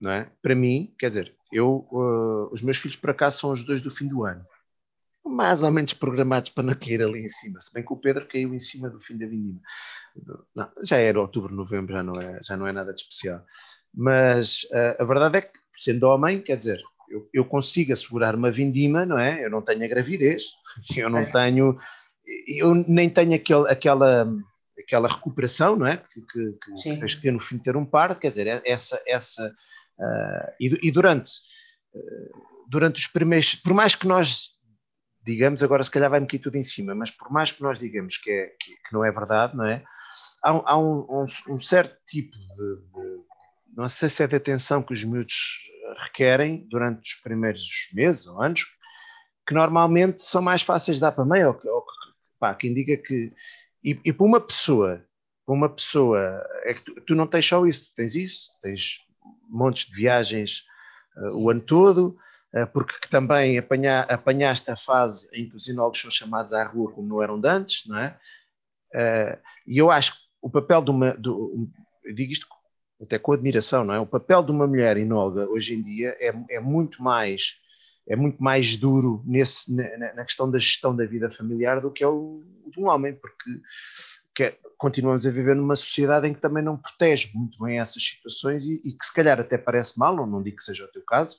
não 0.00 0.10
é? 0.10 0.30
para 0.42 0.54
mim, 0.54 0.94
quer 0.98 1.08
dizer, 1.08 1.36
eu, 1.52 1.86
uh, 1.90 2.52
os 2.52 2.62
meus 2.62 2.78
filhos 2.78 2.96
para 2.96 3.14
cá 3.14 3.30
são 3.30 3.52
os 3.52 3.64
dois 3.64 3.80
do 3.80 3.90
fim 3.90 4.06
do 4.06 4.24
ano 4.24 4.44
mais 5.28 5.62
ou 5.62 5.70
menos 5.70 5.92
programados 5.92 6.50
para 6.50 6.64
não 6.64 6.74
cair 6.74 7.02
ali 7.02 7.20
em 7.20 7.28
cima, 7.28 7.60
se 7.60 7.72
bem 7.72 7.84
que 7.84 7.92
o 7.92 7.96
Pedro 7.96 8.26
caiu 8.26 8.54
em 8.54 8.58
cima 8.58 8.88
do 8.88 9.00
fim 9.00 9.18
da 9.18 9.26
vindima. 9.26 9.60
Não, 10.56 10.70
já 10.84 10.96
era 10.96 11.20
outubro, 11.20 11.54
novembro, 11.54 11.92
já 11.92 12.02
não 12.02 12.14
é, 12.14 12.40
já 12.42 12.56
não 12.56 12.66
é 12.66 12.72
nada 12.72 12.92
de 12.92 13.02
especial. 13.02 13.44
Mas 13.94 14.64
uh, 14.64 15.02
a 15.02 15.04
verdade 15.04 15.38
é 15.38 15.40
que, 15.42 15.58
sendo 15.76 16.04
homem, 16.04 16.40
quer 16.40 16.56
dizer, 16.56 16.82
eu, 17.10 17.28
eu, 17.32 17.44
consigo 17.44 17.92
assegurar 17.92 18.34
uma 18.34 18.50
vindima, 18.50 19.06
não 19.06 19.18
é? 19.18 19.44
Eu 19.44 19.50
não 19.50 19.62
tenho 19.62 19.84
a 19.84 19.88
gravidez, 19.88 20.44
eu 20.96 21.08
não 21.08 21.24
tenho, 21.30 21.78
eu 22.46 22.74
nem 22.74 23.08
tenho 23.08 23.34
aquele, 23.34 23.68
aquela, 23.70 24.28
aquela 24.78 25.08
recuperação, 25.08 25.76
não 25.76 25.86
é? 25.86 25.96
Que, 25.96 26.20
que, 26.20 26.52
que 26.52 26.98
tens 26.98 27.14
que 27.14 27.22
ter 27.22 27.32
no 27.32 27.40
fim 27.40 27.56
de 27.56 27.62
ter 27.62 27.76
um 27.76 27.84
parto, 27.84 28.20
quer 28.20 28.28
dizer, 28.28 28.46
é, 28.46 28.62
essa, 28.64 29.00
essa 29.06 29.46
uh, 29.46 30.52
e, 30.60 30.88
e, 30.88 30.90
durante, 30.90 31.30
uh, 31.94 32.42
durante 32.68 33.00
os 33.00 33.06
primeiros, 33.06 33.54
por 33.54 33.72
mais 33.72 33.94
que 33.94 34.06
nós 34.06 34.57
digamos, 35.22 35.62
agora 35.62 35.82
se 35.82 35.90
calhar 35.90 36.10
vai-me 36.10 36.26
cair 36.26 36.38
tudo 36.38 36.56
em 36.56 36.62
cima, 36.62 36.94
mas 36.94 37.10
por 37.10 37.30
mais 37.30 37.52
que 37.52 37.62
nós 37.62 37.78
digamos 37.78 38.16
que, 38.16 38.30
é, 38.30 38.46
que, 38.60 38.76
que 38.76 38.92
não 38.92 39.04
é 39.04 39.10
verdade, 39.10 39.56
não 39.56 39.64
é? 39.64 39.84
Há, 40.42 40.72
há 40.72 40.78
um, 40.78 41.06
um, 41.10 41.54
um, 41.54 41.60
certo 41.60 41.96
tipo 42.06 42.36
de, 42.36 42.76
de, 42.76 43.22
não 43.76 43.88
sei 43.88 44.08
se 44.08 44.22
é 44.22 44.26
de 44.26 44.36
atenção 44.36 44.82
que 44.82 44.92
os 44.92 45.04
miúdos 45.04 45.34
requerem 45.98 46.66
durante 46.68 47.14
os 47.14 47.20
primeiros 47.20 47.88
meses 47.92 48.26
ou 48.26 48.40
anos, 48.40 48.66
que 49.46 49.54
normalmente 49.54 50.22
são 50.22 50.42
mais 50.42 50.62
fáceis 50.62 50.98
de 50.98 51.00
dar 51.00 51.12
para 51.12 51.24
meio, 51.24 51.48
ou, 51.48 51.74
ou 51.74 51.84
pá, 52.38 52.54
quem 52.54 52.72
diga 52.72 52.96
que, 52.96 53.32
e, 53.82 53.98
e 54.04 54.12
para 54.12 54.26
uma 54.26 54.40
pessoa, 54.40 55.04
para 55.44 55.54
uma 55.54 55.68
pessoa, 55.68 56.44
é 56.64 56.74
que 56.74 56.84
tu, 56.84 56.94
tu 57.00 57.14
não 57.14 57.26
tens 57.26 57.46
só 57.46 57.64
isso, 57.66 57.92
tens 57.94 58.14
isso, 58.14 58.50
tens 58.60 58.98
montes 59.48 59.86
de 59.86 59.94
viagens 59.94 60.64
uh, 61.16 61.42
o 61.42 61.50
ano 61.50 61.60
todo, 61.60 62.16
porque 62.72 63.08
também 63.10 63.58
apanha, 63.58 64.00
apanhaste 64.00 64.70
a 64.70 64.76
fase 64.76 65.28
em 65.34 65.48
que 65.48 65.56
os 65.56 65.68
enólogos 65.68 66.00
são 66.00 66.10
chamados 66.10 66.52
à 66.52 66.64
rua 66.64 66.90
como 66.92 67.06
não 67.06 67.22
eram 67.22 67.40
de 67.40 67.48
antes, 67.48 67.86
não 67.86 67.98
é? 67.98 68.18
Eh, 68.94 69.38
e 69.66 69.78
eu 69.78 69.90
acho 69.90 70.14
que 70.14 70.18
o 70.40 70.50
papel 70.50 70.82
de 70.82 70.90
uma, 70.90 71.18
eu 72.04 72.14
digo 72.14 72.32
isto 72.32 72.46
até 73.00 73.18
com 73.18 73.32
admiração, 73.32 73.84
não 73.84 73.94
é? 73.94 74.00
O 74.00 74.06
papel 74.06 74.42
de 74.42 74.50
uma 74.50 74.66
mulher 74.66 74.96
enóloga 74.96 75.48
hoje 75.48 75.74
em 75.74 75.82
dia 75.82 76.16
é, 76.18 76.32
é 76.50 76.60
muito 76.60 77.02
mais 77.02 77.60
é 78.10 78.16
muito 78.16 78.42
mais 78.42 78.76
duro 78.78 79.22
nesse, 79.26 79.70
na, 79.74 80.14
na, 80.14 80.24
questão 80.24 80.50
da 80.50 80.58
gestão 80.58 80.96
da 80.96 81.04
vida 81.04 81.30
familiar 81.30 81.78
do 81.78 81.90
que 81.90 82.02
é 82.02 82.08
o, 82.08 82.42
o 82.64 82.70
de 82.70 82.80
um 82.80 82.88
homem, 82.88 83.14
porque 83.14 83.60
que, 84.34 84.44
é, 84.44 84.58
continuamos 84.78 85.26
a 85.26 85.30
viver 85.30 85.54
numa 85.54 85.76
sociedade 85.76 86.26
em 86.26 86.32
que 86.32 86.40
também 86.40 86.64
não 86.64 86.78
protege 86.78 87.30
muito 87.34 87.62
bem 87.62 87.78
essas 87.78 88.02
situações 88.02 88.64
e, 88.64 88.80
e 88.82 88.96
que 88.96 89.04
se 89.04 89.12
calhar 89.12 89.38
até 89.38 89.58
parece 89.58 89.98
mal, 89.98 90.18
ou 90.18 90.26
não 90.26 90.42
digo 90.42 90.56
que 90.56 90.64
seja 90.64 90.86
o 90.86 90.88
teu 90.88 91.02
caso, 91.02 91.36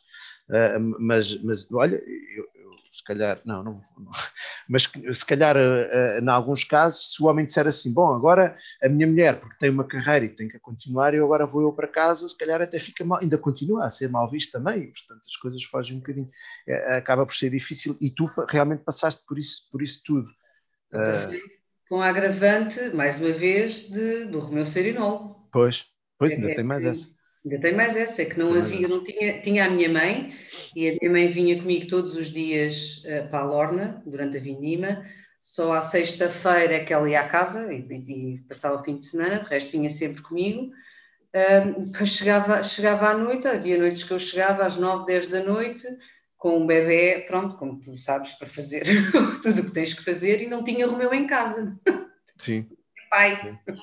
Uh, 0.49 0.79
mas, 0.99 1.35
mas 1.43 1.71
olha, 1.71 1.95
eu, 1.95 2.49
se 2.91 3.03
calhar, 3.03 3.39
não, 3.45 3.63
não, 3.63 3.81
não 3.97 4.11
mas 4.67 4.83
se 5.11 5.25
calhar, 5.25 5.55
uh, 5.55 6.23
em 6.23 6.29
alguns 6.29 6.63
casos, 6.63 7.15
se 7.15 7.23
o 7.23 7.27
homem 7.27 7.45
disser 7.45 7.67
assim, 7.67 7.93
bom, 7.93 8.13
agora 8.13 8.57
a 8.83 8.89
minha 8.89 9.07
mulher, 9.07 9.39
porque 9.39 9.57
tem 9.59 9.69
uma 9.69 9.83
carreira 9.83 10.25
e 10.25 10.29
tem 10.29 10.47
que 10.47 10.59
continuar, 10.59 11.13
eu 11.13 11.23
agora 11.23 11.45
vou 11.45 11.61
eu 11.61 11.71
para 11.71 11.87
casa, 11.87 12.27
se 12.27 12.37
calhar 12.37 12.61
até 12.61 12.79
fica 12.79 13.05
mal, 13.05 13.19
ainda 13.19 13.37
continua 13.37 13.85
a 13.85 13.89
ser 13.89 14.09
mal 14.09 14.29
visto 14.29 14.51
também, 14.51 14.91
portanto 14.91 15.21
as 15.25 15.35
coisas 15.35 15.63
fogem 15.63 15.95
um 15.97 15.99
bocadinho, 15.99 16.29
é, 16.67 16.97
acaba 16.97 17.25
por 17.25 17.35
ser 17.35 17.51
difícil, 17.51 17.97
e 18.01 18.09
tu 18.09 18.29
realmente 18.49 18.83
passaste 18.83 19.25
por 19.25 19.37
isso, 19.37 19.69
por 19.71 19.81
isso 19.81 20.01
tudo. 20.03 20.27
Uh, 20.91 21.59
com 21.87 22.01
a 22.01 22.09
agravante, 22.09 22.93
mais 22.93 23.19
uma 23.19 23.31
vez, 23.31 23.89
de, 23.89 24.25
do 24.25 24.39
Romeu 24.39 24.65
Serinol. 24.65 25.47
Pois, 25.51 25.87
pois, 26.17 26.33
ainda 26.33 26.51
é, 26.51 26.55
tem 26.55 26.63
mais 26.63 26.85
essa. 26.85 27.07
Ainda 27.45 27.61
tem 27.61 27.73
mais 27.73 27.95
essa, 27.95 28.21
é 28.21 28.25
que 28.25 28.37
não 28.37 28.53
havia, 28.53 28.87
não 28.87 29.03
tinha, 29.03 29.41
tinha 29.41 29.65
a 29.65 29.69
minha 29.69 29.89
mãe, 29.89 30.33
e 30.75 30.89
a 30.89 30.95
minha 30.99 31.11
mãe 31.11 31.31
vinha 31.31 31.57
comigo 31.57 31.87
todos 31.87 32.15
os 32.15 32.27
dias 32.31 33.03
uh, 33.05 33.29
para 33.29 33.39
a 33.39 33.45
Lorna, 33.45 34.03
durante 34.05 34.37
a 34.37 34.41
vindima, 34.41 35.05
só 35.39 35.73
à 35.73 35.81
sexta-feira 35.81 36.75
é 36.75 36.83
que 36.83 36.93
ela 36.93 37.09
ia 37.09 37.21
à 37.21 37.27
casa 37.27 37.73
e, 37.73 37.79
e, 37.79 38.39
passava 38.47 38.75
o 38.75 38.83
fim 38.83 38.97
de 38.97 39.05
semana, 39.05 39.39
de 39.39 39.49
resto 39.49 39.71
vinha 39.71 39.89
sempre 39.89 40.21
comigo. 40.21 40.71
Um, 41.33 41.85
depois 41.85 42.09
chegava, 42.09 42.63
chegava 42.63 43.09
à 43.09 43.17
noite, 43.17 43.47
havia 43.47 43.77
noites 43.77 44.03
que 44.03 44.11
eu 44.11 44.19
chegava 44.19 44.65
às 44.65 44.77
nove, 44.77 45.05
dez 45.05 45.27
da 45.29 45.41
noite, 45.41 45.87
com 46.37 46.59
um 46.59 46.67
bebê, 46.67 47.23
pronto, 47.25 47.55
como 47.55 47.79
tu 47.79 47.95
sabes, 47.95 48.33
para 48.33 48.47
fazer 48.47 48.83
tudo 49.41 49.61
o 49.61 49.65
que 49.65 49.71
tens 49.71 49.93
que 49.93 50.03
fazer, 50.03 50.41
e 50.41 50.47
não 50.47 50.63
tinha 50.63 50.87
Romeu 50.87 51.13
em 51.13 51.27
casa. 51.27 51.79
Sim. 52.37 52.67
Pai. 53.09 53.35
Sim, 53.41 53.75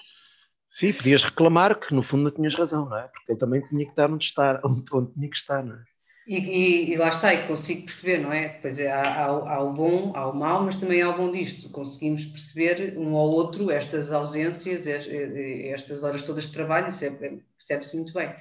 podias 0.93 1.25
reclamar 1.25 1.79
que 1.79 1.95
no 1.95 2.03
fundo 2.03 2.25
não 2.25 2.31
tinhas 2.31 2.55
razão, 2.55 2.87
não 2.87 2.99
é? 2.99 3.09
Porque 3.09 3.33
ele 3.33 3.39
também 3.39 3.63
tinha 3.63 3.85
que 3.85 3.91
estar 3.91 4.11
onde, 4.11 4.25
estar, 4.25 4.61
onde, 4.65 5.13
tinha 5.13 5.31
que 5.31 5.37
estar, 5.37 5.65
não 5.65 5.75
é? 5.75 5.83
E, 6.27 6.39
e, 6.39 6.93
e, 6.93 6.97
lá 6.97 7.09
está, 7.09 7.33
e 7.33 7.47
consigo 7.47 7.85
perceber, 7.85 8.19
não 8.19 8.33
é? 8.33 8.49
Pois 8.61 8.79
é, 8.79 8.93
há, 8.93 9.01
há, 9.01 9.25
há, 9.27 9.63
o 9.63 9.73
bom, 9.73 10.13
há 10.15 10.29
o 10.29 10.35
mau, 10.35 10.65
mas 10.65 10.77
também 10.77 11.01
há 11.01 11.09
o 11.09 11.17
bom 11.17 11.31
disto. 11.31 11.71
Conseguimos 11.71 12.25
perceber 12.25 12.99
um 12.99 13.17
ao 13.17 13.29
outro 13.29 13.71
estas 13.71 14.13
ausências, 14.13 14.87
estas 14.87 16.03
horas 16.03 16.23
todas 16.23 16.45
de 16.45 16.53
trabalho, 16.53 16.89
isso 16.89 17.05
é, 17.05 17.11
percebe-se 17.11 17.97
muito 17.97 18.13
bem. 18.13 18.35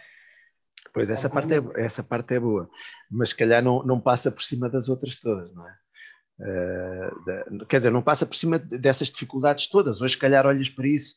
Pois, 0.93 1.09
essa 1.09 1.29
parte, 1.29 1.53
é, 1.53 1.85
essa 1.85 2.03
parte 2.03 2.33
é 2.33 2.39
boa, 2.39 2.69
mas 3.09 3.29
se 3.29 3.35
calhar 3.35 3.63
não, 3.63 3.83
não 3.83 3.99
passa 3.99 4.31
por 4.31 4.41
cima 4.41 4.67
das 4.67 4.89
outras 4.89 5.15
todas, 5.17 5.53
não 5.53 5.67
é? 5.67 5.75
Uh, 6.37 7.65
quer 7.65 7.77
dizer, 7.77 7.91
não 7.91 8.01
passa 8.01 8.25
por 8.25 8.35
cima 8.35 8.59
dessas 8.59 9.09
dificuldades 9.09 9.67
todas. 9.67 10.01
Hoje, 10.01 10.15
se 10.15 10.19
calhar, 10.19 10.45
olhas 10.45 10.69
para 10.69 10.87
isso 10.87 11.15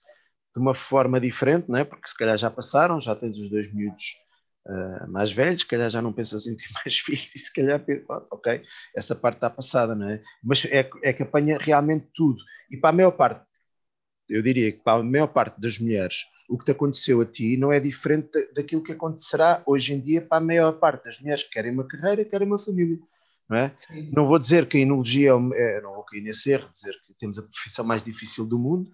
de 0.54 0.60
uma 0.60 0.74
forma 0.74 1.20
diferente, 1.20 1.68
não 1.68 1.78
é? 1.78 1.84
Porque 1.84 2.08
se 2.08 2.16
calhar 2.16 2.36
já 2.36 2.50
passaram, 2.50 3.00
já 3.00 3.14
tens 3.14 3.36
os 3.36 3.50
dois 3.50 3.72
miúdos 3.72 4.16
uh, 4.66 5.10
mais 5.10 5.30
velhos, 5.30 5.60
se 5.60 5.66
calhar 5.66 5.88
já 5.88 6.02
não 6.02 6.12
pensas 6.12 6.46
em 6.46 6.56
ter 6.56 6.68
mais 6.74 6.98
filhos 6.98 7.34
e 7.34 7.38
se 7.38 7.52
calhar, 7.52 7.84
ok, 8.30 8.62
essa 8.94 9.14
parte 9.14 9.36
está 9.36 9.50
passada, 9.50 9.94
não 9.94 10.08
é? 10.08 10.22
Mas 10.42 10.64
é, 10.66 10.88
é 11.02 11.12
que 11.12 11.22
apanha 11.22 11.58
realmente 11.60 12.08
tudo. 12.14 12.42
E 12.70 12.76
para 12.76 12.90
a 12.90 12.92
maior 12.92 13.12
parte, 13.12 13.46
eu 14.28 14.42
diria 14.42 14.72
que 14.72 14.78
para 14.78 15.00
a 15.00 15.02
maior 15.02 15.28
parte 15.28 15.60
das 15.60 15.78
mulheres, 15.78 16.26
o 16.48 16.58
que 16.58 16.64
te 16.64 16.72
aconteceu 16.72 17.20
a 17.20 17.26
ti 17.26 17.56
não 17.56 17.72
é 17.72 17.80
diferente 17.80 18.30
daquilo 18.54 18.82
que 18.82 18.92
acontecerá 18.92 19.62
hoje 19.66 19.94
em 19.94 20.00
dia 20.00 20.22
para 20.22 20.38
a 20.38 20.44
maior 20.44 20.72
parte 20.72 21.04
das 21.04 21.20
mulheres 21.20 21.42
que 21.42 21.50
querem 21.50 21.72
uma 21.72 21.86
carreira, 21.86 22.24
querem 22.24 22.46
uma 22.46 22.58
família. 22.58 22.98
Não, 23.48 23.56
é? 23.56 23.74
não 24.12 24.26
vou 24.26 24.38
dizer 24.38 24.66
que 24.66 24.76
a 24.76 24.80
enologia 24.80 25.30
é, 25.54 25.80
não 25.80 25.94
vou 25.94 26.04
cair 26.04 26.20
nesse 26.20 26.50
erro, 26.50 26.68
dizer 26.70 26.94
que 27.06 27.14
temos 27.14 27.38
a 27.38 27.42
profissão 27.42 27.84
mais 27.84 28.02
difícil 28.02 28.46
do 28.46 28.58
mundo, 28.58 28.90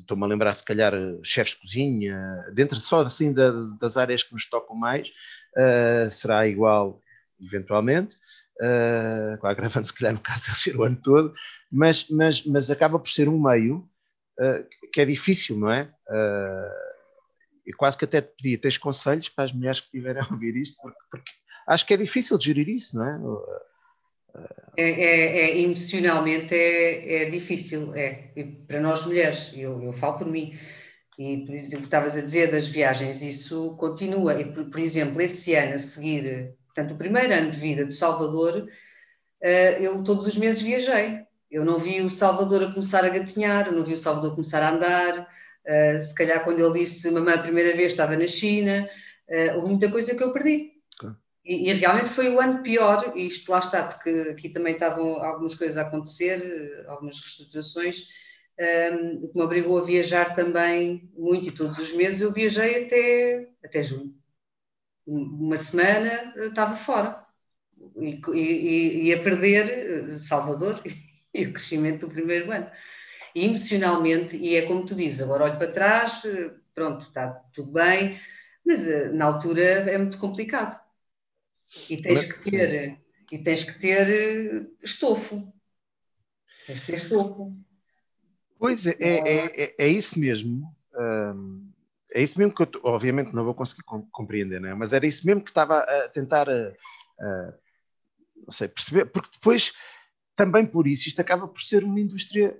estou-me 0.00 0.24
a 0.24 0.26
lembrar 0.26 0.54
se 0.54 0.64
calhar 0.64 0.92
chefes 1.22 1.54
de 1.54 1.60
cozinha, 1.60 2.44
dentro 2.54 2.76
só 2.76 3.00
assim 3.00 3.32
da, 3.32 3.50
das 3.80 3.96
áreas 3.96 4.22
que 4.22 4.32
nos 4.32 4.48
tocam 4.48 4.76
mais, 4.76 5.08
uh, 5.56 6.10
será 6.10 6.46
igual 6.46 7.00
eventualmente, 7.40 8.16
uh, 8.60 9.38
com 9.38 9.46
a 9.46 9.50
agravante 9.50 9.88
se 9.88 9.94
calhar 9.94 10.14
no 10.14 10.20
caso 10.20 10.50
de 10.50 10.58
ser 10.58 10.76
o 10.76 10.82
ano 10.82 10.98
todo, 11.02 11.34
mas, 11.70 12.08
mas, 12.08 12.44
mas 12.44 12.70
acaba 12.70 12.98
por 12.98 13.08
ser 13.08 13.28
um 13.28 13.40
meio 13.40 13.88
uh, 14.40 14.90
que 14.92 15.00
é 15.00 15.04
difícil, 15.04 15.58
não 15.58 15.70
é? 15.70 15.92
e 17.66 17.72
quase 17.74 17.98
que 17.98 18.06
até 18.06 18.22
te 18.22 18.34
pedia, 18.34 18.58
tens 18.58 18.78
conselhos 18.78 19.28
para 19.28 19.44
as 19.44 19.52
mulheres 19.52 19.78
que 19.78 19.86
estiverem 19.86 20.22
a 20.22 20.32
ouvir 20.32 20.56
isto, 20.56 20.80
porque, 20.80 20.98
porque 21.10 21.32
acho 21.66 21.84
que 21.84 21.92
é 21.92 21.98
difícil 21.98 22.40
gerir 22.40 22.66
isso, 22.66 22.96
não 22.96 23.04
é? 23.04 23.18
É, 24.76 24.90
é, 24.90 25.40
é, 25.40 25.60
emocionalmente 25.60 26.54
é, 26.54 27.22
é 27.22 27.30
difícil, 27.30 27.94
é. 27.96 28.30
E 28.36 28.44
para 28.44 28.80
nós 28.80 29.04
mulheres, 29.04 29.52
eu, 29.56 29.82
eu 29.82 29.92
falo 29.92 30.18
por 30.18 30.26
mim, 30.28 30.56
e 31.18 31.38
por 31.44 31.52
isso 31.52 31.68
que 31.68 31.76
estavas 31.82 32.16
a 32.16 32.20
dizer 32.20 32.52
das 32.52 32.68
viagens, 32.68 33.22
isso 33.22 33.74
continua. 33.76 34.40
E, 34.40 34.52
por, 34.52 34.70
por, 34.70 34.78
exemplo, 34.78 35.20
esse 35.20 35.54
ano 35.56 35.74
a 35.74 35.78
seguir, 35.80 36.54
portanto, 36.66 36.94
o 36.94 36.98
primeiro 36.98 37.34
ano 37.34 37.50
de 37.50 37.58
vida 37.58 37.84
de 37.84 37.92
Salvador, 37.92 38.68
uh, 39.42 39.82
eu 39.82 40.04
todos 40.04 40.28
os 40.28 40.36
meses 40.36 40.62
viajei. 40.62 41.26
Eu 41.50 41.64
não 41.64 41.78
vi 41.78 42.00
o 42.02 42.10
Salvador 42.10 42.62
a 42.62 42.72
começar 42.72 43.04
a 43.04 43.08
gatinhar, 43.08 43.72
não 43.72 43.82
vi 43.82 43.94
o 43.94 43.98
Salvador 43.98 44.32
começar 44.32 44.62
a 44.62 44.70
andar. 44.70 45.28
Uh, 45.66 46.00
se 46.00 46.14
calhar, 46.14 46.44
quando 46.44 46.60
ele 46.60 46.84
disse 46.84 47.10
mamãe 47.10 47.34
a 47.34 47.42
primeira 47.42 47.76
vez, 47.76 47.90
estava 47.90 48.16
na 48.16 48.28
China. 48.28 48.88
Uh, 49.28 49.56
houve 49.56 49.70
muita 49.70 49.90
coisa 49.90 50.14
que 50.14 50.22
eu 50.22 50.32
perdi. 50.32 50.70
E, 51.48 51.70
e, 51.70 51.72
realmente 51.72 52.10
foi 52.10 52.28
o 52.28 52.38
ano 52.40 52.62
pior, 52.62 53.14
e 53.16 53.24
isto 53.26 53.50
lá 53.50 53.58
está, 53.58 53.88
porque 53.88 54.10
aqui 54.30 54.50
também 54.50 54.74
estavam 54.74 55.24
algumas 55.24 55.54
coisas 55.54 55.78
a 55.78 55.82
acontecer, 55.82 56.84
algumas 56.86 57.18
reestruturações, 57.18 58.06
um, 58.60 59.28
que 59.28 59.34
me 59.34 59.42
obrigou 59.42 59.78
a 59.78 59.84
viajar 59.84 60.34
também 60.34 61.10
muito, 61.16 61.48
e 61.48 61.52
todos 61.52 61.78
os 61.78 61.94
meses 61.94 62.20
eu 62.20 62.32
viajei 62.32 62.84
até, 62.84 63.48
até 63.64 63.82
junho. 63.82 64.14
Uma 65.06 65.56
semana 65.56 66.34
estava 66.36 66.76
fora, 66.76 67.24
e, 67.96 68.20
e, 68.34 69.06
e 69.06 69.14
a 69.14 69.22
perder 69.22 70.10
eh, 70.10 70.18
Salvador 70.18 70.82
e 71.32 71.46
o 71.46 71.52
crescimento 71.52 72.06
do 72.06 72.12
primeiro 72.12 72.52
ano. 72.52 72.70
E 73.34 73.46
emocionalmente, 73.46 74.36
e 74.36 74.54
é 74.54 74.66
como 74.66 74.84
tu 74.84 74.94
dizes, 74.94 75.22
agora 75.22 75.44
olho 75.44 75.58
para 75.58 75.72
trás, 75.72 76.24
eh, 76.26 76.50
pronto, 76.74 77.06
está 77.06 77.28
tudo 77.54 77.72
bem, 77.72 78.18
mas 78.66 78.86
eh, 78.86 79.10
na 79.12 79.24
altura 79.26 79.62
é 79.62 79.96
muito 79.96 80.18
complicado 80.18 80.87
e 81.90 82.00
tens 82.00 82.32
que 82.32 82.50
ter, 82.50 82.98
e 83.30 83.38
tens 83.38 83.64
que 83.64 83.78
ter 83.78 84.08
eh, 84.08 84.66
estofo. 84.82 85.52
Tens 86.66 86.80
que 86.80 86.86
ter 86.86 86.98
estofo. 86.98 87.56
Pois 88.58 88.86
é, 88.86 88.96
é, 89.00 89.64
é, 89.64 89.74
é 89.78 89.88
isso 89.88 90.18
mesmo. 90.18 90.74
é 92.12 92.22
isso 92.22 92.38
mesmo 92.38 92.54
que 92.54 92.62
eu, 92.62 92.68
obviamente, 92.84 93.32
não 93.32 93.44
vou 93.44 93.54
conseguir 93.54 93.82
compreender, 94.10 94.60
né? 94.60 94.74
mas 94.74 94.92
era 94.92 95.06
isso 95.06 95.26
mesmo 95.26 95.44
que 95.44 95.50
estava 95.50 95.78
a 95.78 96.08
tentar, 96.08 96.48
uh, 96.48 96.70
uh, 96.70 97.54
não 98.42 98.50
sei, 98.50 98.66
perceber, 98.66 99.06
porque 99.06 99.30
depois, 99.32 99.72
também 100.34 100.66
por 100.66 100.88
isso, 100.88 101.06
isto 101.06 101.20
acaba 101.20 101.46
por 101.46 101.62
ser 101.62 101.84
uma 101.84 102.00
indústria, 102.00 102.58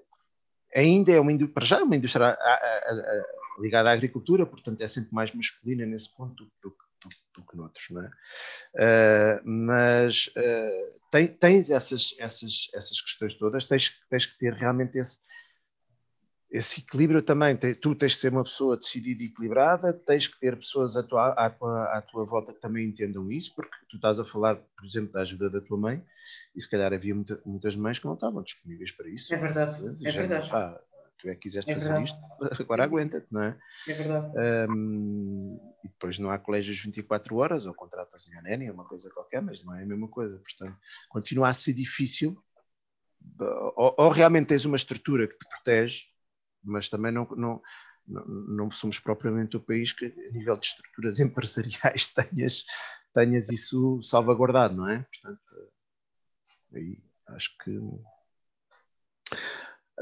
ainda 0.75 1.11
é 1.11 1.19
uma 1.19 1.33
indústria, 1.33 1.55
para 1.55 1.65
já 1.65 1.79
é 1.81 1.83
uma 1.83 1.97
indústria 1.97 2.27
a, 2.27 2.31
a, 2.31 2.93
a, 2.93 3.25
ligada 3.61 3.91
à 3.91 3.93
agricultura, 3.93 4.47
portanto 4.47 4.81
é 4.83 4.87
sempre 4.87 5.13
mais 5.13 5.33
masculina 5.33 5.85
nesse 5.85 6.15
ponto 6.15 6.45
do 6.63 6.71
que 6.71 6.88
do, 7.09 7.41
do 7.41 7.47
que 7.47 7.57
noutros, 7.57 7.87
não 7.91 8.03
é? 8.03 8.11
Uh, 8.75 9.49
mas 9.49 10.29
uh, 10.29 11.01
tem, 11.11 11.29
tens 11.29 11.71
essas, 11.71 12.15
essas, 12.19 12.69
essas 12.75 13.01
questões 13.01 13.35
todas, 13.35 13.65
tens, 13.65 14.01
tens 14.09 14.27
que 14.27 14.39
ter 14.39 14.53
realmente 14.55 14.99
esse, 14.99 15.21
esse 16.51 16.81
equilíbrio 16.81 17.23
também. 17.23 17.57
tu 17.57 17.95
tens 17.95 18.15
que 18.15 18.21
ser 18.21 18.33
uma 18.33 18.45
pessoa 18.45 18.77
decidida 18.77 19.23
e 19.23 19.27
equilibrada, 19.27 19.93
tens 19.93 20.27
que 20.27 20.39
ter 20.39 20.57
pessoas 20.57 20.97
à 20.97 21.03
tua, 21.03 21.29
à, 21.33 21.51
tua, 21.51 21.85
à 21.85 22.03
tua 22.03 22.25
volta 22.25 22.55
que 22.55 22.61
também 22.61 22.87
entendam 22.87 23.31
isso, 23.31 23.55
porque 23.55 23.77
tu 23.89 23.97
estás 23.97 24.19
a 24.19 24.25
falar, 24.25 24.57
por 24.57 24.87
exemplo, 24.87 25.13
da 25.13 25.21
ajuda 25.21 25.51
da 25.51 25.61
tua 25.61 25.77
mãe, 25.77 26.03
e 26.55 26.61
se 26.61 26.69
calhar 26.69 26.93
havia 26.93 27.15
muita, 27.15 27.41
muitas 27.45 27.77
mães 27.77 27.99
que 27.99 28.07
não 28.07 28.15
estavam 28.15 28.43
disponíveis 28.43 28.93
para 28.93 29.09
isso. 29.09 29.35
É 29.35 29.37
verdade. 29.37 30.07
É 30.07 30.11
verdade. 30.11 30.51
Pá, 30.51 30.81
tu 31.19 31.29
é 31.29 31.35
que 31.35 31.43
quiseste 31.43 31.71
é 31.71 31.75
fazer 31.75 32.03
isto, 32.03 32.19
agora 32.63 32.85
aguenta-te, 32.85 33.27
não 33.31 33.43
é? 33.43 33.59
É 33.89 33.93
verdade. 33.93 34.71
Um, 34.71 35.59
e 35.85 35.89
depois 35.89 36.19
não 36.19 36.31
há 36.31 36.39
colégios 36.39 36.79
24 36.79 37.37
horas, 37.37 37.67
ou 37.67 37.75
contratas 37.75 38.27
uma 38.29 38.43
nénia, 38.43 38.73
uma 38.73 38.85
coisa 38.85 39.11
qualquer, 39.11 39.43
mas 39.43 39.63
não 39.65 39.75
é 39.75 39.83
a 39.83 39.87
mesma 39.87 40.09
coisa. 40.09 40.39
Portanto, 40.39 40.79
continua 41.09 41.49
a 41.49 41.53
ser 41.53 41.75
difícil, 41.75 42.43
ou, 43.77 43.95
ou 43.99 44.09
realmente 44.11 44.49
tens 44.49 44.65
uma 44.65 44.77
estrutura 44.77 45.27
que 45.27 45.37
te 45.37 45.49
protege, 45.49 46.05
mas 46.63 46.89
também 46.89 47.13
não, 47.13 47.27
não, 47.37 47.63
não, 48.07 48.25
não, 48.27 48.71
somos 48.71 48.99
propriamente 48.99 49.57
o 49.57 49.61
país 49.61 49.93
que, 49.93 50.07
a 50.07 50.33
nível 50.33 50.57
de 50.57 50.67
estruturas 50.67 51.19
empresariais, 51.21 52.07
tenhas, 52.15 52.65
tenhas 53.13 53.49
isso 53.51 54.01
salvaguardado, 54.03 54.77
não 54.77 54.89
é? 54.89 55.05
Portanto, 55.13 55.41
aí 56.73 57.03
acho 57.27 57.57
que 57.59 57.79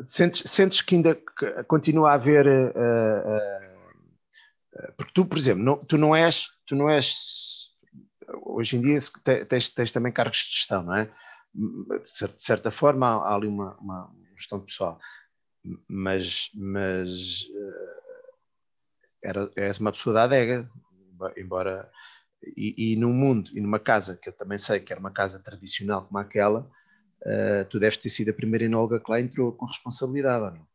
Sentes, 0.06 0.50
sentes 0.50 0.80
que 0.80 0.96
ainda 0.96 1.18
continua 1.66 2.10
a 2.10 2.14
haver. 2.14 2.46
Uh, 2.46 2.70
uh, 4.78 4.92
porque 4.96 5.12
tu, 5.14 5.24
por 5.24 5.38
exemplo, 5.38 5.62
não, 5.64 5.76
tu 5.84 5.96
não 5.96 6.14
és. 6.14 6.48
Tu 6.66 6.76
não 6.76 6.90
és 6.90 7.66
hoje 8.42 8.76
em 8.76 8.80
dia 8.80 8.98
tens, 9.48 9.68
tens 9.68 9.92
também 9.92 10.12
cargos 10.12 10.38
de 10.38 10.54
gestão, 10.54 10.82
não 10.82 10.94
é? 10.94 11.10
De 11.54 12.42
certa 12.42 12.70
forma 12.70 13.06
há, 13.06 13.28
há 13.28 13.34
ali 13.34 13.46
uma, 13.46 13.76
uma, 13.78 14.12
gestão 14.36 14.60
pessoal, 14.60 14.98
mas, 15.88 16.50
mas 16.54 17.46
era, 19.22 19.50
és 19.56 19.78
uma 19.78 19.92
pessoa 19.92 20.14
da 20.14 20.24
adega, 20.24 20.68
embora. 21.36 21.90
E, 22.56 22.92
e 22.92 22.96
num 22.96 23.12
mundo 23.12 23.50
e 23.54 23.60
numa 23.60 23.78
casa 23.78 24.16
que 24.16 24.28
eu 24.28 24.32
também 24.32 24.58
sei 24.58 24.78
que 24.78 24.92
era 24.92 25.00
uma 25.00 25.10
casa 25.10 25.42
tradicional 25.42 26.04
como 26.04 26.18
aquela, 26.18 26.70
uh, 27.26 27.64
tu 27.68 27.78
deves 27.78 27.98
ter 27.98 28.08
sido 28.08 28.30
a 28.30 28.34
primeira 28.34 28.64
enóloga 28.64 29.00
que 29.00 29.10
lá 29.10 29.20
entrou 29.20 29.52
com 29.52 29.66
responsabilidade, 29.66 30.44
ou 30.44 30.50
não? 30.52 30.66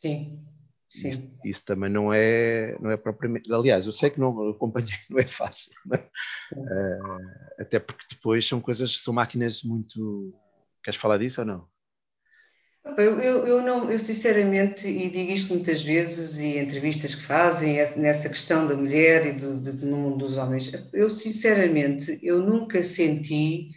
Sim, 0.00 0.44
sim. 0.88 1.08
Isso, 1.08 1.30
isso, 1.44 1.64
também 1.64 1.90
não 1.90 2.12
é, 2.12 2.76
não 2.80 2.90
é 2.90 2.96
propriamente. 2.96 3.52
Aliás, 3.52 3.86
eu 3.86 3.92
sei 3.92 4.10
que 4.10 4.20
não 4.20 4.50
acompanhei, 4.50 4.96
não 5.10 5.18
é 5.18 5.26
fácil, 5.26 5.72
é? 5.92 6.08
Uh, 6.52 7.60
até 7.60 7.78
porque 7.78 8.04
depois 8.10 8.46
são 8.46 8.60
coisas, 8.60 9.02
são 9.02 9.14
máquinas 9.14 9.62
muito. 9.62 10.34
Queres 10.82 10.98
falar 10.98 11.18
disso 11.18 11.40
ou 11.40 11.46
não? 11.46 11.68
Eu, 12.96 13.20
eu, 13.20 13.46
eu, 13.46 13.62
não, 13.62 13.90
eu 13.90 13.98
sinceramente, 13.98 14.88
e 14.88 15.10
digo 15.10 15.32
isto 15.32 15.52
muitas 15.52 15.82
vezes, 15.82 16.38
e 16.38 16.56
entrevistas 16.56 17.14
que 17.14 17.22
fazem 17.22 17.74
nessa 17.96 18.28
questão 18.28 18.66
da 18.66 18.76
mulher 18.76 19.26
e 19.26 19.32
do, 19.32 19.56
do, 19.56 19.72
no 19.86 19.96
mundo 19.96 20.18
dos 20.18 20.38
homens, 20.38 20.72
eu 20.92 21.10
sinceramente, 21.10 22.18
eu 22.22 22.38
nunca 22.38 22.82
senti, 22.82 23.70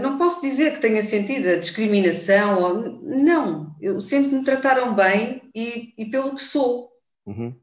não 0.00 0.18
posso 0.18 0.40
dizer 0.40 0.74
que 0.74 0.80
tenha 0.80 1.02
sentido 1.02 1.48
a 1.48 1.56
discriminação, 1.56 2.62
ou, 2.62 3.02
não, 3.02 3.74
eu 3.80 4.00
sempre 4.00 4.36
me 4.36 4.44
trataram 4.44 4.94
bem 4.94 5.42
e, 5.54 5.92
e 5.96 6.06
pelo 6.06 6.34
que 6.34 6.42
sou. 6.42 6.90
Uhum. 7.26 7.54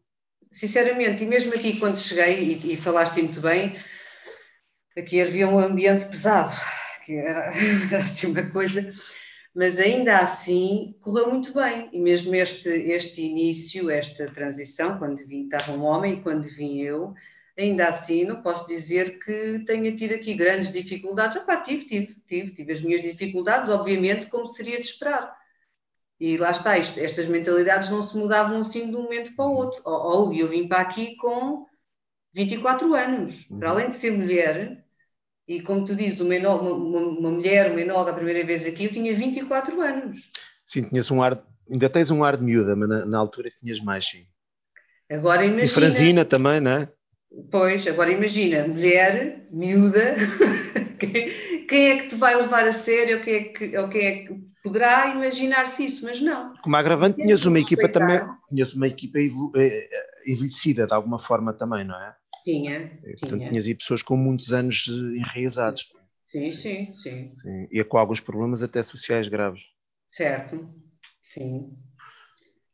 Sinceramente, 0.52 1.24
e 1.24 1.28
mesmo 1.28 1.54
aqui 1.54 1.80
quando 1.80 1.97
cheguei, 1.97 2.60
e, 2.64 2.74
e 2.74 2.78
falaste 2.78 3.22
muito 3.22 3.39
bem, 3.39 3.78
aqui 4.97 5.22
havia 5.22 5.47
um 5.47 5.60
ambiente 5.60 6.06
pesado, 6.06 6.54
que 7.06 7.16
era, 7.16 7.52
era 7.91 8.04
assim 8.04 8.28
uma 8.28 8.43
coisa 8.49 8.91
mas 9.54 9.78
ainda 9.78 10.20
assim 10.20 10.95
correu 11.02 11.30
muito 11.30 11.54
bem. 11.54 11.89
E 11.91 11.99
mesmo 11.99 12.34
este, 12.36 12.70
este 12.70 13.22
início, 13.22 13.89
esta 13.89 14.26
transição, 14.28 14.97
quando 14.97 15.26
vim, 15.28 15.43
estava 15.43 15.74
um 15.74 15.84
homem 15.84 16.14
e 16.14 16.22
quando 16.22 16.43
vim 16.43 16.80
eu, 16.80 17.14
ainda 17.58 17.88
assim 17.88 18.26
não 18.26 18.41
posso 18.41 18.68
dizer 18.68 19.20
que 19.20 19.60
tenha 19.66 19.95
tido 19.95 20.14
aqui 20.14 20.34
grandes 20.34 20.72
dificuldades. 20.72 21.41
Pá, 21.43 21.58
tive, 21.58 21.86
tive, 21.86 22.16
tive, 22.28 22.52
tive 22.54 22.72
as 22.72 22.82
minhas 22.82 23.02
dificuldades, 23.02 23.70
obviamente, 23.70 24.28
como 24.28 24.45
seria 24.45 24.78
de 24.78 24.86
esperar. 24.88 25.36
E 26.20 26.38
lá 26.38 26.52
está, 26.52 26.78
isto, 26.78 26.99
estas 26.99 27.28
mentalidades 27.28 27.89
não 27.89 28.02
se 28.02 28.16
mudavam 28.16 28.60
assim 28.60 28.91
de 28.91 28.95
um 28.95 29.04
momento 29.04 29.36
para 29.36 29.45
o 29.45 29.56
outro. 29.56 29.82
Ou, 29.84 30.28
ou 30.28 30.34
eu 30.34 30.47
vim 30.47 30.68
para 30.68 30.82
aqui 30.82 31.16
com 31.16 31.66
24 32.34 32.93
anos. 32.93 33.43
Para 33.43 33.70
uhum. 33.70 33.78
além 33.78 33.89
de 33.89 33.95
ser 33.95 34.12
mulher, 34.12 34.86
e 35.47 35.62
como 35.62 35.84
tu 35.84 35.95
dizes, 35.95 36.20
uma, 36.20 36.36
uma, 36.36 36.99
uma 36.99 37.32
mulher, 37.32 37.72
uma 37.72 37.82
enóloga 37.82 38.12
a 38.12 38.16
primeira 38.16 38.45
vez 38.45 38.66
aqui, 38.66 38.86
eu 38.86 38.91
tinha 38.91 39.14
24 39.14 39.82
anos. 39.82 40.30
Sim, 40.66 40.88
tinhas 40.88 41.10
um 41.12 41.22
ar, 41.22 41.43
ainda 41.70 41.89
tens 41.89 42.12
um 42.12 42.24
ar 42.24 42.38
de 42.38 42.43
miúda, 42.43 42.76
mas 42.76 42.88
na, 42.88 43.06
na 43.06 43.18
altura 43.18 43.52
tinhas 43.60 43.80
mais, 43.80 44.06
sim. 44.06 44.26
Agora 45.10 45.43
imagina. 45.43 45.68
Sim, 45.68 45.74
franzina 45.74 46.24
também, 46.24 46.62
não 46.62 46.72
é? 46.72 46.89
Pois, 47.50 47.88
agora 47.88 48.12
imagina, 48.12 48.68
mulher, 48.68 49.48
miúda, 49.52 50.16
quem, 51.00 51.92
é 51.92 51.98
que 51.98 52.08
te 52.08 52.16
vai 52.16 52.36
levar 52.36 52.66
a 52.66 52.74
sério, 52.74 53.20
ou 53.20 53.24
quem 53.24 53.36
é 53.36 53.44
que, 53.46 53.78
ou 53.78 53.90
quem 53.90 54.06
é 54.06 54.26
que 54.26 54.34
poderá 54.62 55.08
imaginar-se 55.08 55.86
isso, 55.86 56.06
mas 56.06 56.20
não. 56.22 56.54
Como 56.58 56.76
agravante, 56.76 57.22
tinhas 57.22 57.46
uma 57.46 57.60
equipa 57.60 57.88
também, 57.88 58.20
tinhas 58.52 58.74
uma 58.74 58.88
equipa 58.88 59.18
eh, 59.20 59.90
envelhecida 60.28 60.86
de 60.86 60.94
alguma 60.94 61.18
forma 61.18 61.54
também, 61.54 61.86
não 61.86 61.96
é? 61.96 62.16
Tinha. 62.44 63.00
Portanto, 63.02 63.38
tinha. 63.38 63.50
tinhas 63.50 63.68
aí 63.68 63.76
pessoas 63.76 64.02
com 64.02 64.18
muitos 64.18 64.54
anos 64.54 64.88
enraizados. 64.88 65.86
Sim, 66.28 66.48
sim, 66.48 66.94
sim, 66.96 67.32
sim. 67.34 67.68
E 67.72 67.84
com 67.84 67.98
alguns 67.98 68.20
problemas 68.20 68.62
até 68.62 68.84
sociais 68.84 69.28
graves. 69.28 69.62
Certo, 70.10 70.70
sim. 71.24 71.78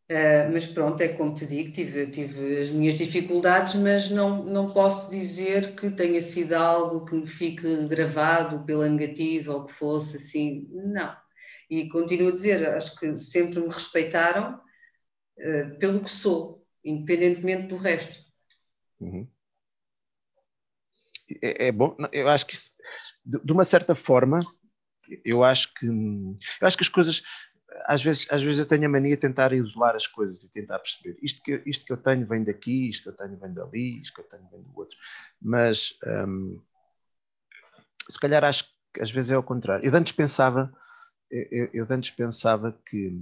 Uh, 0.09 0.49
mas 0.53 0.65
pronto, 0.65 1.01
é 1.01 1.09
como 1.09 1.33
te 1.33 1.45
digo, 1.45 1.71
tive, 1.73 2.07
tive 2.07 2.59
as 2.59 2.69
minhas 2.69 2.95
dificuldades, 2.95 3.75
mas 3.75 4.09
não, 4.09 4.41
não 4.43 4.71
posso 4.71 5.11
dizer 5.11 5.75
que 5.75 5.91
tenha 5.91 6.21
sido 6.21 6.53
algo 6.53 7.03
que 7.03 7.13
me 7.13 7.27
fique 7.27 7.85
gravado 7.87 8.63
pela 8.63 8.87
negativa 8.87 9.53
ou 9.53 9.65
que 9.65 9.73
fosse 9.73 10.15
assim, 10.15 10.65
não. 10.71 11.13
E 11.69 11.89
continuo 11.89 12.29
a 12.29 12.31
dizer, 12.31 12.69
acho 12.69 12.97
que 12.97 13.17
sempre 13.17 13.59
me 13.59 13.67
respeitaram 13.67 14.61
uh, 15.39 15.77
pelo 15.77 16.01
que 16.01 16.09
sou, 16.09 16.65
independentemente 16.85 17.67
do 17.67 17.75
resto. 17.75 18.17
Uhum 19.01 19.27
é, 21.41 21.67
é, 21.67 21.71
bom, 21.71 21.95
eu 22.11 22.27
acho 22.29 22.45
que 22.45 22.55
isso, 22.55 22.71
de, 23.25 23.39
de, 23.43 23.51
uma 23.51 23.63
certa 23.63 23.95
forma, 23.95 24.39
eu 25.23 25.43
acho 25.43 25.73
que 25.73 25.85
eu 25.85 26.67
acho 26.67 26.77
que 26.77 26.83
as 26.83 26.89
coisas 26.89 27.21
às 27.85 28.03
vezes, 28.03 28.27
às 28.31 28.41
vezes 28.41 28.59
eu 28.59 28.65
tenho 28.65 28.85
a 28.85 28.89
mania 28.89 29.15
de 29.15 29.21
tentar 29.21 29.53
isolar 29.53 29.95
as 29.95 30.07
coisas 30.07 30.43
e 30.43 30.51
tentar 30.51 30.79
perceber 30.79 31.17
isto 31.21 31.41
que, 31.43 31.61
isto 31.65 31.85
que 31.85 31.93
eu 31.93 31.97
tenho 31.97 32.25
vem 32.25 32.43
daqui, 32.43 32.89
isto 32.89 33.03
que 33.03 33.09
eu 33.09 33.27
tenho 33.27 33.37
vem 33.39 33.53
dali, 33.53 34.01
isto 34.01 34.15
que 34.15 34.21
eu 34.21 34.25
tenho 34.25 34.47
vem 34.51 34.61
do 34.61 34.77
outro. 34.77 34.97
Mas 35.41 35.97
hum, 36.27 36.59
se 38.09 38.19
calhar 38.19 38.43
acho 38.43 38.65
que 38.93 39.01
às 39.01 39.11
vezes 39.11 39.31
é 39.31 39.35
ao 39.35 39.43
contrário. 39.43 39.85
Eu 39.85 39.95
antes 39.95 40.13
pensava, 40.13 40.71
eu, 41.29 41.69
eu 41.73 41.87
antes 41.89 42.11
pensava 42.11 42.77
que 42.85 43.21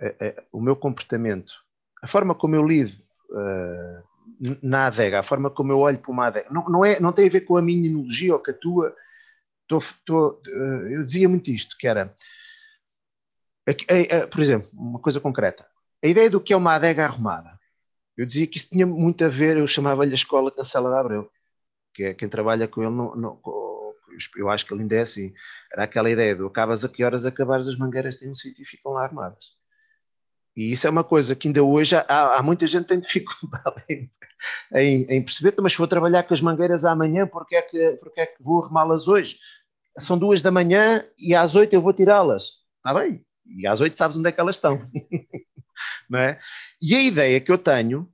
eh, 0.00 0.16
eh, 0.20 0.44
o 0.52 0.60
meu 0.60 0.76
comportamento, 0.76 1.54
a 2.02 2.06
forma 2.06 2.34
como 2.34 2.54
eu 2.54 2.66
lido 2.66 2.92
uh, 3.30 4.58
na 4.62 4.86
adega, 4.86 5.20
a 5.20 5.22
forma 5.22 5.50
como 5.50 5.72
eu 5.72 5.78
olho 5.78 5.98
para 5.98 6.12
uma 6.12 6.26
adega, 6.26 6.48
não, 6.50 6.64
não, 6.68 6.84
é, 6.84 7.00
não 7.00 7.12
tem 7.12 7.26
a 7.26 7.30
ver 7.30 7.42
com 7.42 7.56
a 7.56 7.62
minha 7.62 7.88
enologia 7.88 8.34
ou 8.34 8.42
com 8.42 8.50
a 8.50 8.54
tua. 8.54 8.96
Tô, 9.68 9.80
tô, 10.04 10.40
eu 10.90 11.02
dizia 11.02 11.28
muito 11.28 11.50
isto, 11.50 11.76
que 11.76 11.88
era, 11.88 12.14
por 14.30 14.40
exemplo, 14.40 14.68
uma 14.72 15.00
coisa 15.00 15.20
concreta, 15.20 15.66
a 16.04 16.06
ideia 16.06 16.30
do 16.30 16.40
que 16.40 16.52
é 16.52 16.56
uma 16.56 16.74
adega 16.74 17.04
arrumada. 17.04 17.58
Eu 18.16 18.24
dizia 18.24 18.46
que 18.46 18.56
isso 18.56 18.70
tinha 18.70 18.86
muito 18.86 19.24
a 19.24 19.28
ver, 19.28 19.58
eu 19.58 19.66
chamava-lhe 19.66 20.12
a 20.12 20.14
escola 20.14 20.50
Cancela 20.50 20.90
de 20.90 20.96
Abreu, 20.96 21.30
que 21.92 22.04
é 22.04 22.14
quem 22.14 22.28
trabalha 22.28 22.66
com 22.66 22.82
ele, 22.82 22.92
não, 22.92 23.14
não, 23.14 23.40
eu 24.36 24.48
acho 24.48 24.64
que 24.64 24.72
ele 24.72 24.82
ainda 24.82 24.96
é 24.96 25.00
assim, 25.00 25.34
era 25.72 25.84
aquela 25.84 26.10
ideia 26.10 26.34
do 26.34 26.46
acabas 26.46 26.84
a 26.84 26.88
que 26.88 27.04
horas 27.04 27.26
acabares 27.26 27.68
as 27.68 27.76
mangueiras 27.76 28.16
têm 28.16 28.30
um 28.30 28.34
sítio 28.34 28.62
e 28.62 28.66
ficam 28.66 28.92
lá 28.92 29.02
armadas. 29.02 29.56
E 30.56 30.72
isso 30.72 30.86
é 30.86 30.90
uma 30.90 31.04
coisa 31.04 31.36
que 31.36 31.48
ainda 31.48 31.62
hoje 31.62 31.94
há, 31.96 32.38
há 32.38 32.42
muita 32.42 32.66
gente 32.66 32.84
que 32.84 32.88
tem 32.88 33.00
dificuldade 33.00 33.84
em, 33.90 34.10
em, 34.72 35.06
em, 35.10 35.22
perceber, 35.22 35.54
mas 35.60 35.72
se 35.72 35.78
vou 35.78 35.86
trabalhar 35.86 36.22
com 36.22 36.32
as 36.32 36.40
mangueiras 36.40 36.84
amanhã, 36.84 37.26
porque 37.26 37.56
é 37.56 37.62
que, 37.62 37.96
porque 37.96 38.20
é 38.20 38.26
que 38.26 38.42
vou 38.42 38.62
arrumá-las 38.62 39.06
hoje? 39.06 39.38
São 39.98 40.16
duas 40.16 40.40
da 40.40 40.50
manhã 40.50 41.04
e 41.18 41.34
às 41.34 41.54
oito 41.54 41.74
eu 41.74 41.82
vou 41.82 41.92
tirá-las. 41.92 42.62
Está 42.78 42.94
bem? 42.94 43.25
E 43.48 43.66
às 43.66 43.80
oito 43.80 43.96
sabes 43.96 44.16
onde 44.16 44.28
é 44.28 44.32
que 44.32 44.40
elas 44.40 44.56
estão. 44.56 44.82
Não 46.08 46.18
é? 46.18 46.38
E 46.80 46.94
a 46.94 47.02
ideia 47.02 47.40
que 47.40 47.50
eu 47.50 47.58
tenho 47.58 48.10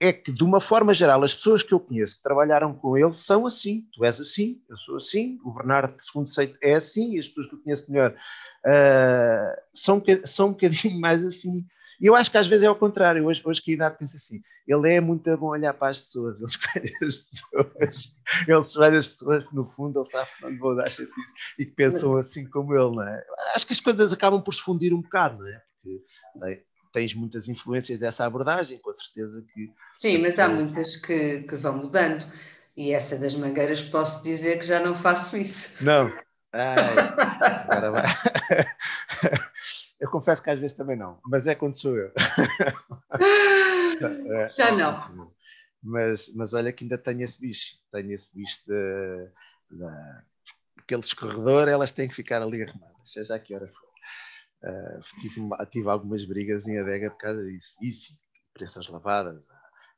é 0.00 0.12
que, 0.12 0.32
de 0.32 0.44
uma 0.44 0.60
forma 0.60 0.94
geral, 0.94 1.22
as 1.22 1.34
pessoas 1.34 1.62
que 1.62 1.74
eu 1.74 1.80
conheço 1.80 2.16
que 2.16 2.22
trabalharam 2.22 2.72
com 2.72 2.96
ele 2.96 3.12
são 3.12 3.46
assim. 3.46 3.86
Tu 3.92 4.04
és 4.04 4.20
assim, 4.20 4.62
eu 4.68 4.76
sou 4.76 4.96
assim, 4.96 5.38
o 5.44 5.52
Bernardo, 5.52 5.94
segundo 6.00 6.28
sei, 6.28 6.54
é 6.62 6.74
assim, 6.74 7.14
e 7.14 7.18
as 7.18 7.26
pessoas 7.26 7.48
que 7.48 7.54
eu 7.56 7.62
conheço 7.62 7.90
melhor 7.90 8.12
uh, 8.12 9.60
são, 9.72 10.02
são 10.24 10.48
um 10.48 10.52
bocadinho 10.52 11.00
mais 11.00 11.24
assim. 11.24 11.66
E 12.00 12.06
eu 12.06 12.14
acho 12.14 12.30
que 12.30 12.38
às 12.38 12.46
vezes 12.46 12.64
é 12.64 12.68
ao 12.68 12.76
contrário. 12.76 13.26
Hoje, 13.26 13.42
hoje 13.44 13.60
que 13.60 13.72
a 13.72 13.74
idade 13.74 13.98
pensa 13.98 14.16
assim: 14.16 14.40
ele 14.66 14.94
é 14.94 15.00
muito 15.00 15.36
bom 15.36 15.48
olhar 15.48 15.74
para 15.74 15.88
as 15.88 15.98
pessoas, 15.98 16.38
ele 16.38 16.46
escolhe 16.46 16.92
as 17.02 17.16
pessoas, 17.18 18.14
ele 18.48 18.60
escolhe 18.60 18.96
as 18.96 19.08
pessoas 19.08 19.44
que, 19.44 19.54
no 19.54 19.64
fundo, 19.64 19.98
ele 19.98 20.06
sabe 20.06 20.30
que 20.36 20.42
não 20.42 20.50
lhe 20.50 20.58
vou 20.58 20.76
dar 20.76 20.90
chatice 20.90 21.32
e 21.58 21.64
que 21.64 21.72
pensam 21.72 22.16
assim 22.16 22.48
como 22.48 22.74
ele, 22.74 22.94
não 22.94 23.02
é? 23.02 23.24
Acho 23.54 23.66
que 23.66 23.72
as 23.72 23.80
coisas 23.80 24.12
acabam 24.12 24.40
por 24.40 24.54
se 24.54 24.62
fundir 24.62 24.94
um 24.94 25.02
bocado, 25.02 25.38
não 25.38 25.48
é? 25.48 25.60
Porque 25.82 26.64
tens 26.92 27.14
muitas 27.14 27.48
influências 27.48 27.98
dessa 27.98 28.24
abordagem, 28.24 28.78
com 28.78 28.92
certeza 28.92 29.44
que. 29.52 29.70
Sim, 29.98 30.18
mas 30.18 30.38
há 30.38 30.48
muitas 30.48 30.96
que, 30.96 31.42
que 31.42 31.56
vão 31.56 31.76
mudando. 31.76 32.24
E 32.76 32.92
essa 32.92 33.16
das 33.16 33.34
mangueiras 33.34 33.82
posso 33.82 34.22
dizer 34.22 34.60
que 34.60 34.66
já 34.66 34.78
não 34.78 34.94
faço 34.94 35.36
isso. 35.36 35.82
Não. 35.82 36.12
Ai, 36.52 36.96
agora 37.68 37.90
vai. 37.90 38.04
Eu 40.00 40.10
confesso 40.10 40.42
que 40.42 40.50
às 40.50 40.58
vezes 40.58 40.76
também 40.76 40.96
não, 40.96 41.18
mas 41.24 41.46
é 41.46 41.54
quando 41.54 41.74
sou 41.74 41.96
eu. 41.96 42.12
É, 44.00 44.50
já 44.56 44.68
é 44.68 44.76
não. 44.76 45.32
Mas, 45.82 46.32
mas 46.32 46.54
olha 46.54 46.72
que 46.72 46.84
ainda 46.84 46.96
tenho 46.96 47.22
esse 47.22 47.40
bicho, 47.40 47.78
tenho 47.90 48.12
esse 48.12 48.32
bicho 48.32 48.62
de, 48.64 49.30
de, 49.72 49.84
aquele 50.76 51.00
escorredor, 51.00 51.68
elas 51.68 51.90
têm 51.90 52.08
que 52.08 52.14
ficar 52.14 52.40
ali 52.40 52.62
arrumadas, 52.62 53.10
seja 53.12 53.34
a 53.34 53.38
que 53.40 53.54
hora 53.54 53.66
for. 53.66 53.88
Uh, 54.62 55.20
tive, 55.20 55.40
tive, 55.70 55.88
algumas 55.88 56.24
brigas 56.24 56.68
em 56.68 56.78
adega 56.78 57.10
por 57.10 57.18
causa 57.18 57.44
disso. 57.44 57.76
Isso, 57.82 58.12
prensas 58.54 58.88
lavadas, 58.88 59.48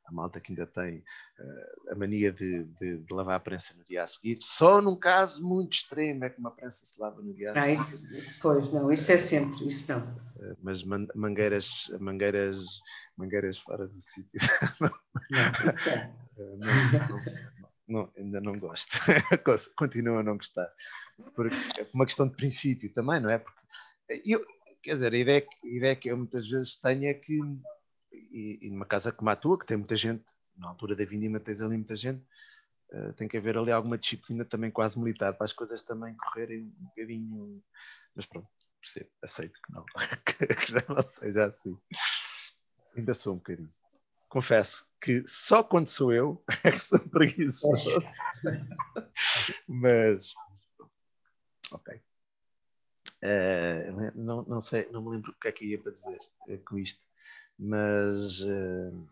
a, 0.05 0.11
malta 0.11 0.39
que 0.39 0.51
ainda 0.51 0.65
tem 0.65 0.99
uh, 0.99 1.91
a 1.91 1.95
mania 1.95 2.31
de, 2.31 2.63
de, 2.63 2.97
de, 2.97 3.13
lavar 3.13 3.35
a 3.35 3.39
prensa 3.39 3.73
no 3.77 3.83
dia 3.83 4.03
a 4.03 4.07
seguir. 4.07 4.37
Só 4.41 4.81
num 4.81 4.95
caso 4.95 5.47
muito 5.47 5.73
extremo 5.73 6.25
é 6.25 6.29
que 6.29 6.39
uma 6.39 6.51
prensa 6.51 6.85
se 6.85 6.99
lava 6.99 7.21
no 7.21 7.33
dia 7.33 7.51
a 7.51 7.57
seguir. 7.57 7.69
Ah, 7.69 7.73
isso, 7.73 8.39
pois, 8.41 8.71
não, 8.71 8.91
isso 8.91 9.11
é 9.11 9.17
sempre, 9.17 9.67
isso 9.67 9.91
não. 9.91 10.01
Uh, 10.01 10.57
mas 10.61 10.83
man, 10.83 11.07
mangueiras, 11.15 11.91
mangueiras, 11.99 12.81
mangueiras 13.17 13.57
fora 13.57 13.87
do 13.87 14.01
sítio. 14.01 14.39
não, 14.79 14.91
não, 16.57 17.09
não, 17.09 17.23
não, 17.91 18.09
ainda 18.17 18.39
não 18.39 18.57
gosto. 18.57 18.97
Continuo 19.75 20.17
a 20.17 20.23
não 20.23 20.37
gostar. 20.37 20.67
Porque 21.35 21.55
é 21.79 21.87
uma 21.93 22.05
questão 22.05 22.27
de 22.27 22.35
princípio 22.35 22.91
também, 22.93 23.19
não 23.19 23.29
é? 23.29 23.37
Porque 23.37 23.59
eu, 24.25 24.43
quer 24.81 24.93
dizer, 24.93 25.13
a 25.13 25.17
ideia, 25.17 25.45
a 25.63 25.67
ideia 25.67 25.95
que 25.95 26.09
eu 26.09 26.17
muitas 26.17 26.47
vezes 26.47 26.75
tenho 26.77 27.05
é 27.05 27.13
que, 27.13 27.39
e, 28.11 28.59
e 28.61 28.69
numa 28.69 28.85
casa 28.85 29.11
como 29.11 29.29
a 29.29 29.35
tua, 29.35 29.57
que 29.57 29.65
tem 29.65 29.77
muita 29.77 29.95
gente, 29.95 30.25
na 30.55 30.69
altura 30.69 30.95
da 30.95 31.05
vindima 31.05 31.39
tens 31.39 31.61
ali 31.61 31.75
muita 31.75 31.95
gente, 31.95 32.23
uh, 32.91 33.13
tem 33.13 33.27
que 33.27 33.37
haver 33.37 33.57
ali 33.57 33.71
alguma 33.71 33.97
disciplina 33.97 34.45
também 34.45 34.71
quase 34.71 34.99
militar 34.99 35.33
para 35.33 35.45
as 35.45 35.53
coisas 35.53 35.81
também 35.81 36.15
correrem 36.15 36.73
um 36.79 36.85
bocadinho. 36.85 37.63
Mas 38.15 38.25
pronto, 38.25 38.47
percebo, 38.79 39.09
aceito 39.21 39.59
que 39.65 39.71
não, 39.71 39.85
que 40.25 40.71
já 40.71 40.83
não 40.87 41.07
seja 41.07 41.45
assim. 41.45 41.77
Ainda 42.95 43.13
sou 43.13 43.33
um 43.33 43.37
bocadinho. 43.37 43.73
Confesso 44.27 44.89
que 45.01 45.23
só 45.27 45.61
quando 45.63 45.87
sou 45.87 46.13
eu 46.13 46.43
é 46.63 46.71
que 46.71 46.79
sou 46.79 46.99
preguiçoso. 46.99 47.89
Mas, 49.67 50.33
ok. 51.71 52.01
Uh, 53.23 54.11
não, 54.15 54.43
não 54.43 54.61
sei, 54.61 54.89
não 54.89 55.03
me 55.03 55.11
lembro 55.11 55.31
o 55.31 55.35
que 55.35 55.47
é 55.47 55.51
que 55.51 55.65
ia 55.65 55.79
para 55.79 55.91
dizer 55.91 56.17
uh, 56.47 56.57
com 56.65 56.79
isto, 56.79 57.05
mas, 57.61 58.41
uh, 58.41 59.07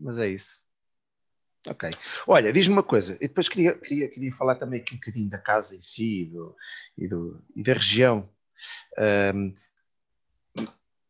mas 0.00 0.18
é 0.18 0.28
isso. 0.28 0.58
Ok. 1.68 1.90
Olha, 2.26 2.52
diz-me 2.52 2.72
uma 2.72 2.82
coisa, 2.82 3.18
e 3.20 3.28
depois 3.28 3.48
queria, 3.48 3.76
queria, 3.76 4.08
queria 4.08 4.34
falar 4.34 4.54
também 4.54 4.80
aqui 4.80 4.94
um 4.94 4.98
bocadinho 4.98 5.28
da 5.28 5.38
casa 5.38 5.76
em 5.76 5.80
si 5.80 6.22
e, 6.22 6.26
do, 6.26 6.56
e, 6.96 7.08
do, 7.08 7.44
e 7.54 7.62
da 7.62 7.74
região. 7.74 8.28
Um, 9.34 9.52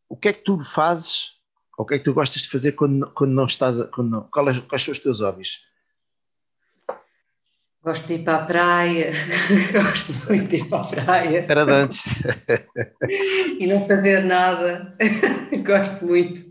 o 0.09 0.17
que 0.17 0.27
é 0.27 0.33
que 0.33 0.43
tu 0.43 0.61
fazes, 0.61 1.39
ou 1.77 1.85
o 1.85 1.87
que 1.87 1.93
é 1.93 1.97
que 1.99 2.03
tu 2.03 2.13
gostas 2.13 2.41
de 2.41 2.49
fazer 2.49 2.73
quando, 2.73 3.09
quando 3.13 3.31
não 3.31 3.45
estás, 3.45 3.81
quando 3.91 4.09
não, 4.09 4.23
quais, 4.29 4.59
quais 4.59 4.83
são 4.83 4.91
os 4.91 4.99
teus 4.99 5.21
hobbies? 5.21 5.65
Gosto 7.83 8.07
de 8.07 8.13
ir 8.13 8.23
para 8.23 8.37
a 8.37 8.45
praia, 8.45 9.11
gosto 9.73 10.13
muito 10.27 10.47
de 10.49 10.57
ir 10.57 10.69
para 10.69 10.81
a 10.81 10.87
praia. 10.87 11.45
Era 11.49 11.65
de 11.65 11.71
antes. 11.71 12.03
e 13.59 13.65
não 13.65 13.87
fazer 13.87 14.23
nada, 14.23 14.95
gosto 15.65 16.05
muito. 16.05 16.45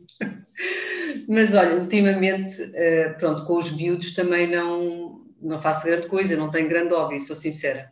Mas 1.28 1.54
olha, 1.54 1.76
ultimamente, 1.76 2.72
eh, 2.74 3.10
pronto, 3.10 3.44
com 3.44 3.58
os 3.58 3.70
miúdos 3.70 4.12
também 4.12 4.50
não, 4.50 5.24
não 5.40 5.62
faço 5.62 5.86
grande 5.86 6.08
coisa, 6.08 6.36
não 6.36 6.50
tenho 6.50 6.68
grande 6.68 6.92
hobby, 6.92 7.20
sou 7.20 7.36
sincera. 7.36 7.88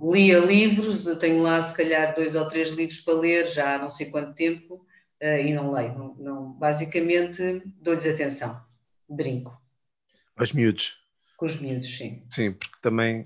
Lia 0.00 0.38
livros, 0.38 1.04
tenho 1.18 1.42
lá 1.42 1.60
se 1.62 1.74
calhar 1.74 2.14
dois 2.14 2.36
ou 2.36 2.46
três 2.46 2.68
livros 2.68 3.00
para 3.00 3.14
ler 3.14 3.48
já 3.48 3.74
há 3.74 3.78
não 3.78 3.90
sei 3.90 4.10
quanto 4.10 4.34
tempo 4.34 4.86
eh, 5.18 5.48
e 5.48 5.52
não 5.52 5.72
leio. 5.72 5.98
Não, 5.98 6.14
não 6.14 6.52
basicamente 6.52 7.64
dou-lhes 7.82 8.06
atenção, 8.06 8.60
brinco. 9.08 9.60
Aos 10.36 10.52
miúdos? 10.52 10.99
Com 11.40 11.46
os 11.46 11.58
miúdos, 11.58 11.96
sim. 11.96 12.22
Sim, 12.28 12.52
porque 12.52 12.76
também 12.82 13.24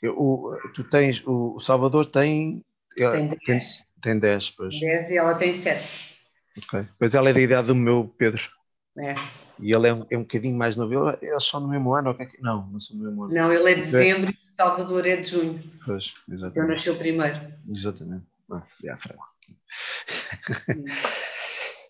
eu, 0.00 0.16
o, 0.16 0.56
tu 0.76 0.84
tens, 0.84 1.26
o 1.26 1.58
Salvador 1.58 2.06
tem. 2.06 2.64
Tem 2.96 3.26
10. 3.26 3.38
Tem, 3.44 3.60
tem 4.00 4.18
10, 4.20 4.50
pois. 4.50 4.78
10 4.78 5.10
e 5.10 5.16
ela 5.16 5.34
tem 5.34 5.52
7. 5.52 6.16
Ok. 6.58 6.86
Pois 6.96 7.16
ela 7.16 7.30
é 7.30 7.32
da 7.32 7.40
idade 7.40 7.66
do 7.66 7.74
meu 7.74 8.14
Pedro. 8.16 8.48
É. 8.96 9.14
E 9.58 9.74
ele 9.74 9.88
é 9.88 9.92
um, 9.92 10.06
é 10.08 10.16
um 10.16 10.22
bocadinho 10.22 10.56
mais 10.56 10.76
novo. 10.76 11.18
Eles 11.20 11.42
são 11.42 11.58
no 11.58 11.66
mesmo 11.66 11.92
ano? 11.92 12.14
É 12.16 12.28
não, 12.38 12.64
não 12.68 12.78
são 12.78 12.96
no 12.96 13.06
mesmo 13.06 13.24
ano. 13.24 13.34
Não, 13.34 13.52
ele 13.52 13.72
é 13.72 13.74
de 13.74 13.80
dezembro 13.80 14.30
e 14.30 14.34
o 14.34 14.56
Salvador 14.56 15.04
é 15.04 15.16
de 15.16 15.28
junho. 15.28 15.60
Pois, 15.84 16.14
exatamente. 16.30 16.58
Eu 16.58 16.68
nasceu 16.68 16.96
primeiro. 16.96 17.40
Exatamente. 17.68 18.24
Ah, 18.52 18.64
é 18.84 18.94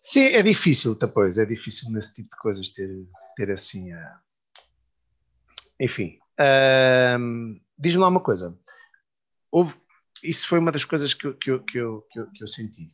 Sim, 0.00 0.24
é 0.28 0.42
difícil, 0.42 0.94
depois, 0.94 1.36
é 1.36 1.44
difícil 1.44 1.90
nesse 1.90 2.14
tipo 2.14 2.30
de 2.30 2.36
coisas 2.36 2.70
ter, 2.70 2.88
ter 3.36 3.50
assim 3.50 3.92
a, 3.92 4.18
enfim, 5.83 6.18
diz-me 7.76 8.01
lá 8.01 8.09
uma 8.09 8.20
coisa. 8.20 8.57
Houve, 9.51 9.74
isso 10.22 10.47
foi 10.47 10.61
uma 10.61 10.70
das 10.70 10.85
coisas 10.85 11.12
que 11.12 11.26
eu, 11.26 11.35
que 11.35 11.51
eu, 11.51 11.61
que 11.62 11.78
eu, 11.78 12.03
que 12.11 12.20
eu, 12.20 12.30
que 12.30 12.45
eu 12.45 12.49
senti. 12.49 12.89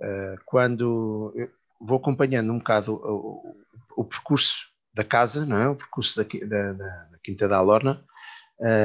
Uh, 0.00 0.36
quando 0.44 1.32
vou 1.80 1.98
acompanhando 1.98 2.52
um 2.52 2.58
bocado 2.58 2.94
o, 2.94 2.96
o, 2.96 3.56
o, 3.98 4.04
percurso 4.04 4.66
da 4.92 5.04
casa, 5.04 5.46
não 5.46 5.56
é? 5.56 5.68
o 5.68 5.76
percurso 5.76 6.22
da, 6.22 6.46
da, 6.46 6.72
da 6.72 7.18
Quinta 7.22 7.46
da 7.46 7.58
Alorna, 7.58 8.04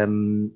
um, 0.07 0.55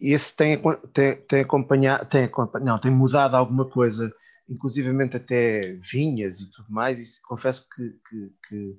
esse 0.00 0.36
tem, 0.36 0.60
tem, 0.92 1.16
tem 1.16 1.40
acompanhado, 1.40 2.06
tem, 2.06 2.24
acompanhado, 2.24 2.64
não, 2.64 2.78
tem 2.78 2.90
mudado 2.90 3.34
alguma 3.34 3.68
coisa, 3.68 4.14
inclusivamente 4.48 5.16
até 5.16 5.72
vinhas 5.74 6.40
e 6.40 6.50
tudo 6.50 6.70
mais, 6.70 7.00
e 7.00 7.22
confesso 7.22 7.66
que, 7.68 7.90
que, 8.08 8.32
que 8.48 8.78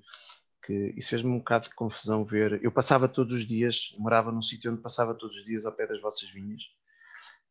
que 0.63 0.93
isso 0.95 1.09
fez-me 1.09 1.29
um 1.29 1.39
bocado 1.39 1.67
de 1.67 1.75
confusão 1.75 2.23
ver. 2.23 2.63
Eu 2.63 2.71
passava 2.71 3.07
todos 3.07 3.35
os 3.35 3.47
dias, 3.47 3.95
morava 3.97 4.31
num 4.31 4.41
sítio 4.41 4.71
onde 4.71 4.81
passava 4.81 5.13
todos 5.13 5.35
os 5.37 5.43
dias 5.43 5.65
ao 5.65 5.71
pé 5.71 5.87
das 5.87 6.01
vossas 6.01 6.29
vinhas, 6.29 6.61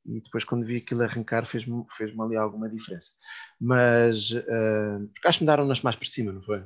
e 0.07 0.21
depois, 0.21 0.45
quando 0.45 0.65
vi 0.65 0.79
aquilo 0.79 1.03
arrancar, 1.03 1.45
fez-me 1.45 1.85
fez 1.91 2.19
ali 2.19 2.37
alguma 2.37 2.69
diferença. 2.69 3.13
Mas 3.61 4.31
uh, 4.31 5.11
acho 5.25 5.39
que 5.39 5.45
me 5.45 5.47
daram-nas 5.47 5.83
mais 5.83 5.97
para 5.97 6.09
cima, 6.09 6.33
não 6.33 6.43
foi? 6.43 6.65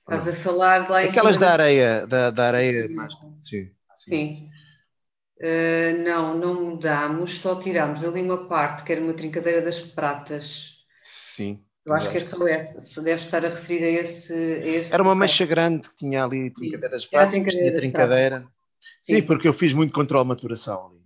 Estás 0.00 0.28
a 0.28 0.32
falar 0.34 0.88
lá 0.88 1.04
em 1.04 1.08
Aquelas 1.08 1.38
da 1.38 1.52
areia, 1.52 2.06
da, 2.06 2.30
da 2.30 2.46
areia 2.46 2.88
mais. 2.88 3.14
Sim. 3.38 3.70
Sim. 3.96 4.34
sim. 4.34 4.50
Uh, 5.38 6.02
não, 6.04 6.38
não 6.38 6.64
mudamos, 6.64 7.40
só 7.40 7.60
tiramos 7.60 8.04
ali 8.04 8.22
uma 8.22 8.46
parte 8.46 8.84
que 8.84 8.92
era 8.92 9.00
uma 9.00 9.14
trincadeira 9.14 9.60
das 9.60 9.80
pratas. 9.80 10.76
Sim. 11.00 11.65
Eu 11.86 11.94
acho 11.94 12.10
que 12.10 12.16
é 12.16 12.20
só 12.20 12.48
essa, 12.48 12.80
só 12.80 13.00
deve 13.00 13.22
estar 13.22 13.46
a 13.46 13.48
referir 13.48 13.84
a 13.84 14.00
esse. 14.00 14.32
A 14.34 14.66
esse 14.66 14.92
Era 14.92 15.02
uma 15.04 15.14
mancha 15.14 15.46
grande 15.46 15.88
que 15.88 15.94
tinha 15.94 16.24
ali 16.24 16.50
trincadeiras 16.50 17.06
práticas, 17.06 17.54
tinha 17.54 17.72
trincadeira. 17.72 18.44
Sim, 19.00 19.16
sim, 19.16 19.22
porque 19.22 19.46
eu 19.46 19.52
fiz 19.52 19.72
muito 19.72 19.92
controle 19.92 20.26
maturação 20.26 20.88
ali. 20.88 21.00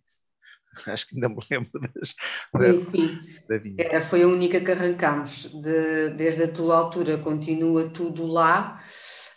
Acho 0.91 1.07
que 1.07 1.17
ainda 1.17 1.29
me 1.29 1.37
lembro 1.51 1.71
das, 1.81 2.15
sim, 2.15 2.91
sim. 2.91 3.21
Da 3.47 3.59
vinha. 3.59 3.77
Era, 3.79 4.09
foi 4.09 4.23
a 4.23 4.29
única 4.29 4.59
que 4.59 4.71
arrancámos. 4.71 5.53
De, 5.53 6.15
desde 6.17 6.45
a 6.45 6.49
tua 6.51 6.79
altura 6.79 7.19
continua 7.19 7.91
tudo 7.91 8.27
lá. 8.27 8.83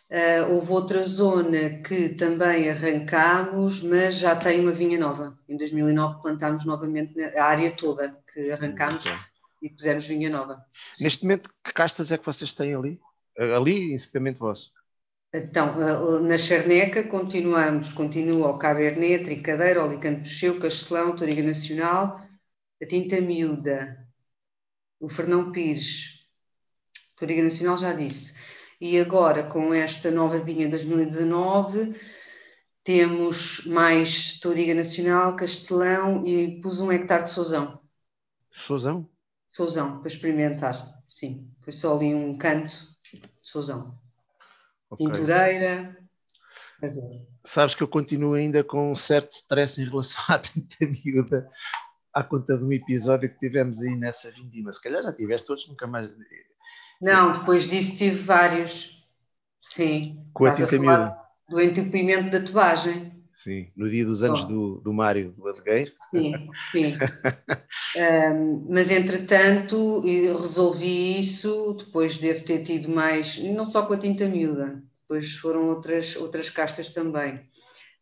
Uh, 0.10 0.54
houve 0.54 0.72
outra 0.72 1.04
zona 1.04 1.82
que 1.82 2.10
também 2.10 2.70
arrancámos, 2.70 3.82
mas 3.82 4.16
já 4.16 4.36
tem 4.36 4.62
uma 4.62 4.72
vinha 4.72 4.98
nova. 4.98 5.38
Em 5.50 5.58
2009 5.58 6.22
plantámos 6.22 6.66
novamente 6.66 7.22
a 7.22 7.44
área 7.44 7.72
toda 7.72 8.16
que 8.32 8.52
arrancámos 8.52 9.06
e 9.64 9.70
pusemos 9.70 10.06
vinha 10.06 10.30
nova. 10.30 10.64
Neste 11.00 11.24
momento, 11.24 11.50
que 11.64 11.74
castas 11.74 12.12
é 12.12 12.18
que 12.18 12.26
vocês 12.26 12.52
têm 12.52 12.76
ali? 12.76 13.00
Ali, 13.56 13.94
em 13.94 13.96
equipamento 13.96 14.40
vosso? 14.40 14.72
Então, 15.34 16.20
na 16.20 16.38
Charneca 16.38 17.08
continuamos, 17.08 17.94
continua 17.94 18.50
o 18.50 18.58
Cabernet, 18.60 19.24
Tricadeira, 19.24 19.84
Olicante 19.84 20.30
Puxeu, 20.30 20.60
Castelão, 20.60 21.16
Toriga 21.16 21.42
Nacional, 21.42 22.22
a 22.80 22.86
Tinta 22.86 23.20
Miúda, 23.20 24.06
o 25.00 25.10
Fernão 25.10 25.52
Pires, 25.52 26.28
Toriga 27.16 27.42
Nacional 27.42 27.78
já 27.78 27.94
disse. 27.94 28.38
E 28.80 29.00
agora, 29.00 29.44
com 29.44 29.74
esta 29.74 30.12
nova 30.12 30.38
vinha 30.40 30.70
2019, 30.70 31.96
temos 32.84 33.66
mais 33.66 34.40
Toriga 34.40 34.76
Nacional, 34.76 35.36
Castelão 35.36 36.28
e 36.28 36.62
pus 36.62 36.82
um 36.82 36.92
hectare 36.92 37.24
de 37.24 37.30
Sousão. 37.30 37.82
Sousão? 38.52 39.10
Sousão, 39.54 40.00
para 40.00 40.08
experimentar, 40.08 40.74
sim. 41.08 41.48
Foi 41.62 41.72
só 41.72 41.96
ali 41.96 42.14
um 42.14 42.36
canto 42.38 42.74
de 43.14 43.22
Sousão. 43.40 43.96
Okay. 44.90 45.06
Tintureira. 45.06 45.96
Sabes 47.46 47.76
que 47.76 47.84
eu 47.84 47.88
continuo 47.88 48.34
ainda 48.34 48.64
com 48.64 48.92
um 48.92 48.96
certo 48.96 49.32
stress 49.34 49.80
em 49.80 49.86
relação 49.86 50.24
à 50.36 50.40
tinta 50.40 50.76
miúda, 50.82 51.48
à 52.12 52.24
conta 52.24 52.58
de 52.58 52.64
um 52.64 52.74
episódio 52.74 53.30
que 53.30 53.38
tivemos 53.38 53.80
aí 53.82 53.96
nessa 53.96 54.32
vindima. 54.32 54.72
Se 54.72 54.82
calhar 54.82 55.04
já 55.04 55.14
tiveste 55.14 55.46
todos, 55.46 55.68
nunca 55.68 55.86
mais. 55.86 56.12
Não, 57.00 57.32
depois 57.32 57.70
disso 57.70 57.96
tive 57.96 58.24
vários. 58.24 59.08
Sim. 59.62 60.28
Com 60.34 60.46
a 60.46 60.52
tinta 60.52 60.80
miúda. 60.80 61.16
Do 61.48 61.62
entupimento 61.62 62.32
da 62.32 62.44
tubagem. 62.44 63.13
Sim, 63.34 63.68
no 63.76 63.90
dia 63.90 64.06
dos 64.06 64.24
anos 64.24 64.46
do, 64.46 64.80
do 64.80 64.94
Mário 64.94 65.32
do 65.32 65.48
Adegueiro. 65.48 65.92
Sim, 66.12 66.34
sim. 66.72 66.94
um, 67.98 68.68
mas 68.70 68.92
entretanto 68.92 70.02
resolvi 70.40 71.20
isso, 71.20 71.74
depois 71.74 72.20
devo 72.20 72.44
ter 72.46 72.64
tido 72.64 72.90
mais, 72.90 73.38
não 73.40 73.66
só 73.66 73.86
com 73.86 73.94
a 73.94 73.98
tinta 73.98 74.28
miúda, 74.28 74.84
depois 75.02 75.34
foram 75.34 75.68
outras, 75.70 76.16
outras 76.16 76.50
castas 76.50 76.90
também. 76.90 77.40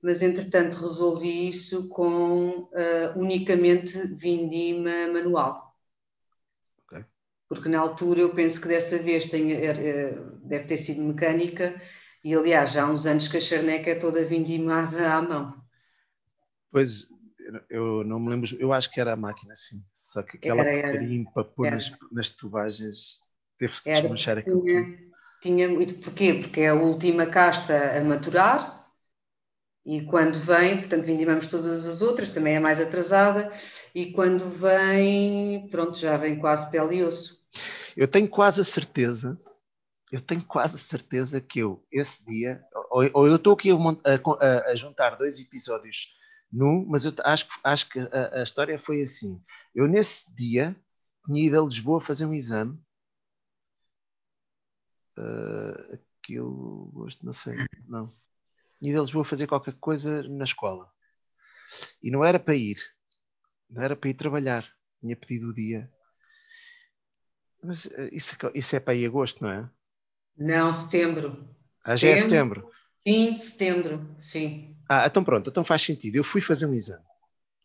Mas 0.01 0.21
entretanto 0.21 0.81
resolvi 0.81 1.47
isso 1.47 1.87
com 1.87 2.49
uh, 2.49 3.17
unicamente 3.19 3.97
vindima 4.15 5.07
manual. 5.13 5.77
Okay. 6.85 7.05
Porque 7.47 7.69
na 7.69 7.79
altura 7.79 8.21
eu 8.21 8.33
penso 8.33 8.59
que 8.59 8.67
dessa 8.67 8.97
vez 8.97 9.27
tem, 9.27 9.53
uh, 9.53 10.39
deve 10.43 10.65
ter 10.65 10.77
sido 10.77 11.01
mecânica 11.03 11.79
e 12.23 12.33
aliás, 12.33 12.71
já 12.71 12.83
há 12.83 12.91
uns 12.91 13.05
anos 13.05 13.27
que 13.27 13.37
a 13.37 13.41
charneca 13.41 13.89
é 13.89 13.95
toda 13.95 14.23
vindimada 14.23 15.13
à 15.13 15.21
mão. 15.21 15.61
Pois, 16.71 17.07
eu 17.69 18.03
não 18.03 18.19
me 18.19 18.29
lembro, 18.29 18.49
eu 18.59 18.71
acho 18.71 18.91
que 18.91 19.01
era 19.01 19.13
a 19.13 19.17
máquina, 19.17 19.55
sim. 19.55 19.83
Só 19.93 20.23
que 20.23 20.37
aquela 20.37 20.61
era, 20.61 20.71
porcaria 20.71 21.25
para 21.33 21.43
pôr 21.43 21.71
nas, 21.71 21.91
nas, 22.11 22.29
tubagens 22.29 23.19
teve-se 23.57 23.83
de 23.83 23.91
desmanchar 23.91 24.37
aquilo. 24.37 24.61
Tinha, 24.61 24.97
tinha 25.41 25.69
muito, 25.69 25.95
porquê? 25.95 26.35
Porque 26.35 26.61
é 26.61 26.69
a 26.69 26.75
última 26.75 27.25
casta 27.25 27.97
a 27.97 28.03
maturar 28.03 28.81
e 29.85 30.01
quando 30.03 30.37
vem, 30.39 30.77
portanto, 30.77 31.03
vindimamos 31.03 31.47
todas 31.47 31.87
as 31.87 32.01
outras, 32.01 32.29
também 32.29 32.55
é 32.55 32.59
mais 32.59 32.79
atrasada, 32.79 33.51
e 33.95 34.11
quando 34.11 34.47
vem, 34.47 35.67
pronto, 35.69 35.97
já 35.97 36.17
vem 36.17 36.37
quase 36.37 36.69
pele 36.69 36.97
e 36.97 37.03
osso. 37.03 37.41
Eu 37.97 38.07
tenho 38.07 38.29
quase 38.29 38.61
a 38.61 38.63
certeza 38.63 39.39
eu 40.11 40.19
tenho 40.21 40.43
quase 40.43 40.77
certeza 40.77 41.39
que 41.39 41.59
eu, 41.59 41.85
esse 41.89 42.25
dia, 42.25 42.61
ou, 42.89 43.09
ou 43.13 43.27
eu 43.27 43.37
estou 43.37 43.53
aqui 43.53 43.69
a, 43.71 43.75
a, 43.75 44.71
a, 44.71 44.75
juntar 44.75 45.15
dois 45.15 45.39
episódios 45.39 46.13
num, 46.51 46.85
mas 46.85 47.05
eu 47.05 47.13
acho, 47.23 47.47
acho 47.63 47.89
que 47.89 47.99
a, 47.99 48.39
a, 48.39 48.43
história 48.43 48.77
foi 48.77 49.01
assim. 49.01 49.41
Eu, 49.73 49.87
nesse 49.87 50.33
dia, 50.35 50.75
tinha 51.25 51.47
ido 51.47 51.61
a 51.61 51.63
Lisboa 51.63 52.01
fazer 52.01 52.25
um 52.25 52.33
exame. 52.33 52.77
Uh, 55.17 55.97
aquilo, 56.19 56.91
gosto, 56.93 57.25
não 57.25 57.31
sei, 57.31 57.55
não. 57.87 58.13
Tinha 58.79 58.91
ido 58.91 58.99
a 58.99 59.03
Lisboa 59.03 59.23
fazer 59.23 59.47
qualquer 59.47 59.75
coisa 59.75 60.23
na 60.23 60.43
escola. 60.43 60.91
E 62.03 62.11
não 62.11 62.25
era 62.25 62.37
para 62.37 62.55
ir, 62.55 62.77
não 63.69 63.81
era 63.81 63.95
para 63.95 64.09
ir 64.09 64.15
trabalhar. 64.15 64.69
Tinha 64.99 65.15
pedido 65.15 65.49
o 65.49 65.53
dia. 65.53 65.89
Mas 67.63 67.85
uh, 67.85 68.09
isso, 68.11 68.35
isso 68.53 68.75
é 68.75 68.79
para 68.81 68.95
ir 68.95 69.05
agosto, 69.05 69.41
não 69.41 69.51
é? 69.51 69.71
Não, 70.37 70.71
setembro. 70.73 71.47
Ah, 71.83 71.95
já 71.95 72.09
é 72.09 72.17
setembro? 72.17 72.69
Fim 73.07 73.33
de 73.33 73.41
setembro, 73.41 74.15
sim. 74.19 74.75
Ah, 74.89 75.05
então 75.07 75.23
pronto, 75.23 75.49
então 75.49 75.63
faz 75.63 75.81
sentido. 75.81 76.15
Eu 76.15 76.23
fui 76.23 76.41
fazer 76.41 76.65
um 76.65 76.73
exame. 76.73 77.03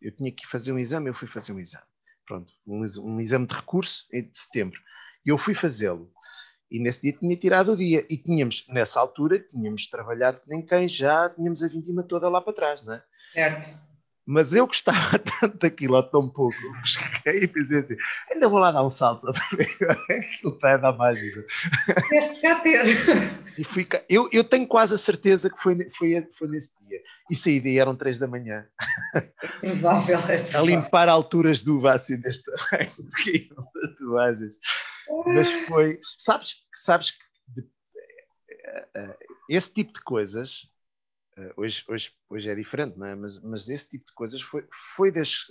Eu 0.00 0.12
tinha 0.12 0.30
que 0.30 0.46
fazer 0.46 0.72
um 0.72 0.78
exame, 0.78 1.08
eu 1.08 1.14
fui 1.14 1.28
fazer 1.28 1.52
um 1.52 1.58
exame. 1.58 1.84
Pronto, 2.26 2.52
um, 2.66 2.84
um 3.04 3.20
exame 3.20 3.46
de 3.46 3.54
recurso 3.54 4.06
de 4.10 4.28
setembro. 4.32 4.78
E 5.24 5.30
eu 5.30 5.38
fui 5.38 5.54
fazê-lo. 5.54 6.10
E 6.70 6.80
nesse 6.80 7.02
dia 7.02 7.12
tinha 7.12 7.36
tirado 7.36 7.72
o 7.72 7.76
dia. 7.76 8.04
E 8.10 8.16
tínhamos, 8.16 8.66
nessa 8.68 9.00
altura, 9.00 9.38
tínhamos 9.38 9.86
trabalhado 9.88 10.40
que 10.40 10.48
nem 10.48 10.64
quem 10.64 10.88
já 10.88 11.30
tínhamos 11.30 11.62
a 11.62 11.68
vindima 11.68 12.02
toda 12.02 12.28
lá 12.28 12.40
para 12.40 12.52
trás, 12.52 12.82
não 12.82 12.94
é? 12.94 13.02
Certo. 13.32 13.85
Mas 14.26 14.54
eu 14.54 14.66
gostava 14.66 15.18
tanto 15.40 15.58
daquilo, 15.58 16.02
tão 16.02 16.28
pouco, 16.28 16.56
que 16.82 16.88
cheguei 16.88 17.44
e 17.44 17.46
pensei 17.46 17.78
assim: 17.78 17.96
ainda 18.30 18.48
vou 18.48 18.58
lá 18.58 18.72
dar 18.72 18.84
um 18.84 18.90
salto 18.90 19.28
aquilo 19.28 20.54
está 20.54 20.74
a 20.74 20.76
dar 20.78 20.92
mágica. 20.92 21.44
cá 22.42 22.60
ter. 22.60 22.84
E 23.56 23.62
fui 23.62 23.86
eu, 24.08 24.28
eu 24.32 24.42
tenho 24.42 24.66
quase 24.66 24.94
a 24.94 24.98
certeza 24.98 25.48
que 25.48 25.58
foi, 25.58 25.88
foi, 25.90 26.28
foi 26.36 26.48
nesse 26.48 26.76
dia. 26.84 27.00
E 27.30 27.36
saí 27.36 27.60
daí, 27.60 27.78
eram 27.78 27.94
três 27.94 28.18
da 28.18 28.26
manhã. 28.26 28.66
Provável. 29.60 30.18
É 30.18 30.56
a 30.56 30.62
limpar 30.62 31.08
alturas 31.08 31.62
do 31.62 31.76
uva 31.76 31.94
assim 31.94 32.20
deste 32.20 32.50
das 32.50 33.96
toalhas. 33.96 34.54
Mas 35.26 35.52
foi. 35.52 36.00
Sabes, 36.18 36.56
sabes 36.74 37.12
que 37.12 37.24
de, 37.48 37.68
eh, 38.50 38.88
eh, 38.94 39.16
esse 39.48 39.72
tipo 39.72 39.92
de 39.92 40.00
coisas 40.00 40.68
hoje, 41.56 41.84
hoje, 41.88 42.12
hoje 42.28 42.50
é 42.50 42.54
diferente, 42.54 42.98
não 42.98 43.06
é? 43.06 43.14
Mas, 43.14 43.38
mas 43.40 43.68
esse 43.68 43.88
tipo 43.88 44.06
de 44.06 44.12
coisas 44.12 44.40
foi, 44.40 44.66
foi 44.72 45.12
das, 45.12 45.46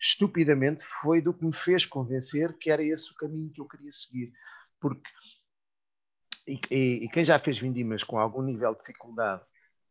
estupidamente 0.00 0.84
foi 0.84 1.20
do 1.20 1.34
que 1.34 1.44
me 1.44 1.52
fez 1.52 1.84
convencer 1.84 2.56
que 2.58 2.70
era 2.70 2.82
esse 2.82 3.10
o 3.10 3.14
caminho 3.14 3.50
que 3.50 3.60
eu 3.60 3.68
queria 3.68 3.90
seguir. 3.90 4.32
Porque, 4.80 5.10
e, 6.46 6.60
e, 6.70 7.04
e 7.04 7.08
quem 7.10 7.24
já 7.24 7.38
fez 7.38 7.58
vindimas 7.58 8.04
com 8.04 8.18
algum 8.18 8.42
nível 8.42 8.72
de 8.72 8.80
dificuldade 8.80 9.42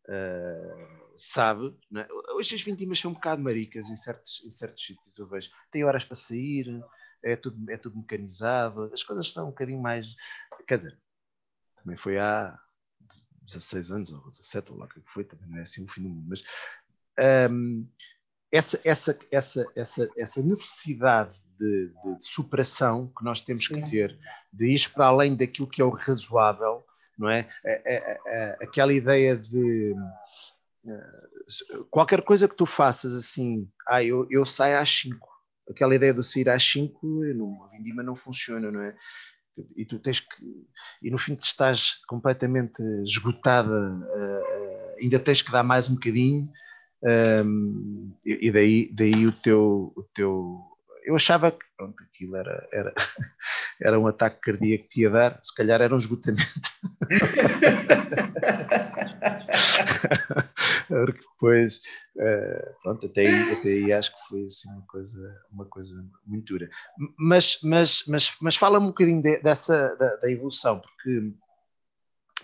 uh, 0.07 1.11
sabe, 1.17 1.77
é? 1.95 2.07
hoje 2.33 2.55
as 2.55 2.61
vindimas 2.61 2.99
são 2.99 3.11
um 3.11 3.13
bocado 3.13 3.41
maricas 3.41 3.89
em 3.89 3.95
certos, 3.95 4.43
em 4.45 4.49
certos 4.49 4.83
sítios, 4.83 5.17
eu 5.17 5.27
vejo. 5.27 5.49
Tem 5.71 5.83
horas 5.83 6.05
para 6.05 6.15
sair, 6.15 6.83
é 7.23 7.35
tudo, 7.35 7.69
é 7.69 7.77
tudo 7.77 7.97
mecanizado, 7.97 8.89
as 8.93 9.03
coisas 9.03 9.31
são 9.31 9.47
um 9.47 9.49
bocadinho 9.49 9.81
mais. 9.81 10.15
Quer 10.67 10.77
dizer, 10.77 10.99
também 11.75 11.97
foi 11.97 12.17
há 12.17 12.57
16 13.47 13.91
anos 13.91 14.11
ou 14.11 14.21
17, 14.29 14.71
ou 14.71 14.77
lá 14.77 14.87
que 14.87 15.01
foi, 15.13 15.23
também 15.23 15.49
não 15.49 15.57
é 15.57 15.61
assim 15.61 15.83
o 15.83 15.87
fim 15.87 16.03
do 16.03 16.09
mundo, 16.09 16.27
mas 16.27 16.43
um, 17.51 17.87
essa, 18.51 18.79
essa, 18.83 19.17
essa, 19.31 19.65
essa, 19.75 20.09
essa 20.17 20.41
necessidade 20.41 21.33
de, 21.59 21.91
de, 22.03 22.17
de, 22.17 22.25
superação 22.25 23.11
que 23.17 23.23
nós 23.23 23.41
temos 23.41 23.67
que 23.67 23.89
ter, 23.89 24.17
de 24.53 24.73
ir 24.73 24.89
para 24.91 25.07
além 25.07 25.35
daquilo 25.35 25.67
que 25.67 25.81
é 25.81 25.85
o 25.85 25.89
razoável, 25.89 26.85
não 27.17 27.29
é? 27.29 27.47
é, 27.65 27.95
é, 27.95 28.19
é 28.27 28.57
aquela 28.61 28.93
ideia 28.93 29.35
de 29.35 29.95
uh, 30.85 31.85
qualquer 31.89 32.21
coisa 32.21 32.47
que 32.47 32.55
tu 32.55 32.65
faças 32.65 33.15
assim, 33.15 33.67
ah, 33.87 34.03
eu, 34.03 34.27
eu 34.29 34.45
saio 34.45 34.77
às 34.77 34.89
5, 34.89 35.27
aquela 35.69 35.95
ideia 35.95 36.13
de 36.13 36.23
sair 36.23 36.49
às 36.49 36.63
5, 36.63 37.23
a 37.65 37.75
vindima 37.75 38.03
não 38.03 38.15
funciona, 38.15 38.71
não 38.71 38.81
é? 38.81 38.95
E 39.75 39.85
tu 39.85 39.99
tens 39.99 40.19
que 40.19 40.43
e 41.01 41.09
no 41.09 41.17
fim 41.17 41.35
te 41.35 41.43
estás 41.43 41.95
completamente 42.07 42.81
esgotada 43.03 43.91
uh, 43.91 45.01
ainda 45.01 45.19
tens 45.19 45.41
que 45.41 45.51
dar 45.51 45.63
mais 45.63 45.89
um 45.89 45.95
bocadinho 45.95 46.49
ehm, 47.03 48.11
e, 48.25 48.51
daí 48.51 48.91
daí 48.93 49.27
o 49.27 49.31
teu 49.31 49.93
o 49.95 50.03
teu 50.13 50.76
eu 51.07 51.15
achava 51.15 51.51
que 51.51 51.65
pronto, 51.77 52.03
aquilo 52.03 52.35
era, 52.35 52.67
era, 52.71 52.93
era 53.81 53.97
um 53.97 54.05
ataque 54.07 54.41
cardíaco 54.41 54.89
que 54.89 55.01
ia 55.01 55.09
dar, 55.09 55.39
se 55.41 55.55
calhar 55.55 55.81
era 55.81 55.95
um 55.95 55.97
esgotamento. 55.97 56.43
Porque 60.87 61.19
depois, 61.33 61.81
uh, 62.17 62.81
pronto, 62.83 63.05
até 63.05 63.21
aí, 63.21 63.53
até 63.53 63.69
aí 63.69 63.93
acho 63.93 64.13
que 64.13 64.27
foi 64.27 64.43
assim, 64.43 64.69
uma, 64.69 64.85
coisa, 64.85 65.41
uma 65.49 65.65
coisa 65.65 66.05
muito 66.25 66.53
dura. 66.53 66.69
Mas, 67.17 67.59
mas, 67.63 68.03
mas, 68.07 68.35
mas 68.41 68.57
fala-me 68.57 68.87
um 68.87 68.89
bocadinho 68.89 69.21
de, 69.21 69.41
dessa, 69.41 69.95
da, 69.95 70.17
da, 70.17 70.29
evolução, 70.29 70.81
porque 70.81 71.33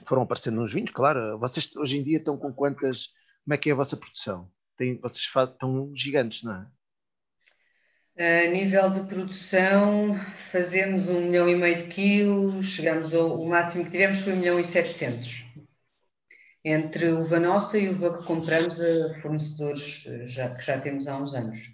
foram 0.08 0.22
aparecendo 0.22 0.62
uns 0.62 0.74
vinhos, 0.74 0.92
claro. 0.92 1.38
Vocês 1.38 1.76
hoje 1.76 1.98
em 1.98 2.04
dia 2.04 2.18
estão 2.18 2.38
com 2.38 2.54
quantas. 2.54 3.10
Como 3.44 3.56
é 3.56 3.58
que 3.58 3.70
é 3.70 3.74
a 3.74 3.76
vossa 3.76 3.98
produção? 3.98 4.50
Tem, 4.78 4.98
vocês 5.02 5.26
estão 5.26 5.92
gigantes, 5.94 6.44
não 6.44 6.56
é? 6.56 6.66
A 8.16 8.48
nível 8.48 8.92
de 8.92 9.08
produção, 9.08 10.16
fazemos 10.52 11.10
um 11.10 11.22
milhão 11.22 11.50
e 11.50 11.56
meio 11.56 11.78
de 11.84 11.88
quilos, 11.88 12.68
chegamos 12.68 13.12
ao 13.12 13.42
o 13.42 13.50
máximo 13.50 13.86
que 13.86 13.90
tivemos 13.90 14.20
foi 14.20 14.34
um 14.34 14.36
milhão 14.36 14.60
e 14.60 14.64
setecentos. 14.64 15.44
Entre 16.64 17.12
uva 17.12 17.40
nossa 17.40 17.76
e 17.78 17.90
uva 17.90 18.20
que 18.20 18.28
compramos 18.28 18.80
a 18.80 19.20
fornecedores 19.20 20.06
eh, 20.06 20.28
já, 20.28 20.54
que 20.54 20.64
já 20.64 20.80
temos 20.80 21.08
há 21.08 21.18
uns 21.18 21.34
anos. 21.34 21.74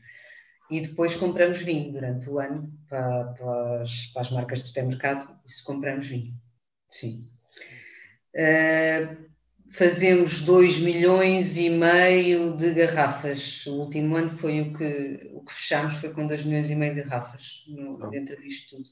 E 0.72 0.80
depois 0.80 1.14
compramos 1.16 1.58
vinho 1.58 1.92
durante 1.92 2.30
o 2.30 2.40
ano 2.40 2.72
para, 2.88 3.34
para, 3.34 3.82
as, 3.82 4.08
para 4.08 4.22
as, 4.22 4.32
marcas 4.32 4.62
de 4.62 4.68
supermercado, 4.68 5.38
isso 5.46 5.64
compramos 5.66 6.08
vinho. 6.08 6.34
Sim. 6.88 7.30
Uh, 8.34 9.29
fazemos 9.72 10.42
2 10.42 10.80
milhões 10.80 11.56
e 11.58 11.70
meio 11.70 12.56
de 12.58 12.74
garrafas. 12.74 13.66
O 13.66 13.82
último 13.82 14.16
ano 14.16 14.32
foi 14.32 14.62
o 14.62 14.74
que, 14.74 15.32
o 15.34 15.44
que 15.44 15.54
fechámos, 15.54 15.96
foi 15.96 16.12
com 16.12 16.26
2 16.26 16.44
milhões 16.46 16.70
e 16.70 16.76
meio 16.76 16.96
de 16.96 17.04
garrafas 17.04 17.64
no, 17.68 18.10
dentro 18.10 18.40
disto 18.42 18.78
tudo. 18.78 18.90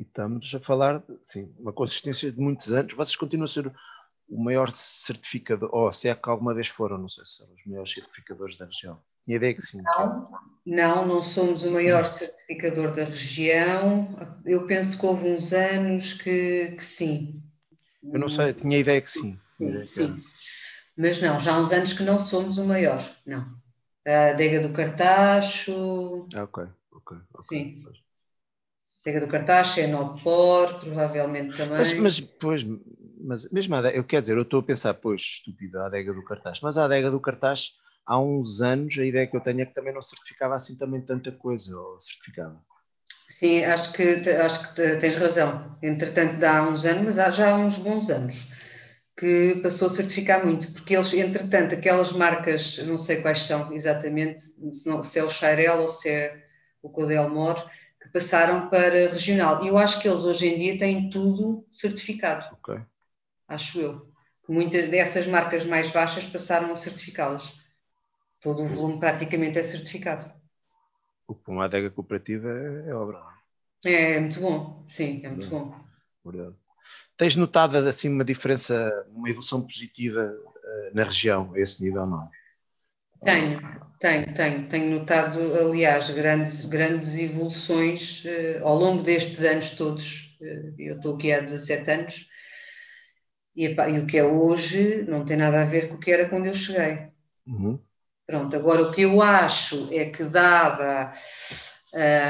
E 0.00 0.02
estamos 0.04 0.54
a 0.54 0.60
falar, 0.60 1.02
sim, 1.20 1.52
uma 1.58 1.72
consistência 1.72 2.30
de 2.30 2.40
muitos 2.40 2.72
anos. 2.72 2.94
Vocês 2.94 3.16
continuam 3.16 3.44
a 3.44 3.48
ser 3.48 3.72
o 4.28 4.42
maior 4.42 4.70
certificador, 4.72 5.70
ou 5.72 5.92
se 5.92 6.08
é 6.08 6.14
que 6.14 6.28
alguma 6.28 6.54
vez 6.54 6.68
foram, 6.68 6.98
não 6.98 7.08
sei 7.08 7.24
se 7.24 7.38
são 7.38 7.48
os 7.52 7.64
maiores 7.66 7.92
certificadores 7.92 8.56
da 8.56 8.66
região. 8.66 9.00
Tinha 9.24 9.36
ideia 9.36 9.54
que 9.54 9.62
sim. 9.62 9.82
Não, 9.82 10.30
não, 10.64 11.06
não 11.06 11.22
somos 11.22 11.64
o 11.64 11.70
maior 11.70 12.04
certificador 12.04 12.92
da 12.94 13.04
região. 13.04 14.16
Eu 14.44 14.66
penso 14.66 14.98
que 14.98 15.04
houve 15.04 15.28
uns 15.28 15.52
anos 15.52 16.14
que, 16.14 16.72
que 16.76 16.84
sim, 16.84 17.42
eu 18.02 18.18
não 18.18 18.28
sei, 18.28 18.52
tinha 18.52 18.78
ideia 18.78 19.00
que 19.00 19.10
sim. 19.10 19.38
Sim, 19.56 19.86
sim. 19.86 20.22
Mas 20.96 21.20
não, 21.20 21.38
já 21.38 21.54
há 21.54 21.60
uns 21.60 21.72
anos 21.72 21.92
que 21.92 22.02
não 22.02 22.18
somos 22.18 22.58
o 22.58 22.64
maior, 22.64 23.02
não. 23.26 23.46
A 24.06 24.30
Adega 24.30 24.60
do 24.66 24.72
Cartacho. 24.72 26.26
Ah, 26.34 26.44
ok, 26.44 26.64
ok. 26.92 27.18
okay. 27.34 27.58
Sim. 27.58 27.84
Adega 29.02 29.20
do 29.20 29.28
Cartacho, 29.28 29.80
Enopor, 29.80 30.80
provavelmente 30.80 31.56
também. 31.56 31.78
Mas, 31.78 31.92
mas 31.94 32.20
pois, 32.20 32.64
mas 33.20 33.50
mesmo 33.50 33.74
a 33.74 33.78
adega, 33.78 33.96
eu 33.96 34.04
quero 34.04 34.22
dizer, 34.22 34.36
eu 34.36 34.42
estou 34.42 34.60
a 34.60 34.62
pensar, 34.62 34.94
pois, 34.94 35.20
estúpido, 35.20 35.78
a 35.78 35.86
Adega 35.86 36.12
do 36.12 36.24
Cartacho, 36.24 36.60
mas 36.62 36.76
a 36.76 36.84
Adega 36.84 37.10
do 37.10 37.20
Cartacho, 37.20 37.72
há 38.06 38.18
uns 38.18 38.60
anos, 38.60 38.98
a 38.98 39.04
ideia 39.04 39.26
que 39.26 39.36
eu 39.36 39.40
tenho 39.40 39.60
é 39.60 39.66
que 39.66 39.74
também 39.74 39.94
não 39.94 40.02
certificava 40.02 40.54
assim 40.54 40.76
também 40.76 41.00
tanta 41.00 41.32
coisa, 41.32 41.78
ou 41.78 41.98
certificava. 42.00 42.60
Sim, 43.28 43.64
acho 43.64 43.92
que, 43.92 44.02
acho 44.30 44.74
que 44.74 44.96
tens 44.96 45.16
razão. 45.16 45.76
Entretanto, 45.82 46.42
há 46.44 46.68
uns 46.68 46.84
anos, 46.84 47.16
mas 47.16 47.36
já 47.36 47.50
há 47.50 47.56
uns 47.56 47.76
bons 47.78 48.08
anos, 48.10 48.50
que 49.16 49.56
passou 49.62 49.88
a 49.88 49.90
certificar 49.90 50.44
muito, 50.44 50.72
porque 50.72 50.94
eles, 50.96 51.12
entretanto, 51.14 51.74
aquelas 51.74 52.12
marcas, 52.12 52.78
não 52.86 52.96
sei 52.98 53.20
quais 53.22 53.40
são 53.40 53.72
exatamente, 53.72 54.42
se, 54.72 54.88
não, 54.88 55.02
se 55.02 55.18
é 55.18 55.24
o 55.24 55.28
Chairel 55.28 55.80
ou 55.80 55.88
se 55.88 56.08
é 56.08 56.44
o 56.82 56.88
Codelmor, 56.88 57.54
que 58.00 58.08
passaram 58.10 58.68
para 58.70 59.08
regional. 59.10 59.64
E 59.64 59.68
eu 59.68 59.78
acho 59.78 60.00
que 60.00 60.08
eles 60.08 60.22
hoje 60.24 60.48
em 60.48 60.58
dia 60.58 60.78
têm 60.78 61.10
tudo 61.10 61.66
certificado. 61.70 62.54
Ok. 62.54 62.80
Acho 63.46 63.80
eu. 63.80 64.12
Muitas 64.48 64.88
dessas 64.88 65.26
marcas 65.26 65.64
mais 65.64 65.90
baixas 65.90 66.24
passaram 66.24 66.72
a 66.72 66.74
certificá-las. 66.74 67.62
Todo 68.40 68.62
o 68.62 68.66
volume 68.66 68.98
praticamente 68.98 69.58
é 69.58 69.62
certificado 69.62 70.37
o 71.28 71.34
que 71.34 71.44
para 71.44 71.54
uma 71.54 71.66
adega 71.66 71.90
cooperativa 71.90 72.48
é, 72.48 72.88
é 72.90 72.94
obra. 72.94 73.22
É, 73.84 74.14
é 74.14 74.20
muito 74.20 74.40
bom, 74.40 74.84
sim, 74.88 75.20
é 75.22 75.28
muito 75.28 75.48
bom. 75.48 75.72
Verdade. 76.24 76.56
Tens 77.16 77.36
notado 77.36 77.76
assim 77.76 78.08
uma 78.08 78.24
diferença, 78.24 79.06
uma 79.10 79.28
evolução 79.28 79.62
positiva 79.62 80.24
uh, 80.24 80.94
na 80.96 81.04
região, 81.04 81.52
a 81.54 81.60
esse 81.60 81.84
nível, 81.84 82.06
não? 82.06 82.28
Tenho, 83.24 83.60
tenho, 84.00 84.34
tenho. 84.34 84.68
Tenho 84.68 84.98
notado, 84.98 85.38
aliás, 85.54 86.10
grandes, 86.10 86.64
grandes 86.64 87.16
evoluções 87.16 88.24
uh, 88.24 88.64
ao 88.64 88.76
longo 88.76 89.04
destes 89.04 89.44
anos 89.44 89.70
todos 89.72 90.28
Eh, 90.40 90.72
eu 90.78 90.96
estou 90.96 91.16
aqui 91.16 91.32
há 91.32 91.40
17 91.40 91.90
anos 91.90 92.28
e, 93.54 93.66
epá, 93.66 93.88
e, 93.88 93.98
o 93.98 94.06
que 94.06 94.18
é 94.18 94.24
hoje 94.24 95.02
não 95.02 95.24
tem 95.24 95.36
nada 95.36 95.62
a 95.62 95.64
ver 95.64 95.88
com 95.88 95.96
o 95.96 95.98
que 95.98 96.10
era 96.10 96.28
quando 96.28 96.46
eu 96.46 96.54
cheguei. 96.54 97.08
Uhum. 97.46 97.78
Pronto, 98.28 98.54
agora 98.54 98.82
o 98.82 98.92
que 98.92 99.00
eu 99.00 99.22
acho 99.22 99.88
é 99.90 100.04
que 100.10 100.22
dada, 100.22 101.14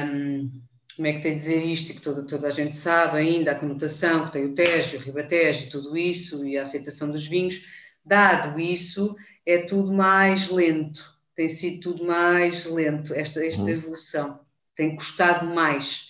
um, 0.04 0.48
como 0.94 1.08
é 1.08 1.14
que 1.14 1.22
tem 1.22 1.32
a 1.32 1.34
dizer 1.34 1.64
isto, 1.64 1.90
e 1.90 1.94
que 1.96 2.00
toda, 2.00 2.22
toda 2.22 2.46
a 2.46 2.52
gente 2.52 2.76
sabe 2.76 3.18
ainda, 3.18 3.50
a 3.50 3.58
conotação 3.58 4.26
que 4.26 4.30
tem 4.30 4.44
o 4.44 4.54
Tejo, 4.54 4.96
o 4.96 5.00
Ribatejo 5.00 5.64
e 5.64 5.68
tudo 5.70 5.98
isso, 5.98 6.46
e 6.46 6.56
a 6.56 6.62
aceitação 6.62 7.10
dos 7.10 7.26
vinhos, 7.26 7.64
dado 8.04 8.60
isso, 8.60 9.16
é 9.44 9.58
tudo 9.58 9.92
mais 9.92 10.48
lento, 10.50 11.02
tem 11.34 11.48
sido 11.48 11.80
tudo 11.80 12.04
mais 12.06 12.64
lento, 12.64 13.12
esta, 13.12 13.44
esta 13.44 13.62
uhum. 13.62 13.68
evolução, 13.68 14.38
tem 14.76 14.94
custado 14.94 15.46
mais, 15.46 16.06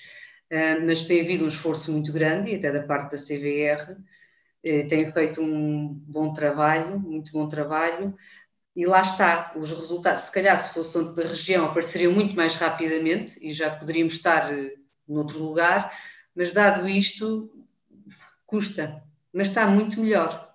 uh, 0.52 0.84
mas 0.84 1.04
tem 1.04 1.22
havido 1.22 1.44
um 1.44 1.48
esforço 1.48 1.90
muito 1.92 2.12
grande, 2.12 2.50
e 2.50 2.56
até 2.56 2.70
da 2.70 2.82
parte 2.82 3.12
da 3.12 3.16
CVR, 3.16 3.92
uh, 3.92 4.86
tem 4.86 5.10
feito 5.10 5.40
um 5.40 5.94
bom 6.06 6.30
trabalho, 6.30 7.00
muito 7.00 7.32
bom 7.32 7.48
trabalho, 7.48 8.14
e 8.78 8.86
lá 8.86 9.00
está, 9.00 9.50
os 9.56 9.72
resultados, 9.72 10.22
se 10.22 10.32
calhar 10.32 10.56
se 10.56 10.72
fosse 10.72 11.12
da 11.12 11.24
região, 11.24 11.66
apareceriam 11.66 12.12
muito 12.12 12.36
mais 12.36 12.54
rapidamente 12.54 13.36
e 13.44 13.52
já 13.52 13.74
poderíamos 13.74 14.12
estar 14.12 14.52
uh, 14.52 14.70
noutro 15.08 15.42
lugar, 15.42 15.92
mas 16.32 16.52
dado 16.52 16.88
isto, 16.88 17.50
custa, 18.46 19.02
mas 19.32 19.48
está 19.48 19.66
muito 19.66 20.00
melhor, 20.00 20.54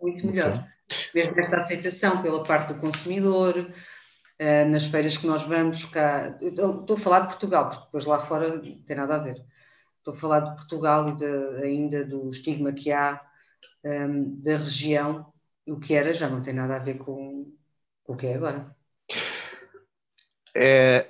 muito 0.00 0.24
melhor. 0.24 0.64
Mesmo 1.12 1.40
esta 1.40 1.56
aceitação 1.56 2.22
pela 2.22 2.44
parte 2.44 2.74
do 2.74 2.80
consumidor, 2.80 3.56
uh, 3.58 4.70
nas 4.70 4.84
feiras 4.84 5.16
que 5.16 5.26
nós 5.26 5.42
vamos 5.42 5.84
cá, 5.86 6.38
estou 6.40 6.94
a 6.96 7.00
falar 7.00 7.20
de 7.22 7.26
Portugal, 7.26 7.70
porque 7.70 7.86
depois 7.86 8.04
lá 8.04 8.20
fora 8.20 8.54
não 8.54 8.60
tem 8.82 8.96
nada 8.96 9.16
a 9.16 9.18
ver. 9.18 9.44
Estou 9.98 10.14
a 10.14 10.16
falar 10.16 10.40
de 10.42 10.54
Portugal 10.54 11.08
e 11.08 11.16
de, 11.16 11.64
ainda 11.64 12.04
do 12.04 12.30
estigma 12.30 12.72
que 12.72 12.92
há 12.92 13.20
ehm, 13.82 14.40
da 14.40 14.58
região 14.58 15.29
o 15.70 15.78
que 15.78 15.94
era 15.94 16.12
já 16.12 16.28
não 16.28 16.42
tem 16.42 16.52
nada 16.52 16.76
a 16.76 16.80
ver 16.80 16.98
com, 16.98 17.46
o 18.04 18.16
que 18.16 18.26
é 18.26 18.34
agora. 18.34 18.74
É, 20.54 21.08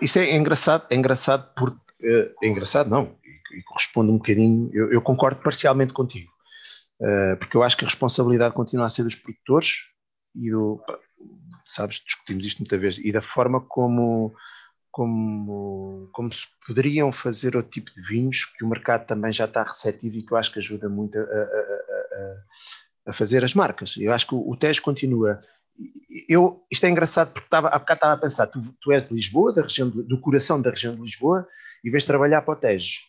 isso 0.00 0.18
é 0.18 0.34
engraçado, 0.34 0.86
é 0.90 0.96
engraçado 0.96 1.54
porque 1.56 2.34
é 2.42 2.48
engraçado 2.48 2.90
não, 2.90 3.16
e, 3.24 3.58
e 3.58 3.62
corresponde 3.62 4.10
um 4.10 4.18
bocadinho, 4.18 4.68
eu, 4.74 4.92
eu 4.92 5.00
concordo 5.00 5.40
parcialmente 5.40 5.92
contigo, 5.92 6.30
uh, 7.00 7.36
porque 7.38 7.56
eu 7.56 7.62
acho 7.62 7.76
que 7.76 7.84
a 7.84 7.88
responsabilidade 7.88 8.54
continua 8.54 8.86
a 8.86 8.90
ser 8.90 9.04
dos 9.04 9.14
produtores 9.14 9.76
e 10.34 10.50
do, 10.50 10.82
sabes, 11.64 12.02
discutimos 12.04 12.44
isto 12.44 12.58
muitas 12.58 12.80
vezes, 12.80 13.04
e 13.04 13.12
da 13.12 13.22
forma 13.22 13.60
como, 13.60 14.34
como, 14.90 16.10
como 16.12 16.32
se 16.32 16.46
poderiam 16.66 17.12
fazer 17.12 17.56
outro 17.56 17.70
tipo 17.70 17.92
de 17.94 18.02
vinhos, 18.02 18.44
que 18.44 18.64
o 18.64 18.68
mercado 18.68 19.06
também 19.06 19.32
já 19.32 19.44
está 19.44 19.62
receptivo 19.62 20.16
e 20.16 20.26
que 20.26 20.32
eu 20.32 20.36
acho 20.36 20.52
que 20.52 20.58
ajuda 20.58 20.88
muito 20.88 21.16
a, 21.16 21.22
a, 21.22 21.24
a, 21.24 22.36
a 23.06 23.12
fazer 23.12 23.44
as 23.44 23.54
marcas. 23.54 23.96
Eu 23.96 24.12
acho 24.12 24.26
que 24.26 24.34
o, 24.34 24.48
o 24.48 24.56
Tejo 24.56 24.82
continua. 24.82 25.40
Eu, 26.28 26.64
isto 26.70 26.84
é 26.86 26.90
engraçado 26.90 27.32
porque 27.32 27.46
estava, 27.46 27.68
há 27.68 27.78
bocado 27.78 27.98
estava 27.98 28.12
a 28.14 28.18
pensar, 28.18 28.46
tu, 28.46 28.62
tu 28.80 28.92
és 28.92 29.06
de 29.06 29.14
Lisboa, 29.14 29.52
da 29.52 29.62
região 29.62 29.90
de, 29.90 30.02
do 30.02 30.20
coração 30.20 30.60
da 30.60 30.70
região 30.70 30.94
de 30.94 31.02
Lisboa, 31.02 31.46
e 31.82 31.90
vens 31.90 32.04
trabalhar 32.04 32.42
para 32.42 32.54
o 32.54 32.56
Tejo. 32.56 33.00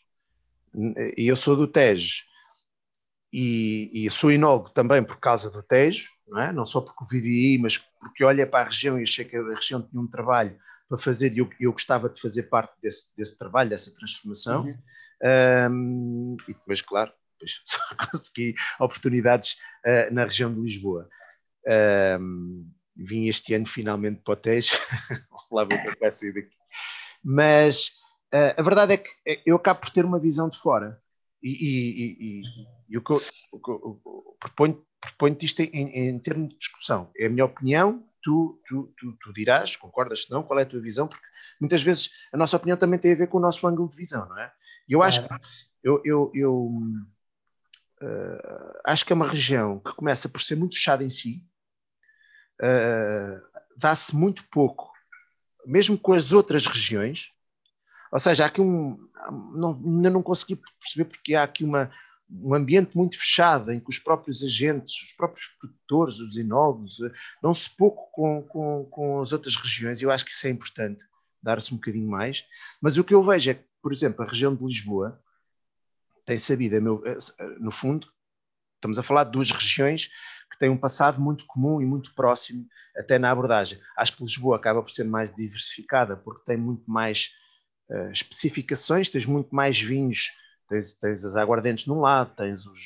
E 1.18 1.28
eu 1.28 1.36
sou 1.36 1.56
do 1.56 1.68
Tejo. 1.68 2.24
E, 3.32 4.06
e 4.06 4.10
sou 4.10 4.32
inólogo 4.32 4.70
também 4.70 5.04
por 5.04 5.20
causa 5.20 5.52
do 5.52 5.62
Tejo, 5.62 6.10
não, 6.26 6.42
é? 6.42 6.54
não 6.54 6.66
só 6.66 6.80
porque 6.80 7.04
vivi 7.12 7.52
aí, 7.54 7.58
mas 7.58 7.78
porque 7.78 8.24
olha 8.24 8.48
para 8.48 8.66
a 8.66 8.70
região 8.70 8.98
e 8.98 9.04
achei 9.04 9.26
que 9.26 9.36
a 9.36 9.44
região 9.44 9.82
tinha 9.82 10.02
um 10.02 10.08
trabalho 10.08 10.58
para 10.88 10.98
fazer 10.98 11.34
e 11.34 11.40
eu, 11.40 11.50
eu 11.60 11.74
gostava 11.74 12.08
de 12.08 12.20
fazer 12.20 12.44
parte 12.44 12.74
desse, 12.82 13.16
desse 13.18 13.38
trabalho, 13.38 13.70
dessa 13.70 13.94
transformação. 13.94 14.66
Uhum. 14.66 14.76
Um, 15.72 16.38
e 16.48 16.54
depois, 16.54 16.82
claro, 16.82 17.12
depois 17.36 17.62
só 17.64 17.80
consegui 18.12 18.56
oportunidades 18.80 19.58
uh, 19.86 20.14
na 20.14 20.24
região 20.24 20.54
de 20.54 20.60
Lisboa. 20.60 21.08
Um, 22.20 22.72
vim 22.96 23.28
este 23.28 23.54
ano 23.54 23.66
finalmente 23.66 24.22
para 24.22 24.34
o 24.34 24.38
Tejo, 24.38 24.76
lá 25.52 25.64
vou 25.64 25.78
para 26.00 26.12
sair 26.12 26.34
daqui. 26.34 26.56
Mas 27.24 27.88
uh, 28.34 28.56
a 28.58 28.62
verdade 28.62 28.94
é 28.94 28.98
que 28.98 29.10
eh, 29.28 29.42
eu 29.46 29.56
acabo 29.56 29.82
por 29.82 29.90
ter 29.90 30.06
uma 30.06 30.20
visão 30.20 30.50
de 30.50 30.58
fora. 30.58 31.02
E, 31.44 31.50
e, 31.50 32.18
e, 32.20 32.42
e 32.90 32.98
o 32.98 33.04
que 33.04 33.12
eu, 33.12 33.22
o 33.52 33.60
que 33.60 33.70
eu 33.70 34.38
proponho, 34.40 34.84
proponho 35.00 35.38
isto 35.42 35.62
em, 35.62 36.10
em 36.10 36.20
termos 36.20 36.50
de 36.50 36.58
discussão. 36.58 37.12
É 37.18 37.28
a 37.28 37.30
minha 37.30 37.46
opinião, 37.46 38.04
tu, 38.24 38.60
tu, 38.66 38.92
tu, 38.98 39.14
tu 39.22 39.34
dirás, 39.34 39.76
concordas 39.76 40.24
se 40.24 40.32
não, 40.32 40.42
qual 40.42 40.60
é 40.60 40.64
a 40.64 40.66
tua 40.66 40.82
visão, 40.82 41.08
porque 41.08 41.26
muitas 41.62 41.84
vezes 41.84 42.10
a 42.34 42.38
nossa 42.38 42.58
opinião 42.58 42.78
também 42.78 43.00
tem 43.00 43.14
a 43.14 43.16
ver 43.16 43.28
com 43.28 43.38
o 43.38 43.42
nosso 43.42 43.68
ângulo 43.68 43.90
de 43.90 43.96
visão, 43.96 44.28
não 44.28 44.40
é? 44.40 44.52
Eu 44.90 45.04
acho 45.04 45.28
que 45.28 45.34
eu, 45.84 46.02
eu, 46.04 46.32
eu 46.34 46.72
uh, 48.02 48.80
acho 48.86 49.06
que 49.06 49.14
é 49.14 49.16
uma 49.16 49.28
região 49.28 49.80
que 49.80 49.94
começa 49.94 50.30
por 50.30 50.42
ser 50.42 50.56
muito 50.56 50.76
fechada 50.76 51.04
em 51.04 51.10
si, 51.10 51.44
uh, 52.62 53.42
dá-se 53.78 54.16
muito 54.16 54.44
pouco, 54.50 54.92
mesmo 55.66 55.98
com 55.98 56.14
as 56.14 56.32
outras 56.32 56.66
regiões, 56.66 57.32
ou 58.12 58.20
seja, 58.20 58.46
há 58.46 58.48
aqui 58.48 58.62
um. 58.62 58.98
Não, 59.54 59.82
ainda 59.84 60.10
não 60.10 60.22
consegui 60.22 60.62
perceber 60.80 61.06
porque 61.06 61.34
há 61.34 61.44
aqui 61.44 61.64
uma, 61.64 61.92
um 62.30 62.54
ambiente 62.54 62.96
muito 62.96 63.18
fechado 63.18 63.72
em 63.72 63.80
que 63.80 63.90
os 63.90 64.00
próprios 64.00 64.44
agentes, 64.44 64.96
os 65.04 65.14
próprios 65.14 65.48
produtores, 65.60 66.20
os 66.20 66.38
enólogos, 66.38 67.02
eh, 67.02 67.12
dão-se 67.42 67.70
pouco 67.70 68.10
com, 68.12 68.44
com, 68.44 68.86
com 68.86 69.20
as 69.20 69.34
outras 69.34 69.56
regiões, 69.56 70.02
eu 70.02 70.12
acho 70.12 70.24
que 70.24 70.32
isso 70.32 70.48
é 70.48 70.50
importante, 70.50 71.04
dar-se 71.42 71.74
um 71.74 71.78
bocadinho 71.78 72.08
mais. 72.08 72.46
Mas 72.82 72.98
o 72.98 73.04
que 73.04 73.14
eu 73.14 73.24
vejo 73.24 73.52
é 73.52 73.56
que, 73.56 73.66
por 73.82 73.92
exemplo, 73.92 74.24
a 74.24 74.28
região 74.28 74.56
de 74.56 74.64
Lisboa 74.64 75.20
tem 76.26 76.38
sabido, 76.38 76.82
no 77.60 77.72
fundo, 77.72 78.08
estamos 78.76 78.98
a 78.98 79.04
falar 79.04 79.26
de 79.26 79.32
duas 79.32 79.52
regiões 79.52 80.10
que 80.52 80.60
têm 80.60 80.70
um 80.70 80.78
passado 80.78 81.22
muito 81.22 81.46
comum 81.46 81.82
e 81.82 81.86
muito 81.86 82.14
próximo 82.14 82.66
até 82.96 83.18
na 83.20 83.32
abordagem. 83.32 83.80
Acho 83.98 84.16
que 84.16 84.24
Lisboa 84.24 84.56
acaba 84.56 84.82
por 84.82 84.90
ser 84.90 85.04
mais 85.04 85.34
diversificada 85.36 86.16
porque 86.16 86.46
tem 86.46 86.58
muito 86.58 86.90
mais 86.90 87.32
uh, 87.90 88.12
especificações, 88.12 89.10
tens 89.10 89.26
muito 89.26 89.54
mais 89.54 89.80
vinhos, 89.80 90.32
tens, 90.70 90.94
tens 90.94 91.26
as 91.26 91.36
aguardentes 91.36 91.86
num 91.86 92.00
lado, 92.00 92.36
tens 92.36 92.66
os, 92.66 92.80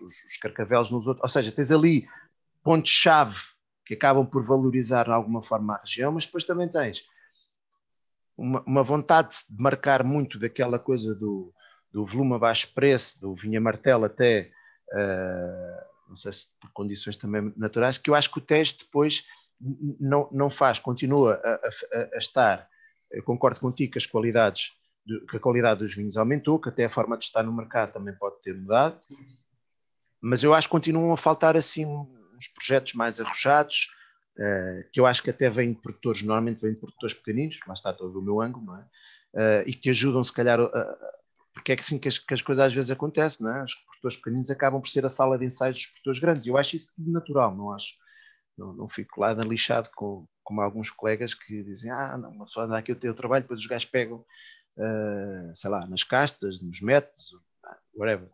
os, 0.00 0.24
os 0.24 0.36
carcavelos 0.40 0.90
nos 0.90 1.06
outros, 1.06 1.22
ou 1.22 1.28
seja, 1.28 1.52
tens 1.52 1.70
ali 1.70 2.06
pontos-chave 2.62 3.36
que 3.84 3.94
acabam 3.94 4.26
por 4.26 4.44
valorizar 4.44 5.04
de 5.04 5.12
alguma 5.12 5.42
forma 5.42 5.74
a 5.74 5.80
região, 5.80 6.12
mas 6.12 6.26
depois 6.26 6.44
também 6.44 6.68
tens 6.68 7.04
uma, 8.36 8.62
uma 8.66 8.82
vontade 8.82 9.36
de 9.48 9.62
marcar 9.62 10.04
muito 10.04 10.38
daquela 10.38 10.78
coisa 10.78 11.14
do 11.14 11.52
do 11.96 12.04
volume 12.04 12.34
a 12.34 12.38
baixo 12.38 12.68
preço, 12.74 13.18
do 13.22 13.34
vinha 13.34 13.58
martelo 13.58 14.04
até, 14.04 14.50
uh, 14.92 16.10
não 16.10 16.14
sei 16.14 16.30
se 16.30 16.48
por 16.60 16.70
condições 16.74 17.16
também 17.16 17.50
naturais, 17.56 17.96
que 17.96 18.10
eu 18.10 18.14
acho 18.14 18.30
que 18.30 18.36
o 18.36 18.42
teste 18.42 18.84
depois 18.84 19.24
não, 19.98 20.28
não 20.30 20.50
faz, 20.50 20.78
continua 20.78 21.40
a, 21.42 21.54
a, 21.54 22.08
a 22.12 22.18
estar, 22.18 22.68
eu 23.10 23.22
concordo 23.22 23.58
contigo 23.60 23.92
que 23.92 23.98
as 23.98 24.04
qualidades, 24.04 24.72
que 25.30 25.38
a 25.38 25.40
qualidade 25.40 25.80
dos 25.80 25.94
vinhos 25.94 26.18
aumentou, 26.18 26.60
que 26.60 26.68
até 26.68 26.84
a 26.84 26.90
forma 26.90 27.16
de 27.16 27.24
estar 27.24 27.42
no 27.42 27.50
mercado 27.50 27.94
também 27.94 28.14
pode 28.14 28.42
ter 28.42 28.54
mudado, 28.54 29.00
mas 30.20 30.44
eu 30.44 30.52
acho 30.52 30.68
que 30.68 30.72
continuam 30.72 31.14
a 31.14 31.16
faltar 31.16 31.56
assim 31.56 31.86
uns 31.86 32.48
projetos 32.54 32.92
mais 32.92 33.20
arrojados, 33.20 33.88
Uh, 34.38 34.84
que 34.92 35.00
eu 35.00 35.06
acho 35.06 35.22
que 35.22 35.30
até 35.30 35.48
vêm 35.48 35.72
de 35.72 35.80
produtores, 35.80 36.20
normalmente 36.20 36.60
vêm 36.60 36.74
de 36.74 36.78
produtores 36.78 37.14
pequeninos, 37.14 37.58
lá 37.66 37.72
está 37.72 37.90
todo 37.90 38.18
o 38.18 38.22
meu 38.22 38.42
ângulo, 38.42 38.66
não 38.66 38.76
é? 38.76 38.82
Uh, 39.32 39.64
e 39.66 39.72
que 39.72 39.88
ajudam 39.88 40.22
se 40.22 40.30
calhar 40.30 40.60
a, 40.60 40.98
porque 41.56 41.72
é 41.72 41.76
que 41.76 41.80
assim 41.80 41.98
que 41.98 42.06
as, 42.06 42.18
que 42.18 42.34
as, 42.34 42.42
coisas 42.42 42.66
às 42.66 42.74
vezes 42.74 42.90
acontecem, 42.90 43.46
não 43.46 43.56
é? 43.56 43.64
Os 43.64 43.74
produtores 43.74 44.16
pequeninos 44.18 44.50
acabam 44.50 44.78
por 44.78 44.88
ser 44.88 45.06
a 45.06 45.08
sala 45.08 45.38
de 45.38 45.46
ensaios 45.46 45.78
dos 45.78 45.86
produtores 45.86 46.18
grandes, 46.18 46.46
eu 46.46 46.58
acho 46.58 46.76
isso 46.76 46.92
natural, 46.98 47.56
não 47.56 47.72
acho, 47.72 47.94
não, 48.58 48.74
não 48.74 48.88
fico 48.90 49.22
lá 49.22 49.32
lixado 49.32 49.88
com, 49.96 50.26
como 50.44 50.60
alguns 50.60 50.90
colegas 50.90 51.32
que 51.32 51.62
dizem, 51.62 51.90
ah, 51.90 52.18
não, 52.18 52.30
uma 52.30 52.44
pessoa 52.44 52.66
anda 52.66 52.76
aqui 52.76 52.92
o 52.92 52.96
teu 52.96 53.14
trabalho, 53.14 53.42
depois 53.42 53.58
os 53.58 53.66
gajos 53.66 53.88
pegam, 53.88 54.18
uh, 54.18 55.56
sei 55.56 55.70
lá, 55.70 55.86
nas 55.86 56.04
castas, 56.04 56.60
nos 56.60 56.82
métodos, 56.82 57.40
whatever, 57.94 58.28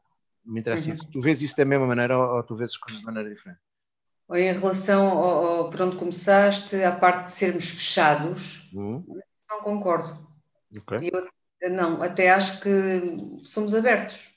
não 0.45 0.55
me 0.55 0.61
interessa 0.61 0.89
uhum. 0.89 0.95
isso. 0.95 1.09
Tu 1.09 1.21
vês 1.21 1.43
isso 1.43 1.57
da 1.57 1.65
mesma 1.65 1.87
maneira 1.87 2.19
ou, 2.19 2.39
ou 2.39 2.43
tu 2.43 2.57
vês 2.57 2.71
as 2.71 2.77
coisas 2.77 2.99
de 2.99 3.07
maneira 3.07 3.33
diferente? 3.33 3.61
Em 4.33 4.53
relação 4.53 5.07
ao, 5.07 5.47
ao, 5.47 5.71
por 5.71 5.81
onde 5.83 5.97
começaste, 5.97 6.83
à 6.83 6.91
parte 6.91 7.27
de 7.27 7.33
sermos 7.33 7.71
fechados, 7.71 8.69
uhum. 8.73 9.07
não 9.49 9.61
concordo. 9.61 10.27
Okay. 10.77 11.11
Eu 11.13 11.29
não, 11.71 12.03
até 12.03 12.31
acho 12.31 12.61
que 12.61 12.71
somos 13.45 13.75
abertos. 13.75 14.33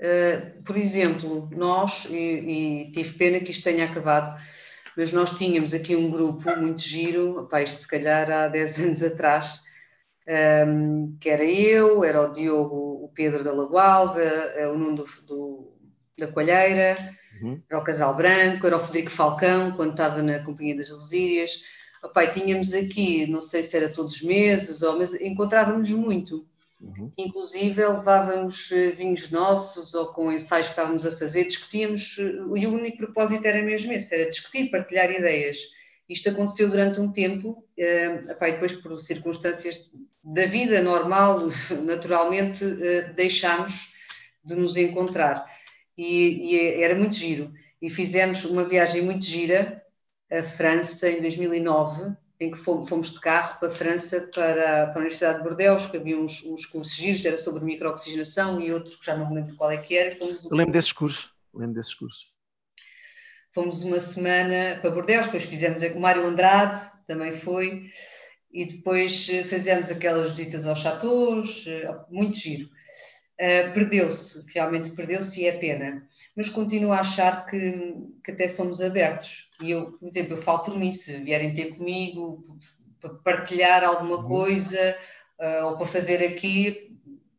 Uh, 0.00 0.62
por 0.62 0.76
exemplo, 0.76 1.48
nós, 1.50 2.06
e, 2.08 2.14
e, 2.14 2.92
tive 2.92 3.18
pena 3.18 3.40
que 3.40 3.50
isto 3.50 3.64
tenha 3.64 3.84
acabado, 3.84 4.40
mas 4.96 5.10
nós 5.12 5.36
tínhamos 5.36 5.74
aqui 5.74 5.96
um 5.96 6.10
grupo 6.10 6.40
muito 6.56 6.82
giro, 6.82 7.48
pá, 7.50 7.62
isto 7.62 7.78
se 7.78 7.88
calhar 7.88 8.30
há 8.30 8.48
10 8.48 8.78
anos 8.80 9.02
atrás, 9.02 9.62
um, 10.26 10.32
ehm, 10.32 11.16
que 11.20 11.28
era 11.28 11.44
eu, 11.44 12.04
era 12.04 12.22
o 12.22 12.32
Diogo, 12.32 13.04
o 13.04 13.12
Pedro 13.14 13.42
da 13.42 13.52
Lagoalva, 13.52 14.20
eh, 14.20 14.68
o 14.68 14.78
Nuno 14.78 14.96
do, 14.96 15.06
do, 15.26 15.78
da 16.16 16.28
Coalheira, 16.28 16.96
uhum. 17.42 17.60
era 17.68 17.78
o 17.78 17.84
Casal 17.84 18.14
Branco, 18.14 18.66
era 18.66 18.76
o 18.76 18.80
Federico 18.80 19.10
Falcão, 19.10 19.72
quando 19.72 19.92
estava 19.92 20.22
na 20.22 20.44
Companhia 20.44 20.76
das 20.76 20.90
Lesírias. 20.90 21.62
Opa, 22.02 22.26
tínhamos 22.28 22.72
aqui, 22.72 23.26
não 23.26 23.40
sei 23.40 23.62
se 23.62 23.76
era 23.76 23.92
todos 23.92 24.14
os 24.14 24.22
meses, 24.22 24.82
ou, 24.82 24.98
mas 24.98 25.14
encontrávamos 25.20 25.90
muito. 25.90 26.47
Uhum. 26.80 27.10
Inclusive 27.18 27.84
levávamos 27.84 28.70
eh, 28.70 28.92
vinhos 28.92 29.30
nossos 29.30 29.94
ou 29.94 30.12
com 30.12 30.30
ensaios 30.30 30.66
que 30.66 30.72
estávamos 30.72 31.04
a 31.04 31.16
fazer, 31.16 31.44
discutíamos, 31.44 32.16
eh, 32.18 32.60
e 32.60 32.66
o 32.66 32.72
único 32.72 32.98
propósito 32.98 33.44
era 33.46 33.62
mesmo 33.62 33.92
esse, 33.92 34.14
era 34.14 34.30
discutir, 34.30 34.70
partilhar 34.70 35.10
ideias. 35.10 35.58
Isto 36.08 36.30
aconteceu 36.30 36.70
durante 36.70 37.00
um 37.00 37.12
tempo, 37.12 37.64
eh, 37.76 38.22
e 38.24 38.52
depois 38.52 38.72
por 38.72 38.98
circunstâncias 38.98 39.90
da 40.24 40.46
vida 40.46 40.80
normal, 40.80 41.48
naturalmente, 41.84 42.64
eh, 42.64 43.12
deixámos 43.12 43.92
de 44.42 44.54
nos 44.54 44.76
encontrar. 44.76 45.44
E, 45.96 46.54
e, 46.54 46.82
era 46.82 46.94
muito 46.94 47.16
giro. 47.16 47.52
E 47.80 47.90
fizemos 47.90 48.44
uma 48.44 48.64
viagem 48.64 49.02
muito 49.02 49.24
gira 49.24 49.82
à 50.30 50.42
França 50.42 51.10
em 51.10 51.20
2009, 51.20 52.16
em 52.40 52.50
que 52.52 52.58
fomos, 52.58 53.12
de 53.12 53.20
carro 53.20 53.58
para 53.58 53.68
a 53.68 53.74
França, 53.74 54.30
para, 54.32 54.86
para 54.86 54.94
a 54.94 54.98
Universidade 54.98 55.38
de 55.38 55.44
Bordeaux, 55.44 55.86
que 55.86 55.96
havia 55.96 56.18
uns, 56.18 56.44
uns 56.44 56.64
cursos 56.66 56.94
giros, 56.94 57.24
era 57.24 57.36
sobre 57.36 57.64
microoxigenação 57.64 58.60
e 58.60 58.72
outro 58.72 58.96
que 58.98 59.04
já 59.04 59.16
não 59.16 59.28
me 59.28 59.36
lembro 59.36 59.56
qual 59.56 59.70
é 59.70 59.76
que 59.76 59.96
era. 59.96 60.14
Fomos, 60.16 60.44
Eu 60.44 60.56
lembro 60.56 60.72
desses 60.72 60.92
cursos, 60.92 61.30
lembro 61.52 61.74
desses 61.74 61.94
cursos. 61.94 62.28
Fomos 63.52 63.82
uma 63.82 63.98
semana 63.98 64.78
para 64.80 64.90
Bordeaux, 64.90 65.26
depois 65.26 65.44
fizemos 65.44 65.82
o 65.82 66.00
Mário 66.00 66.26
Andrade, 66.26 66.80
também 67.08 67.32
foi, 67.32 67.90
e 68.52 68.66
depois 68.66 69.28
eh, 69.30 69.42
fizemos 69.44 69.90
aquelas 69.90 70.30
visitas 70.30 70.66
aos 70.66 70.78
chateaus, 70.78 71.64
eh, 71.66 71.92
muito 72.08 72.36
giro. 72.36 72.68
Uh, 73.40 73.72
perdeu-se, 73.72 74.44
realmente 74.52 74.90
perdeu-se 74.90 75.40
e 75.40 75.46
é 75.46 75.52
pena. 75.56 76.08
Mas 76.36 76.48
continuo 76.48 76.92
a 76.92 77.00
achar 77.00 77.46
que, 77.46 77.94
que 78.24 78.32
até 78.32 78.48
somos 78.48 78.80
abertos. 78.80 79.48
E 79.62 79.70
eu, 79.70 79.92
por 79.92 80.08
exemplo, 80.08 80.34
eu 80.34 80.42
falo 80.42 80.64
por 80.64 80.76
mim, 80.76 80.90
se 80.90 81.16
vierem 81.18 81.54
ter 81.54 81.76
comigo 81.76 82.42
para 83.00 83.14
partilhar 83.14 83.84
alguma 83.84 84.16
uhum. 84.16 84.28
coisa 84.28 84.98
uh, 85.38 85.66
ou 85.66 85.76
para 85.76 85.86
fazer 85.86 86.24
aqui, 86.26 86.98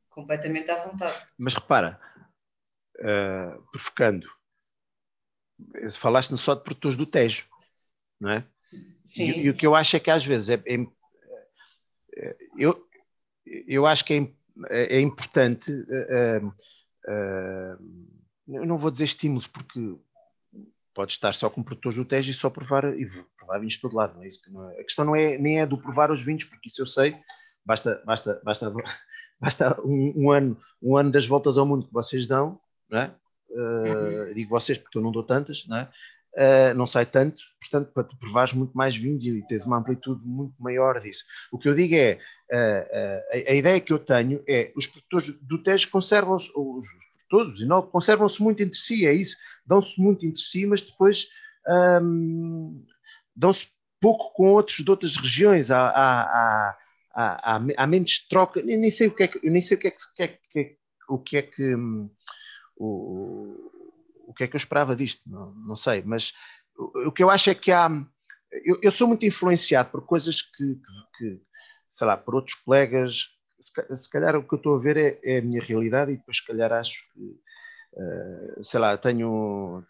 completamente 0.10 0.72
à 0.72 0.86
vontade. 0.86 1.16
Mas 1.38 1.54
repara, 1.54 2.00
uh, 3.00 3.62
provocando, 3.72 4.28
falaste 5.98 6.36
só 6.38 6.56
de 6.56 6.64
produtores 6.64 6.98
do 6.98 7.06
Tejo, 7.06 7.46
não 8.20 8.32
é? 8.32 8.46
Sim. 9.06 9.32
E, 9.32 9.46
e, 9.46 9.50
o 9.50 9.56
que 9.56 9.66
eu 9.66 9.76
acho 9.76 9.96
é 9.96 10.00
que 10.00 10.12
às 10.12 10.24
vezes 10.24 10.50
é, 10.50 10.64
é, 10.66 10.76
é 12.16 12.38
eu, 12.58 12.88
eu 13.46 13.88
acho 13.88 14.06
que 14.06 14.14
é 14.14 14.18
é, 14.68 14.98
é 14.98 15.02
importante. 15.02 15.72
Uh, 15.72 16.48
uh, 16.48 18.10
não 18.48 18.78
vou 18.78 18.90
dizer 18.90 19.06
estímulos, 19.06 19.48
porque 19.48 19.96
pode 20.94 21.14
estar 21.14 21.34
só 21.34 21.50
com 21.50 21.64
produtores 21.64 21.98
do 21.98 22.06
Tejo 22.06 22.32
e 22.32 22.34
só 22.34 22.50
provar, 22.50 22.86
e 23.00 23.10
provar 23.38 23.60
vinhos 23.60 23.76
de 23.76 23.82
todo 23.82 23.96
lado. 23.96 24.16
Não 24.16 24.24
é 24.24 24.28
isso 24.28 24.42
que 24.42 24.52
não 24.52 24.70
é. 24.70 24.80
A 24.80 24.84
questão 24.84 25.06
não 25.06 25.16
é, 25.16 25.38
nem 25.38 25.60
é 25.60 25.66
do 25.66 25.78
provar 25.78 26.12
os 26.12 26.24
vinhos, 26.24 26.44
porque 26.44 26.68
isso 26.68 26.82
eu 26.82 26.86
sei, 26.86 27.16
basta, 27.66 28.02
basta, 28.06 28.42
basta, 28.44 28.74
basta 29.40 29.82
um, 29.82 30.14
um 30.16 30.32
ano, 30.32 30.60
um 30.82 30.98
ano 30.98 31.12
das 31.12 31.26
voltas 31.26 31.58
ao 31.58 31.66
mundo 31.66 31.88
que 31.88 31.94
vocês 31.94 32.28
dão, 32.28 32.60
não 32.90 33.00
é? 33.00 33.16
Uh, 33.50 34.28
uhum. 34.28 34.34
Digo 34.34 34.50
vocês 34.50 34.78
porque 34.78 34.98
eu 34.98 35.02
não 35.02 35.12
dou 35.12 35.24
tantas, 35.24 35.66
não 35.68 35.78
é? 35.78 35.90
Uh, 36.36 36.74
não 36.76 36.88
sai 36.88 37.06
tanto, 37.06 37.42
portanto, 37.60 37.92
para 37.94 38.04
tu 38.04 38.18
provares 38.18 38.54
muito 38.54 38.74
mais 38.74 38.96
vinhos 38.96 39.26
e 39.26 39.46
tens 39.48 39.66
uma 39.66 39.78
amplitude 39.78 40.22
muito 40.26 40.56
maior 40.60 41.00
disso. 41.00 41.24
O 41.52 41.58
que 41.58 41.68
eu 41.68 41.76
digo 41.76 41.96
é, 41.96 42.20
uh, 42.52 43.24
a, 43.32 43.52
a, 43.52 43.56
ideia 43.56 43.80
que 43.80 43.94
eu 43.94 44.00
tenho 44.00 44.44
é, 44.48 44.72
os 44.76 44.88
produtores 44.88 45.32
do 45.42 45.62
Tejo 45.62 45.90
conservam-se, 45.90 46.52
os 46.56 46.86
produtores, 47.30 47.68
não, 47.68 47.82
conservam-se 47.82 48.42
muito 48.42 48.64
entre 48.64 48.78
si, 48.78 49.06
é 49.06 49.14
isso, 49.14 49.38
dão-se 49.66 50.00
muito 50.02 50.26
entre 50.26 50.42
si, 50.42 50.66
mas 50.66 50.82
depois 50.82 51.28
um, 52.02 52.78
dão-se 53.36 53.68
pouco 54.00 54.34
com 54.34 54.50
outros 54.54 54.78
de 54.78 54.90
outras 54.90 55.18
regiões, 55.18 55.72
há, 55.72 55.90
há, 55.90 56.78
há, 57.14 57.56
há, 57.56 57.62
há 57.78 57.88
menos 57.88 58.28
troca, 58.28 58.62
nem, 58.62 58.90
sei 58.90 59.08
o 59.08 59.16
que 59.16 59.24
é 59.24 59.28
que, 59.28 59.50
nem 59.50 59.62
sei 59.62 59.78
o 59.78 59.80
que 59.80 59.88
é 59.88 59.92
que, 59.92 59.98
que, 60.16 60.24
é 60.24 60.28
que 60.28 60.78
o 61.08 61.18
que 61.18 61.38
é 61.38 61.42
que 61.42 61.76
um, 61.76 62.10
o, 62.78 62.88
o 62.88 63.79
que 64.40 64.46
é 64.46 64.48
que 64.48 64.56
eu 64.56 64.60
esperava 64.60 64.96
disto? 64.96 65.30
Não, 65.30 65.54
não 65.54 65.76
sei, 65.76 66.02
mas 66.02 66.34
o, 66.78 67.10
o, 67.10 67.12
que 67.12 67.22
eu 67.22 67.30
acho 67.30 67.50
é 67.50 67.56
que 67.56 67.74
há. 67.74 67.90
Eu, 68.64 68.80
eu 68.82 68.92
sou 68.92 69.06
muito 69.06 69.26
influenciado 69.26 69.92
por 69.92 70.06
coisas 70.06 70.42
que, 70.42 70.76
que, 70.76 71.18
que, 71.18 71.42
sei 71.92 72.08
lá, 72.08 72.16
por 72.16 72.36
outros 72.36 72.56
colegas. 72.56 73.38
Se, 73.60 73.98
se 73.98 74.10
calhar 74.10 74.38
o 74.38 74.48
que 74.48 74.54
eu 74.54 74.58
estou 74.58 74.76
a 74.76 74.80
ver 74.80 74.96
é, 74.96 75.20
é, 75.24 75.40
a 75.40 75.42
minha 75.42 75.62
realidade 75.62 76.14
e 76.14 76.18
depois, 76.18 76.38
se 76.38 76.46
calhar, 76.46 76.72
acho 76.72 77.02
que, 77.14 77.22
uh, 77.22 78.64
sei 78.64 78.80
lá, 78.80 78.98
tenho, 78.98 79.86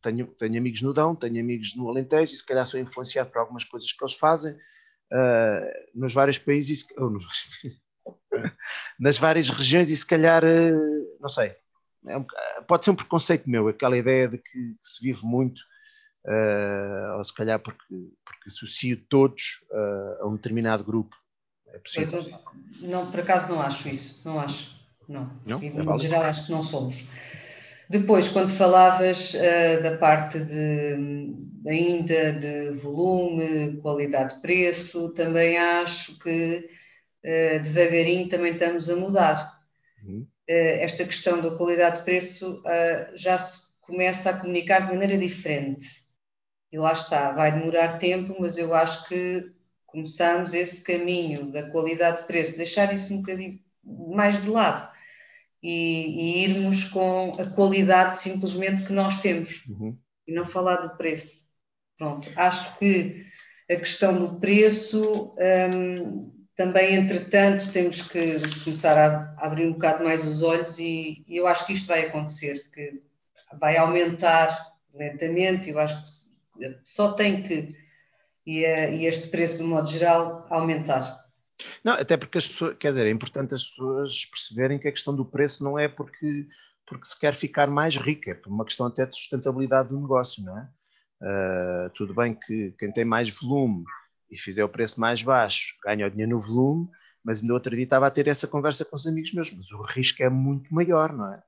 tenho, 0.00 0.26
tenho 0.34 0.58
amigos 0.58 0.82
no 0.82 0.94
Dão, 0.94 1.16
tenho 1.16 1.40
amigos 1.40 1.74
no 1.74 1.88
Alentejo 1.88 2.32
e 2.32 2.36
se 2.36 2.46
calhar 2.46 2.64
sou 2.64 2.78
influenciado 2.78 3.28
por 3.28 3.40
algumas 3.40 3.64
coisas 3.64 3.90
que 3.92 4.04
eles 4.04 4.14
fazem 4.14 4.52
uh, 4.52 6.00
nos 6.00 6.14
vários 6.14 6.38
países, 6.38 6.86
ou 6.96 7.10
nos, 7.10 7.24
nas 9.00 9.18
várias 9.18 9.48
regiões 9.48 9.90
e 9.90 9.96
se 9.96 10.06
calhar, 10.06 10.44
uh, 10.44 11.18
não 11.20 11.28
sei, 11.28 11.56
é 12.06 12.16
um, 12.16 12.24
pode 12.66 12.84
ser 12.84 12.90
um 12.90 12.96
preconceito 12.96 13.48
meu, 13.48 13.68
aquela 13.68 13.96
ideia 13.96 14.28
de 14.28 14.38
que, 14.38 14.74
se 14.80 15.02
vive 15.02 15.24
muito, 15.24 15.60
uh, 16.26 17.16
ou 17.16 17.24
se 17.24 17.34
calhar 17.34 17.58
porque, 17.58 17.94
porque 18.24 18.48
associo 18.48 18.96
todos 19.08 19.66
uh, 19.70 20.22
a 20.22 20.26
um 20.28 20.36
determinado 20.36 20.84
grupo. 20.84 21.14
É 21.68 21.78
possível. 21.78 22.22
Pois, 22.22 22.80
não, 22.80 23.10
por 23.10 23.20
acaso 23.20 23.48
não 23.48 23.60
acho 23.60 23.88
isso, 23.88 24.20
não 24.24 24.40
acho. 24.40 24.80
Não, 25.08 25.30
não? 25.44 25.62
E, 25.62 25.68
é 25.68 25.98
geral 25.98 26.22
acho 26.22 26.46
que 26.46 26.52
não 26.52 26.62
somos. 26.62 27.08
Depois, 27.88 28.28
quando 28.28 28.50
falavas 28.50 29.34
uh, 29.34 29.82
da 29.82 29.98
parte 29.98 30.38
de, 30.38 31.34
ainda 31.66 32.32
de 32.32 32.70
volume, 32.78 33.80
qualidade 33.82 34.36
de 34.36 34.40
preço, 34.40 35.10
também 35.10 35.58
acho 35.58 36.18
que 36.18 36.70
devagarinho 37.22 38.30
também 38.30 38.54
estamos 38.54 38.88
a 38.88 38.96
mudar. 38.96 39.60
Uhum. 40.02 40.26
Eh, 40.50 40.82
esta 40.82 41.04
questão 41.04 41.40
da 41.40 41.56
qualidade 41.56 41.98
de 41.98 42.04
preço 42.04 42.60
eh, 42.66 43.12
já 43.14 43.38
se 43.38 43.70
começa 43.82 44.30
a 44.30 44.36
comunicar 44.36 44.80
de 44.80 44.88
maneira 44.92 45.16
diferente. 45.16 45.86
E 46.72 46.76
lá 46.76 46.90
está, 46.90 47.30
vai 47.30 47.56
demorar 47.56 47.98
tempo, 47.98 48.34
mas 48.40 48.58
eu 48.58 48.74
acho 48.74 49.06
que 49.06 49.48
começamos 49.86 50.52
esse 50.52 50.82
caminho 50.82 51.52
da 51.52 51.70
qualidade 51.70 52.22
de 52.22 52.26
preço, 52.26 52.56
deixar 52.56 52.92
isso 52.92 53.14
um 53.14 53.18
bocadinho 53.18 53.60
mais 53.84 54.42
de 54.42 54.48
lado 54.50 54.90
e, 55.62 56.40
e 56.42 56.44
irmos 56.44 56.82
com 56.86 57.30
a 57.38 57.48
qualidade 57.50 58.20
simplesmente 58.20 58.82
que 58.82 58.92
nós 58.92 59.20
temos 59.20 59.64
uhum. 59.68 59.96
e 60.26 60.34
não 60.34 60.44
falar 60.44 60.78
do 60.78 60.96
preço. 60.96 61.46
Pronto, 61.96 62.28
acho 62.34 62.76
que 62.76 63.24
a 63.70 63.76
questão 63.76 64.18
do 64.18 64.40
preço 64.40 65.32
hum, 65.72 66.39
também, 66.60 66.94
entretanto, 66.94 67.72
temos 67.72 68.02
que 68.02 68.38
começar 68.64 68.98
a 68.98 69.46
abrir 69.46 69.66
um 69.66 69.72
bocado 69.72 70.04
mais 70.04 70.26
os 70.26 70.42
olhos 70.42 70.78
e, 70.78 71.24
e 71.26 71.38
eu 71.38 71.46
acho 71.46 71.64
que 71.64 71.72
isto 71.72 71.86
vai 71.86 72.04
acontecer, 72.04 72.70
que 72.70 73.02
vai 73.58 73.78
aumentar 73.78 74.74
lentamente, 74.92 75.70
eu 75.70 75.78
acho 75.78 76.02
que 76.02 76.78
só 76.84 77.12
tem 77.12 77.42
que, 77.42 77.74
e, 78.46 78.58
e 78.58 79.06
este 79.06 79.28
preço, 79.28 79.56
de 79.56 79.62
modo 79.62 79.88
geral, 79.88 80.44
aumentar. 80.50 81.24
Não, 81.82 81.94
até 81.94 82.18
porque 82.18 82.36
as 82.36 82.46
pessoas, 82.46 82.76
quer 82.78 82.90
dizer, 82.90 83.06
é 83.06 83.10
importante 83.10 83.54
as 83.54 83.64
pessoas 83.64 84.26
perceberem 84.26 84.78
que 84.78 84.88
a 84.88 84.92
questão 84.92 85.16
do 85.16 85.24
preço 85.24 85.64
não 85.64 85.78
é 85.78 85.88
porque, 85.88 86.46
porque 86.84 87.06
se 87.06 87.18
quer 87.18 87.32
ficar 87.32 87.68
mais 87.68 87.96
rica, 87.96 88.32
é 88.32 88.34
por 88.34 88.52
uma 88.52 88.66
questão 88.66 88.84
até 88.84 89.06
de 89.06 89.14
sustentabilidade 89.14 89.88
do 89.88 89.98
negócio, 89.98 90.44
não 90.44 90.58
é? 90.58 90.68
Uh, 91.22 91.90
tudo 91.94 92.14
bem 92.14 92.34
que 92.34 92.74
quem 92.78 92.92
tem 92.92 93.06
mais 93.06 93.30
volume 93.30 93.82
e 94.30 94.36
fizer 94.36 94.64
o 94.64 94.68
preço 94.68 95.00
mais 95.00 95.22
baixo, 95.22 95.74
ganha 95.84 96.06
o 96.06 96.10
dinheiro 96.10 96.36
no 96.36 96.40
volume, 96.42 96.88
mas 97.24 97.40
ainda 97.40 97.54
outro 97.54 97.74
dia 97.74 97.84
estava 97.84 98.06
a 98.06 98.10
ter 98.10 98.28
essa 98.28 98.46
conversa 98.46 98.84
com 98.84 98.96
os 98.96 99.06
amigos 99.06 99.32
meus, 99.32 99.50
mas 99.50 99.70
o 99.72 99.82
risco 99.82 100.22
é 100.22 100.28
muito 100.28 100.72
maior, 100.72 101.12
não 101.12 101.32
é? 101.32 101.42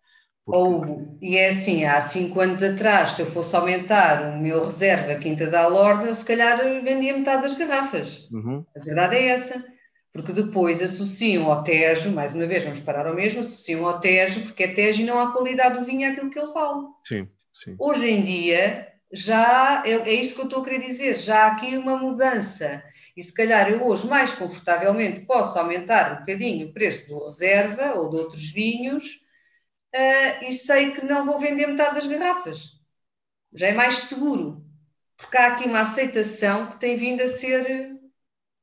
Porque... 0.44 0.58
Ou, 0.58 1.18
e 1.22 1.36
é 1.36 1.50
assim, 1.50 1.84
há 1.84 2.00
cinco 2.00 2.40
anos 2.40 2.62
atrás, 2.62 3.10
se 3.10 3.22
eu 3.22 3.26
fosse 3.26 3.54
aumentar 3.54 4.34
o 4.34 4.42
meu 4.42 4.64
reserva 4.64 5.14
Quinta 5.14 5.46
da 5.46 5.68
Lorde, 5.68 6.08
eu 6.08 6.14
se 6.14 6.24
calhar 6.24 6.58
vendia 6.82 7.16
metade 7.16 7.42
das 7.42 7.54
garrafas. 7.54 8.28
Uhum. 8.32 8.64
A 8.76 8.80
verdade 8.80 9.16
é 9.16 9.28
essa. 9.28 9.64
Porque 10.12 10.32
depois 10.32 10.82
associam 10.82 11.50
ao 11.50 11.64
Tejo, 11.64 12.10
mais 12.10 12.34
uma 12.34 12.46
vez, 12.46 12.64
vamos 12.64 12.80
parar 12.80 13.06
ao 13.06 13.14
mesmo, 13.14 13.40
associam 13.40 13.86
ao 13.86 13.98
Tejo, 13.98 14.42
porque 14.42 14.64
é 14.64 14.74
Tejo 14.74 15.02
e 15.02 15.06
não 15.06 15.18
há 15.18 15.32
qualidade 15.32 15.78
do 15.78 15.86
vinho 15.86 16.10
àquilo 16.10 16.28
que 16.28 16.38
ele 16.38 16.52
fala. 16.52 16.82
Sim, 17.06 17.28
sim. 17.54 17.76
Hoje 17.78 18.10
em 18.10 18.22
dia, 18.22 18.91
já 19.12 19.82
é, 19.84 19.90
é 19.90 20.14
isso 20.14 20.34
que 20.34 20.40
eu 20.40 20.46
estou 20.46 20.62
a 20.62 20.64
querer 20.64 20.80
dizer, 20.80 21.16
já 21.16 21.44
há 21.44 21.52
aqui 21.52 21.76
uma 21.76 21.96
mudança. 21.96 22.82
E 23.14 23.22
se 23.22 23.32
calhar 23.32 23.70
eu 23.70 23.84
hoje, 23.86 24.06
mais 24.08 24.30
confortavelmente, 24.32 25.26
posso 25.26 25.58
aumentar 25.58 26.14
um 26.14 26.18
bocadinho 26.20 26.68
o 26.68 26.72
preço 26.72 27.08
do 27.08 27.24
reserva 27.24 27.94
ou 27.94 28.10
de 28.10 28.16
outros 28.16 28.50
vinhos 28.50 29.04
uh, 29.94 30.44
e 30.44 30.52
sei 30.52 30.92
que 30.92 31.04
não 31.04 31.26
vou 31.26 31.38
vender 31.38 31.66
metade 31.66 31.96
das 31.96 32.06
garrafas. 32.06 32.80
Já 33.54 33.66
é 33.66 33.72
mais 33.72 33.98
seguro. 33.98 34.64
Porque 35.14 35.36
há 35.36 35.48
aqui 35.48 35.66
uma 35.66 35.80
aceitação 35.80 36.70
que 36.70 36.80
tem 36.80 36.96
vindo 36.96 37.22
a 37.22 37.28
ser, 37.28 37.96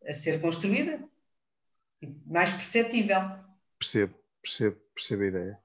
a 0.06 0.14
ser 0.14 0.42
construída, 0.42 1.00
mais 2.26 2.50
perceptível. 2.50 3.22
Percebo, 3.78 4.16
percebo, 4.42 4.76
percebo 4.94 5.24
a 5.24 5.28
ideia. 5.28 5.60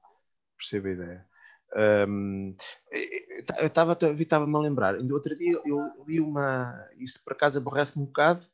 Percebo 0.57 0.89
a 0.89 0.91
ideia. 0.93 1.27
Um, 1.77 2.55
estava-me 3.61 4.57
a 4.57 4.61
lembrar, 4.61 4.95
outro 5.13 5.37
dia 5.37 5.61
eu 5.65 5.81
li 6.07 6.21
uma, 6.21 6.89
isso 6.99 7.23
por 7.25 7.33
acaso 7.33 7.59
aborrece-me 7.59 8.05
um 8.05 8.07
bocado, 8.07 8.47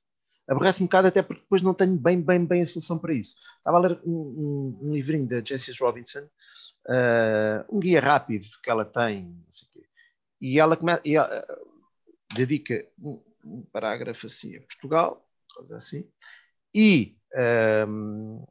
aborrece-me 0.49 0.85
um 0.85 0.87
bocado 0.87 1.09
até 1.09 1.23
porque 1.23 1.43
depois 1.43 1.61
não 1.61 1.75
tenho 1.75 1.99
bem, 1.99 2.21
bem, 2.21 2.45
bem 2.47 2.62
a 2.62 2.66
solução 2.66 2.99
para 2.99 3.12
isso. 3.12 3.37
Estava 3.59 3.77
a 3.77 3.81
ler 3.81 4.01
um, 4.05 4.11
um, 4.12 4.79
um 4.83 4.95
livrinho 4.95 5.29
da 5.29 5.41
Jessie 5.45 5.75
Robinson, 5.79 6.21
uh, 6.21 7.64
um 7.68 7.79
guia 7.79 8.01
rápido 8.01 8.47
que 8.62 8.71
ela 8.71 8.87
tem, 8.87 9.37
e 10.41 10.59
ela, 10.59 10.77
come, 10.77 10.93
e 11.05 11.16
ela 11.16 11.45
uh, 11.47 12.35
dedica 12.35 12.87
um, 12.99 13.23
um, 13.45 13.62
parágrafo 13.71 14.27
assim 14.27 14.57
a 14.57 14.61
Portugal, 14.61 15.29
coisa 15.55 15.77
assim, 15.77 16.09
e 16.75 17.18
um, 17.87 18.47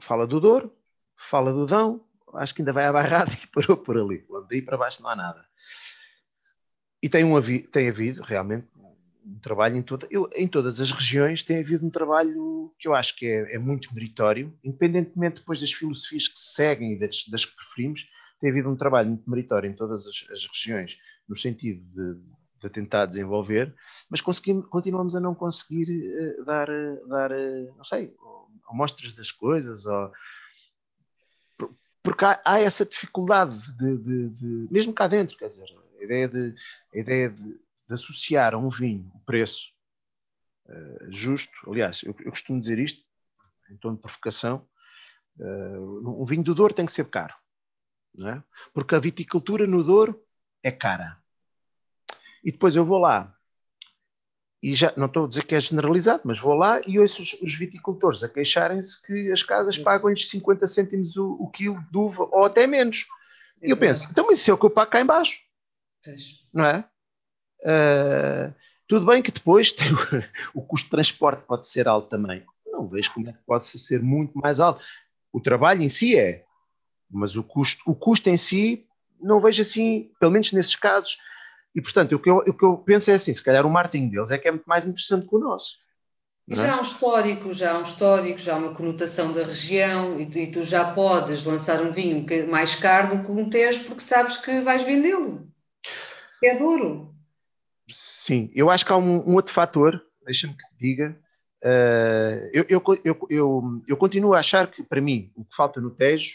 fala 0.00 0.26
do 0.26 0.40
Douro, 0.40 0.76
fala 1.16 1.52
do 1.52 1.64
Dão, 1.64 2.04
acho 2.36 2.54
que 2.54 2.62
ainda 2.62 2.72
vai 2.72 2.84
à 2.84 2.92
barrada 2.92 3.32
e 3.42 3.46
parou 3.48 3.76
por 3.76 3.96
ali. 3.96 4.24
Daí 4.48 4.62
para 4.62 4.76
baixo 4.76 5.02
não 5.02 5.10
há 5.10 5.16
nada. 5.16 5.44
E 7.02 7.08
tem, 7.08 7.24
um, 7.24 7.40
tem 7.70 7.88
havido 7.88 8.22
realmente 8.22 8.66
um 9.24 9.38
trabalho 9.40 9.76
em, 9.76 9.82
toda, 9.82 10.06
eu, 10.10 10.30
em 10.34 10.46
todas 10.46 10.80
as 10.80 10.90
regiões, 10.90 11.42
tem 11.42 11.58
havido 11.58 11.84
um 11.84 11.90
trabalho 11.90 12.72
que 12.78 12.86
eu 12.86 12.94
acho 12.94 13.16
que 13.16 13.26
é, 13.26 13.56
é 13.56 13.58
muito 13.58 13.92
meritório, 13.92 14.56
independentemente 14.62 15.40
depois 15.40 15.60
das 15.60 15.72
filosofias 15.72 16.28
que 16.28 16.38
se 16.38 16.54
seguem 16.54 16.92
e 16.92 16.98
das, 16.98 17.24
das, 17.28 17.44
que 17.44 17.56
preferimos, 17.56 18.06
tem 18.40 18.50
havido 18.50 18.70
um 18.70 18.76
trabalho 18.76 19.08
muito 19.08 19.28
meritório 19.28 19.68
em 19.68 19.74
todas 19.74 20.06
as, 20.06 20.30
as 20.30 20.46
regiões, 20.46 20.98
no 21.28 21.36
sentido 21.36 21.82
de, 21.92 22.20
de, 22.62 22.70
tentar 22.70 23.06
desenvolver, 23.06 23.74
mas 24.08 24.20
continuamos 24.20 25.16
a 25.16 25.20
não 25.20 25.34
conseguir 25.34 25.88
uh, 25.90 26.44
dar, 26.44 26.68
uh, 26.68 27.08
dar 27.08 27.32
uh, 27.32 27.74
não 27.76 27.84
sei, 27.84 28.14
amostras 28.68 29.14
das 29.14 29.32
coisas, 29.32 29.86
ou, 29.86 30.10
porque 32.06 32.24
há, 32.24 32.40
há 32.44 32.60
essa 32.60 32.86
dificuldade 32.86 33.76
de, 33.76 33.96
de, 33.98 34.28
de, 34.28 34.72
mesmo 34.72 34.92
cá 34.92 35.08
dentro, 35.08 35.36
quer 35.36 35.48
dizer, 35.48 35.66
a 35.98 36.04
ideia 36.04 36.28
de, 36.28 36.54
a 36.94 36.98
ideia 36.98 37.30
de, 37.30 37.60
associar 37.90 38.54
a 38.54 38.58
um 38.58 38.68
vinho 38.68 39.10
o 39.12 39.18
preço 39.20 39.72
uh, 40.68 41.10
justo, 41.10 41.52
aliás, 41.68 42.04
eu, 42.04 42.14
eu, 42.20 42.30
costumo 42.30 42.60
dizer 42.60 42.78
isto 42.78 43.04
em 43.68 43.76
tom 43.76 43.96
de 43.96 44.00
provocação, 44.00 44.68
uh, 45.40 46.22
um 46.22 46.24
vinho 46.24 46.44
do 46.44 46.54
Douro 46.54 46.72
tem 46.72 46.86
que 46.86 46.92
ser 46.92 47.10
caro, 47.10 47.34
é? 48.24 48.40
porque 48.72 48.94
a 48.94 49.00
viticultura 49.00 49.66
no 49.66 49.82
Douro 49.82 50.24
é 50.62 50.70
cara. 50.70 51.20
E 52.44 52.52
depois 52.52 52.76
eu 52.76 52.84
vou 52.84 52.98
lá 52.98 53.35
e 54.62 54.74
já 54.74 54.92
não 54.96 55.06
estou 55.06 55.26
a 55.26 55.28
dizer 55.28 55.44
que 55.44 55.54
é 55.54 55.60
generalizado, 55.60 56.22
mas 56.24 56.38
vou 56.38 56.54
lá 56.54 56.80
e 56.86 56.98
ouço 56.98 57.22
os, 57.22 57.34
os 57.34 57.54
viticultores 57.54 58.22
a 58.22 58.28
queixarem-se 58.28 59.00
que 59.02 59.30
as 59.30 59.42
casas 59.42 59.78
pagam-lhes 59.78 60.28
50 60.28 60.66
cêntimos 60.66 61.16
o, 61.16 61.36
o, 61.40 61.50
quilo 61.50 61.78
de 61.90 61.98
uva, 61.98 62.28
ou 62.32 62.44
até 62.44 62.66
menos. 62.66 63.06
E 63.62 63.70
eu 63.70 63.76
penso, 63.76 64.08
então, 64.10 64.26
mas 64.26 64.38
isso 64.38 64.50
é 64.50 64.54
o 64.54 64.58
que 64.58 64.66
eu 64.66 64.70
pago 64.70 64.90
cá 64.90 65.00
embaixo. 65.00 65.40
Não 66.52 66.64
é? 66.64 66.84
Uh, 67.62 68.54
tudo 68.88 69.06
bem 69.06 69.22
que 69.22 69.32
depois 69.32 69.74
o, 70.54 70.60
o, 70.60 70.62
custo 70.62 70.86
de 70.86 70.90
transporte 70.90 71.44
pode 71.46 71.68
ser 71.68 71.88
alto 71.88 72.08
também. 72.08 72.44
Não 72.66 72.88
vejo 72.88 73.12
como 73.12 73.28
é 73.28 73.32
que 73.32 73.42
pode 73.46 73.66
ser 73.66 74.02
muito 74.02 74.38
mais 74.38 74.60
alto. 74.60 74.82
O 75.32 75.40
trabalho 75.40 75.82
em 75.82 75.88
si 75.88 76.18
é, 76.18 76.44
mas 77.10 77.36
o 77.36 77.42
custo, 77.42 77.82
o 77.86 77.94
custo 77.94 78.28
em 78.30 78.36
si 78.36 78.86
não 79.20 79.40
vejo 79.40 79.62
assim, 79.62 80.10
pelo 80.20 80.32
menos 80.32 80.52
nesses 80.52 80.76
casos, 80.76 81.18
e, 81.76 81.82
portanto, 81.82 82.14
o 82.14 82.18
que, 82.18 82.30
eu, 82.30 82.38
o 82.38 82.54
que 82.54 82.64
eu 82.64 82.78
penso 82.78 83.10
é 83.10 83.14
assim: 83.14 83.34
se 83.34 83.42
calhar 83.42 83.66
o 83.66 83.70
marketing 83.70 84.08
deles 84.08 84.30
é 84.30 84.38
que 84.38 84.48
é 84.48 84.50
muito 84.50 84.64
mais 84.64 84.86
interessante 84.86 85.28
que 85.28 85.36
o 85.36 85.38
nosso. 85.38 85.76
É? 86.48 86.54
Já 86.54 86.74
há 86.74 86.78
um 86.78 86.82
histórico, 86.82 87.52
já 87.52 87.72
há 87.72 87.78
um 87.78 87.82
histórico, 87.82 88.38
já 88.38 88.54
há 88.54 88.56
uma 88.56 88.74
conotação 88.74 89.32
da 89.32 89.44
região 89.44 90.18
e 90.18 90.26
tu, 90.26 90.38
e 90.38 90.50
tu, 90.50 90.64
já 90.64 90.94
podes 90.94 91.44
lançar 91.44 91.82
um 91.82 91.92
vinho 91.92 92.24
mais 92.48 92.76
caro 92.76 93.16
do 93.16 93.24
que 93.24 93.30
um 93.30 93.50
Tejo 93.50 93.84
porque 93.84 94.00
sabes 94.00 94.38
que 94.38 94.60
vais 94.60 94.82
vendê-lo. 94.82 95.46
É 96.42 96.56
duro. 96.56 97.14
Sim, 97.90 98.50
eu 98.54 98.70
acho 98.70 98.86
que 98.86 98.92
há 98.92 98.96
um, 98.96 99.28
um 99.28 99.34
outro 99.34 99.52
fator, 99.52 100.00
deixa-me 100.24 100.54
que 100.54 100.62
te 100.62 100.76
diga. 100.78 101.18
Uh, 101.62 102.48
eu, 102.52 102.64
eu, 102.68 102.82
eu, 103.04 103.26
eu, 103.28 103.82
eu 103.86 103.96
continuo 103.96 104.32
a 104.32 104.38
achar 104.38 104.68
que, 104.68 104.82
para 104.82 105.00
mim, 105.00 105.30
o 105.34 105.44
que 105.44 105.54
falta 105.54 105.80
no 105.80 105.90
Tejo 105.90 106.30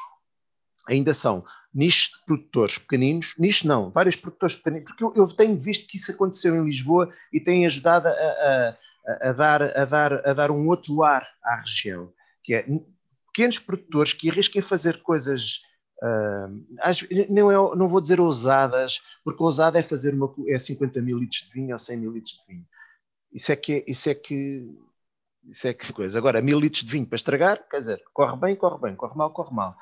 ainda 0.87 1.13
são 1.13 1.43
nichos 1.73 2.09
de 2.09 2.25
produtores 2.25 2.77
pequeninos, 2.77 3.33
nichos 3.37 3.63
não, 3.63 3.89
vários 3.89 4.15
produtores 4.15 4.55
pequeninos, 4.55 4.91
porque 4.91 5.03
eu, 5.03 5.13
eu, 5.15 5.25
tenho 5.27 5.57
visto 5.57 5.87
que 5.87 5.97
isso 5.97 6.11
aconteceu 6.11 6.55
em 6.55 6.65
Lisboa 6.65 7.11
e 7.31 7.39
tem 7.39 7.65
ajudado 7.65 8.07
a, 8.07 8.11
a, 8.11 8.77
a, 9.29 9.33
dar, 9.33 9.61
a, 9.77 9.85
dar, 9.85 10.27
a 10.27 10.33
dar 10.33 10.51
um 10.51 10.67
outro 10.67 11.03
ar 11.03 11.27
à 11.43 11.57
região, 11.57 12.11
que 12.43 12.53
é 12.53 12.65
pequenos 13.27 13.59
produtores 13.59 14.13
que 14.13 14.29
arrisquem 14.29 14.61
fazer 14.61 15.01
coisas, 15.01 15.61
uh, 16.03 17.29
não, 17.29 17.51
é, 17.51 17.75
não 17.77 17.87
vou 17.87 18.01
dizer 18.01 18.19
ousadas, 18.19 19.01
porque 19.23 19.41
ousada 19.41 19.79
é 19.79 19.83
fazer 19.83 20.13
uma, 20.13 20.33
é 20.47 20.59
50 20.59 21.01
mil 21.01 21.17
litros 21.17 21.43
de 21.43 21.53
vinho 21.53 21.71
ou 21.71 21.79
100 21.79 21.97
mil 21.97 22.11
litros 22.11 22.33
de 22.35 22.53
vinho. 22.53 22.67
Isso 23.31 23.51
é 23.51 23.55
que, 23.55 23.83
isso 23.87 24.09
é 24.09 24.15
que, 24.15 24.77
isso 25.45 25.67
é 25.67 25.73
que 25.73 25.93
coisa. 25.93 26.19
Agora, 26.19 26.41
mil 26.41 26.59
litros 26.59 26.83
de 26.83 26.91
vinho 26.91 27.05
para 27.05 27.15
estragar, 27.15 27.65
quer 27.69 27.79
dizer, 27.79 28.03
corre 28.13 28.35
bem, 28.35 28.55
corre 28.55 28.81
bem, 28.81 28.95
corre 28.95 29.15
mal, 29.15 29.31
corre 29.31 29.55
mal. 29.55 29.77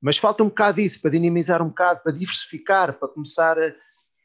Mas 0.00 0.16
falta 0.16 0.42
um 0.42 0.48
bocado 0.48 0.76
disso, 0.76 1.00
para 1.00 1.10
dinamizar 1.10 1.62
um 1.62 1.68
bocado, 1.68 2.00
para 2.02 2.12
diversificar, 2.12 2.94
para 2.94 3.08
começar 3.08 3.58
a. 3.58 3.74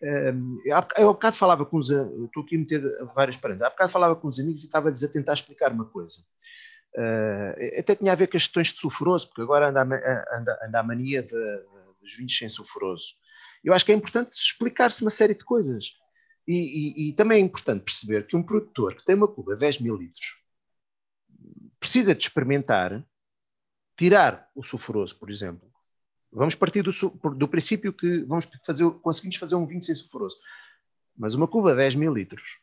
Um, 0.02 0.62
eu 0.66 0.76
há 1.10 1.14
bocado 1.14 1.36
falava 1.36 1.66
com 1.66 1.78
os. 1.78 1.90
Estou 1.90 2.44
aqui 2.44 2.56
a 2.56 2.60
meter 2.60 2.84
várias 3.14 3.36
parênteses. 3.36 3.68
Há 3.68 3.70
bocado 3.70 3.92
falava 3.92 4.16
com 4.16 4.28
os 4.28 4.40
amigos 4.40 4.64
e 4.64 4.66
estava-lhes 4.66 5.04
a 5.04 5.10
tentar 5.10 5.34
explicar 5.34 5.72
uma 5.72 5.86
coisa. 5.86 6.20
Uh, 6.96 7.80
até 7.80 7.96
tinha 7.96 8.14
a 8.14 8.16
ver 8.16 8.28
com 8.28 8.38
as 8.38 8.44
questões 8.44 8.72
de 8.72 8.80
sulfuroso, 8.80 9.28
porque 9.28 9.42
agora 9.42 9.70
anda, 9.70 9.82
anda, 9.82 10.60
anda 10.64 10.80
a 10.80 10.84
mania 10.84 11.22
de, 11.22 11.28
de, 11.28 12.00
dos 12.02 12.16
vinhos 12.16 12.38
sem 12.38 12.48
sulfuroso. 12.48 13.16
Eu 13.64 13.74
acho 13.74 13.84
que 13.84 13.92
é 13.92 13.96
importante 13.96 14.32
explicar-se 14.32 15.02
uma 15.02 15.10
série 15.10 15.34
de 15.34 15.44
coisas. 15.44 15.94
E, 16.48 16.54
e, 16.54 17.10
e, 17.10 17.14
também 17.14 17.40
é 17.40 17.42
importante 17.42 17.84
perceber 17.84 18.28
que 18.28 18.36
um 18.36 18.44
produtor 18.44 18.96
que 18.96 19.04
tem 19.04 19.16
uma 19.16 19.28
cuba 19.28 19.56
de 19.56 19.62
10 19.62 19.80
mil 19.82 19.96
litros 19.96 20.40
precisa 21.80 22.14
de 22.14 22.24
experimentar 22.24 23.04
tirar 23.96 24.50
o 24.56 24.64
sulfuroso, 24.64 25.18
por 25.18 25.30
exemplo. 25.30 25.70
Vamos 26.32 26.56
partir 26.56 26.82
do, 26.82 26.92
do 26.92 27.48
princípio 27.48 27.94
que 27.94 28.20
vamos 28.26 28.48
fazer, 28.66 28.90
conseguimos 29.02 29.38
fazer 29.38 29.56
um 29.56 29.66
vinho 29.66 29.82
sem 29.82 29.96
sulfuroso. 29.96 30.38
Mas 31.18 31.34
uma 31.34 31.48
cuba 31.48 31.72
de 31.72 31.78
10 31.78 31.96
mil 31.96 32.14
litros 32.14 32.60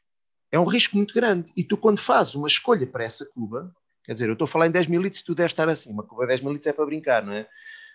é 0.50 0.58
um 0.60 0.64
risco 0.64 0.96
muito 0.96 1.14
grande. 1.14 1.50
E 1.56 1.64
tu, 1.64 1.76
quando 1.76 1.98
fazes 1.98 2.34
uma 2.34 2.46
escolha 2.46 2.86
para 2.86 3.04
essa 3.04 3.24
cuba, 3.24 3.74
quer 4.04 4.12
dizer, 4.12 4.28
eu 4.28 4.34
estou 4.34 4.44
a 4.44 4.48
falar 4.48 4.66
em 4.66 4.70
10 4.70 4.88
mil 4.88 5.00
litros, 5.00 5.22
tu 5.22 5.34
deves 5.34 5.52
estar 5.52 5.68
assim. 5.68 5.90
Uma 5.90 6.02
cuba 6.02 6.22
de 6.22 6.28
10 6.28 6.42
mil 6.42 6.52
litros 6.52 6.66
é 6.66 6.72
para 6.72 6.84
brincar, 6.84 7.24
não 7.24 7.32
é? 7.32 7.48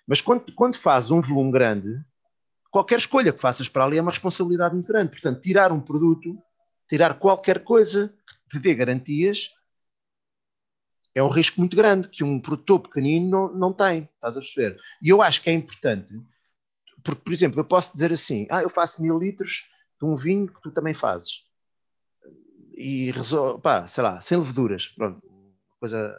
Mas 0.07 0.19
quando, 0.19 0.51
quando 0.53 0.75
fazes 0.75 1.11
um 1.11 1.21
volume 1.21 1.51
grande, 1.51 2.01
qualquer 2.71 2.97
escolha 2.97 3.31
que 3.31 3.39
faças 3.39 3.69
para 3.69 3.85
ali 3.85 3.97
é 3.97 4.01
uma 4.01 4.11
responsabilidade 4.11 4.73
muito 4.73 4.87
grande. 4.87 5.11
Portanto, 5.11 5.41
tirar 5.41 5.71
um 5.71 5.79
produto, 5.79 6.35
tirar 6.89 7.13
qualquer 7.19 7.63
coisa 7.63 8.11
que 8.49 8.57
te 8.57 8.59
dê 8.59 8.73
garantias, 8.73 9.49
é 11.17 11.23
um 11.23 11.29
risco 11.29 11.59
muito 11.59 11.75
grande 11.75 12.09
que 12.09 12.23
um 12.23 12.39
produtor 12.39 12.79
pequenino 12.79 13.29
não, 13.29 13.53
não 13.53 13.73
tem, 13.73 14.07
estás 14.13 14.37
a 14.37 14.39
perceber? 14.39 14.79
E 15.01 15.09
eu 15.09 15.19
acho 15.19 15.41
que 15.41 15.49
é 15.49 15.53
importante, 15.53 16.13
porque, 17.03 17.21
por 17.23 17.33
exemplo, 17.33 17.59
eu 17.59 17.65
posso 17.65 17.91
dizer 17.91 18.11
assim: 18.11 18.45
ah, 18.51 18.61
eu 18.61 18.69
faço 18.69 19.01
mil 19.01 19.17
litros 19.17 19.67
de 19.99 20.05
um 20.05 20.15
vinho 20.15 20.47
que 20.47 20.61
tu 20.61 20.71
também 20.71 20.93
fazes. 20.93 21.43
E 22.75 23.09
resolve, 23.09 23.59
pá, 23.61 23.87
sei 23.87 24.03
lá, 24.03 24.21
sem 24.21 24.37
leveduras, 24.37 24.89
pronto, 24.89 25.19
coisa. 25.79 26.15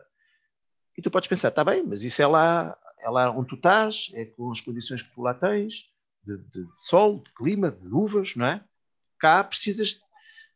E 0.96 1.00
tu 1.00 1.12
podes 1.12 1.28
pensar, 1.28 1.48
está 1.48 1.62
bem, 1.62 1.84
mas 1.84 2.02
isso 2.02 2.20
é 2.20 2.26
lá, 2.26 2.76
é 2.98 3.08
lá 3.08 3.30
onde 3.30 3.50
tu 3.50 3.54
estás, 3.54 4.10
é 4.14 4.24
com 4.24 4.50
as 4.50 4.60
condições 4.60 5.02
que 5.02 5.14
tu 5.14 5.22
lá 5.22 5.32
tens, 5.32 5.88
de, 6.24 6.38
de, 6.38 6.64
de 6.64 6.72
sol, 6.74 7.22
de 7.22 7.32
clima, 7.34 7.70
de 7.70 7.86
uvas, 7.86 8.34
não 8.34 8.46
é? 8.46 8.64
Cá 9.16 9.44
precisas, 9.44 10.00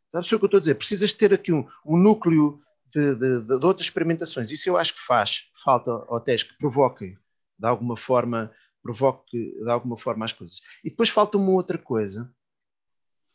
sabes 0.09 0.29
o 0.29 0.37
que 0.37 0.43
eu 0.43 0.47
estou 0.47 0.57
a 0.57 0.59
dizer? 0.59 0.75
Precisas 0.75 1.13
ter 1.13 1.33
aqui 1.33 1.53
um, 1.53 1.65
um 1.85 1.97
núcleo 1.97 2.61
de, 2.93 3.15
de, 3.15 3.41
de, 3.41 3.65
outras 3.65 3.87
experimentações. 3.87 4.51
Isso 4.51 4.69
eu 4.69 4.77
acho 4.77 4.93
que 4.93 5.01
faz 5.01 5.51
falta 5.63 5.91
hotéis 6.13 6.43
que 6.43 6.57
provoquem 6.57 7.17
de 7.57 7.67
alguma 7.67 7.95
forma 7.97 8.51
provoque 8.81 9.37
de 9.63 9.69
alguma 9.69 9.97
forma 9.97 10.25
as 10.25 10.33
coisas. 10.33 10.61
E 10.83 10.89
depois 10.89 11.09
falta 11.09 11.37
uma 11.37 11.51
outra 11.51 11.77
coisa. 11.77 12.29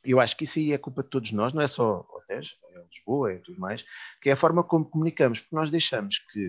Eu 0.04 0.20
acho 0.20 0.36
que 0.36 0.44
isso 0.44 0.58
aí 0.58 0.72
é 0.72 0.78
culpa 0.78 1.02
de 1.02 1.08
todos 1.08 1.32
nós, 1.32 1.52
não 1.52 1.62
é 1.62 1.66
só 1.66 2.06
hotéis, 2.10 2.54
é 2.70 2.84
Lisboa, 2.84 3.32
é 3.32 3.38
tudo 3.38 3.58
mais, 3.58 3.84
que 4.22 4.30
é 4.30 4.32
a 4.32 4.36
forma 4.36 4.62
como 4.62 4.88
comunicamos, 4.88 5.40
porque 5.40 5.56
nós 5.56 5.70
deixamos 5.70 6.18
que 6.18 6.48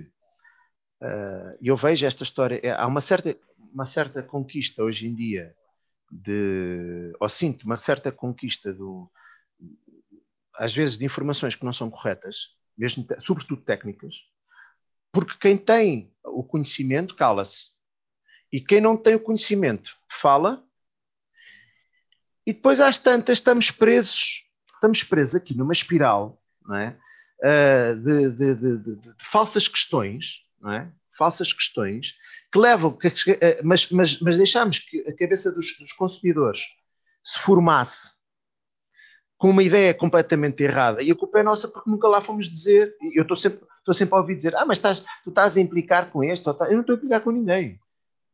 uh, 1.02 1.58
eu 1.62 1.76
vejo 1.76 2.06
esta 2.06 2.24
história, 2.24 2.60
é, 2.62 2.72
há 2.72 2.86
uma 2.86 3.02
certa, 3.02 3.36
uma 3.58 3.86
certa 3.86 4.22
conquista 4.22 4.84
hoje 4.84 5.08
em 5.08 5.16
dia 5.16 5.56
de, 6.12 7.14
ou 7.20 7.30
sinto 7.30 7.64
uma 7.64 7.80
certa 7.80 8.12
conquista 8.12 8.74
do 8.74 9.10
às 10.56 10.74
vezes 10.74 10.98
de 10.98 11.06
informações 11.06 11.56
que 11.56 11.64
não 11.64 11.72
são 11.72 11.90
corretas 11.90 12.59
mesmo, 12.80 13.06
sobretudo 13.20 13.62
técnicas, 13.62 14.24
porque 15.12 15.38
quem 15.38 15.58
tem 15.58 16.16
o 16.24 16.44
conhecimento 16.44 17.14
cala-se. 17.14 17.72
E 18.52 18.62
quem 18.62 18.80
não 18.80 18.96
tem 18.96 19.16
o 19.16 19.20
conhecimento 19.20 19.96
fala, 20.10 20.64
e 22.48 22.54
depois 22.54 22.80
às 22.80 22.98
tantas 22.98 23.38
estamos 23.38 23.70
presos, 23.70 24.50
estamos 24.74 25.04
presos 25.04 25.36
aqui 25.36 25.56
numa 25.56 25.74
espiral 25.74 26.42
é? 26.74 26.96
Uh, 27.42 27.96
de, 27.96 28.30
de, 28.32 28.56
de, 28.56 28.96
de, 28.98 29.14
falsas 29.18 29.68
questões, 29.68 30.44
é? 30.68 30.88
falsas 31.18 31.54
questões, 31.54 32.16
que 32.52 32.60
levam, 32.60 32.98
ah, 33.04 33.62
mas, 33.64 33.90
mas, 33.92 34.20
mas 34.20 34.38
deixamos 34.38 34.80
que 34.80 35.00
a 35.08 35.16
cabeça 35.16 35.52
dos, 35.52 35.78
dos 35.78 35.92
consumidores 35.94 36.62
se 37.24 37.40
formasse 37.40 38.19
com 39.40 39.50
uma 39.50 39.64
ideia 39.64 39.94
completamente 39.94 40.62
errada. 40.62 41.02
E 41.02 41.10
a 41.10 41.16
culpa 41.16 41.40
é 41.40 41.44
nossa 41.44 41.70
porque 41.70 41.90
nunca 41.90 42.08
lá 42.10 42.20
fomos 42.20 42.48
dizer. 42.48 42.94
Eu 43.16 43.22
estou 43.24 43.38
sempre, 43.38 43.62
estou 43.80 43.94
sempre 43.94 44.14
a 44.14 44.18
ouvir 44.20 44.36
dizer: 44.36 44.54
Ah, 44.56 44.66
mas 44.66 44.78
estás, 44.78 45.06
tu 45.24 45.30
estás 45.30 45.56
a 45.56 45.62
implicar 45.62 46.12
com 46.12 46.22
este. 46.22 46.46
Eu 46.46 46.74
não 46.74 46.82
estou 46.82 46.94
a 46.94 46.98
implicar 46.98 47.22
com 47.22 47.32
ninguém. 47.32 47.80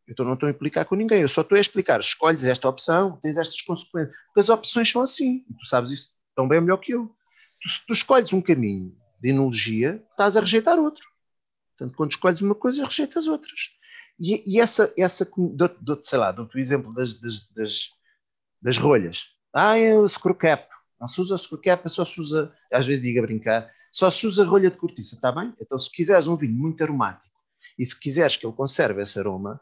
Eu 0.08 0.26
não 0.26 0.34
estou 0.34 0.48
a 0.48 0.52
implicar 0.52 0.84
com 0.86 0.96
ninguém. 0.96 1.22
Eu 1.22 1.30
só 1.30 1.42
estou 1.42 1.58
a 1.58 1.62
explicar: 1.62 2.00
escolhes 2.00 2.44
esta 2.44 2.68
opção, 2.68 3.20
tens 3.22 3.38
estas 3.38 3.62
consequências. 3.62 4.16
Porque 4.26 4.40
as 4.40 4.50
opções 4.50 4.92
são 4.92 5.04
assim. 5.04 5.46
E 5.48 5.54
tu 5.54 5.66
sabes 5.68 5.92
isso 5.92 6.10
tão 6.36 6.48
bem 6.48 6.60
melhor 6.60 6.78
que 6.78 6.94
eu. 6.94 7.16
Tu, 7.62 7.70
se 7.70 7.86
tu 7.86 7.94
escolhes 7.94 8.34
um 8.34 8.42
caminho 8.42 8.98
de 9.22 9.30
enologia, 9.30 10.04
estás 10.10 10.36
a 10.36 10.40
rejeitar 10.40 10.80
outro. 10.80 11.06
Portanto, 11.78 11.96
quando 11.96 12.12
escolhes 12.12 12.42
uma 12.42 12.56
coisa, 12.56 12.84
rejeitas 12.84 13.28
outras. 13.28 13.76
E, 14.20 14.44
e 14.56 14.60
essa, 14.60 14.92
essa 14.98 15.30
dou-te, 15.38 16.08
sei 16.08 16.18
lá, 16.18 16.32
dou-te 16.32 16.56
o 16.56 16.60
exemplo 16.60 16.92
das, 16.96 17.14
das, 17.20 17.50
das, 17.52 17.90
das 18.60 18.78
rolhas. 18.78 19.36
Ah, 19.54 19.78
é 19.78 19.96
o 19.96 20.10
screw 20.10 20.34
cap. 20.34 20.75
Não 21.00 21.08
se 21.08 21.20
usa 21.20 21.36
cap, 21.62 21.90
só 21.90 22.06
se 22.06 22.20
usa, 22.20 22.54
às 22.72 22.86
vezes 22.86 23.04
diga 23.04 23.20
a 23.20 23.26
brincar, 23.26 23.72
só 23.92 24.10
se 24.10 24.26
usa 24.28 24.46
rolha 24.46 24.72
de 24.72 24.78
cortiça, 24.78 25.16
está 25.16 25.32
bem? 25.32 25.54
Então, 25.60 25.78
se 25.78 25.90
quiseres 25.92 26.28
um 26.28 26.36
vinho 26.36 26.54
muito 26.54 26.84
aromático 26.84 27.36
e 27.78 27.86
se 27.86 27.98
quiseres 27.98 28.38
que 28.38 28.46
ele 28.46 28.56
conserve 28.56 29.02
esse 29.02 29.20
aroma, 29.20 29.62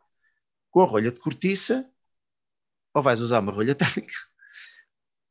com 0.69 0.81
a 0.81 0.85
rolha 0.85 1.11
de 1.11 1.19
cortiça, 1.19 1.89
ou 2.93 3.01
vais 3.01 3.21
usar 3.21 3.39
uma 3.39 3.51
rolha 3.51 3.75
térmica, 3.75 4.13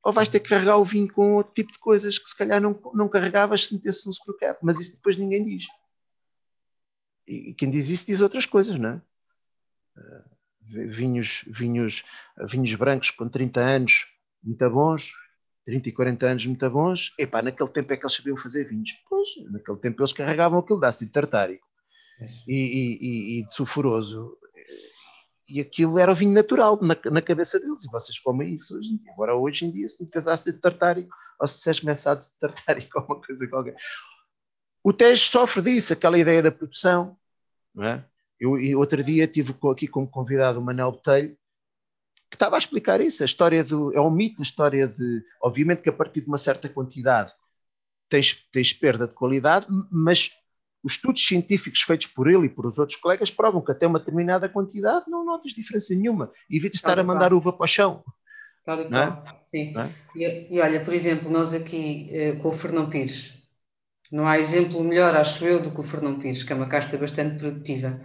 ou 0.03 0.13
vais 0.13 0.29
ter 0.29 0.41
que 0.41 0.49
carregar 0.49 0.77
o 0.79 0.85
vinho 0.85 1.13
com 1.13 1.35
outro 1.35 1.55
tipo 1.55 1.73
de 1.73 1.79
coisas 1.79 2.19
que 2.19 2.29
se 2.29 2.37
calhar 2.37 2.61
não, 2.61 2.79
não 2.93 3.09
carregavas 3.09 3.67
se 3.67 3.75
metesse 3.75 4.07
no 4.07 4.13
screw 4.13 4.37
cap, 4.37 4.59
mas 4.63 4.81
isso 4.81 4.97
depois 4.97 5.17
ninguém 5.17 5.45
diz. 5.45 5.67
E 7.27 7.55
quem 7.55 7.71
diz 7.71 7.89
isso 7.89 8.07
diz 8.07 8.21
outras 8.21 8.47
coisas, 8.47 8.77
não 8.77 8.91
é? 8.91 9.03
Uh, 9.97 10.89
vinhos, 10.89 11.45
vinhos, 11.47 12.03
vinhos 12.49 12.75
brancos 12.75 13.11
com 13.11 13.29
30 13.29 13.61
anos, 13.61 14.07
muito 14.43 14.71
bons, 14.71 15.13
30 15.65 15.89
e 15.89 15.93
40 15.93 16.27
anos 16.27 16.47
muito 16.47 16.71
bons, 16.71 17.15
epá, 17.19 17.43
naquele 17.43 17.71
tempo 17.71 17.93
é 17.93 17.97
que 17.97 18.05
eles 18.05 18.17
sabiam 18.17 18.37
fazer 18.37 18.69
vinhos. 18.69 18.91
Pois, 19.09 19.29
naquele 19.51 19.79
tempo 19.79 20.01
eles 20.01 20.13
carregavam 20.13 20.59
aquilo 20.59 20.81
de 20.81 20.87
ácido 20.87 21.13
tartárico 21.13 21.67
e, 22.47 22.57
e, 22.57 22.99
e, 23.01 23.39
e, 23.39 23.47
de 23.47 23.55
sulfuroso, 23.55 24.37
e 25.49 25.61
aquilo 25.61 25.99
era 25.99 26.13
o 26.13 26.15
vinho 26.15 26.33
natural 26.33 26.79
na, 26.81 26.97
na, 27.11 27.23
cabeça 27.23 27.61
deles, 27.61 27.85
e 27.85 27.91
vocês 27.91 28.19
comem 28.19 28.55
isso 28.55 28.77
hoje 28.77 28.93
em 28.93 28.97
dia. 28.97 29.13
Agora, 29.13 29.35
hoje 29.35 29.67
em 29.67 29.71
dia, 29.71 29.89
se 29.89 30.03
metes 30.03 30.27
ácido 30.27 30.59
tartárico, 30.59 31.15
ou 31.39 31.47
se 31.47 31.59
vocês 31.59 31.81
começar 31.81 32.17
ácido 32.17 32.39
tartárico 32.41 32.99
ou 33.01 33.05
uma 33.05 33.21
coisa 33.21 33.47
qualquer. 33.47 33.77
O 34.83 34.93
teste 34.93 35.31
sofre 35.31 35.63
disso, 35.63 35.93
aquela 35.93 36.19
ideia 36.19 36.43
da 36.43 36.51
produção, 36.51 37.17
não 37.75 37.85
é? 37.85 38.05
Eu, 38.41 38.57
outro 38.79 39.05
dia 39.05 39.29
tive 39.29 39.55
aqui 39.71 39.87
como 39.87 40.09
convidado 40.09 40.59
o 40.59 40.65
Manel 40.65 40.91
Botelho, 40.91 41.39
que 42.33 42.37
estava 42.37 42.57
a 42.57 42.59
explicar 42.59 42.99
isso, 42.99 43.23
a 43.23 43.27
história 43.27 43.63
do, 43.63 43.95
é 43.95 44.01
um 44.01 44.11
mito 44.11 44.41
a 44.41 44.43
história 44.43 44.89
de, 44.89 45.23
obviamente 45.43 45.83
que 45.83 45.91
a 45.91 45.93
partir 45.93 46.23
de 46.23 46.29
uma 46.29 46.39
certa 46.39 46.67
quantidade 46.67 47.31
tens, 48.09 48.49
tens 48.51 48.73
perda 48.73 49.07
de 49.07 49.15
qualidade, 49.15 49.67
mas 49.91 50.31
os 50.83 50.95
estudos 50.95 51.23
científicos 51.27 51.83
feitos 51.83 52.07
por 52.07 52.27
ele 52.31 52.47
e 52.47 52.49
por 52.49 52.65
os 52.65 52.79
outros 52.79 52.97
colegas 52.97 53.31
provam 53.31 53.61
que 53.61 53.71
até 53.71 53.87
uma 53.87 53.99
determinada 53.99 54.49
quantidade 54.49 55.05
não 55.09 55.27
notas 55.27 55.53
diferença 55.53 55.95
nenhuma. 55.95 56.33
Evita 56.51 56.75
estar 56.75 56.99
a 56.99 57.05
mandar 57.05 57.35
uva 57.35 57.53
para 57.53 57.65
o 57.65 57.69
chão. 57.69 58.03
Claro, 58.65 58.89
não 58.89 58.99
é? 58.99 59.23
Sim. 59.43 59.73
Não 59.73 59.83
é? 59.83 59.91
E, 60.17 60.57
e, 60.57 60.61
olha, 60.63 60.83
por 60.83 60.95
exemplo, 60.95 61.29
nós 61.29 61.53
aqui 61.53 62.09
eh, 62.13 62.33
com 62.37 62.49
o 62.49 62.53
Fernão 62.53 62.89
Pires, 62.89 63.35
não 64.11 64.27
há 64.27 64.39
exemplo 64.39 64.83
melhor, 64.83 65.15
acho 65.15 65.45
eu, 65.45 65.63
do 65.63 65.71
que 65.71 65.81
o 65.81 65.85
Fernão 65.85 66.19
Pires, 66.19 66.43
que 66.43 66.53
é 66.53 66.57
uma 66.57 66.69
casta 66.69 66.97
bastante 66.97 67.37
produtiva, 67.37 68.01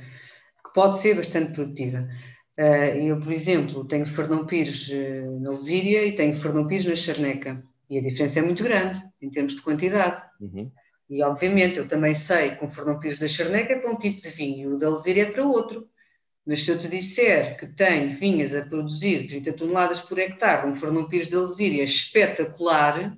que 0.65 0.73
pode 0.73 0.99
ser 0.99 1.15
bastante 1.15 1.53
produtiva. 1.53 2.09
Uh, 2.57 2.97
eu, 2.99 3.19
por 3.19 3.31
exemplo, 3.31 3.85
tenho 3.85 4.05
Fernão 4.05 4.45
Pires 4.45 4.89
uh, 4.89 5.39
na 5.39 5.51
Lesíria 5.51 6.05
e 6.05 6.15
tenho 6.15 6.35
Fernão 6.35 6.65
Pires 6.65 6.85
na 6.85 6.95
Charneca. 6.95 7.63
E 7.89 7.97
a 7.97 8.01
diferença 8.01 8.39
é 8.39 8.41
muito 8.41 8.63
grande 8.63 8.99
em 9.21 9.29
termos 9.29 9.55
de 9.55 9.61
quantidade. 9.61 10.23
Uhum. 10.41 10.71
E, 11.09 11.23
obviamente, 11.23 11.77
eu 11.77 11.88
também 11.88 12.13
sei 12.13 12.55
que 12.55 12.65
o 12.65 12.69
Fernão 12.69 12.99
Pires 12.99 13.19
da 13.19 13.27
Charneca 13.27 13.73
é 13.73 13.79
para 13.79 13.91
um 13.91 13.95
tipo 13.95 14.21
de 14.21 14.29
vinho 14.29 14.71
e 14.71 14.73
o 14.73 14.77
da 14.77 14.89
Lesíria 14.89 15.23
é 15.23 15.31
para 15.31 15.45
outro. 15.45 15.88
Mas 16.45 16.63
se 16.63 16.71
eu 16.71 16.79
te 16.79 16.88
disser 16.88 17.57
que 17.57 17.67
tenho 17.67 18.15
vinhas 18.15 18.55
a 18.55 18.65
produzir 18.65 19.27
30 19.27 19.53
toneladas 19.53 20.01
por 20.01 20.17
hectare, 20.17 20.67
um 20.67 20.73
Fernão 20.73 21.07
Pires 21.07 21.29
da 21.29 21.41
Lesíria 21.41 21.84
espetacular, 21.84 23.17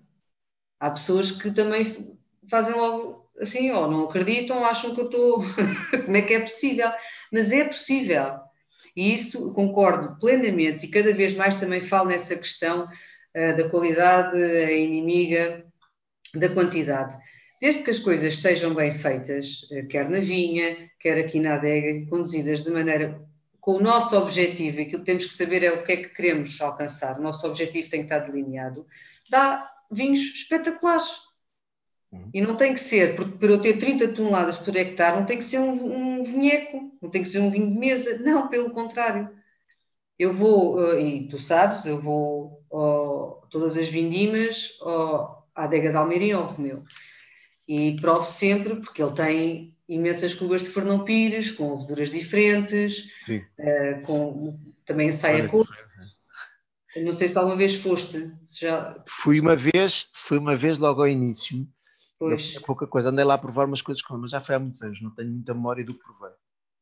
há 0.79 0.89
pessoas 0.89 1.31
que 1.31 1.51
também 1.51 2.17
fazem 2.49 2.75
logo 2.75 3.29
assim, 3.39 3.71
ou 3.71 3.83
oh, 3.83 3.87
não 3.87 4.03
acreditam, 4.05 4.65
acham 4.65 4.93
que 4.93 5.01
eu 5.01 5.05
estou. 5.05 5.43
Como 6.05 6.17
é 6.17 6.21
que 6.21 6.33
é 6.33 6.39
possível? 6.41 6.91
Mas 7.31 7.51
é 7.51 7.63
possível. 7.63 8.39
E 8.95 9.13
isso 9.13 9.53
concordo 9.53 10.17
plenamente, 10.19 10.85
e 10.85 10.89
cada 10.89 11.13
vez 11.13 11.33
mais 11.33 11.55
também 11.55 11.81
falo 11.81 12.09
nessa 12.09 12.35
questão 12.35 12.85
uh, 12.85 13.57
da 13.57 13.69
qualidade, 13.69 14.37
a 14.37 14.71
inimiga 14.71 15.65
da 16.35 16.49
quantidade. 16.49 17.15
Desde 17.61 17.83
que 17.83 17.89
as 17.89 17.99
coisas 17.99 18.37
sejam 18.37 18.73
bem 18.73 18.91
feitas, 18.91 19.63
uh, 19.71 19.87
quer 19.87 20.09
na 20.09 20.19
vinha, 20.19 20.89
quer 20.99 21.17
aqui 21.17 21.39
na 21.39 21.55
adega, 21.55 22.09
conduzidas 22.09 22.63
de 22.63 22.71
maneira 22.71 23.19
com 23.59 23.73
o 23.73 23.81
nosso 23.81 24.17
objetivo, 24.17 24.81
aquilo 24.81 24.99
que 24.99 25.05
temos 25.05 25.25
que 25.25 25.33
saber 25.33 25.63
é 25.63 25.71
o 25.71 25.83
que 25.83 25.91
é 25.91 25.97
que 25.97 26.09
queremos 26.09 26.59
alcançar, 26.61 27.19
o 27.19 27.21
nosso 27.21 27.45
objetivo 27.45 27.89
tem 27.89 27.99
que 27.99 28.05
estar 28.13 28.19
delineado, 28.19 28.85
dá 29.29 29.69
vinhos 29.91 30.19
espetaculares. 30.19 31.28
Uhum. 32.11 32.29
E 32.33 32.41
não 32.41 32.55
tem 32.55 32.73
que 32.73 32.79
ser, 32.79 33.15
porque 33.15 33.37
para 33.37 33.51
eu 33.51 33.61
ter 33.61 33.77
30 33.77 34.09
toneladas 34.09 34.57
por 34.57 34.75
hectare, 34.75 35.17
não 35.17 35.25
tem 35.25 35.37
que 35.37 35.45
ser 35.45 35.59
um, 35.59 36.19
um 36.19 36.23
vinheco, 36.23 36.91
não 37.01 37.09
tem 37.09 37.21
que 37.21 37.29
ser 37.29 37.39
um 37.39 37.51
vinho 37.51 37.71
de 37.71 37.77
mesa, 37.77 38.19
não, 38.19 38.47
pelo 38.47 38.71
contrário. 38.71 39.29
Eu 40.17 40.33
vou, 40.33 40.93
eh, 40.93 41.01
e 41.01 41.27
tu 41.27 41.39
sabes, 41.39 41.85
eu 41.85 42.01
vou 42.01 42.63
oh, 42.69 43.41
todas 43.49 43.77
as 43.77 43.87
vindimas 43.87 44.77
oh, 44.81 45.43
à 45.55 45.63
adega 45.63 45.91
de 45.91 45.95
Almeirim 45.95 46.31
ao 46.31 46.45
Romeu. 46.45 46.83
E 47.67 47.95
provo 48.01 48.23
sempre, 48.23 48.75
porque 48.77 49.01
ele 49.01 49.13
tem 49.13 49.77
imensas 49.87 50.33
cubas 50.33 50.63
de 50.63 50.69
Fernão 50.69 51.05
Pires, 51.05 51.51
com 51.51 51.75
leveduras 51.75 52.11
diferentes, 52.11 53.11
uh, 53.29 54.01
com, 54.05 54.59
também 54.85 55.11
sai 55.11 55.41
a 55.41 55.49
cor. 55.49 55.67
Não 56.97 57.13
sei 57.13 57.27
se 57.27 57.37
alguma 57.37 57.55
vez 57.55 57.75
foste. 57.75 58.31
Já... 58.59 59.03
Fui 59.07 59.39
uma 59.39 59.55
vez, 59.55 60.07
fui 60.13 60.37
uma 60.37 60.55
vez 60.55 60.79
logo 60.79 61.01
ao 61.01 61.07
início, 61.07 61.67
Pois. 62.19 62.57
É 62.57 62.59
pouca 62.59 62.85
coisa, 62.85 63.09
andei 63.09 63.23
lá 63.23 63.35
a 63.35 63.37
provar 63.37 63.65
umas 63.65 63.81
coisas 63.81 64.03
com 64.03 64.17
mas 64.17 64.31
já 64.31 64.41
foi 64.41 64.55
há 64.55 64.59
muitos 64.59 64.81
anos, 64.81 65.01
não 65.01 65.09
tenho 65.09 65.31
muita 65.31 65.53
memória 65.53 65.85
do 65.85 65.93
que 65.93 66.03
provei. 66.03 66.35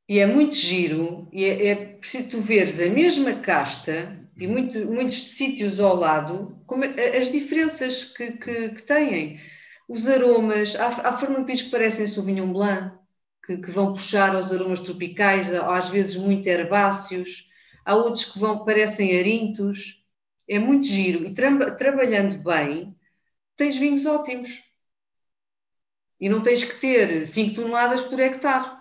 E 0.10 0.20
é 0.20 0.26
muito 0.26 0.56
giro, 0.56 1.28
e 1.32 1.46
é, 1.46 1.68
é 1.68 1.76
preciso 1.76 2.30
tu 2.30 2.42
veres 2.42 2.80
a 2.80 2.90
mesma 2.90 3.34
casta 3.36 4.18
e 4.38 4.48
uhum. 4.48 4.52
muito, 4.54 4.86
muitos 4.86 5.32
sítios 5.32 5.80
ao 5.80 5.96
lado, 5.96 6.60
como, 6.66 6.86
é, 6.86 7.18
as 7.18 7.32
diferenças 7.32 8.06
que, 8.06 8.32
que, 8.32 8.70
que, 8.70 8.82
têm. 8.84 9.40
Os 9.88 10.08
aromas, 10.08 10.76
há, 10.76 10.88
há 10.88 11.44
Pires 11.44 11.64
que 11.64 11.70
parecem 11.70 12.08
Sauvignon 12.08 12.52
Blanc, 12.52 12.98
que, 13.46 13.58
que, 13.58 13.72
vão 13.72 13.94
puxar 13.94 14.36
aos 14.36 14.52
aromas 14.52 14.80
tropicais, 14.80 15.54
às 15.54 15.88
vezes 15.90 16.16
muito 16.16 16.48
herbáceos, 16.48 17.50
há 17.86 17.96
outros 17.96 18.26
que 18.26 18.40
vão 18.40 18.66
parecem 18.66 19.18
arintos, 19.20 20.04
é 20.50 20.58
muito 20.58 20.88
giro. 20.88 21.26
E 21.26 21.34
tra 21.34 21.72
trabalhando 21.72 22.42
bem, 22.44 22.96
tens 23.56 23.76
vinhos 23.78 24.06
ótimos. 24.06 24.67
E 26.20 26.30
não 26.30 26.42
tens 26.42 26.64
que 26.64 26.80
ter 26.80 27.26
5 27.26 27.56
toneladas 27.56 28.02
por 28.02 28.20
hectare 28.20 28.78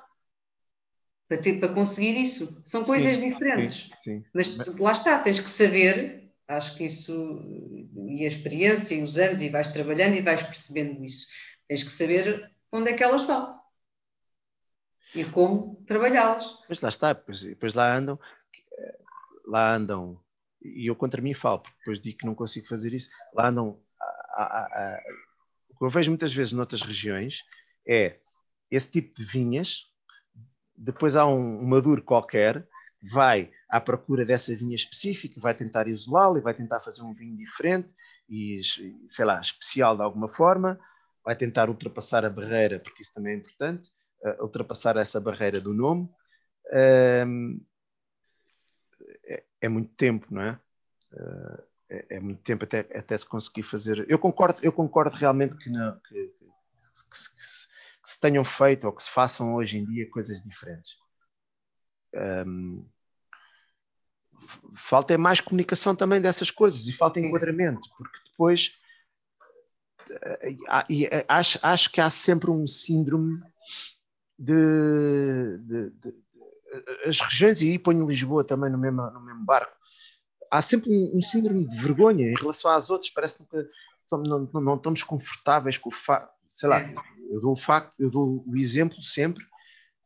para, 1.29 1.39
ter, 1.39 1.61
para 1.61 1.75
conseguir 1.75 2.17
isso. 2.17 2.61
São 2.65 2.85
coisas 2.85 3.19
sim, 3.19 3.33
diferentes. 3.33 3.91
Sim, 4.01 4.23
sim. 4.23 4.25
Mas 4.33 4.57
lá 4.79 4.93
está, 4.93 5.19
tens 5.19 5.41
que 5.41 5.51
saber, 5.51 6.33
acho 6.49 6.77
que 6.77 6.85
isso, 6.85 7.43
e 8.09 8.25
a 8.25 8.29
experiência, 8.29 8.95
e 8.95 9.03
os 9.03 9.19
anos, 9.19 9.43
e 9.43 9.49
vais 9.49 9.69
trabalhando 9.69 10.15
e 10.15 10.23
vais 10.23 10.43
percebendo 10.43 11.05
isso. 11.05 11.27
Tens 11.69 11.83
que 11.83 11.91
saber 11.91 12.51
onde 12.73 12.91
é 12.91 12.95
que 12.95 13.03
elas 13.03 13.25
vão 13.25 13.57
e 15.15 15.25
como 15.25 15.83
trabalhá-las. 15.87 16.63
Mas 16.69 16.81
lá 16.81 16.89
está, 16.89 17.13
depois, 17.13 17.43
depois 17.43 17.75
lá 17.75 17.95
andam, 17.95 18.19
lá 19.47 19.75
andam, 19.75 20.21
e 20.63 20.87
eu 20.87 20.97
contra 20.97 21.23
mim 21.23 21.35
falo, 21.35 21.61
porque 21.61 21.79
depois 21.79 22.01
digo 22.01 22.19
que 22.19 22.27
não 22.27 22.35
consigo 22.35 22.67
fazer 22.67 22.93
isso, 22.93 23.09
lá 23.35 23.49
andam 23.49 23.81
a, 24.33 24.43
a, 24.43 24.65
a, 24.65 25.03
o 25.77 25.79
que 25.79 25.85
eu 25.85 25.91
vejo 25.91 26.11
muitas 26.11 26.35
vezes 26.35 26.53
noutras 26.53 26.81
regiões 26.81 27.45
é 27.87 28.19
esse 28.71 28.91
tipo 28.91 29.15
de 29.15 29.25
vinhas, 29.25 29.83
depois 30.75 31.17
há 31.17 31.27
um, 31.27 31.61
um 31.61 31.67
maduro 31.67 32.03
qualquer, 32.03 32.67
vai 33.03 33.53
à 33.69 33.79
procura 33.79 34.25
dessa 34.25 34.57
vinha 34.57 34.75
específica, 34.75 35.39
vai 35.39 35.55
tentar 35.55 35.87
isolá-la 35.87 36.39
e 36.39 36.43
vai 36.43 36.55
tentar 36.55 36.81
fazer 36.81 37.03
um 37.03 37.13
vinho 37.13 37.37
diferente 37.37 37.91
e, 38.29 38.59
sei 39.07 39.25
lá, 39.27 39.39
especial 39.39 39.97
de 39.97 40.03
alguma 40.03 40.29
forma, 40.29 40.81
vai 41.23 41.37
tentar 41.37 41.69
ultrapassar 41.69 42.25
a 42.25 42.31
barreira, 42.31 42.81
porque 42.81 43.03
isso 43.03 43.13
também 43.13 43.35
é 43.35 43.37
importante, 43.37 43.91
uh, 44.23 44.43
ultrapassar 44.43 44.97
essa 44.97 45.21
barreira 45.21 45.61
do 45.61 45.75
nome. 45.75 46.09
Uh, 46.69 47.61
é, 49.27 49.45
é, 49.61 49.69
muito 49.69 49.93
tempo, 49.95 50.27
não 50.31 50.41
é? 50.41 50.59
Uh, 51.13 51.63
é, 51.89 52.17
é, 52.17 52.21
muito 52.21 52.43
tempo 52.43 52.65
até, 52.65 52.81
até 52.81 53.17
se 53.17 53.27
conseguir 53.27 53.63
fazer. 53.63 54.05
Eu 54.09 54.19
concordo, 54.19 54.61
eu 54.63 54.73
concordo 54.73 55.17
realmente 55.17 55.57
que, 55.57 55.71
não, 55.71 55.99
que, 56.01 56.15
que, 56.15 57.11
que, 57.11 57.19
se, 57.19 57.31
que, 57.35 58.09
se, 58.11 58.21
tenham 58.21 58.45
feito 58.45 58.87
ou 58.87 58.93
que 58.93 59.03
se 59.03 59.11
façam 59.11 59.55
hoje 59.55 59.79
em 59.79 59.85
dia 59.85 60.11
coisas 60.11 60.43
diferentes. 60.43 60.97
Um, 62.47 62.87
falta 64.75 65.15
é 65.15 65.17
mais 65.17 65.41
comunicação 65.41 65.95
também 65.95 66.21
dessas 66.21 66.51
coisas 66.51 66.87
e 66.87 66.93
falta 66.93 67.21
enquadramento, 67.21 67.89
porque 67.97 68.19
depois 68.31 68.79
e 70.89 71.09
acho, 71.29 71.59
acho 71.63 71.91
que 71.91 72.01
há 72.01 72.11
sempre 72.11 72.51
um 72.51 72.67
síndrome 72.67 73.43
de, 74.39 75.59
de, 75.59 75.91
de, 75.91 75.91
de 75.91 76.27
as 77.07 77.21
regiões, 77.21 77.63
e 77.63 77.71
aí 77.71 77.79
ponho 77.79 78.07
Lisboa 78.07 78.45
também 78.45 78.71
no 78.71 78.79
mesmo, 78.79 79.03
no 79.11 79.21
mesmo 79.21 79.45
barco, 79.45 79.76
há 80.51 80.63
sempre 80.63 80.91
um, 80.91 81.19
um, 81.19 81.23
síndrome 81.23 81.67
de 81.67 81.77
vergonha 81.77 82.27
em 82.27 82.35
relação 82.35 82.71
às 82.71 82.91
outras, 82.91 83.11
parece 83.11 83.39
que 83.39 83.69
não, 84.11 84.49
não, 84.53 84.61
não 84.61 84.77
estamos 84.77 85.03
confortáveis 85.03 85.79
com 85.79 85.89
o 85.89 85.93
facto, 85.93 86.33
sei 86.49 86.69
lá, 86.69 86.83
eu 87.31 87.41
dou 87.41 87.53
o 87.53 87.57
facto, 87.57 87.97
eu 87.99 88.11
dou 88.11 88.45
o 88.47 88.57
exemplo 88.57 89.03
sempre, 89.03 89.45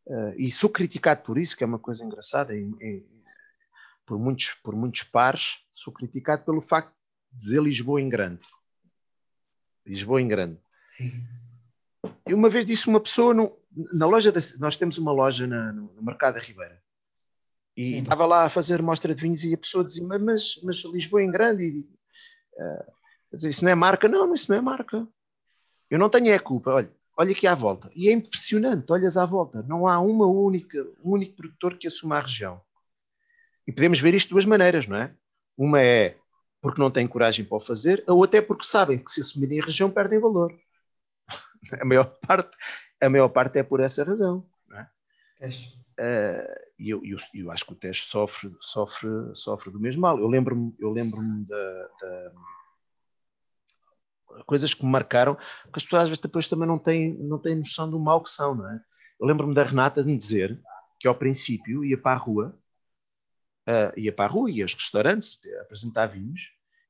uh, 0.06 0.34
e 0.36 0.50
sou 0.50 0.70
criticado 0.70 1.22
por 1.22 1.38
isso, 1.38 1.56
que 1.56 1.62
é 1.62 1.66
uma 1.66 1.78
coisa 1.78 2.04
engraçada, 2.04 2.56
em, 2.56 2.74
em, 2.80 3.06
por, 4.06 4.18
muitos, 4.18 4.54
por 4.62 4.74
muitos 4.74 5.02
pares, 5.02 5.58
sou 5.70 5.92
criticado 5.92 6.44
pelo 6.44 6.62
facto 6.62 6.92
de 7.32 7.38
dizer 7.38 7.62
Lisboa 7.62 8.00
em 8.00 8.08
grande. 8.08 8.42
Lisboa 9.86 10.20
em 10.20 10.28
grande. 10.28 10.58
E 12.26 12.34
uma 12.34 12.48
vez 12.48 12.64
disse 12.64 12.88
uma 12.88 13.00
pessoa, 13.00 13.34
no, 13.34 13.56
na 13.92 14.06
loja, 14.06 14.32
de, 14.32 14.58
nós 14.58 14.76
temos 14.76 14.98
uma 14.98 15.12
loja 15.12 15.46
na, 15.46 15.72
no, 15.72 15.92
no 15.94 16.02
Mercado 16.02 16.34
da 16.34 16.40
Ribeira, 16.40 16.82
e 17.76 17.94
uhum. 17.94 17.98
estava 18.00 18.26
lá 18.26 18.44
a 18.44 18.48
fazer 18.48 18.82
mostra 18.82 19.14
de 19.14 19.22
vinhos 19.22 19.44
e 19.44 19.54
a 19.54 19.58
pessoa 19.58 19.84
dizia, 19.84 20.06
mas, 20.06 20.60
mas 20.62 20.76
Lisboa 20.84 21.22
em 21.22 21.30
grande, 21.30 21.64
e, 21.64 21.80
uh, 21.80 22.92
dizer, 23.32 23.50
isso 23.50 23.64
não 23.64 23.70
é 23.70 23.74
marca? 23.74 24.08
Não, 24.08 24.34
isso 24.34 24.50
não 24.50 24.58
é 24.58 24.60
marca. 24.60 25.06
Eu 25.88 25.98
não 25.98 26.08
tenho 26.08 26.28
é 26.28 26.38
culpa, 26.38 26.72
olha, 26.72 26.92
olha 27.16 27.32
aqui 27.32 27.46
à 27.46 27.54
volta. 27.54 27.90
E 27.94 28.08
é 28.08 28.12
impressionante, 28.12 28.92
olhas 28.92 29.16
à 29.16 29.24
volta, 29.24 29.62
não 29.62 29.86
há 29.86 29.98
uma 30.00 30.26
única, 30.26 30.82
um 31.04 31.12
único 31.12 31.34
produtor 31.34 31.76
que 31.76 31.86
assuma 31.86 32.18
a 32.18 32.20
região. 32.20 32.60
E 33.66 33.72
podemos 33.72 34.00
ver 34.00 34.14
isto 34.14 34.28
de 34.28 34.34
duas 34.34 34.44
maneiras, 34.44 34.86
não 34.86 34.96
é? 34.96 35.14
Uma 35.56 35.80
é 35.80 36.16
porque 36.60 36.80
não 36.80 36.90
têm 36.90 37.06
coragem 37.06 37.44
para 37.44 37.56
o 37.56 37.60
fazer, 37.60 38.04
a 38.06 38.12
outra 38.12 38.38
é 38.38 38.42
porque 38.42 38.64
sabem 38.64 38.98
que 38.98 39.10
se 39.10 39.20
assumirem 39.20 39.60
a 39.60 39.64
região 39.64 39.90
perdem 39.90 40.18
valor. 40.18 40.54
A 41.80 41.84
maior 41.84 42.06
parte, 42.26 42.56
a 43.00 43.08
maior 43.10 43.28
parte 43.28 43.58
é 43.58 43.62
por 43.62 43.80
essa 43.80 44.02
razão. 44.02 44.46
Não 44.66 44.78
é? 44.78 44.88
Uh, 45.40 45.79
e 46.78 46.90
eu, 46.90 47.00
eu, 47.04 47.18
eu, 47.34 47.50
acho 47.50 47.66
que 47.66 47.72
o 47.72 47.76
teste 47.76 48.08
sofre, 48.08 48.50
sofre, 48.60 49.08
sofre 49.34 49.70
do 49.70 49.80
mesmo 49.80 50.00
mal. 50.00 50.18
Eu 50.18 50.28
lembro-me 50.28 50.74
eu 50.78 50.90
lembro 50.90 51.20
da, 51.46 51.88
da, 52.00 52.32
coisas 54.46 54.72
que 54.74 54.84
me 54.84 54.90
marcaram, 54.90 55.34
porque 55.34 55.78
as 55.78 55.84
pessoas 55.84 56.02
às 56.02 56.08
vezes 56.08 56.22
depois 56.22 56.48
também 56.48 56.66
não 56.66 56.78
têm, 56.78 57.14
não 57.14 57.38
têm 57.38 57.56
noção 57.56 57.90
do 57.90 57.98
mal 57.98 58.22
que 58.22 58.30
são, 58.30 58.54
não 58.54 58.68
é? 58.68 58.80
Eu 59.20 59.26
lembro-me 59.26 59.54
da 59.54 59.64
Renata 59.64 60.02
de 60.02 60.08
me 60.08 60.16
dizer 60.16 60.60
que 60.98 61.06
ao 61.06 61.14
princípio 61.14 61.84
ia 61.84 62.00
para 62.00 62.12
a 62.12 62.18
rua, 62.18 62.58
uh, 63.68 64.00
ia 64.00 64.12
para 64.12 64.24
a 64.24 64.28
rua, 64.28 64.50
ia 64.50 64.64
aos 64.64 64.74
restaurantes 64.74 65.38
apresentar 65.60 66.06
vinhos, 66.06 66.40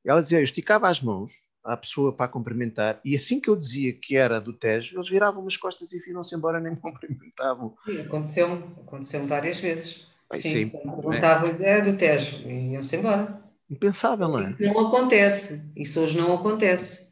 e 0.04 0.10
ela 0.10 0.20
dizia, 0.20 0.38
eu 0.38 0.44
esticava 0.44 0.88
as 0.88 1.00
mãos 1.00 1.32
à 1.62 1.76
pessoa 1.76 2.12
para 2.12 2.30
cumprimentar, 2.30 3.00
e 3.04 3.14
assim 3.14 3.40
que 3.40 3.48
eu 3.48 3.56
dizia 3.56 3.92
que 3.92 4.16
era 4.16 4.40
do 4.40 4.52
Tejo, 4.52 4.96
eles 4.96 5.08
viravam 5.08 5.46
as 5.46 5.56
costas 5.56 5.92
e 5.92 6.00
viram-se 6.00 6.34
embora, 6.34 6.60
nem 6.60 6.72
me 6.72 6.78
cumprimentavam. 6.80 7.76
Sim, 7.84 8.00
aconteceu, 8.00 8.54
aconteceu 8.86 9.26
várias 9.26 9.60
vezes. 9.60 10.08
Sim, 10.32 10.40
sim 10.40 10.68
perguntavam, 10.68 11.50
é? 11.60 11.78
é 11.78 11.82
do 11.82 11.96
Tejo, 11.96 12.48
e 12.48 12.72
iam-se 12.72 12.96
embora. 12.96 13.42
Impensável, 13.68 14.28
não 14.28 14.40
é? 14.40 14.56
Não 14.58 14.86
acontece, 14.86 15.62
isso 15.76 16.00
hoje 16.00 16.18
não 16.18 16.34
acontece. 16.34 17.08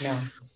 Não. 0.00 0.46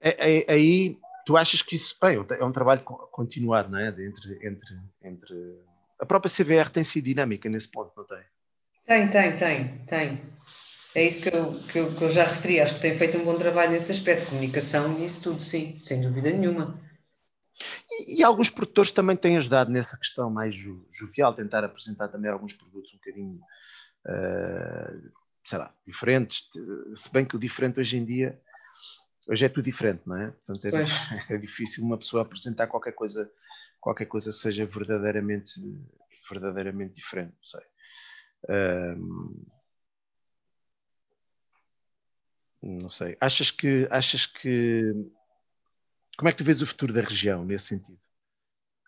É, 0.00 0.40
é, 0.40 0.52
aí, 0.52 0.98
tu 1.24 1.36
achas 1.36 1.62
que 1.62 1.76
isso, 1.76 1.96
bem, 2.00 2.24
é 2.38 2.44
um 2.44 2.52
trabalho 2.52 2.82
continuado, 2.82 3.70
não 3.70 3.78
é? 3.78 3.88
Entre, 3.88 4.46
entre, 4.46 4.78
entre... 5.02 5.62
A 6.00 6.06
própria 6.06 6.30
CVR 6.30 6.68
tem 6.70 6.82
sido 6.82 7.04
dinâmica 7.04 7.48
nesse 7.48 7.68
ponto, 7.68 7.92
não 7.96 8.04
tem? 8.04 8.22
Tem, 8.84 9.08
tem, 9.08 9.36
tem, 9.36 9.78
tem. 9.86 10.31
É 10.94 11.06
isso 11.06 11.22
que 11.22 11.34
eu, 11.34 11.54
que 11.62 11.78
eu, 11.78 11.94
que 11.94 12.02
eu 12.02 12.08
já 12.08 12.26
referi. 12.26 12.60
Acho 12.60 12.74
que 12.74 12.82
tem 12.82 12.96
feito 12.96 13.16
um 13.16 13.24
bom 13.24 13.38
trabalho 13.38 13.72
nesse 13.72 13.90
aspecto, 13.90 14.28
comunicação 14.28 14.98
e 14.98 15.04
isso 15.04 15.22
tudo, 15.22 15.40
sim, 15.40 15.78
sem 15.80 16.00
dúvida 16.02 16.30
nenhuma. 16.30 16.78
E, 17.90 18.20
e, 18.20 18.24
alguns 18.24 18.50
produtores 18.50 18.92
também 18.92 19.16
têm 19.16 19.36
ajudado 19.36 19.70
nessa 19.70 19.96
questão 19.96 20.30
mais 20.30 20.54
ju, 20.54 20.86
jovial, 20.92 21.34
tentar 21.34 21.64
apresentar 21.64 22.08
também 22.08 22.30
alguns 22.30 22.52
produtos 22.52 22.92
um 22.92 22.96
bocadinho, 22.96 23.40
uh, 24.06 25.12
sei 25.44 25.58
lá, 25.58 25.74
diferentes. 25.86 26.48
Se 26.96 27.10
bem 27.12 27.24
que 27.24 27.36
o 27.36 27.38
diferente 27.38 27.80
hoje 27.80 27.96
em 27.96 28.04
dia, 28.04 28.38
hoje 29.26 29.46
é 29.46 29.48
tudo 29.48 29.64
diferente, 29.64 30.02
não 30.06 30.16
é? 30.16 30.30
Portanto, 30.30 30.66
é, 30.66 30.84
é 31.34 31.38
difícil 31.38 31.84
uma 31.84 31.96
pessoa 31.98 32.22
apresentar 32.22 32.66
qualquer 32.66 32.92
coisa, 32.92 33.30
qualquer 33.80 34.06
coisa 34.06 34.30
seja 34.30 34.66
verdadeiramente, 34.66 35.52
verdadeiramente 36.28 36.94
diferente, 36.94 37.34
não 37.34 37.44
sei. 37.44 37.60
Uh, 38.44 39.51
não 42.62 42.88
sei. 42.88 43.16
Achas 43.20 43.50
que, 43.50 43.88
achas 43.90 44.24
que. 44.24 44.92
Como 46.16 46.28
é 46.28 46.32
que 46.32 46.38
tu 46.38 46.44
vês 46.44 46.62
o 46.62 46.66
futuro 46.66 46.92
da 46.92 47.00
região 47.00 47.44
nesse 47.44 47.66
sentido? 47.66 47.98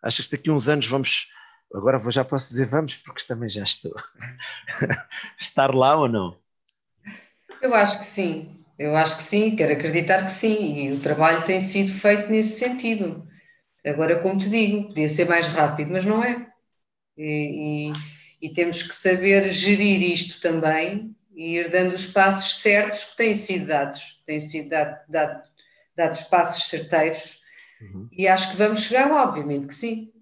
Achas 0.03 0.27
que 0.29 0.37
daqui 0.37 0.51
a 0.51 0.53
uns 0.53 0.69
anos 0.69 0.87
vamos. 0.87 1.33
Agora 1.75 1.99
já 2.11 2.25
posso 2.25 2.51
dizer 2.51 2.67
vamos, 2.67 2.97
porque 2.99 3.25
também 3.27 3.49
já 3.49 3.65
estou. 3.65 3.95
Estar 5.41 5.75
lá 5.75 5.97
ou 5.97 6.09
não? 6.09 6.39
Eu 7.61 7.75
acho 7.75 7.99
que 7.99 8.05
sim. 8.05 8.65
Eu 8.79 8.97
acho 8.97 9.17
que 9.17 9.23
sim, 9.25 9.57
quero 9.57 9.73
acreditar 9.73 10.25
que 10.25 10.33
sim. 10.33 10.87
E 10.87 10.93
o 10.93 11.01
trabalho 11.01 11.45
tem 11.45 11.59
sido 11.61 11.99
feito 11.99 12.31
nesse 12.31 12.59
sentido. 12.59 13.27
Agora, 13.85 14.21
como 14.21 14.39
te 14.39 14.49
digo, 14.49 14.89
podia 14.89 15.09
ser 15.09 15.29
mais 15.29 15.49
rápido, 15.49 15.91
mas 15.91 16.05
não 16.05 16.23
é. 16.23 16.47
E, 17.17 17.91
e, 17.91 18.47
e 18.47 18.53
temos 18.53 18.83
que 18.83 18.95
saber 18.95 19.51
gerir 19.51 20.03
isto 20.03 20.41
também 20.41 21.14
e 21.35 21.59
ir 21.59 21.71
dando 21.71 21.95
os 21.95 22.07
passos 22.07 22.61
certos 22.61 23.05
que 23.05 23.17
têm 23.17 23.35
sido 23.35 23.67
dados, 23.67 24.23
têm 24.25 24.41
sido 24.41 24.69
dado, 24.71 25.01
dado, 25.09 25.43
dados 25.97 26.21
passos 26.23 26.69
certeiros 26.69 27.43
uhum. 27.81 28.09
e 28.13 28.29
acho 28.29 28.53
que 28.53 28.57
vamos 28.57 28.81
chegar 28.81 29.11
lá, 29.11 29.25
obviamente 29.25 29.67
que 29.67 29.75
sim. 29.75 30.13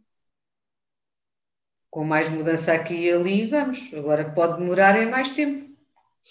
Com 1.90 2.04
mais 2.04 2.28
mudança 2.30 2.72
aqui 2.72 2.94
e 2.94 3.12
ali, 3.12 3.50
vamos. 3.50 3.92
Agora 3.92 4.30
pode 4.32 4.58
demorar 4.58 4.98
em 5.00 5.10
mais 5.10 5.30
tempo. 5.32 5.76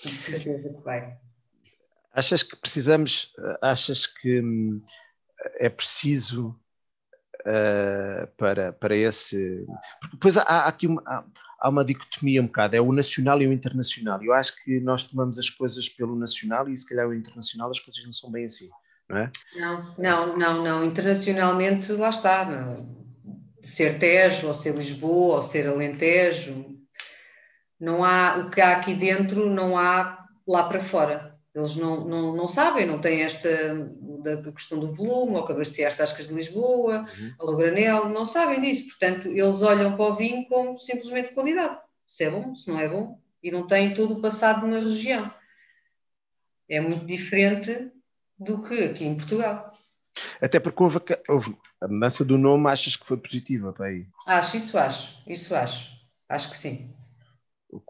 Com 0.01 0.09
certeza 0.09 0.69
que 0.69 0.81
vai. 0.81 1.15
Achas 2.13 2.41
que 2.41 2.55
precisamos, 2.55 3.31
achas 3.61 4.07
que 4.07 4.41
hum, 4.41 4.83
é 5.59 5.69
preciso 5.69 6.59
uh, 7.41 8.27
para, 8.37 8.73
para 8.73 8.95
esse. 8.95 9.65
Porque 9.99 10.15
depois 10.15 10.37
há, 10.37 10.43
há 10.43 10.67
aqui 10.67 10.87
uma, 10.87 11.01
há, 11.05 11.23
há 11.61 11.69
uma 11.69 11.85
dicotomia 11.85 12.41
um 12.41 12.47
bocado, 12.47 12.75
é 12.75 12.81
o 12.81 12.91
nacional 12.91 13.39
e 13.41 13.47
o 13.47 13.53
internacional. 13.53 14.21
Eu 14.23 14.33
acho 14.33 14.55
que 14.63 14.79
nós 14.79 15.03
tomamos 15.03 15.37
as 15.37 15.49
coisas 15.49 15.87
pelo 15.87 16.15
nacional 16.15 16.67
e 16.67 16.75
se 16.75 16.89
calhar 16.89 17.07
o 17.07 17.13
internacional 17.13 17.69
as 17.69 17.79
coisas 17.79 18.03
não 18.03 18.11
são 18.11 18.31
bem 18.31 18.45
assim, 18.45 18.67
não 19.07 19.17
é? 19.17 19.31
Não, 19.55 19.95
não, 19.97 20.37
não, 20.37 20.63
não. 20.63 20.83
Internacionalmente 20.83 21.91
lá 21.91 22.09
está. 22.09 22.45
Não. 22.45 22.99
Ser 23.61 23.99
Tejo, 23.99 24.47
ou 24.47 24.55
ser 24.55 24.75
Lisboa, 24.75 25.35
ou 25.35 25.41
ser 25.43 25.67
Alentejo, 25.67 26.65
não 27.79 28.03
há, 28.03 28.37
o 28.37 28.49
que 28.49 28.59
há 28.59 28.77
aqui 28.77 28.95
dentro 28.95 29.47
não 29.47 29.77
há 29.77 30.25
lá 30.47 30.63
para 30.63 30.79
fora. 30.79 31.37
Eles 31.53 31.75
não, 31.75 32.07
não, 32.07 32.35
não 32.35 32.47
sabem, 32.47 32.87
não 32.87 32.99
têm 32.99 33.21
esta 33.21 33.49
da 34.21 34.51
questão 34.51 34.79
do 34.79 34.93
volume, 34.93 35.35
ou 35.35 35.45
que 35.45 35.51
abastecer 35.51 35.87
as 35.87 35.97
tascas 35.97 36.27
de 36.27 36.33
Lisboa, 36.33 37.05
uhum. 37.19 37.33
ao 37.39 37.55
granel, 37.55 38.09
não 38.09 38.25
sabem 38.25 38.61
disso. 38.61 38.89
Portanto, 38.89 39.27
eles 39.27 39.61
olham 39.61 39.95
para 39.95 40.05
o 40.05 40.15
vinho 40.15 40.45
como 40.47 40.77
simplesmente 40.77 41.33
qualidade. 41.33 41.79
Se 42.07 42.25
é 42.25 42.31
bom, 42.31 42.55
se 42.55 42.69
não 42.69 42.79
é 42.79 42.87
bom, 42.87 43.19
e 43.43 43.51
não 43.51 43.65
têm 43.65 43.93
todo 43.93 44.15
o 44.15 44.21
passado 44.21 44.65
numa 44.67 44.79
região. 44.79 45.31
É 46.69 46.79
muito 46.79 47.05
diferente 47.05 47.91
do 48.37 48.61
que 48.61 48.83
aqui 48.83 49.05
em 49.05 49.15
Portugal. 49.15 49.73
Até 50.41 50.59
porque 50.59 50.83
houve, 50.83 50.99
houve 51.29 51.57
a 51.79 51.87
mudança 51.87 52.23
do 52.23 52.37
nome, 52.37 52.69
achas 52.69 52.95
que 52.95 53.05
foi 53.05 53.17
positiva 53.17 53.71
para 53.73 53.87
aí? 53.87 54.07
Acho, 54.27 54.57
isso 54.57 54.77
acho, 54.77 55.23
isso 55.27 55.55
acho. 55.55 55.91
Acho 56.27 56.49
que 56.49 56.57
sim. 56.57 56.93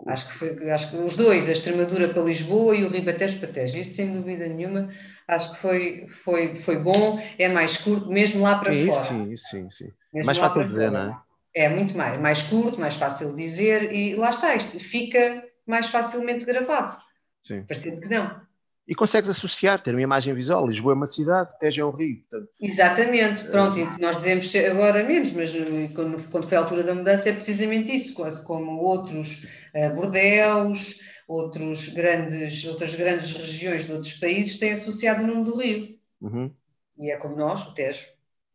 Acho 0.07 0.27
que, 0.27 0.37
foi, 0.37 0.69
acho 0.69 0.91
que 0.91 0.97
os 0.97 1.15
dois, 1.15 1.49
a 1.49 1.51
Extremadura 1.51 2.09
para 2.09 2.21
Lisboa 2.21 2.75
e 2.75 2.83
o 2.83 2.89
Ribatejo 2.89 3.39
para 3.39 3.51
Tejo, 3.51 3.77
isso 3.77 3.95
sem 3.95 4.13
dúvida 4.13 4.47
nenhuma, 4.47 4.93
acho 5.27 5.51
que 5.53 5.57
foi, 5.57 6.07
foi, 6.23 6.55
foi 6.55 6.77
bom, 6.77 7.19
é 7.39 7.47
mais 7.47 7.77
curto, 7.77 8.07
mesmo 8.09 8.43
lá 8.43 8.59
para 8.59 8.71
fora. 8.71 9.05
Sim, 9.05 9.35
sim, 9.35 9.69
sim. 9.71 9.91
Mesmo 10.13 10.27
mais 10.27 10.37
fácil 10.37 10.59
de 10.59 10.65
dizer, 10.65 10.91
fora. 10.91 11.05
não 11.05 11.13
é? 11.13 11.21
É 11.53 11.69
muito 11.69 11.97
mais, 11.97 12.19
mais 12.19 12.43
curto, 12.43 12.79
mais 12.79 12.95
fácil 12.95 13.31
de 13.31 13.43
dizer 13.43 13.91
e 13.91 14.15
lá 14.15 14.29
está, 14.29 14.55
isto 14.55 14.79
fica 14.79 15.43
mais 15.65 15.87
facilmente 15.87 16.45
gravado. 16.45 17.01
Sim. 17.41 17.63
Parecendo 17.63 18.01
que 18.01 18.07
não 18.07 18.41
e 18.87 18.95
consegues 18.95 19.29
associar, 19.29 19.79
ter 19.79 19.91
uma 19.91 20.01
imagem 20.01 20.33
visual. 20.33 20.67
Lisboa 20.67 20.93
é 20.93 20.95
uma 20.95 21.07
cidade, 21.07 21.57
Tejo 21.59 21.81
é 21.81 21.85
um 21.85 21.91
rio. 21.91 22.19
Portanto, 22.21 22.49
Exatamente, 22.59 23.43
pronto, 23.45 23.79
e 23.79 24.01
nós 24.01 24.17
dizemos 24.17 24.53
agora 24.55 25.03
menos, 25.03 25.31
mas 25.33 25.53
eh, 25.55 25.89
quando, 25.93 26.29
quando, 26.29 26.47
foi 26.47 26.57
a 26.57 26.61
altura 26.61 26.83
da 26.83 26.95
mudança 26.95 27.29
é 27.29 27.33
precisamente 27.33 27.95
isso, 27.95 28.13
quase 28.13 28.43
como 28.45 28.81
outros 28.81 29.45
uh, 29.75 29.93
bordéus, 29.95 30.99
outros 31.27 31.89
grandes, 31.89 32.65
outras 32.65 32.93
grandes 32.95 33.31
regiões 33.31 33.85
de 33.85 33.93
outros 33.93 34.13
países 34.13 34.59
têm 34.59 34.73
associado 34.73 35.23
o 35.23 35.27
nome 35.27 35.45
do 35.45 35.57
rio. 35.57 35.97
Uhum. 36.19 36.53
E 36.97 37.11
é 37.11 37.17
como 37.17 37.35
nós, 37.35 37.65
o 37.67 37.73
Tejo. 37.73 38.05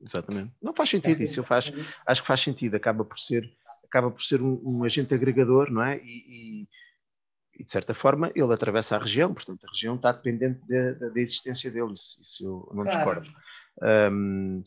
Exatamente. 0.02 0.52
Não 0.62 0.74
faz 0.74 0.90
sentido 0.90 1.22
isso, 1.22 1.40
eu 1.40 1.44
faz, 1.44 1.72
acho 2.06 2.20
que 2.20 2.28
faz 2.28 2.40
sentido, 2.40 2.74
acaba 2.74 3.04
por 3.04 3.18
ser, 3.18 3.50
acaba 3.84 4.10
por 4.10 4.20
ser 4.20 4.42
um, 4.42 4.60
um 4.62 4.84
agente 4.84 5.14
agregador, 5.14 5.70
não 5.70 5.82
é? 5.82 5.96
E, 5.96 6.62
e 6.62 6.68
e 7.58 7.64
de 7.64 7.70
certa 7.70 7.94
forma 7.94 8.30
ele 8.34 8.52
atravessa 8.52 8.96
a 8.96 8.98
região, 8.98 9.32
portanto 9.32 9.64
a 9.64 9.70
região 9.70 9.96
está 9.96 10.12
dependente 10.12 10.60
da, 10.68 10.92
da, 10.92 11.08
da 11.08 11.20
existência 11.20 11.70
dele, 11.70 11.92
isso, 11.92 12.20
isso 12.20 12.44
eu 12.44 12.74
não 12.74 12.84
claro. 12.84 13.20
discordo. 13.22 13.30
Um, 14.12 14.62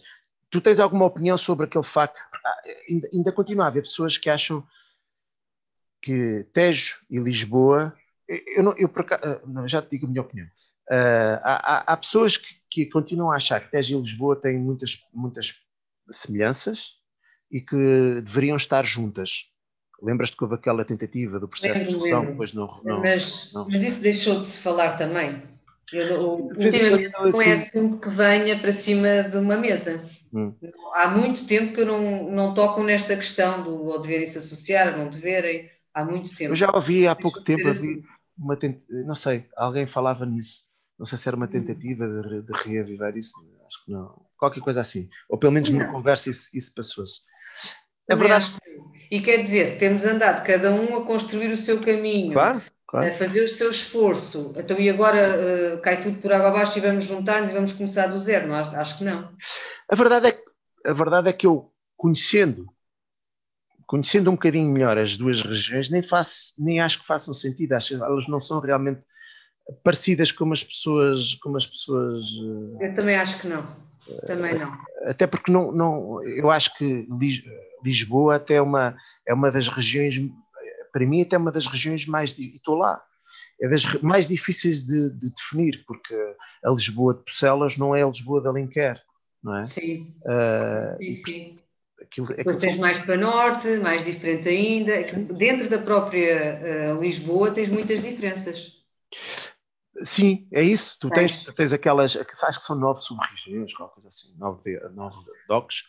tu 0.49 0.59
tens 0.59 0.79
alguma 0.79 1.05
opinião 1.05 1.37
sobre 1.37 1.65
aquele 1.65 1.83
facto? 1.83 2.19
Ah, 2.45 2.61
ainda, 2.89 3.09
ainda 3.13 3.31
continua 3.31 3.65
a 3.65 3.67
haver 3.67 3.83
pessoas 3.83 4.17
que 4.17 4.29
acham 4.29 4.65
que 6.01 6.47
Tejo 6.53 6.97
e 7.09 7.19
Lisboa, 7.19 7.95
eu, 8.27 8.63
não, 8.63 8.73
eu 8.77 8.91
ah, 9.11 9.41
não, 9.45 9.67
já 9.67 9.81
te 9.81 9.91
digo 9.91 10.05
a 10.05 10.09
minha 10.09 10.21
opinião. 10.21 10.47
Uh, 10.89 11.37
há, 11.43 11.93
há, 11.93 11.97
pessoas 11.97 12.35
que, 12.35 12.55
que, 12.69 12.85
continuam 12.87 13.31
a 13.31 13.35
achar 13.35 13.61
que 13.61 13.69
Tejo 13.69 13.97
e 13.97 14.01
Lisboa 14.01 14.35
têm 14.35 14.57
muitas, 14.57 15.05
muitas 15.13 15.61
semelhanças 16.11 16.95
e 17.51 17.61
que 17.61 18.21
deveriam 18.23 18.57
estar 18.57 18.83
juntas. 18.85 19.51
Lembras-te 20.01 20.37
que 20.37 20.43
houve 20.43 20.55
aquela 20.55 20.85
tentativa 20.85 21.39
do 21.39 21.47
processo 21.47 21.81
lembro, 21.81 21.93
de 21.93 21.99
fusão, 21.99 22.25
depois 22.25 22.53
não, 22.53 22.81
não, 22.83 23.01
mas, 23.01 23.51
não, 23.53 23.65
mas 23.65 23.81
isso 23.81 24.01
deixou 24.01 24.39
de 24.39 24.47
se 24.47 24.59
falar 24.59 24.97
também. 24.97 25.41
Eu, 25.91 26.21
ultimamente 26.21 27.11
não 27.13 27.23
assim... 27.23 27.49
é 27.49 27.53
assunto 27.53 27.99
que 27.99 28.09
venha 28.09 28.59
para 28.59 28.71
cima 28.71 29.23
de 29.23 29.37
uma 29.37 29.57
mesa. 29.57 30.03
Hum. 30.33 30.53
Há 30.93 31.07
muito 31.07 31.45
tempo 31.45 31.73
que 31.73 31.81
eu 31.81 31.85
não, 31.85 32.31
não 32.31 32.53
toco 32.53 32.83
nesta 32.83 33.15
questão 33.15 33.63
do 33.63 33.85
ou 33.85 34.01
deverem 34.01 34.25
se 34.25 34.37
associar, 34.37 34.93
ou 34.93 35.05
não 35.05 35.09
deverem. 35.09 35.69
Há 35.93 36.05
muito 36.05 36.29
tempo. 36.35 36.51
Eu 36.51 36.55
já 36.55 36.71
ouvi 36.71 37.07
há 37.07 37.15
pouco 37.15 37.41
tempo, 37.41 37.67
assim. 37.67 38.03
uma 38.37 38.55
tent... 38.55 38.77
não 38.87 39.15
sei, 39.15 39.45
alguém 39.57 39.87
falava 39.87 40.25
nisso. 40.25 40.69
Não 40.97 41.05
sei 41.05 41.17
se 41.17 41.27
era 41.27 41.35
uma 41.35 41.47
hum. 41.47 41.49
tentativa 41.49 42.07
de, 42.07 42.41
de 42.43 42.53
reavivar 42.63 43.17
isso, 43.17 43.33
acho 43.65 43.85
que 43.85 43.91
não. 43.91 44.21
Qualquer 44.37 44.61
coisa 44.61 44.81
assim. 44.81 45.09
Ou 45.27 45.37
pelo 45.37 45.51
menos 45.51 45.69
numa 45.69 45.91
conversa 45.91 46.29
isso, 46.29 46.49
isso 46.53 46.73
passou-se. 46.73 47.21
É 48.09 48.15
verdade. 48.15 48.55
E 49.11 49.19
quer 49.19 49.37
dizer, 49.37 49.77
temos 49.77 50.03
andado 50.05 50.45
cada 50.45 50.71
um 50.71 50.97
a 50.97 51.05
construir 51.05 51.51
o 51.51 51.57
seu 51.57 51.81
caminho. 51.81 52.33
Claro. 52.33 52.61
Claro. 52.89 53.07
a 53.07 53.13
fazer 53.13 53.43
o 53.43 53.47
seu 53.47 53.69
esforço. 53.69 54.51
Então, 54.57 54.79
e 54.79 54.89
agora 54.89 55.75
uh, 55.75 55.81
cai 55.81 55.99
tudo 55.99 56.19
por 56.19 56.33
água 56.33 56.47
abaixo 56.47 56.75
e 56.75 56.81
vamos 56.81 57.03
juntar-nos 57.03 57.51
e 57.51 57.53
vamos 57.53 57.71
começar 57.71 58.07
do 58.07 58.17
zero? 58.17 58.47
Não, 58.47 58.55
acho, 58.55 58.97
que 58.97 59.03
não. 59.03 59.31
A 59.87 59.95
verdade 59.95 60.25
é 60.25 60.31
que, 60.31 60.43
a 60.87 60.93
verdade 60.93 61.29
é 61.29 61.33
que 61.33 61.45
eu, 61.45 61.71
conhecendo, 61.95 62.65
conhecendo 63.85 64.31
um 64.31 64.33
bocadinho 64.33 64.71
melhor 64.71 64.97
as 64.97 65.15
duas 65.15 65.43
regiões, 65.43 65.91
nem, 65.91 66.01
faço, 66.01 66.55
nem 66.57 66.79
acho 66.79 67.01
que 67.01 67.05
façam 67.05 67.31
sentido. 67.31 67.73
Acho 67.73 67.89
que 67.89 68.03
elas 68.03 68.27
não 68.27 68.39
são 68.39 68.59
realmente 68.59 69.01
parecidas 69.83 70.31
como 70.31 70.53
as 70.53 70.63
pessoas. 70.63 71.35
Como 71.35 71.57
as 71.57 71.67
pessoas 71.67 72.25
uh, 72.41 72.77
eu 72.81 72.93
também 72.95 73.15
acho 73.15 73.39
que 73.39 73.47
não. 73.47 73.67
Também 74.25 74.57
não. 74.57 74.77
Até 75.05 75.27
porque 75.27 75.51
não, 75.51 75.71
não, 75.71 76.23
eu 76.23 76.49
acho 76.51 76.75
que 76.77 77.07
Lisboa 77.83 78.35
até 78.35 78.55
é 78.55 78.61
uma, 78.61 78.95
é 79.27 79.33
uma 79.33 79.51
das 79.51 79.67
regiões, 79.67 80.19
para 80.91 81.05
mim 81.05 81.21
até 81.21 81.35
é 81.35 81.39
uma 81.39 81.51
das 81.51 81.65
regiões 81.65 82.05
mais, 82.05 82.37
e 82.37 82.55
estou 82.55 82.75
lá, 82.75 83.01
é 83.61 83.67
das 83.67 84.01
mais 84.01 84.27
difíceis 84.27 84.83
de, 84.83 85.09
de, 85.11 85.29
definir, 85.31 85.83
porque 85.85 86.15
a 86.63 86.69
Lisboa 86.71 87.13
de 87.13 87.23
Pucelas 87.23 87.77
não 87.77 87.95
é 87.95 88.03
a 88.03 88.07
Lisboa 88.07 88.41
de 88.41 88.47
Alenquer, 88.47 89.01
não 89.43 89.55
é? 89.55 89.65
Sim, 89.65 90.13
uh, 90.23 90.97
sim, 90.97 91.21
sim. 91.25 91.59
Aquilo, 92.01 92.31
é 92.31 92.43
tens 92.43 92.61
são... 92.61 92.77
mais 92.77 93.05
para 93.05 93.17
norte, 93.17 93.67
mais 93.77 94.03
diferente 94.03 94.47
ainda. 94.47 95.03
Dentro 95.33 95.69
da 95.69 95.79
própria 95.79 96.95
uh, 96.95 97.01
Lisboa 97.01 97.51
tens 97.51 97.69
muitas 97.69 98.01
diferenças. 98.01 98.79
Sim, 100.03 100.47
é 100.51 100.61
isso. 100.61 100.97
Tu 100.99 101.09
tens, 101.09 101.37
tu 101.37 101.53
tens 101.53 101.73
aquelas, 101.73 102.15
acho 102.15 102.59
que 102.59 102.65
são 102.65 102.77
nove 102.77 103.01
sub-regiões, 103.01 103.73
qualquer 103.73 103.95
coisa 103.95 104.07
assim, 104.09 104.35
nove, 104.37 104.79
nove 104.93 105.17
docs. 105.47 105.83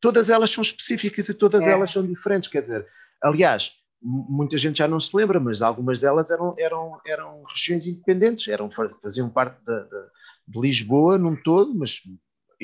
Todas 0.00 0.30
elas 0.30 0.50
são 0.50 0.62
específicas 0.62 1.28
e 1.28 1.34
todas 1.34 1.66
é. 1.66 1.70
elas 1.70 1.90
são 1.90 2.06
diferentes. 2.06 2.50
Quer 2.50 2.62
dizer, 2.62 2.86
aliás, 3.22 3.72
muita 4.02 4.58
gente 4.58 4.78
já 4.78 4.88
não 4.88 5.00
se 5.00 5.16
lembra, 5.16 5.40
mas 5.40 5.62
algumas 5.62 5.98
delas 5.98 6.30
eram, 6.30 6.54
eram, 6.58 7.00
eram 7.06 7.42
regiões 7.44 7.86
independentes, 7.86 8.46
eram, 8.48 8.70
faziam 8.70 9.30
parte 9.30 9.58
de, 9.64 9.84
de, 9.84 10.06
de 10.48 10.60
Lisboa 10.60 11.16
num 11.16 11.34
todo, 11.34 11.74
mas 11.74 12.02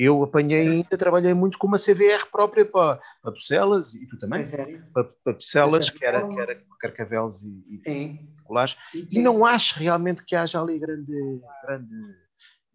eu 0.03 0.23
apanhei 0.23 0.67
ainda, 0.67 0.97
trabalhei 0.97 1.33
muito 1.33 1.57
com 1.57 1.67
uma 1.67 1.77
CVR 1.77 2.25
própria 2.31 2.65
para, 2.65 2.99
para 3.21 3.31
Bucelas 3.31 3.93
e 3.93 4.07
tu 4.07 4.17
também, 4.17 4.41
é. 4.41 4.81
para, 4.93 5.03
para 5.23 5.33
Bucelas, 5.33 5.89
que 5.89 6.03
era, 6.03 6.27
que 6.27 6.39
era 6.39 6.59
Carcavelos 6.79 7.43
e, 7.43 7.81
e 7.85 8.19
Colares, 8.43 8.75
e 9.11 9.19
não 9.19 9.45
acho 9.45 9.79
realmente 9.79 10.25
que 10.25 10.35
haja 10.35 10.59
ali 10.59 10.79
grande, 10.79 11.13
grande, 11.63 12.15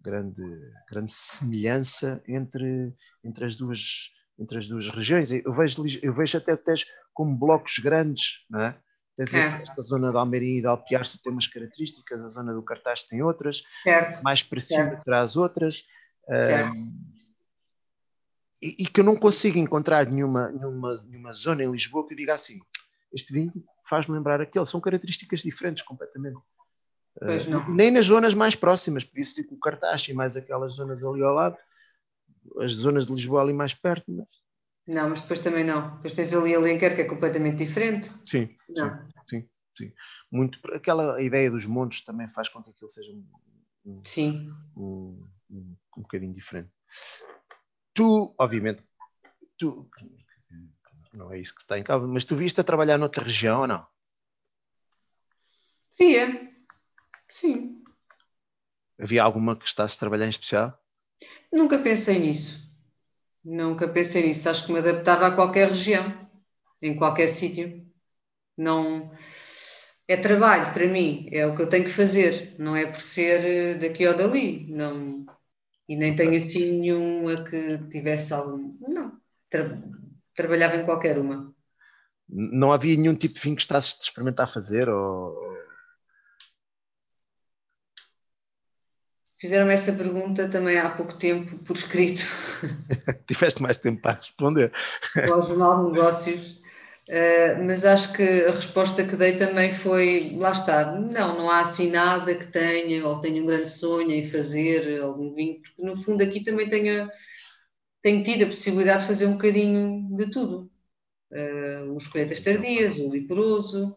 grande, 0.01 0.43
grande 0.89 1.13
semelhança 1.13 2.23
entre, 2.29 2.95
entre, 3.25 3.45
as 3.45 3.57
duas, 3.57 4.13
entre 4.39 4.59
as 4.59 4.69
duas 4.69 4.89
regiões. 4.91 5.33
Eu 5.33 5.53
vejo, 5.53 5.83
eu 6.03 6.15
vejo 6.15 6.39
até, 6.39 6.53
até 6.53 6.75
como 7.13 7.37
blocos 7.37 7.79
grandes, 7.79 8.45
não 8.49 8.61
é? 8.61 8.79
Tens 9.17 9.35
é. 9.35 9.47
esta 9.47 9.83
zona 9.83 10.11
de 10.13 10.17
Almeria 10.19 10.59
e 10.59 10.61
de 10.61 10.67
Alpiarça 10.67 11.19
tem 11.25 11.33
umas 11.33 11.47
características, 11.47 12.23
a 12.23 12.29
zona 12.29 12.53
do 12.53 12.63
Cartaz 12.63 13.03
tem 13.03 13.23
outras, 13.23 13.63
certo. 13.83 14.23
mais 14.23 14.43
para 14.43 14.61
cima 14.61 14.91
certo. 14.91 15.03
traz 15.03 15.37
outras. 15.37 15.85
Um, 16.29 17.06
e, 18.61 18.85
e, 18.85 18.87
que 18.87 19.01
eu 19.01 19.05
não 19.05 19.17
consigo 19.17 19.59
encontrar 19.59 20.07
nenhuma, 20.07 20.51
nenhuma, 20.51 21.03
nenhuma 21.05 21.33
zona 21.33 21.63
em 21.63 21.71
Lisboa 21.71 22.07
que 22.07 22.15
eu 22.15 22.19
diga 22.19 22.35
assim: 22.35 22.59
este 23.13 23.33
vinho 23.33 23.53
faz-me 23.89 24.17
lembrar 24.17 24.41
aquele. 24.41 24.67
São 24.67 24.81
características 24.81 25.41
diferentes 25.41 25.85
completamente. 25.85 26.39
Uh, 27.17 27.73
nem 27.73 27.91
nas 27.91 28.07
zonas 28.07 28.35
mais 28.35 28.55
próximas, 28.55 29.05
podia 29.05 29.25
ser 29.25 29.45
com 29.45 29.55
o 29.55 29.59
Cartaz 29.61 30.07
e 30.09 30.13
mais 30.13 30.37
aquelas 30.37 30.75
zonas 30.75 31.03
ali 31.03 31.23
ao 31.23 31.33
lado, 31.33 31.57
as 32.59 32.73
zonas 32.73 33.07
de 33.07 33.13
Lisboa 33.13 33.43
ali 33.43 33.53
mais 33.53 33.73
perto. 33.73 34.05
Mas... 34.09 34.27
Não, 34.87 35.09
mas 35.09 35.23
depois 35.23 35.41
também 35.41 35.65
não. 35.65 35.97
Depois 35.97 36.13
tens 36.13 36.33
ali 36.33 36.55
a 36.55 36.61
Lenker 36.61 36.95
que 36.95 37.03
é 37.03 37.05
completamente 37.05 37.59
diferente. 37.59 38.11
Sim, 38.25 38.55
não. 38.69 38.99
sim, 38.99 39.41
sim, 39.41 39.49
sim. 39.77 39.93
Muito, 40.31 40.59
aquela 40.73 41.21
ideia 41.23 41.51
dos 41.51 41.65
montes 41.65 42.05
também 42.05 42.29
faz 42.29 42.49
com 42.49 42.63
que 42.63 42.71
aquilo 42.71 42.91
seja 42.91 43.13
um, 43.13 43.27
um, 43.87 44.03
sim. 44.05 44.51
um, 44.77 45.27
um, 45.51 45.77
um 45.97 46.03
bocadinho 46.03 46.33
diferente. 46.33 46.71
Tu, 47.97 48.35
obviamente, 48.39 48.85
tu, 49.57 49.89
não 51.15 51.33
é 51.33 51.39
isso 51.39 51.55
que 51.55 51.63
está 51.63 51.79
em 51.79 51.83
causa, 51.83 52.07
mas 52.07 52.25
tu 52.25 52.37
viste 52.37 52.61
a 52.61 52.65
trabalhar 52.65 52.99
noutra 52.99 53.25
região 53.25 53.63
ou 53.63 53.67
não? 53.67 53.87
Via, 55.99 56.53
sim. 57.31 57.83
Havia 59.01 59.23
alguma 59.23 59.57
que 59.57 59.65
estás 59.65 59.95
a 59.95 59.99
trabalhar 59.99 60.27
em 60.27 60.29
especial? 60.29 60.79
Nunca 61.51 61.79
pensei 61.79 62.19
nisso. 62.19 62.71
Nunca 63.43 63.89
pensei 63.89 64.27
nisso. 64.27 64.47
Acho 64.51 64.67
que 64.67 64.73
me 64.73 64.81
adaptava 64.81 65.29
a 65.29 65.35
qualquer 65.35 65.69
região, 65.69 66.31
em 66.83 66.95
qualquer 66.95 67.29
sítio. 67.29 67.91
Não 68.59 69.11
é 70.07 70.19
trabalho 70.19 70.75
para 70.75 70.87
mim, 70.87 71.29
é 71.33 71.47
o 71.47 71.57
que 71.57 71.63
eu 71.63 71.69
tenho 71.69 71.85
que 71.85 71.91
fazer, 71.91 72.55
não 72.59 72.77
é 72.77 72.87
por 72.87 73.01
ser 73.01 73.45
eh, 73.45 73.75
daqui 73.75 74.07
ou 74.07 74.17
dali, 74.17 74.67
não, 74.71 75.27
e 75.89 75.97
nem 75.97 76.15
tenho 76.15 76.37
assim 76.37 76.81
nenhuma 76.81 77.45
que 77.45 77.79
tivesse 77.91 78.33
algum, 78.33 78.77
não, 78.89 79.13
tra, 79.49 79.79
trabalhava 80.35 80.77
em 80.77 80.85
qualquer 80.85 81.19
uma. 81.19 81.55
Não 82.29 82.73
havia 82.73 82.97
nenhum 82.97 83.15
tipo 83.15 83.35
de 83.35 83.41
vinho 83.41 83.57
que 83.57 83.63
estás 83.63 83.97
a 83.99 84.03
experimentar 84.03 84.49
fazer 84.49 84.89
ou... 84.89 85.57
Fizeram-me 89.39 89.75
essa 89.75 89.93
pergunta 89.93 90.49
também 90.49 90.79
há 90.79 90.91
pouco 90.91 91.15
tempo 91.15 91.57
por 91.59 91.77
escrito. 91.77 92.23
Tiveste 93.29 93.63
mais 93.63 93.77
tempo 93.77 94.01
para 94.01 94.17
responder. 94.17 94.73
Ao 95.31 95.43
Jornal 95.43 95.85
de 95.85 95.93
Negócios 95.93 96.61
Uh, 97.09 97.63
mas 97.65 97.85
acho 97.85 98.13
que 98.15 98.23
a 98.23 98.51
resposta 98.51 99.07
que 99.07 99.15
dei 99.15 99.37
também 99.37 99.73
foi, 99.73 100.35
lá 100.37 100.51
está, 100.51 100.93
não, 100.93 101.39
não 101.39 101.51
há 101.51 101.61
assim 101.61 101.89
nada 101.89 102.35
que 102.35 102.49
tenha, 102.49 103.07
ou 103.07 103.21
tenha 103.21 103.41
um 103.41 103.47
grande 103.47 103.69
sonho 103.69 104.11
em 104.11 104.29
fazer 104.29 105.01
algum 105.01 105.33
vinho, 105.33 105.63
porque 105.63 105.83
no 105.83 105.97
fundo 105.97 106.23
aqui 106.23 106.43
também 106.43 106.69
tenho, 106.69 107.09
tenho 108.03 108.25
tido 108.25 108.43
a 108.43 108.47
possibilidade 108.49 109.03
de 109.03 109.09
fazer 109.09 109.27
um 109.27 109.35
bocadinho 109.35 110.17
de 110.17 110.31
tudo. 110.33 110.69
Uh, 111.31 111.95
os 111.95 112.09
colheitas 112.09 112.41
tardias, 112.41 112.99
o 112.99 113.13
licoroso, 113.13 113.97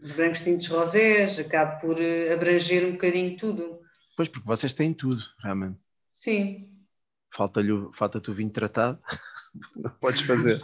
os 0.00 0.12
brancos 0.12 0.42
tintos 0.42 0.68
rosés, 0.68 1.36
acabo 1.40 1.80
por 1.80 1.96
uh, 1.96 2.32
abranger 2.32 2.86
um 2.86 2.92
bocadinho 2.92 3.36
tudo. 3.36 3.80
Pois, 4.16 4.28
porque 4.28 4.46
vocês 4.46 4.72
têm 4.72 4.94
tudo, 4.94 5.20
realmente. 5.42 5.78
Sim. 6.12 6.71
Falta-te 7.32 7.68
falta 7.94 8.30
o 8.30 8.34
vinho 8.34 8.50
tratado. 8.50 8.98
não 9.76 9.90
podes 9.90 10.20
fazer. 10.22 10.62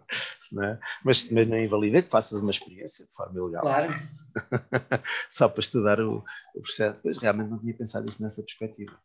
não 0.52 0.64
é? 0.64 0.78
mas, 1.04 1.30
mas 1.30 1.48
não 1.48 1.58
invalida 1.58 2.02
que 2.02 2.10
faças 2.10 2.40
uma 2.40 2.50
experiência 2.50 3.06
de 3.06 3.12
forma 3.12 3.38
ilegal. 3.38 3.62
Claro. 3.62 3.94
Só 5.30 5.48
para 5.48 5.60
estudar 5.60 6.00
o, 6.00 6.24
o, 6.54 6.60
processo. 6.60 6.98
Pois 7.02 7.18
realmente 7.18 7.50
não 7.50 7.58
tinha 7.58 7.74
pensado 7.74 8.08
isso 8.08 8.22
nessa 8.22 8.42
perspectiva. 8.42 8.98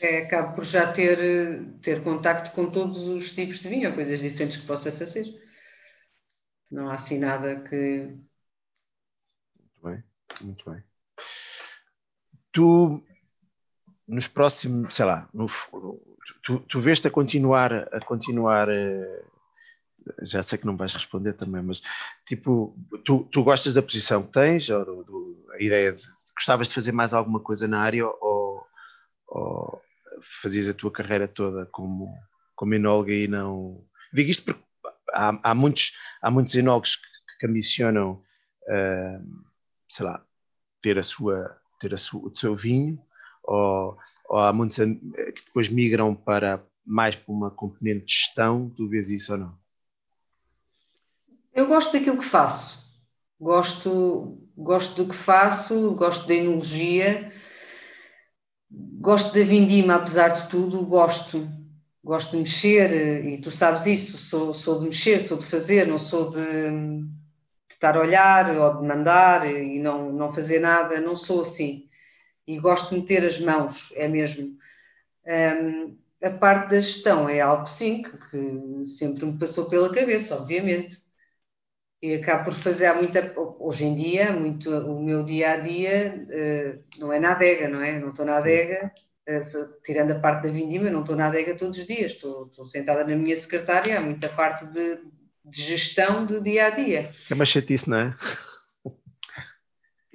É, 0.00 0.18
acabo 0.18 0.54
por 0.54 0.64
já 0.64 0.92
ter, 0.92 1.64
ter 1.80 2.02
contacto 2.02 2.52
com 2.52 2.70
todos 2.70 3.06
os 3.06 3.32
tipos 3.32 3.60
de 3.60 3.68
vinho 3.68 3.88
ou 3.88 3.94
coisas 3.94 4.20
diferentes 4.20 4.56
que 4.56 4.66
possa 4.66 4.92
fazer. 4.92 5.26
Não 6.70 6.90
há 6.90 6.94
assim 6.94 7.18
nada 7.18 7.60
que. 7.62 8.16
Muito 9.58 9.82
bem, 9.82 10.04
muito 10.42 10.70
bem. 10.70 10.82
Tu, 12.52 13.02
nos 14.06 14.28
próximos, 14.28 14.94
sei 14.94 15.06
lá, 15.06 15.28
no, 15.32 15.46
tu, 16.48 16.60
tu 16.60 16.80
vês-te 16.80 17.06
a 17.06 17.10
continuar, 17.10 17.74
a 17.94 18.00
continuar, 18.00 18.70
eh, 18.70 19.22
já 20.22 20.42
sei 20.42 20.56
que 20.56 20.64
não 20.64 20.78
vais 20.78 20.94
responder 20.94 21.34
também, 21.34 21.62
mas 21.62 21.82
tipo, 22.26 22.74
tu, 23.04 23.28
tu 23.30 23.44
gostas 23.44 23.74
da 23.74 23.82
posição 23.82 24.22
que 24.22 24.32
tens, 24.32 24.70
ou 24.70 25.04
do, 25.04 25.46
a 25.52 25.62
ideia 25.62 25.92
de 25.92 26.02
gostavas 26.34 26.68
de 26.68 26.74
fazer 26.74 26.92
mais 26.92 27.12
alguma 27.12 27.38
coisa 27.38 27.68
na 27.68 27.82
área 27.82 28.06
ou, 28.06 28.66
ou 29.26 29.82
fazias 30.22 30.70
a 30.70 30.74
tua 30.74 30.90
carreira 30.90 31.28
toda 31.28 31.66
como, 31.66 32.16
como 32.56 32.72
enóloga 32.72 33.12
e 33.12 33.28
não. 33.28 33.84
Digo 34.10 34.30
isto 34.30 34.46
porque 34.46 34.64
há, 35.12 35.38
há 35.50 35.54
muitos, 35.54 35.98
há 36.22 36.30
muitos 36.30 36.54
enólogos 36.54 36.96
que, 36.96 37.06
que 37.40 37.46
ambicionam, 37.46 38.24
uh, 38.62 39.44
sei 39.86 40.06
lá, 40.06 40.24
ter, 40.80 40.96
a 40.96 41.02
sua, 41.02 41.60
ter 41.78 41.92
a 41.92 41.98
sua, 41.98 42.30
o 42.30 42.34
seu 42.34 42.56
vinho, 42.56 42.98
ou, 43.48 43.96
ou 44.28 44.38
há 44.38 44.52
muitos 44.52 44.76
que 44.76 45.44
depois 45.46 45.68
migram 45.68 46.14
para 46.14 46.62
mais 46.84 47.16
para 47.16 47.32
uma 47.32 47.50
componente 47.50 48.04
de 48.04 48.12
gestão. 48.12 48.70
Tu 48.76 48.86
vês 48.88 49.08
isso 49.08 49.32
ou 49.32 49.38
não? 49.38 49.58
Eu 51.54 51.66
gosto 51.66 51.92
daquilo 51.92 52.18
que 52.18 52.24
faço. 52.24 52.86
Gosto, 53.40 54.38
gosto 54.56 55.02
do 55.02 55.10
que 55.10 55.16
faço, 55.16 55.92
gosto 55.92 56.26
da 56.26 56.34
enologia, 56.34 57.32
gosto 58.70 59.32
da 59.32 59.44
vindima, 59.44 59.94
apesar 59.94 60.28
de 60.28 60.48
tudo, 60.48 60.84
gosto. 60.84 61.48
Gosto 62.04 62.32
de 62.32 62.38
mexer, 62.38 63.26
e 63.26 63.38
tu 63.38 63.50
sabes 63.50 63.84
isso, 63.86 64.16
sou, 64.16 64.54
sou 64.54 64.78
de 64.78 64.86
mexer, 64.86 65.20
sou 65.20 65.36
de 65.36 65.44
fazer, 65.44 65.86
não 65.86 65.98
sou 65.98 66.30
de, 66.30 66.38
de 66.38 67.74
estar 67.74 67.96
a 67.96 68.00
olhar 68.00 68.56
ou 68.56 68.80
de 68.80 68.86
mandar 68.86 69.46
e 69.46 69.78
não, 69.78 70.10
não 70.12 70.32
fazer 70.32 70.58
nada, 70.58 71.00
não 71.00 71.14
sou 71.14 71.42
assim. 71.42 71.87
E 72.48 72.58
gosto 72.58 72.94
de 72.94 73.02
meter 73.02 73.26
as 73.26 73.38
mãos, 73.38 73.92
é 73.94 74.08
mesmo. 74.08 74.56
Um, 75.26 75.98
a 76.22 76.30
parte 76.30 76.70
da 76.70 76.80
gestão 76.80 77.28
é 77.28 77.40
algo 77.40 77.66
sim 77.66 78.02
que, 78.02 78.84
sempre 78.84 79.26
me 79.26 79.38
passou 79.38 79.68
pela 79.68 79.92
cabeça, 79.92 80.34
obviamente. 80.34 80.96
E 82.00 82.14
acabo 82.14 82.46
por 82.46 82.54
fazer 82.54 82.86
há 82.86 82.94
muita 82.94 83.34
hoje 83.36 83.84
em 83.84 83.94
dia 83.94 84.32
muito 84.32 84.70
o 84.70 85.02
meu 85.02 85.24
dia 85.24 85.50
a 85.50 85.56
dia 85.56 86.24
uh, 86.28 87.00
não 87.00 87.12
é 87.12 87.18
na 87.18 87.32
adega 87.32 87.68
não 87.68 87.82
é? 87.82 87.98
Não 87.98 88.10
estou 88.10 88.24
na 88.24 88.36
adega 88.36 88.92
uh, 89.28 89.82
tirando 89.82 90.12
a 90.12 90.18
parte 90.20 90.44
da 90.44 90.52
vindima 90.52 90.88
não 90.90 91.00
estou 91.00 91.16
na 91.16 91.26
adega 91.26 91.56
todos 91.56 91.76
os 91.76 91.84
dias. 91.84 92.12
Estou, 92.12 92.46
estou 92.46 92.64
sentada 92.64 93.04
na 93.04 93.16
minha 93.16 93.36
secretária 93.36 93.98
há 93.98 94.00
muita 94.00 94.28
parte 94.28 94.64
de, 94.66 95.00
de, 95.44 95.60
gestão 95.60 96.24
do 96.24 96.40
dia 96.40 96.68
a 96.68 96.70
dia. 96.70 97.10
É 97.28 97.34
uma 97.34 97.44
chatice 97.44 97.90
não 97.90 97.98
é 97.98 98.14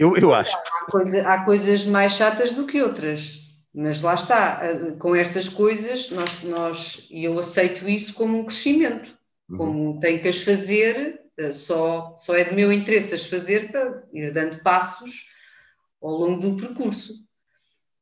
eu, 0.04 0.18
eu 0.18 0.34
acho 0.34 0.56
há, 0.56 0.92
coisa, 0.92 1.28
há 1.28 1.44
coisas 1.44 1.86
mais 1.86 2.14
chatas 2.14 2.54
do 2.54 2.66
que 2.66 2.82
outras 2.82 3.42
mas 3.74 4.02
lá 4.02 4.14
está 4.14 4.60
eh, 4.64 4.92
com 5.00 5.16
estas 5.16 5.50
coisas 5.50 6.10
nós 6.12 6.44
nós 6.44 7.08
e 7.10 7.24
eu 7.24 7.38
aceito 7.40 7.88
isso 7.90 8.14
como 8.14 8.40
um 8.40 8.46
crescimento 8.46 9.18
uhum. 9.50 9.58
como 9.58 10.00
tenho 10.00 10.22
que 10.22 10.28
as 10.28 10.42
fazer 10.42 11.24
eh, 11.38 11.52
só, 11.52 12.16
só 12.16 12.36
é 12.36 12.44
de 12.44 12.54
meu 12.54 12.72
interesse 12.72 13.16
as 13.16 13.26
fazer 13.26 13.72
para 13.72 14.04
ir 14.14 14.32
dando 14.32 14.62
passos 14.62 15.32
ao 16.02 16.12
longo 16.12 16.40
do 16.40 16.58
percurso. 16.58 17.14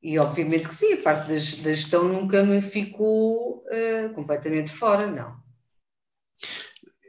E 0.01 0.17
obviamente 0.17 0.67
que 0.67 0.75
sim, 0.75 0.93
a 0.93 1.01
parte 1.01 1.27
da, 1.27 1.33
da 1.35 1.73
gestão 1.73 2.05
nunca 2.05 2.43
me 2.43 2.59
ficou 2.59 3.63
uh, 3.67 4.13
completamente 4.15 4.71
fora, 4.71 5.05
não. 5.05 5.39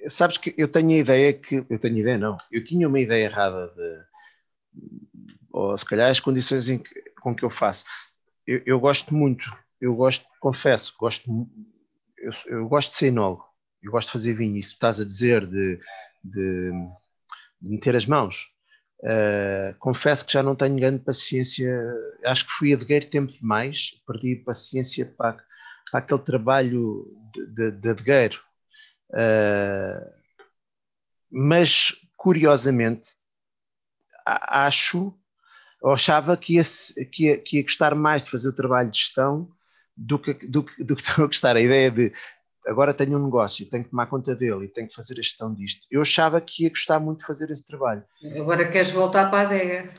Sabes 0.09 0.37
que 0.37 0.55
eu 0.59 0.69
tenho 0.69 0.91
a 0.91 0.99
ideia 0.99 1.33
que. 1.33 1.65
Eu 1.71 1.79
tenho 1.79 1.99
ideia, 1.99 2.19
não. 2.19 2.37
Eu 2.51 2.63
tinha 2.63 2.87
uma 2.87 3.01
ideia 3.01 3.25
errada 3.25 3.69
de. 3.69 4.12
Ou 5.53 5.77
se 5.77 5.85
calhar 5.85 6.11
as 6.11 6.21
condições 6.21 6.69
em 6.69 6.79
que, 6.79 7.11
com 7.21 7.35
que 7.35 7.45
eu 7.45 7.51
faço. 7.51 7.85
Eu, 8.47 8.63
eu 8.67 8.81
gosto 8.81 9.15
muito, 9.15 9.55
eu 9.81 9.95
gosto, 9.95 10.27
confesso, 10.41 10.95
gosto, 10.99 11.31
eu, 12.19 12.33
eu 12.47 12.69
gosto 12.69 12.91
de 12.91 12.97
ser 12.97 13.07
enólogo, 13.09 13.45
eu 13.83 13.93
gosto 13.93 14.09
de 14.09 14.13
fazer 14.13 14.35
vinho. 14.35 14.57
Isso 14.57 14.73
estás 14.73 15.01
a 15.01 15.05
dizer 15.05 15.47
de 15.47 15.79
de, 16.23 16.71
de 17.61 17.69
meter 17.69 17.97
as 17.97 18.07
mãos. 18.07 18.51
Uh, 19.01 19.77
confesso 19.81 20.25
que 20.25 20.33
já 20.33 20.43
não 20.43 20.55
tenho 20.55 20.77
grande 20.77 21.03
paciência, 21.03 21.69
acho 22.25 22.47
que 22.47 22.53
fui 22.53 22.73
adegueiro 22.73 23.11
tempo 23.11 23.33
demais, 23.33 24.01
perdi 24.07 24.37
paciência 24.37 25.07
para, 25.07 25.45
para 25.91 26.01
aquele 26.01 26.23
trabalho 26.23 27.05
de, 27.33 27.47
de, 27.55 27.71
de 27.73 27.89
adegueiro. 27.91 28.41
Uh, 29.11 30.23
mas, 31.31 31.95
curiosamente, 32.17 33.17
acho, 34.25 35.19
ou 35.83 35.93
achava 35.93 36.37
que 36.37 36.55
ia, 36.55 36.63
que, 37.11 37.25
ia, 37.25 37.39
que 37.39 37.57
ia 37.57 37.63
gostar 37.63 37.95
mais 37.95 38.23
de 38.23 38.31
fazer 38.31 38.49
o 38.49 38.55
trabalho 38.55 38.91
de 38.91 38.99
gestão 38.99 39.49
do 39.97 40.19
que, 40.19 40.33
do, 40.35 40.65
do 40.79 40.97
que 40.97 41.03
estou 41.03 41.25
a 41.25 41.27
gostar. 41.27 41.57
A 41.57 41.61
ideia 41.61 41.91
de 41.91 42.13
agora 42.67 42.95
tenho 42.95 43.19
um 43.19 43.25
negócio, 43.25 43.69
tenho 43.69 43.83
que 43.83 43.91
tomar 43.91 44.07
conta 44.07 44.37
dele 44.37 44.67
e 44.67 44.69
tenho 44.69 44.87
que 44.87 44.95
fazer 44.95 45.15
a 45.15 45.23
gestão 45.23 45.53
disto. 45.53 45.85
Eu 45.91 46.03
achava 46.03 46.41
que 46.41 46.63
ia 46.63 46.71
gostar 46.71 47.01
muito 47.01 47.19
de 47.19 47.27
fazer 47.27 47.51
esse 47.51 47.67
trabalho. 47.67 48.05
Agora 48.37 48.69
queres 48.71 48.93
voltar 48.93 49.29
para 49.31 49.41
a 49.41 49.43
adega. 49.43 49.93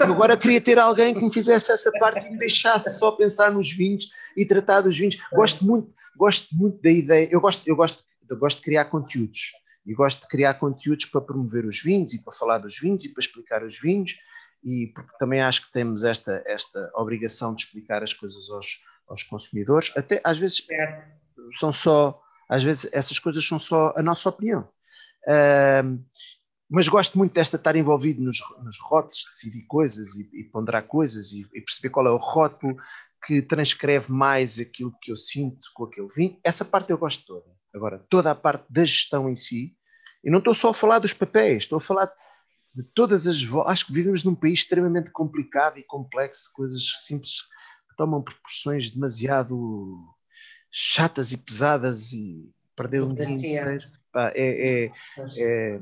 Agora 0.00 0.36
queria 0.36 0.60
ter 0.60 0.78
alguém 0.78 1.14
que 1.14 1.22
me 1.22 1.32
fizesse 1.32 1.70
essa 1.70 1.92
parte 1.92 2.26
e 2.26 2.30
me 2.30 2.38
deixasse 2.38 2.98
só 2.98 3.12
pensar 3.12 3.52
nos 3.52 3.70
vinhos 3.70 4.08
e 4.34 4.46
tratar 4.46 4.80
dos 4.80 4.98
vinhos. 4.98 5.18
Gosto 5.32 5.64
muito, 5.64 5.92
gosto 6.16 6.56
muito 6.56 6.80
da 6.80 6.90
ideia. 6.90 7.28
Eu 7.30 7.40
gosto, 7.40 7.68
eu 7.68 7.76
gosto, 7.76 8.02
eu 8.28 8.36
gosto 8.38 8.58
de 8.58 8.64
criar 8.64 8.86
conteúdos. 8.86 9.52
E 9.84 9.92
gosto 9.94 10.22
de 10.22 10.28
criar 10.28 10.54
conteúdos 10.54 11.06
para 11.06 11.20
promover 11.20 11.66
os 11.66 11.82
vinhos 11.82 12.14
e 12.14 12.22
para 12.22 12.32
falar 12.32 12.58
dos 12.58 12.78
vinhos 12.78 13.04
e 13.04 13.12
para 13.12 13.20
explicar 13.20 13.62
os 13.64 13.78
vinhos. 13.78 14.16
E 14.64 14.92
porque 14.94 15.16
também 15.18 15.40
acho 15.40 15.66
que 15.66 15.72
temos 15.72 16.04
esta, 16.04 16.42
esta 16.46 16.90
obrigação 16.94 17.54
de 17.54 17.64
explicar 17.64 18.02
as 18.02 18.12
coisas 18.12 18.48
aos, 18.50 18.84
aos 19.08 19.22
consumidores. 19.22 19.92
Até 19.96 20.20
às 20.24 20.38
vezes. 20.38 20.64
É 20.70 21.22
são 21.58 21.72
só, 21.72 22.20
às 22.48 22.62
vezes 22.62 22.88
essas 22.92 23.18
coisas 23.18 23.46
são 23.46 23.58
só 23.58 23.92
a 23.96 24.02
nossa 24.02 24.28
opinião. 24.28 24.68
Uh, 25.26 26.02
mas 26.68 26.88
gosto 26.88 27.18
muito 27.18 27.34
desta 27.34 27.56
estar 27.56 27.76
envolvido 27.76 28.22
nos, 28.22 28.38
nos 28.62 28.78
rótulos, 28.80 29.26
decidir 29.28 29.62
coisas 29.66 30.14
e, 30.14 30.28
e 30.32 30.44
ponderar 30.44 30.86
coisas 30.86 31.32
e, 31.32 31.46
e, 31.54 31.60
perceber 31.60 31.90
qual 31.90 32.06
é 32.06 32.10
o 32.10 32.16
rótulo 32.16 32.76
que 33.26 33.42
transcreve 33.42 34.10
mais 34.10 34.58
aquilo 34.58 34.92
que 35.00 35.12
eu 35.12 35.16
sinto 35.16 35.68
com 35.74 35.84
aquele 35.84 36.08
vinho. 36.08 36.40
Essa 36.42 36.64
parte 36.64 36.90
eu 36.90 36.98
gosto 36.98 37.24
toda. 37.26 37.52
Agora, 37.74 38.04
toda 38.08 38.30
a 38.30 38.34
parte 38.34 38.64
da 38.70 38.84
gestão 38.84 39.28
em 39.28 39.34
si, 39.34 39.74
e 40.24 40.30
não 40.30 40.38
estou 40.38 40.54
só 40.54 40.70
a 40.70 40.74
falar 40.74 40.98
dos 40.98 41.12
papéis, 41.12 41.64
estou 41.64 41.76
a 41.76 41.80
falar 41.80 42.10
de 42.74 42.82
todas 42.82 43.26
as. 43.26 43.36
Acho 43.66 43.86
que 43.86 43.92
vivemos 43.92 44.24
num 44.24 44.34
país 44.34 44.60
extremamente 44.60 45.10
complicado 45.10 45.78
e 45.78 45.82
complexo, 45.82 46.50
coisas 46.52 46.82
simples 47.00 47.42
que 47.88 47.96
tomam 47.96 48.22
proporções 48.22 48.90
demasiado 48.90 49.98
chatas 50.70 51.32
e 51.32 51.36
pesadas 51.36 52.12
e 52.12 52.50
perdeu 52.74 53.06
um 53.06 53.14
dia 53.14 53.28
inteiro. 53.28 53.84
Pá, 54.10 54.32
é, 54.34 54.84
é, 54.84 54.92
é, 55.38 55.80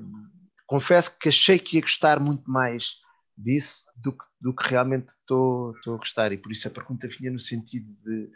confesso 0.67 1.19
que 1.19 1.29
achei 1.29 1.59
que 1.59 1.77
ia 1.77 1.83
gostar 1.83 2.21
muito 2.21 2.49
mais 2.51 3.01
disso 3.37 3.87
do 3.97 4.13
que, 4.13 4.25
do 4.41 4.55
que 4.55 4.69
realmente 4.69 5.09
estou 5.09 5.75
a 5.87 5.97
gostar 5.97 6.31
e 6.31 6.37
por 6.37 6.53
isso 6.53 6.69
a 6.69 6.71
pergunta 6.71 7.09
vinha 7.09 7.31
no 7.31 7.39
sentido 7.39 7.87
de 8.05 8.31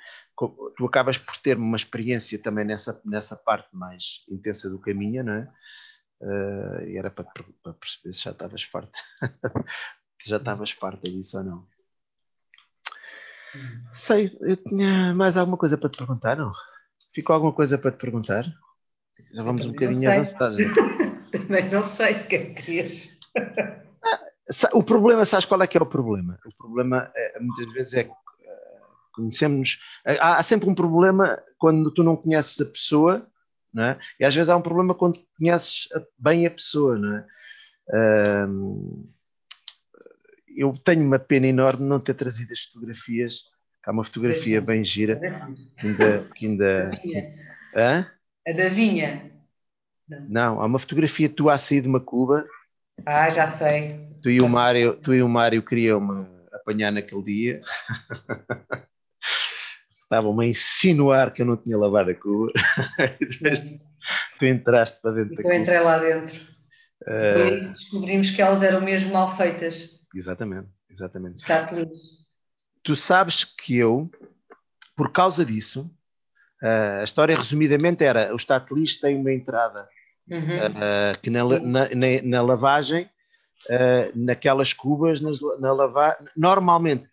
tu 0.77 0.87
acabas 0.87 1.19
por 1.19 1.37
ter 1.37 1.57
uma 1.57 1.77
experiência 1.77 2.39
também 2.39 2.65
nessa, 2.65 3.01
nessa 3.05 3.37
parte 3.37 3.69
mais 3.77 4.25
intensa 4.29 4.71
do 4.71 4.81
caminho, 4.81 5.23
não 5.23 5.35
é? 5.35 5.49
Uh, 6.25 6.83
e 6.87 6.97
era 6.97 7.11
para, 7.11 7.27
para, 7.63 7.75
perceber 7.75 8.15
se 8.15 8.23
já 8.23 8.31
estavas 8.31 8.63
farta 8.63 8.99
já 10.25 10.39
estavas 10.39 10.71
farta 10.71 11.11
disso 11.11 11.37
ou 11.37 11.45
não 11.45 11.69
Sei, 13.93 14.37
eu 14.41 14.57
tinha 14.57 15.15
mais 15.15 15.37
alguma 15.37 15.57
coisa 15.57 15.79
para 15.79 15.89
te 15.89 15.99
perguntar, 15.99 16.37
não? 16.37 16.53
Ficou 17.13 17.35
alguma 17.35 17.53
coisa 17.53 17.79
para 17.79 17.93
te 17.93 17.99
perguntar? 17.99 18.45
Já 19.33 19.43
vamos 19.43 19.67
um 19.67 19.73
bocadinho 19.73 20.11
avançados. 20.11 20.57
Também 21.31 21.71
não 21.71 21.83
sei 21.83 22.15
o 22.15 22.27
que 22.27 22.37
é 22.37 22.45
que 22.47 22.63
querias. 22.63 23.09
O 24.73 24.83
problema, 24.83 25.25
sabes 25.25 25.45
qual 25.45 25.63
é 25.63 25.67
que 25.67 25.79
é 25.79 25.81
o 25.81 25.87
problema? 25.87 26.39
O 26.45 26.57
problema 26.57 27.11
é, 27.15 27.41
muitas 27.41 27.73
vezes 27.73 27.95
é 27.95 28.01
eh, 28.01 28.81
conhecemos. 29.13 29.81
Há, 30.05 30.37
há, 30.37 30.43
sempre 30.43 30.69
um 30.69 30.75
problema 30.75 31.41
quando 31.57 31.91
tu 31.93 32.03
não 32.03 32.17
conheces 32.17 32.61
a 32.61 32.67
pessoa, 32.67 33.27
não 33.75 33.85
é? 33.85 33.99
E 34.21 34.25
às 34.25 34.35
vezes 34.35 34.49
há 34.49 34.57
um 34.57 34.63
problema 34.63 34.95
quando 34.95 35.19
conheces 35.37 35.89
bem 36.17 36.47
a 36.47 36.51
pessoa, 36.51 36.97
não 36.97 37.17
é? 37.17 37.27
Um, 38.47 39.13
eu 40.57 40.73
tenho 40.85 41.05
uma 41.05 41.19
pena 41.19 41.49
enorme 41.49 41.83
de 41.83 41.89
não 41.89 41.99
ter 41.99 42.15
trazido 42.15 42.53
as 42.53 42.61
fotografias. 42.61 43.47
Há 43.85 43.91
uma 43.91 44.05
fotografia 44.05 44.61
bem 44.61 44.85
gira. 44.85 45.17
Que 45.17 45.87
ainda. 45.87 46.29
Que 46.35 46.47
ainda 46.47 46.91
Hã? 47.75 48.07
A 48.47 48.53
da 48.53 48.69
vinha. 48.69 49.33
Não. 50.09 50.27
não, 50.29 50.61
há 50.61 50.67
uma 50.67 50.79
fotografia 50.79 51.29
tua 51.29 51.55
a 51.55 51.59
sair 51.59 51.81
de 51.81 51.89
uma 51.89 52.01
cuba. 52.01 52.47
Ah, 53.05 53.29
já 53.29 53.47
sei. 53.47 54.07
Tu 54.23 54.31
e 54.31 54.41
o 54.41 54.49
Mário, 54.49 54.95
tu 54.97 55.13
e 55.15 55.23
o 55.23 55.29
Mário 55.29 55.63
queriam-me 55.63 56.27
apanhar 56.53 56.93
naquele 56.93 57.23
dia. 57.23 57.63
Estavam-me 60.05 60.45
a 60.45 60.49
insinuar 60.49 61.33
que 61.33 61.43
eu 61.43 61.47
não 61.47 61.57
tinha 61.57 61.77
lavado 61.77 62.11
a 62.11 62.15
cuba. 62.15 62.53
tu 64.39 64.45
entraste 64.45 65.01
para 65.01 65.13
dentro 65.13 65.37
da 65.37 65.43
cuba. 65.43 65.55
Eu 65.55 65.61
entrei 65.61 65.81
lá 65.81 65.99
dentro. 65.99 66.41
Uh... 67.03 67.69
descobrimos 67.73 68.31
que 68.31 68.41
elas 68.41 68.63
eram 68.63 68.81
mesmo 68.81 69.13
mal 69.13 69.35
feitas. 69.37 70.01
Exatamente, 70.15 70.69
exatamente. 70.91 71.45
Tu 72.83 72.95
sabes 72.95 73.45
que 73.45 73.77
eu, 73.77 74.11
por 74.95 75.11
causa 75.11 75.45
disso, 75.45 75.91
uh, 76.63 77.01
a 77.01 77.05
história 77.05 77.37
resumidamente 77.37 78.05
era: 78.05 78.33
o 78.35 78.37
Statelis 78.37 79.01
tem 79.01 79.17
uma 79.17 79.33
entrada 79.33 79.89
uhum. 80.31 80.57
uh, 80.57 81.19
que 81.21 81.31
na, 81.31 81.45
na, 81.45 81.89
na, 81.89 82.23
na, 82.23 82.43
lavagem 82.43 83.09
naquelas 84.15 84.75
cubas, 84.75 85.23
nas, 85.23 85.41
na 85.59 85.73
lavar. 85.73 86.19
Normalmente, 86.37 87.09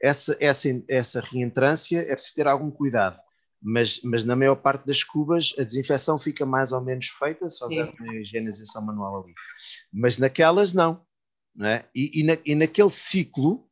essa, 0.00 0.36
essa, 0.40 0.68
essa 0.88 1.20
reentrância 1.20 2.00
é 2.00 2.14
preciso 2.14 2.34
ter 2.36 2.46
algum 2.46 2.70
cuidado. 2.70 3.18
Mas, 3.60 4.00
mas 4.02 4.22
na 4.24 4.36
maior 4.36 4.56
parte 4.56 4.86
das 4.86 5.02
cubas 5.02 5.54
a 5.58 5.62
desinfecção 5.62 6.18
fica 6.18 6.44
mais 6.44 6.72
ou 6.72 6.80
menos 6.80 7.06
feita, 7.08 7.48
só 7.48 7.66
dá 7.66 7.90
uma 7.98 8.14
higienização 8.16 8.84
manual 8.84 9.24
ali. 9.24 9.34
Mas 9.92 10.18
naquelas 10.18 10.72
não. 10.72 11.04
não 11.54 11.66
é? 11.66 11.84
e, 11.94 12.20
e, 12.20 12.22
na, 12.22 12.38
e 12.44 12.54
naquele 12.54 12.90
ciclo, 12.90 13.66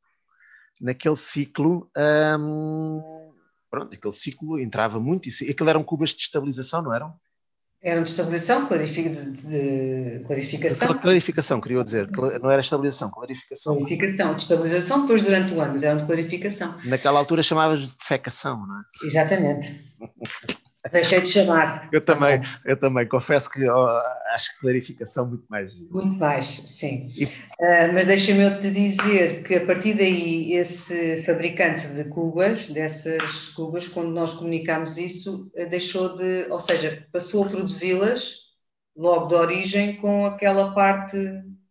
naquele 0.80 1.16
ciclo, 1.16 1.90
hum, 2.38 3.32
pronto, 3.70 3.94
aquele 3.94 4.12
ciclo 4.12 4.58
entrava 4.58 4.98
muito. 4.98 5.28
E 5.28 5.50
aquilo 5.50 5.70
eram 5.70 5.84
cubas 5.84 6.10
de 6.10 6.22
estabilização, 6.22 6.82
não 6.82 6.94
eram? 6.94 7.14
Era 7.84 8.00
de 8.00 8.08
estabilização, 8.08 8.66
clarific, 8.66 9.10
de, 9.10 9.32
de 9.42 10.24
clarificação. 10.26 10.94
Clarificação, 10.98 11.60
queria 11.60 11.84
dizer. 11.84 12.08
Não 12.10 12.50
era 12.50 12.62
estabilização, 12.62 13.10
clarificação. 13.10 13.76
Clarificação, 13.76 14.34
de 14.34 14.42
estabilização 14.42 15.02
depois 15.02 15.22
durante 15.22 15.52
o 15.52 15.60
ano, 15.60 15.72
mas 15.72 15.82
era 15.82 15.98
de 15.98 16.06
clarificação. 16.06 16.74
Naquela 16.86 17.18
altura 17.18 17.42
chamavas 17.42 17.80
de 17.80 17.94
defecação, 17.94 18.66
não 18.66 18.78
é? 18.78 18.82
Exatamente. 19.04 19.84
Deixei 20.92 21.20
de 21.20 21.28
chamar. 21.28 21.88
Eu 21.90 22.04
também, 22.04 22.40
eu 22.64 22.78
também, 22.78 23.08
confesso 23.08 23.48
que 23.50 23.66
oh, 23.68 23.88
acho 24.34 24.54
que 24.54 24.60
clarificação 24.60 25.26
muito 25.26 25.44
mais. 25.48 25.80
Muito 25.90 26.14
mais, 26.16 26.46
sim. 26.46 27.10
E... 27.16 27.24
Uh, 27.24 27.92
mas 27.94 28.06
deixa-me 28.06 28.42
eu 28.42 28.60
te 28.60 28.70
dizer 28.70 29.42
que 29.44 29.54
a 29.54 29.64
partir 29.64 29.94
daí, 29.94 30.52
esse 30.52 31.22
fabricante 31.24 31.86
de 31.88 32.04
cubas, 32.04 32.68
dessas 32.68 33.48
cubas, 33.50 33.88
quando 33.88 34.10
nós 34.10 34.34
comunicámos 34.34 34.98
isso, 34.98 35.50
eh, 35.56 35.64
deixou 35.64 36.16
de, 36.16 36.46
ou 36.50 36.58
seja, 36.58 37.06
passou 37.10 37.46
a 37.46 37.48
produzi-las 37.48 38.44
logo 38.94 39.28
de 39.28 39.34
origem 39.34 39.96
com 39.96 40.26
aquela 40.26 40.74
parte, 40.74 41.16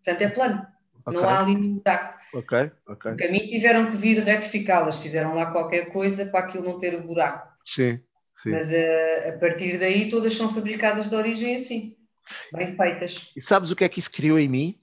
portanto 0.04 0.22
é 0.22 0.28
plano, 0.30 0.68
okay. 1.06 1.20
não 1.20 1.30
há 1.30 1.40
ali 1.40 1.56
nenhum 1.56 1.76
buraco. 1.76 2.20
Ok, 2.34 2.72
ok. 2.88 3.12
Porque 3.12 3.26
a 3.26 3.32
mim 3.32 3.46
tiveram 3.46 3.92
que 3.92 3.98
vir 3.98 4.20
retificá-las, 4.24 4.98
fizeram 4.98 5.36
lá 5.36 5.52
qualquer 5.52 5.92
coisa 5.92 6.26
para 6.26 6.40
aquilo 6.40 6.64
não 6.64 6.80
ter 6.80 6.96
o 6.96 7.04
buraco. 7.04 7.48
Sim. 7.64 8.00
Sim. 8.36 8.52
Mas 8.52 8.70
a, 8.70 8.74
eh, 8.74 9.30
a 9.30 9.40
partir 9.40 9.78
daí 9.78 10.10
todas 10.10 10.34
são 10.36 10.54
fabricadas 10.54 11.08
de 11.08 11.16
origem 11.16 11.56
assim, 11.56 11.96
bem 12.54 12.76
feitas. 12.76 13.32
E 13.36 13.42
sabes 13.42 13.72
o 13.72 13.76
que 13.76 13.84
é 13.84 13.90
que 13.90 14.00
isso 14.00 14.12
criou 14.12 14.40
em 14.40 14.50
mim? 14.50 14.80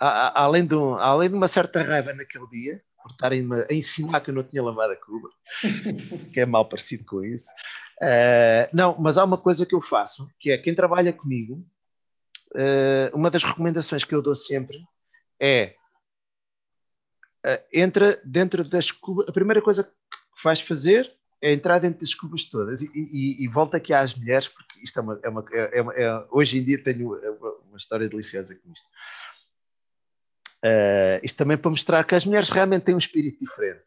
A, 0.00 0.08
a, 0.28 0.44
além, 0.44 0.64
de 0.64 0.74
um, 0.74 0.94
além 0.94 1.28
de 1.28 1.34
uma 1.34 1.48
certa 1.48 1.82
raiva 1.82 2.12
naquele 2.14 2.48
dia, 2.48 2.82
por 3.02 3.10
estarem 3.10 3.48
a 3.68 3.72
ensinar 3.72 4.20
que 4.20 4.30
eu 4.30 4.34
não 4.34 4.42
tinha 4.42 4.62
lavado 4.62 4.92
a 4.92 4.96
cuba, 4.96 5.28
que 6.32 6.40
é 6.40 6.46
mal 6.46 6.68
parecido 6.68 7.04
com 7.04 7.24
isso. 7.24 7.48
Uh, 8.00 8.68
não, 8.72 8.96
mas 8.98 9.18
há 9.18 9.24
uma 9.24 9.38
coisa 9.38 9.66
que 9.66 9.74
eu 9.74 9.82
faço, 9.82 10.30
que 10.38 10.50
é 10.50 10.58
quem 10.58 10.74
trabalha 10.74 11.12
comigo, 11.12 11.66
uh, 12.54 13.16
uma 13.16 13.30
das 13.30 13.42
recomendações 13.42 14.04
que 14.04 14.14
eu 14.14 14.22
dou 14.22 14.34
sempre 14.34 14.78
é 15.40 15.74
uh, 17.44 17.62
entra 17.72 18.20
dentro 18.24 18.62
das 18.62 18.90
cubas. 18.90 19.28
A 19.28 19.32
primeira 19.32 19.60
coisa 19.60 19.84
que 19.84 20.44
vais 20.44 20.60
fazer 20.60 21.17
é 21.40 21.52
entrar 21.52 21.78
dentro 21.78 22.00
das 22.00 22.14
cubas 22.14 22.44
todas 22.44 22.82
e, 22.82 22.90
e, 22.94 23.44
e 23.44 23.48
volta 23.48 23.76
aqui 23.76 23.92
às 23.92 24.14
mulheres, 24.14 24.48
porque 24.48 24.80
isto 24.82 24.98
é 24.98 25.02
uma, 25.02 25.20
é 25.22 25.28
uma, 25.28 25.44
é 25.52 25.82
uma 25.82 25.94
é, 25.94 26.26
hoje 26.30 26.58
em 26.58 26.64
dia 26.64 26.82
tenho 26.82 27.12
uma, 27.12 27.50
uma, 27.68 27.76
história 27.76 28.08
deliciosa 28.08 28.54
com 28.56 28.72
isto. 28.72 28.86
Uh, 30.64 31.22
isto 31.22 31.36
também 31.36 31.56
para 31.56 31.70
mostrar 31.70 32.04
que 32.04 32.16
as 32.16 32.24
mulheres 32.24 32.50
realmente 32.50 32.82
têm 32.82 32.94
um 32.94 32.98
espírito 32.98 33.38
diferente. 33.38 33.82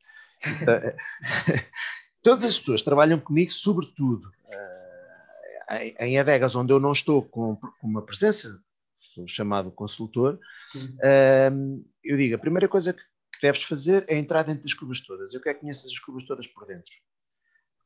Então, 0.61 0.75
todas 2.23 2.43
as 2.45 2.57
pessoas 2.57 2.81
trabalham 2.81 3.19
comigo, 3.19 3.51
sobretudo 3.51 4.31
uh, 4.45 5.73
em, 5.73 5.95
em 5.99 6.19
adegas 6.19 6.55
onde 6.55 6.71
eu 6.71 6.79
não 6.79 6.93
estou 6.93 7.21
com, 7.21 7.57
com 7.57 7.87
uma 7.87 8.01
presença, 8.01 8.57
sou 8.97 9.27
chamado 9.27 9.71
consultor, 9.71 10.39
uh, 10.75 11.85
eu 12.01 12.15
digo, 12.15 12.35
a 12.35 12.39
primeira 12.39 12.69
coisa 12.69 12.93
que, 12.93 13.01
que 13.01 13.41
deves 13.41 13.63
fazer 13.63 14.05
é 14.07 14.17
entrar 14.17 14.43
dentro 14.43 14.63
das 14.63 14.73
cubas 14.73 15.01
todas. 15.01 15.33
Eu 15.33 15.41
quero 15.41 15.55
que 15.55 15.61
conheças 15.61 15.91
as 15.91 15.99
cubas 15.99 16.23
todas 16.23 16.47
por 16.47 16.65
dentro. 16.65 16.93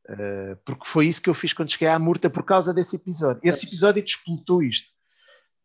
Uh, 0.07 0.56
porque 0.64 0.86
foi 0.86 1.07
isso 1.07 1.22
que 1.22 1.30
eu 1.30 1.34
fiz 1.34 1.52
quando 1.52 1.72
cheguei 1.72 1.88
à 1.88 1.98
Murta 1.98 2.30
por 2.30 2.44
causa 2.44 2.73
desse 2.73 2.95
episódio. 2.95 3.41
Esse 3.44 3.65
episódio 3.65 4.03
despolutou 4.03 4.61
isto. 4.61 4.94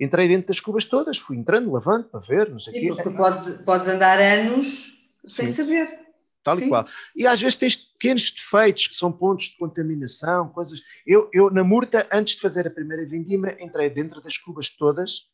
Entrei 0.00 0.28
dentro 0.28 0.48
das 0.48 0.58
cubas 0.58 0.86
todas, 0.86 1.18
fui 1.18 1.36
entrando, 1.36 1.70
lavando 1.70 2.08
para 2.08 2.20
ver, 2.20 2.48
não 2.48 2.58
sei 2.58 2.72
o 2.72 2.80
quê. 2.80 3.02
Porque 3.02 3.16
podes, 3.16 3.52
podes 3.62 3.86
andar 3.86 4.18
anos 4.18 4.94
sem 5.26 5.46
Sim. 5.46 5.64
saber. 5.64 6.00
Tal 6.42 6.56
Sim. 6.56 6.64
e 6.64 6.68
qual. 6.68 6.86
E 7.14 7.26
às 7.26 7.38
vezes 7.38 7.56
tens 7.56 7.76
pequenos 7.76 8.30
defeitos 8.30 8.86
que 8.86 8.96
são 8.96 9.12
pontos 9.12 9.46
de 9.46 9.58
contaminação, 9.58 10.48
coisas. 10.48 10.80
Eu, 11.06 11.28
eu, 11.34 11.50
na 11.50 11.62
Murta, 11.62 12.08
antes 12.10 12.34
de 12.34 12.40
fazer 12.40 12.66
a 12.66 12.70
primeira 12.70 13.04
vindima, 13.06 13.54
entrei 13.60 13.90
dentro 13.90 14.22
das 14.22 14.38
cubas 14.38 14.70
todas 14.70 15.28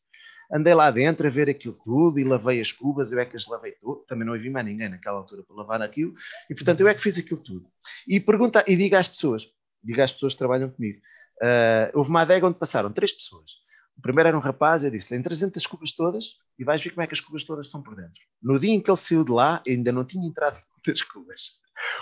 andei 0.53 0.75
lá 0.75 0.91
dentro 0.91 1.27
a 1.27 1.31
ver 1.31 1.49
aquilo 1.49 1.75
tudo 1.85 2.19
e 2.19 2.25
lavei 2.25 2.61
as 2.61 2.73
cubas, 2.73 3.13
eu 3.13 3.21
é 3.21 3.27
que 3.27 3.37
as 3.37 3.47
lavei 3.47 3.73
tudo, 3.73 4.05
também 4.07 4.27
não 4.27 4.35
havia 4.35 4.51
mais 4.51 4.67
ninguém 4.67 4.89
naquela 4.89 5.19
altura 5.19 5.43
para 5.43 5.57
lavar 5.57 5.83
aquilo, 5.83 6.15
e 6.49 6.55
portanto 6.55 6.81
eu 6.81 6.89
é 6.89 6.95
que 6.95 7.01
fiz 7.01 7.19
aquilo 7.19 7.43
tudo. 7.43 7.67
E 8.07 8.21
pergunta, 8.21 8.65
e 8.67 8.77
diga 8.77 8.99
às 8.99 9.09
pessoas, 9.09 9.47
diga 9.83 10.05
às 10.05 10.13
pessoas 10.13 10.35
que 10.35 10.39
trabalham 10.39 10.71
comigo, 10.71 11.01
uh, 11.43 11.97
houve 11.99 12.11
uma 12.11 12.23
adega 12.23 12.47
onde 12.47 12.59
passaram 12.59 12.93
três 12.93 13.13
pessoas. 13.13 13.67
O 13.97 14.01
primeiro 14.03 14.29
era 14.29 14.37
um 14.37 14.41
rapaz, 14.41 14.85
eu 14.85 14.91
disse-lhe, 14.91 15.23
dentro 15.23 15.51
das 15.51 15.67
cubas 15.67 15.93
todas 15.93 16.37
e 16.59 16.65
vais 16.65 16.83
ver 16.83 16.91
como 16.91 17.03
é 17.03 17.07
que 17.07 17.15
as 17.15 17.21
cubas 17.21 17.45
todas 17.45 17.67
estão 17.67 17.83
por 17.83 17.97
dentro. 17.97 18.21
No 18.43 18.59
dia 18.59 18.73
em 18.73 18.81
que 18.81 18.91
ele 18.91 18.99
saiu 18.99 19.25
de 19.25 19.33
lá, 19.33 19.63
ainda 19.67 19.91
não 19.91 20.05
tinha 20.05 20.27
entrado 20.27 20.61
das 20.87 21.03
cubas. 21.03 21.53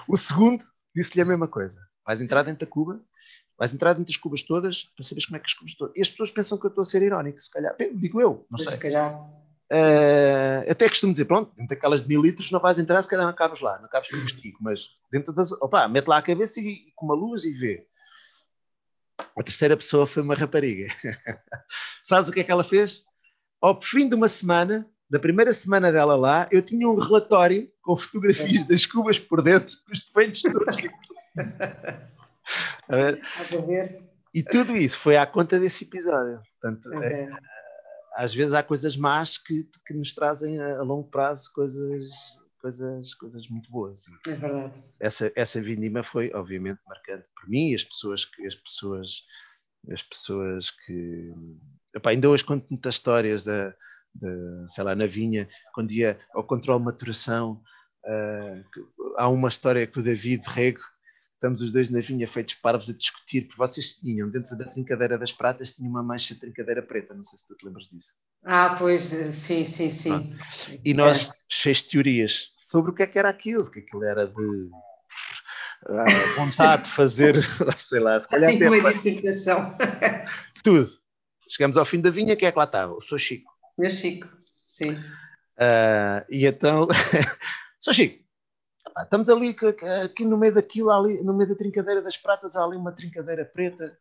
O 0.08 0.16
segundo 0.16 0.64
disse-lhe 0.94 1.22
a 1.22 1.24
mesma 1.24 1.46
coisa. 1.46 1.80
Vais 2.04 2.20
entrar 2.20 2.42
dentro 2.42 2.66
da 2.66 2.70
cuba 2.70 3.00
Vais 3.58 3.72
entrar 3.72 3.92
dentro 3.92 4.06
das 4.06 4.16
cubas 4.16 4.42
todas 4.42 4.84
para 4.96 5.04
saberes 5.04 5.26
como 5.26 5.36
é 5.36 5.40
que 5.40 5.46
as 5.46 5.54
cubas 5.54 5.70
estão. 5.72 5.90
E 5.94 6.00
as 6.00 6.08
pessoas 6.08 6.30
pensam 6.30 6.58
que 6.58 6.66
eu 6.66 6.68
estou 6.68 6.82
a 6.82 6.84
ser 6.84 7.02
irónico, 7.02 7.40
se 7.40 7.50
calhar. 7.50 7.74
Digo 7.94 8.20
eu, 8.20 8.46
não 8.50 8.58
sei. 8.58 8.72
Se 8.72 8.78
calhar. 8.78 9.14
Uh, 9.72 10.70
até 10.70 10.88
costumo 10.88 11.12
dizer, 11.12 11.24
pronto, 11.24 11.54
dentro 11.56 11.74
daquelas 11.74 12.02
de 12.02 12.08
mil 12.08 12.20
litros 12.20 12.50
não 12.50 12.60
vais 12.60 12.78
entrar, 12.78 13.02
se 13.02 13.08
calhar 13.08 13.26
não 13.26 13.32
cabes 13.32 13.60
lá, 13.60 13.80
não 13.80 13.88
cabes 13.88 14.10
com 14.10 14.16
o 14.16 14.52
mas 14.60 14.90
dentro 15.10 15.32
das. 15.32 15.52
Opa, 15.52 15.88
mete 15.88 16.06
lá 16.06 16.18
a 16.18 16.22
cabeça 16.22 16.60
e, 16.60 16.92
com 16.94 17.06
uma 17.06 17.14
luz 17.14 17.44
e 17.44 17.52
vê. 17.52 17.86
A 19.36 19.42
terceira 19.42 19.76
pessoa 19.76 20.06
foi 20.06 20.22
uma 20.22 20.34
rapariga. 20.34 20.88
Sabes 22.02 22.28
o 22.28 22.32
que 22.32 22.40
é 22.40 22.44
que 22.44 22.50
ela 22.50 22.64
fez? 22.64 23.04
Ao 23.60 23.80
fim 23.80 24.08
de 24.08 24.14
uma 24.14 24.28
semana, 24.28 24.88
da 25.08 25.18
primeira 25.18 25.52
semana 25.52 25.90
dela 25.92 26.16
lá, 26.16 26.48
eu 26.50 26.60
tinha 26.60 26.88
um 26.88 26.96
relatório 26.96 27.70
com 27.80 27.96
fotografias 27.96 28.64
das 28.66 28.84
cubas 28.84 29.18
por 29.18 29.42
dentro, 29.42 29.76
com 29.86 29.92
os 29.92 30.00
defeitos 30.00 30.42
todos. 30.42 30.76
A 32.88 32.96
ver? 32.96 33.20
A 33.38 33.42
ver? 33.62 34.04
E 34.34 34.42
tudo 34.42 34.76
isso 34.76 34.98
foi 34.98 35.16
à 35.16 35.24
conta 35.24 35.60
desse 35.60 35.84
episódio. 35.84 36.42
Portanto, 36.60 36.92
é. 37.02 37.22
É, 37.22 37.30
às 38.16 38.34
vezes 38.34 38.52
há 38.52 38.62
coisas 38.62 38.96
más 38.96 39.38
que, 39.38 39.68
que 39.86 39.94
nos 39.94 40.12
trazem 40.12 40.60
a, 40.60 40.78
a, 40.78 40.82
longo 40.82 41.08
prazo 41.08 41.52
coisas, 41.52 42.10
coisas, 42.60 43.14
coisas 43.14 43.48
muito 43.48 43.70
boas. 43.70 44.04
É 44.26 44.34
verdade. 44.34 44.82
Essa, 44.98 45.32
essa 45.36 45.62
vindima 45.62 46.02
foi, 46.02 46.32
obviamente, 46.34 46.80
marcante 46.86 47.26
para 47.34 47.48
mim 47.48 47.70
e 47.70 47.74
as 47.74 47.84
pessoas 47.84 48.24
que 48.24 48.44
as 48.44 48.56
pessoas, 48.56 49.22
as 49.90 50.02
pessoas 50.02 50.70
que. 50.70 51.32
Epá, 51.94 52.10
ainda 52.10 52.28
hoje 52.28 52.44
conto 52.44 52.66
muitas 52.70 52.96
histórias 52.96 53.44
da, 53.44 53.70
de, 54.14 54.66
sei 54.68 54.82
lá, 54.82 54.96
na 54.96 55.06
vinha, 55.06 55.48
quando 55.72 55.92
ia 55.92 56.18
ao 56.34 56.44
controle 56.44 56.80
de 56.80 56.86
maturação. 56.86 57.62
Uh, 58.04 59.14
há 59.16 59.28
uma 59.28 59.48
história 59.48 59.86
que 59.86 59.98
o 59.98 60.02
David 60.02 60.42
Rego 60.46 60.82
estamos 61.44 61.60
os 61.60 61.70
dois 61.70 61.90
na 61.90 62.00
vinha 62.00 62.26
feitos 62.26 62.54
parvos 62.54 62.88
a 62.88 62.92
discutir, 62.94 63.42
porque 63.42 63.58
vocês 63.58 63.94
tinham, 63.94 64.30
dentro 64.30 64.56
da 64.56 64.64
trincadeira 64.64 65.18
das 65.18 65.30
pratas, 65.30 65.72
tinha 65.72 65.88
uma 65.88 66.02
mancha 66.02 66.32
de 66.32 66.40
trincadeira 66.40 66.82
preta, 66.82 67.12
não 67.12 67.22
sei 67.22 67.38
se 67.38 67.46
tu 67.46 67.54
te 67.54 67.66
lembras 67.66 67.84
disso. 67.84 68.14
Ah, 68.42 68.74
pois, 68.78 69.02
sim, 69.02 69.64
sim, 69.66 69.90
sim. 69.90 70.08
Pronto. 70.08 70.36
E 70.82 70.94
nós, 70.94 71.28
é. 71.28 71.32
cheios 71.46 71.82
de 71.82 71.88
teorias 71.90 72.54
sobre 72.58 72.90
o 72.90 72.94
que 72.94 73.02
é 73.02 73.06
que 73.06 73.18
era 73.18 73.28
aquilo, 73.28 73.70
que 73.70 73.80
aquilo 73.80 74.04
era 74.04 74.26
de 74.26 74.70
ah, 75.86 76.34
vontade 76.36 76.84
de 76.84 76.90
fazer, 76.90 77.36
sei 77.76 78.00
lá, 78.00 78.18
se 78.18 78.28
calhar 78.28 78.54
até... 78.54 78.70
Uma 78.70 78.94
dissertação. 78.94 79.76
Tudo. 80.64 80.88
Chegamos 81.46 81.76
ao 81.76 81.84
fim 81.84 82.00
da 82.00 82.08
vinha, 82.08 82.34
quem 82.36 82.48
é 82.48 82.52
que 82.52 82.58
lá 82.58 82.64
estava? 82.64 82.94
O 82.94 83.02
Sou 83.02 83.18
Chico. 83.18 83.52
Meu 83.76 83.90
Chico, 83.90 84.26
sim. 84.64 84.92
Uh, 84.92 86.24
e 86.30 86.46
então, 86.46 86.88
Sou 87.78 87.92
Chico, 87.92 88.23
estamos 89.02 89.28
ali 89.28 89.56
aqui 90.04 90.24
no 90.24 90.36
meio 90.36 90.54
daquilo, 90.54 90.90
ali, 90.90 91.22
no 91.22 91.34
meio 91.34 91.48
da 91.48 91.56
trincadeira 91.56 92.02
das 92.02 92.16
pratas, 92.16 92.56
há 92.56 92.64
ali 92.64 92.76
uma 92.76 92.92
trincadeira 92.92 93.44
preta. 93.44 93.96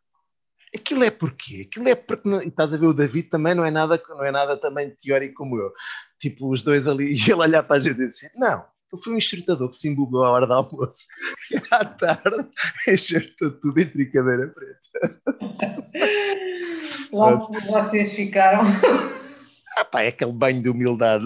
Aquilo 0.76 1.04
é 1.04 1.12
porquê? 1.12 1.68
Aquilo 1.68 1.90
é 1.90 1.96
porque 1.96 2.28
não, 2.28 2.42
e 2.42 2.48
estás 2.48 2.74
a 2.74 2.78
ver 2.78 2.88
o 2.88 2.94
David 2.94 3.30
também 3.30 3.54
não 3.54 3.64
é 3.64 3.70
nada, 3.70 4.02
não 4.10 4.24
é 4.24 4.32
nada 4.32 4.58
também 4.58 4.96
teórico 4.96 5.36
como 5.36 5.58
eu. 5.58 5.72
Tipo, 6.20 6.50
os 6.50 6.62
dois 6.62 6.88
ali, 6.88 7.14
e 7.14 7.24
ele 7.24 7.34
olhar 7.34 7.64
para 7.64 7.76
a 7.76 7.80
gente 7.80 8.02
e 8.02 8.08
dizer, 8.08 8.32
não, 8.36 8.66
foi 9.04 9.14
um 9.14 9.18
enxertador 9.18 9.70
que 9.70 9.76
se 9.76 9.88
embobou 9.88 10.24
à 10.24 10.32
hora 10.32 10.48
do 10.48 10.54
almoço. 10.54 11.08
E 11.52 11.58
à 11.72 11.86
tarde 11.86 12.48
enxertou 12.88 13.52
tudo 13.52 13.80
em 13.80 13.86
trincadeira 13.86 14.48
preta. 14.48 15.22
Lá 17.12 17.36
vocês 17.70 18.14
ficaram. 18.14 18.64
Ah, 19.78 19.86
pá, 19.86 20.02
é 20.04 20.10
aquele 20.10 20.32
banho 20.32 20.62
de 20.62 20.70
humildade 20.70 21.26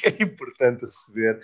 que 0.00 0.08
é 0.20 0.22
importante 0.22 0.84
receber. 0.84 1.40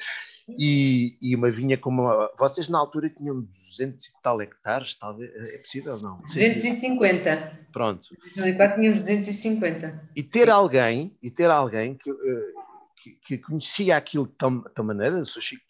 E, 0.48 1.16
e, 1.22 1.34
uma 1.34 1.50
vinha 1.50 1.78
como. 1.78 2.06
Vocês 2.38 2.68
na 2.68 2.78
altura 2.78 3.08
tinham 3.08 3.40
200 3.40 4.04
e 4.04 4.22
tal 4.22 4.40
hectares, 4.42 4.94
talvez. 4.94 5.30
É 5.34 5.58
possível 5.58 5.94
ou 5.94 6.00
não? 6.00 6.18
250. 6.20 7.66
Pronto. 7.72 8.08
Em 8.12 8.34
2004 8.34 8.76
tínhamos 8.76 9.00
250. 9.00 10.10
E 10.14 10.22
ter 10.22 10.50
alguém, 10.50 11.16
e 11.22 11.30
ter 11.30 11.50
alguém 11.50 11.94
que, 11.94 12.10
eh, 12.10 12.52
que, 12.96 13.10
que 13.12 13.38
conhecia 13.38 13.96
aquilo 13.96 14.26
de 14.26 14.34
tal, 14.34 14.62
tal 14.74 14.84
maneira, 14.84 15.18
o 15.18 15.24
Chico 15.24 15.64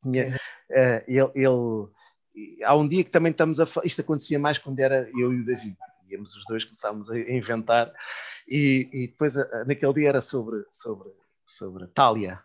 tinha, 0.00 0.28
uh, 0.28 1.04
ele, 1.06 1.30
ele, 1.34 2.64
há 2.64 2.74
um 2.76 2.88
dia 2.88 3.04
que 3.04 3.10
também 3.10 3.32
estamos 3.32 3.60
a 3.60 3.66
isto 3.84 4.00
acontecia 4.00 4.38
mais 4.38 4.58
quando 4.58 4.78
era 4.80 5.08
eu 5.18 5.32
e 5.32 5.40
o 5.40 5.44
David 5.44 5.76
íamos 6.12 6.34
os 6.34 6.44
dois 6.46 6.64
começámos 6.64 7.10
a 7.10 7.18
inventar 7.18 7.92
e, 8.46 8.88
e 8.92 9.08
depois 9.08 9.34
naquele 9.66 9.94
dia 9.94 10.08
era 10.08 10.20
sobre 10.20 10.64
sobre 10.70 11.10
sobre 11.44 11.86
Tália 11.88 12.42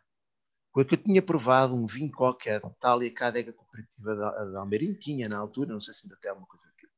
porque 0.76 0.96
eu 0.96 1.02
tinha 1.02 1.22
provado 1.22 1.74
um 1.74 1.88
vinho 1.88 2.12
qualquer 2.12 2.60
de 2.60 2.70
Tália 2.82 3.10
que 3.10 3.24
a 3.24 3.28
adega 3.28 3.54
cooperativa 3.54 4.14
de 4.14 4.58
Almeirim 4.58 4.94
tinha 4.94 5.30
na 5.30 5.38
altura, 5.38 5.72
não 5.72 5.80
sei 5.80 5.94
se 5.94 6.06
ainda 6.06 6.18
tem 6.22 6.30
alguma 6.30 6.46
coisa 6.46 6.68
daquilo. 6.68 6.92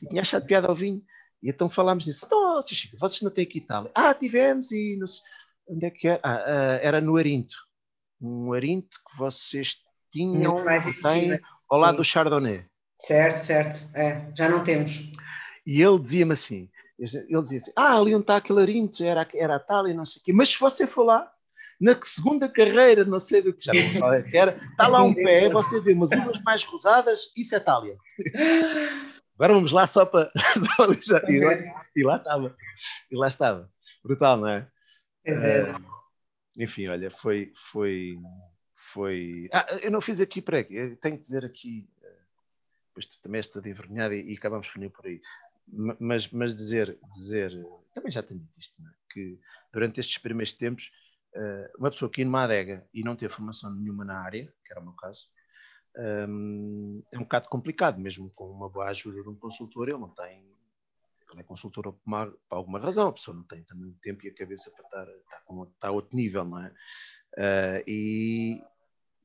E 0.00 0.08
tinha 0.08 0.22
achado 0.22 0.46
piada 0.46 0.68
ao 0.68 0.74
vinho. 0.74 1.02
E 1.42 1.50
então 1.50 1.68
falámos 1.68 2.06
disso. 2.06 2.24
Então, 2.24 2.62
Chico, 2.62 2.96
vocês 2.98 3.20
não 3.20 3.30
têm 3.30 3.44
aqui 3.44 3.58
Itália? 3.58 3.90
Ah, 3.94 4.14
tivemos 4.14 4.72
e... 4.72 4.96
Não 4.98 5.06
sei, 5.06 5.20
onde 5.68 5.84
é 5.84 5.90
que 5.90 6.08
era? 6.08 6.20
Ah, 6.22 6.44
ah, 6.46 6.78
era 6.80 6.98
no 6.98 7.18
Arinto. 7.18 7.56
Um 8.18 8.54
Arinto 8.54 8.96
que 9.06 9.18
vocês 9.18 9.76
tinham 10.10 10.56
tem, 11.02 11.38
ao 11.70 11.78
lado 11.78 11.98
do 11.98 12.04
Chardonnay. 12.04 12.64
Certo, 12.96 13.36
certo. 13.36 13.94
É, 13.94 14.32
já 14.34 14.48
não 14.48 14.64
temos. 14.64 15.12
E 15.70 15.80
ele 15.80 16.00
dizia-me 16.00 16.32
assim, 16.32 16.68
ele 16.98 17.42
dizia 17.42 17.58
assim, 17.58 17.72
ah, 17.76 17.96
ali 17.96 18.12
onde 18.12 18.24
está 18.24 18.38
aquele 18.38 18.60
Arinto, 18.60 19.04
era, 19.04 19.24
era 19.32 19.54
a 19.54 19.56
Itália, 19.56 19.94
não 19.94 20.04
sei 20.04 20.20
o 20.20 20.24
quê. 20.24 20.32
Mas 20.32 20.48
se 20.48 20.58
você 20.58 20.84
for 20.84 21.04
lá, 21.04 21.32
na 21.80 21.96
segunda 22.02 22.48
carreira, 22.48 23.04
não 23.04 23.20
sei 23.20 23.40
do 23.40 23.54
que 23.54 23.66
já 23.66 23.72
não 23.72 24.12
é 24.12 24.20
que 24.20 24.36
era, 24.36 24.56
está 24.56 24.88
lá 24.88 25.04
um 25.04 25.14
pé, 25.14 25.48
você 25.48 25.80
vê 25.80 25.92
umas 25.92 26.10
uvas 26.10 26.42
mais 26.42 26.64
rosadas, 26.64 27.32
isso 27.36 27.54
é 27.54 27.60
Tália. 27.60 27.96
Agora 29.36 29.54
vamos 29.54 29.70
lá 29.70 29.86
só 29.86 30.04
para. 30.04 30.32
e, 31.28 31.38
lá, 31.38 31.52
e 31.94 32.02
lá 32.02 32.16
estava. 32.16 32.56
E 33.08 33.16
lá 33.16 33.28
estava. 33.28 33.70
Brutal, 34.02 34.38
não 34.38 34.48
é? 34.48 34.68
é. 35.24 35.70
Uh, 35.70 35.84
enfim, 36.58 36.88
olha, 36.88 37.12
foi. 37.12 37.52
foi, 37.54 38.18
foi... 38.74 39.48
Ah, 39.52 39.78
eu 39.82 39.92
não 39.92 40.00
fiz 40.00 40.20
aqui, 40.20 40.42
eu 40.68 40.96
tenho 40.96 41.16
que 41.16 41.22
dizer 41.22 41.44
aqui. 41.44 41.88
Pois 42.92 43.06
também 43.22 43.40
estou 43.40 43.62
envergonhado 43.64 44.14
e, 44.14 44.32
e 44.32 44.36
acabamos 44.36 44.68
por 44.68 44.82
ir 44.82 44.90
por 44.90 45.06
aí. 45.06 45.20
Mas, 45.72 46.28
mas 46.30 46.54
dizer, 46.54 46.98
dizer, 47.12 47.52
também 47.94 48.10
já 48.10 48.22
tenho 48.22 48.40
dito 48.40 48.58
isto, 48.58 48.80
é? 48.82 48.90
que 49.10 49.38
durante 49.72 50.00
estes 50.00 50.18
primeiros 50.18 50.52
tempos 50.52 50.90
uh, 51.34 51.78
uma 51.78 51.90
pessoa 51.90 52.10
que 52.10 52.22
ir 52.22 52.24
numa 52.24 52.44
adega 52.44 52.86
e 52.92 53.02
não 53.02 53.16
ter 53.16 53.28
formação 53.30 53.74
nenhuma 53.74 54.04
na 54.04 54.20
área, 54.20 54.52
que 54.64 54.72
era 54.72 54.80
o 54.80 54.84
meu 54.84 54.94
caso, 54.94 55.28
um, 56.28 57.02
é 57.12 57.18
um 57.18 57.22
bocado 57.22 57.48
complicado, 57.48 57.98
mesmo 57.98 58.30
com 58.30 58.50
uma 58.50 58.68
boa 58.68 58.88
ajuda 58.88 59.22
de 59.22 59.28
um 59.28 59.36
consultor, 59.36 59.88
ele 59.88 59.98
não 59.98 60.10
tem, 60.10 60.44
ele 61.30 61.40
é 61.40 61.42
consultor 61.42 61.92
por 61.92 62.38
alguma 62.48 62.78
razão, 62.78 63.08
a 63.08 63.12
pessoa 63.12 63.36
não 63.36 63.44
tem 63.44 63.62
também 63.64 63.88
o 63.88 63.98
tempo 64.00 64.24
e 64.24 64.28
a 64.28 64.34
cabeça 64.34 64.70
para 64.70 64.84
estar, 64.84 65.18
estar, 65.18 65.40
com, 65.44 65.64
estar 65.64 65.88
a 65.88 65.92
outro 65.92 66.16
nível, 66.16 66.44
não 66.44 66.64
é? 66.64 66.68
Uh, 67.36 67.82
e, 67.86 68.62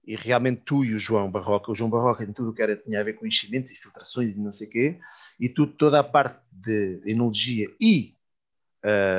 e, 0.06 0.16
realmente 0.16 0.62
tu 0.66 0.84
e 0.84 0.94
o 0.94 1.00
João 1.00 1.30
Barroca, 1.32 1.72
o 1.72 1.76
João 1.76 1.90
Barroca 1.90 2.24
em 2.24 2.34
tudo 2.34 2.50
o 2.50 2.54
que 2.54 2.62
era, 2.62 2.76
tinha 2.76 3.00
a 3.00 3.04
ver 3.04 3.14
com 3.14 3.26
enchimentos 3.26 3.72
e 3.72 3.76
filtrações 3.76 4.36
e 4.36 4.40
não 4.40 4.52
sei 4.52 4.68
o 4.68 4.70
quê, 4.70 5.00
e 5.40 5.50
tudo, 5.50 5.74
toda 5.74 6.00
a 6.00 6.04
parte 6.04 6.40
de 6.52 7.02
enologia 7.06 7.68
e 7.80 8.16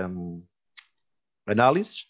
um, 0.09 0.43
análises, 1.47 2.07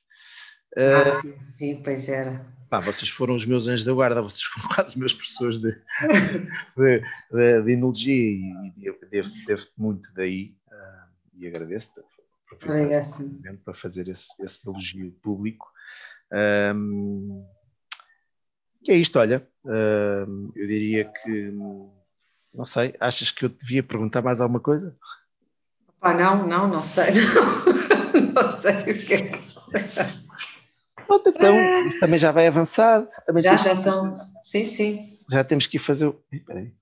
ah, 0.77 1.01
uh, 1.01 1.21
sim, 1.23 1.41
sim, 1.41 1.83
pois 1.83 2.07
era. 2.07 2.45
Pá, 2.69 2.81
vocês 2.81 3.09
foram 3.09 3.35
os 3.35 3.47
meus 3.47 3.67
anjos 3.67 3.85
da 3.85 3.95
guarda, 3.95 4.21
vocês 4.21 4.43
foram 4.43 4.69
quase 4.75 4.91
os 4.91 4.97
meus 4.97 5.15
professores 5.15 5.59
de, 5.59 5.73
de, 6.77 7.03
de, 7.31 7.63
de 7.63 7.73
enologia 7.73 8.15
e, 8.15 8.73
e 8.77 8.93
devo, 9.11 9.31
devo 9.47 9.67
muito 9.79 10.13
daí 10.13 10.55
uh, 10.69 11.09
e 11.35 11.47
agradeço-te 11.47 12.03
para 13.65 13.75
fazer 13.75 14.09
esse, 14.09 14.31
esse 14.43 14.69
elogio 14.69 15.13
público. 15.23 15.71
Um, 16.33 17.45
e 18.87 18.93
é 18.93 18.97
isto, 18.97 19.19
olha, 19.19 19.47
uh, 19.65 20.53
eu 20.55 20.67
diria 20.67 21.05
que, 21.05 21.51
não 21.51 22.65
sei, 22.65 22.95
achas 23.01 23.31
que 23.31 23.45
eu 23.45 23.49
devia 23.49 23.83
perguntar 23.83 24.23
mais 24.23 24.41
alguma 24.41 24.61
coisa? 24.61 24.97
Pá, 26.01 26.15
não, 26.15 26.47
não, 26.47 26.69
não 26.69 26.83
sei, 26.83 27.13
não, 27.35 28.33
não 28.33 28.49
sei 28.59 28.75
o 28.75 28.85
que 28.85 29.15
é 29.15 29.23
que... 29.23 30.27
Pronto, 31.07 31.29
então, 31.29 31.87
isto 31.87 32.01
também 32.01 32.19
já 32.19 32.33
vai 32.33 32.47
avançar. 32.49 33.07
Também 33.25 33.43
já, 33.43 33.57
já 33.57 33.77
são. 33.77 34.15
Sim, 34.45 34.67
sim. 34.67 35.19
Já 35.31 35.45
temos 35.45 35.67
que 35.67 35.77
ir 35.77 35.81
fazer. 35.81 36.13
Espera 36.33 36.59
aí. 36.59 36.73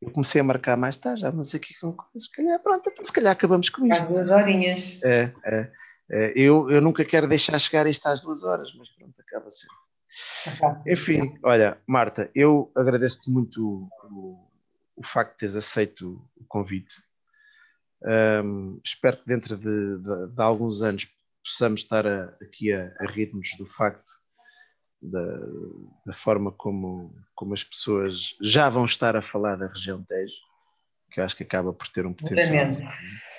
Eu 0.00 0.10
comecei 0.10 0.40
a 0.40 0.44
marcar 0.44 0.76
mais 0.76 0.96
tarde, 0.96 1.20
já 1.20 1.30
vamos 1.30 1.54
aqui 1.54 1.78
com 1.78 1.92
coisas. 1.92 2.24
Se 2.24 2.32
calhar, 2.32 2.58
pronto, 2.60 2.90
então 2.90 3.04
se 3.04 3.12
calhar 3.12 3.32
acabamos 3.32 3.70
com 3.70 3.86
isto. 3.86 4.02
Às 4.02 4.08
duas 4.08 4.30
horinhas. 4.30 5.00
É, 5.04 5.32
é, 5.44 5.72
é. 6.10 6.32
Eu, 6.34 6.68
eu 6.70 6.80
nunca 6.80 7.04
quero 7.04 7.28
deixar 7.28 7.58
chegar 7.58 7.86
isto 7.86 8.06
às 8.06 8.20
duas 8.20 8.42
horas, 8.42 8.74
mas 8.76 8.88
pronto, 8.90 9.14
acaba 9.20 9.48
sempre. 9.50 9.76
Enfim, 10.86 11.38
olha, 11.42 11.78
Marta, 11.86 12.30
eu 12.34 12.70
agradeço-te 12.74 13.30
muito 13.30 13.90
o, 14.10 14.48
o, 14.96 15.06
facto 15.06 15.32
de 15.32 15.38
teres 15.38 15.56
aceito 15.56 16.22
o 16.36 16.44
convite. 16.46 16.96
Um, 18.44 18.80
espero 18.84 19.18
que 19.18 19.26
dentro 19.26 19.56
de, 19.56 19.98
de, 19.98 20.34
de 20.34 20.42
alguns 20.42 20.82
anos 20.82 21.08
possamos 21.44 21.82
estar 21.82 22.06
a, 22.06 22.24
aqui 22.42 22.72
a, 22.72 22.92
a 23.00 23.06
rir-nos 23.06 23.50
do 23.56 23.66
facto 23.66 24.10
da, 25.00 25.24
da, 26.06 26.12
forma 26.12 26.52
como, 26.52 27.14
como 27.34 27.52
as 27.52 27.64
pessoas 27.64 28.36
já 28.40 28.68
vão 28.68 28.84
estar 28.84 29.16
a 29.16 29.22
falar 29.22 29.56
da 29.56 29.66
região 29.66 30.02
Tejo, 30.02 30.36
que 31.10 31.20
eu 31.20 31.24
acho 31.24 31.36
que 31.36 31.42
acaba 31.42 31.72
por 31.72 31.88
ter 31.88 32.06
um 32.06 32.12
potencial. 32.12 32.72
Seguramente, 32.72 32.88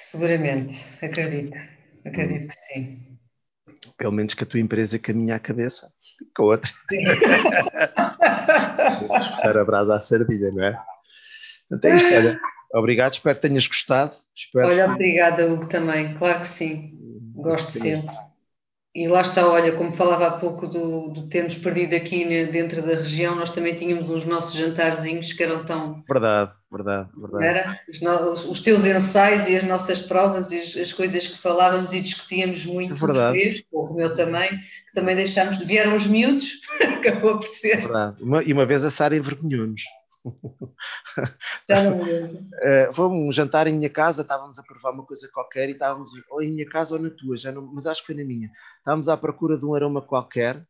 seguramente, 0.01 1.05
acredito, 1.05 1.57
acredito 2.05 2.47
que 2.47 2.73
sim. 2.73 3.19
Pelo 3.97 4.11
menos 4.11 4.33
que 4.33 4.43
a 4.43 4.47
tua 4.47 4.59
empresa 4.59 4.99
caminhe 4.99 5.31
à 5.31 5.39
cabeça 5.39 5.91
com 6.35 6.43
a 6.43 6.45
outra. 6.47 6.71
Puxar 9.07 9.57
a 9.57 9.65
brasa 9.65 9.95
à 9.95 9.99
sardinha, 9.99 10.51
não 10.51 10.63
é? 10.63 10.77
Então 11.71 11.91
é 11.91 11.95
isto, 11.95 12.09
olha. 12.09 12.39
Obrigado, 12.73 13.13
espero 13.13 13.35
que 13.35 13.47
tenhas 13.47 13.67
gostado. 13.67 14.15
Espero 14.35 14.67
olha, 14.67 14.85
que... 14.85 14.91
obrigada, 14.91 15.45
Hugo, 15.47 15.67
também, 15.67 16.15
claro 16.15 16.41
que 16.41 16.47
sim. 16.47 16.91
Gosto 17.35 17.71
sempre. 17.71 18.15
E 18.95 19.07
lá 19.07 19.21
está, 19.21 19.47
olha, 19.49 19.71
como 19.71 19.91
falava 19.91 20.27
há 20.27 20.31
pouco 20.37 20.67
do, 20.67 21.09
do 21.09 21.27
termos 21.27 21.55
perdido 21.55 21.95
aqui 21.95 22.25
dentro 22.45 22.79
da 22.83 22.95
região, 22.95 23.35
nós 23.35 23.49
também 23.49 23.75
tínhamos 23.75 24.11
os 24.11 24.23
nossos 24.23 24.53
jantarzinhos 24.53 25.33
que 25.33 25.41
eram 25.41 25.65
tão. 25.65 26.03
Verdade, 26.07 26.51
verdade, 26.71 27.09
verdade. 27.17 27.43
Era? 27.43 27.79
Os, 27.89 28.45
os 28.45 28.61
teus 28.61 28.85
ensaios 28.85 29.47
e 29.47 29.55
as 29.55 29.63
nossas 29.63 29.97
provas 29.97 30.51
e 30.51 30.59
as, 30.59 30.77
as 30.77 30.93
coisas 30.93 31.25
que 31.25 31.39
falávamos 31.39 31.91
e 31.91 32.01
discutíamos 32.01 32.67
muito, 32.67 32.93
verdade. 32.93 33.39
Três, 33.39 33.63
o 33.71 33.95
meu 33.95 34.15
também, 34.15 34.49
que 34.51 34.93
também 34.93 35.15
deixámos, 35.15 35.57
vieram 35.57 35.95
os 35.95 36.05
miúdos, 36.05 36.51
acabou 36.79 37.39
por 37.39 37.47
ser. 37.47 37.77
Verdade. 37.77 38.21
Uma, 38.21 38.43
e 38.43 38.53
uma 38.53 38.65
vez 38.65 38.85
a 38.85 38.91
Sara 38.91 39.15
envergonhou-nos. 39.15 39.81
Não. 41.69 42.01
Uh, 42.01 42.93
foi 42.93 43.07
um 43.07 43.31
jantar 43.31 43.67
em 43.67 43.73
minha 43.73 43.89
casa, 43.89 44.21
estávamos 44.21 44.57
a 44.57 44.63
provar 44.63 44.91
uma 44.91 45.05
coisa 45.05 45.29
qualquer 45.33 45.69
e 45.69 45.73
estávamos 45.73 46.09
ou 46.29 46.41
em 46.41 46.51
minha 46.51 46.67
casa 46.67 46.95
ou 46.95 47.01
na 47.01 47.09
tua, 47.09 47.35
já 47.35 47.51
não, 47.51 47.61
mas 47.61 47.85
acho 47.85 48.01
que 48.01 48.07
foi 48.07 48.15
na 48.15 48.23
minha. 48.23 48.49
Estávamos 48.79 49.09
à 49.09 49.17
procura 49.17 49.57
de 49.57 49.65
um 49.65 49.73
aroma 49.75 50.01
qualquer. 50.01 50.65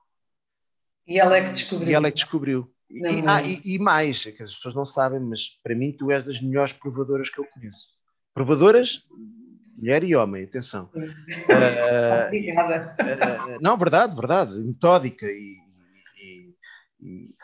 E 1.06 1.20
ela 1.20 1.38
é 1.38 1.44
que 1.44 1.52
descobriu. 1.52 1.90
E 1.90 1.94
ela 1.94 2.08
é 2.08 2.12
que 2.12 2.16
descobriu. 2.16 2.74
E, 2.90 3.02
ah, 3.28 3.42
e, 3.42 3.60
e, 3.66 3.80
mais, 3.80 4.26
é 4.26 4.32
que 4.32 4.44
as 4.44 4.54
pessoas 4.54 4.76
não 4.76 4.86
sabem, 4.86 5.20
mas 5.20 5.60
para 5.64 5.76
mim 5.76 5.92
tu 5.92 6.12
és 6.12 6.26
das 6.26 6.40
melhores 6.40 6.74
provadoras 6.74 7.30
que 7.30 7.40
eu 7.40 7.46
conheço. 7.46 7.94
Provadoras, 8.34 9.08
mulher 9.76 10.04
e 10.04 10.16
homem, 10.16 10.44
atenção. 10.44 10.90
Uh, 10.94 11.00
Obrigada. 12.28 12.96
Uh, 13.00 13.62
não, 13.62 13.78
verdade, 13.78 14.16
verdade, 14.16 14.58
metódica 14.60 15.26
e 15.26 15.63
e, 17.04 17.36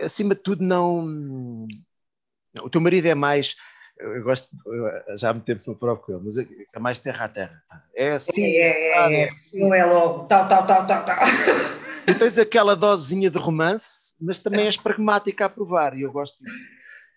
acima 0.00 0.34
de 0.34 0.42
tudo, 0.42 0.64
não. 0.64 1.66
O 2.62 2.70
teu 2.70 2.80
marido 2.80 3.06
é 3.06 3.14
mais. 3.14 3.56
Eu 3.98 4.22
gosto, 4.22 4.48
já 5.16 5.30
há 5.30 5.34
muito 5.34 5.46
tempo 5.46 5.64
no 5.66 5.76
próprio 5.76 6.06
com 6.06 6.12
ele, 6.12 6.24
mas 6.24 6.38
é, 6.38 6.46
é 6.72 6.78
mais 6.78 7.00
terra 7.00 7.24
a 7.24 7.28
terra. 7.28 7.62
Tá? 7.68 7.82
É 7.96 8.12
assim, 8.12 8.44
é, 8.44 8.70
é, 8.70 8.88
é, 8.90 9.20
é 9.22 9.30
assim. 9.30 9.60
Não 9.60 9.74
é 9.74 9.84
logo, 9.84 10.24
tal, 10.26 10.48
tal, 10.48 10.66
tal, 10.66 10.86
tal, 10.86 11.04
tal. 11.04 11.16
Tu 12.06 12.14
tens 12.16 12.38
aquela 12.38 12.76
dosezinha 12.76 13.28
de 13.28 13.38
romance, 13.38 14.14
mas 14.20 14.38
também 14.38 14.66
és 14.66 14.76
pragmática 14.76 15.44
a 15.44 15.48
provar, 15.48 15.98
e 15.98 16.02
eu 16.02 16.12
gosto 16.12 16.42
disso. 16.42 16.64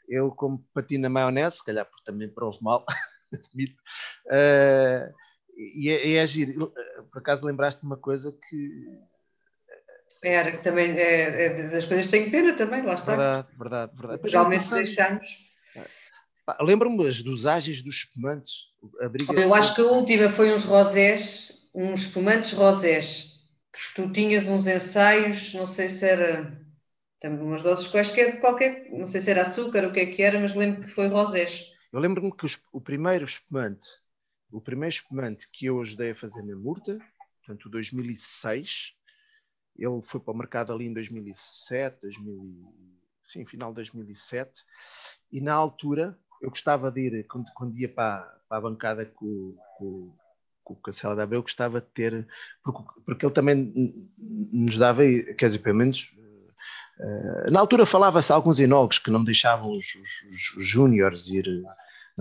Eu, 0.09 0.31
como 0.31 0.65
patino 0.73 1.03
na 1.03 1.09
maionese, 1.09 1.57
se 1.57 1.65
calhar 1.65 1.85
porque 1.85 2.03
também 2.03 2.27
provo 2.27 2.57
mal, 2.61 2.83
admito, 3.31 3.81
uh, 4.25 5.13
e, 5.55 5.89
é, 5.89 6.15
é 6.15 6.25
giro. 6.25 6.73
Por 7.11 7.19
acaso 7.19 7.45
lembraste 7.45 7.83
uma 7.83 7.95
coisa 7.95 8.35
que 8.49 8.99
era, 10.23 10.51
que 10.51 10.63
também 10.63 10.91
é, 10.91 11.45
é, 11.45 11.69
das 11.69 11.85
coisas 11.85 12.05
que 12.05 12.11
tenho 12.11 12.31
pena 12.31 12.53
também, 12.53 12.83
lá 12.83 12.93
está. 12.93 13.15
Verdade, 13.15 13.47
verdade, 13.57 13.91
verdade. 13.95 14.31
Realmente 14.31 14.69
deixamos. 14.69 15.27
Lembro-me 16.59 17.07
as 17.07 17.21
dosagens 17.23 17.81
dos 17.81 17.95
espumantes. 17.95 18.67
Briga 19.09 19.33
Eu 19.33 19.53
acho 19.53 19.75
que 19.75 19.81
a 19.81 19.85
última 19.85 20.29
foi 20.29 20.53
uns 20.53 20.65
rosés 20.65 21.61
uns 21.73 22.01
espumantes 22.01 22.51
rosés. 22.53 23.39
Tu 23.95 24.11
tinhas 24.11 24.47
uns 24.47 24.67
ensaios, 24.67 25.53
não 25.53 25.65
sei 25.65 25.89
se 25.89 26.05
era 26.05 26.59
também 27.19 27.45
umas 27.45 27.63
doses 27.63 27.87
quaisquer 27.87 28.31
de 28.31 28.39
qualquer, 28.39 28.89
não 28.91 29.05
sei 29.05 29.21
se 29.21 29.29
era 29.29 29.41
açúcar, 29.41 29.87
o 29.87 29.93
que 29.93 29.99
é 29.99 30.05
que 30.07 30.21
era, 30.21 30.39
mas 30.39 30.55
lembro 30.55 30.83
que 30.83 30.93
foi 30.93 31.07
rosés. 31.07 31.67
Eu 31.91 31.99
lembro-me 31.99 32.31
que 32.35 32.45
o 32.71 32.81
primeiro 32.81 33.25
espumante, 33.25 33.87
o 34.51 34.61
primeiro 34.61 34.93
espumante 34.93 35.47
que 35.51 35.65
eu 35.65 35.81
ajudei 35.81 36.11
a 36.11 36.15
fazer 36.15 36.41
na 36.43 36.55
Murta, 36.55 36.99
portanto, 37.39 37.69
2006, 37.69 38.95
ele 39.83 40.01
foi 40.01 40.19
para 40.19 40.33
o 40.33 40.37
mercado 40.37 40.71
ali 40.71 40.85
em 40.85 40.93
2007, 40.93 42.01
2000, 42.01 42.73
sim, 43.23 43.45
final 43.45 43.71
de 43.71 43.75
2007, 43.75 44.63
e 45.31 45.41
na 45.41 45.53
altura 45.53 46.17
eu 46.41 46.49
gostava 46.49 46.91
de 46.91 47.01
ir, 47.01 47.27
quando, 47.27 47.51
quando 47.53 47.77
ia 47.77 47.89
para, 47.89 48.21
para 48.47 48.57
a 48.57 48.61
bancada 48.61 49.05
com, 49.05 49.55
com, 49.77 50.13
com 50.63 50.73
o 50.73 50.77
Cancela 50.77 51.15
da 51.15 51.35
eu 51.35 51.41
gostava 51.41 51.81
de 51.81 51.87
ter, 51.87 52.27
porque, 52.63 53.01
porque 53.05 53.25
ele 53.25 53.33
também 53.33 54.09
nos 54.17 54.77
dava, 54.77 55.03
quer 55.37 55.47
dizer, 55.47 55.59
pelo 55.59 55.77
menos 55.77 56.11
Uh, 56.99 57.49
na 57.49 57.59
altura 57.59 57.83
falava-se 57.83 58.31
alguns 58.31 58.59
enólogos 58.59 58.99
que 58.99 59.09
não 59.09 59.23
deixavam 59.23 59.71
os, 59.71 59.95
os, 59.95 60.57
os 60.57 60.67
júniores 60.67 61.27
ir, 61.29 61.47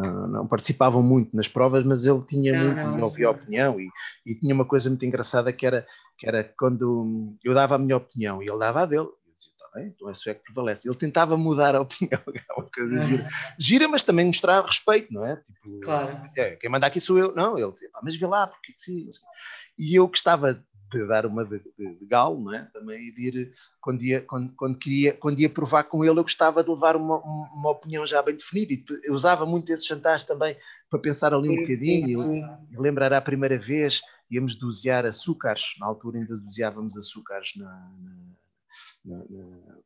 não, 0.01 0.27
não, 0.29 0.47
participavam 0.47 1.03
muito 1.03 1.35
nas 1.37 1.49
provas, 1.49 1.85
mas 1.85 2.05
ele 2.05 2.23
tinha 2.25 2.53
não, 2.53 2.65
muito, 2.65 2.99
não, 2.99 3.05
ouvia 3.05 3.29
a 3.29 3.31
opinião 3.31 3.81
e, 3.81 3.89
e, 4.27 4.35
tinha 4.35 4.55
uma 4.55 4.65
coisa 4.65 4.89
muito 4.89 5.05
engraçada 5.05 5.53
que 5.53 5.67
era, 5.67 5.87
que 6.19 6.27
era 6.27 6.45
quando 6.59 7.37
eu 7.45 7.55
dava 7.55 7.75
a 7.75 7.79
minha 7.79 7.97
opinião 7.97 8.43
e 8.43 8.49
ele 8.49 8.59
dava 8.59 8.83
a 8.83 8.87
dele, 8.87 9.09
então 9.79 10.09
é 10.09 10.13
isso 10.13 10.29
é 10.29 10.35
que 10.35 10.43
prevalece. 10.43 10.89
Ele 10.89 10.97
tentava 10.97 11.37
mudar 11.37 11.77
a 11.77 11.81
opinião, 11.81 12.21
é 12.35 12.53
uma 12.53 12.69
coisa 12.71 13.07
gira. 13.07 13.29
gira, 13.59 13.89
mas 13.89 14.03
também 14.03 14.27
mostrar 14.27 14.65
respeito, 14.65 15.13
não 15.13 15.25
é? 15.25 15.37
Tipo, 15.37 15.81
claro. 15.81 16.31
É, 16.37 16.57
quem 16.57 16.71
manda 16.71 16.87
aqui 16.87 17.01
sou 17.01 17.19
eu. 17.19 17.35
Não, 17.35 17.57
ele 17.57 17.71
dizia, 17.71 17.89
mas 18.03 18.17
vê 18.17 18.27
lá, 18.27 18.47
porque 18.47 18.73
sim. 18.77 19.09
E 19.79 19.95
eu 19.95 20.09
gostava 20.09 20.63
de 20.91 21.07
dar 21.07 21.27
uma 21.27 21.45
de, 21.45 21.61
de, 21.79 21.95
de 21.95 22.07
galo, 22.07 22.43
não 22.43 22.55
é? 22.55 22.65
Também 22.73 23.09
e 23.09 23.13
de 23.13 23.27
ir, 23.29 23.53
quando 23.81 24.03
ia, 24.03 24.21
quando, 24.23 24.53
quando, 24.55 24.79
queria, 24.79 25.13
quando 25.15 25.41
ia 25.41 25.49
provar 25.49 25.85
com 25.85 26.05
ele, 26.05 26.19
eu 26.19 26.23
gostava 26.23 26.63
de 26.63 26.71
levar 26.71 26.97
uma, 26.97 27.19
uma 27.19 27.71
opinião 27.71 28.05
já 28.05 28.23
bem 28.23 28.37
definida. 28.37 28.73
E 28.73 28.85
eu 29.05 29.15
usava 29.15 29.47
muito 29.47 29.73
esses 29.73 29.87
jantares 29.87 30.25
também 30.25 30.57
para 30.89 30.99
pensar 30.99 31.33
ali 31.33 31.49
um 31.49 31.53
sim, 31.53 31.61
bocadinho. 31.61 32.23
Sim, 32.23 32.23
sim. 32.23 32.41
Eu, 32.43 32.59
eu 32.73 32.83
lembro, 32.83 33.05
era 33.05 33.17
a 33.17 33.23
primeira 33.23 33.59
vez, 33.59 34.01
íamos 34.31 34.57
dosear 34.57 35.07
açúcares, 35.07 35.75
na 35.79 35.87
altura 35.87 36.19
ainda 36.19 36.37
doseávamos 36.37 36.97
açúcares 36.97 37.53
na, 37.57 37.71
na 38.03 38.31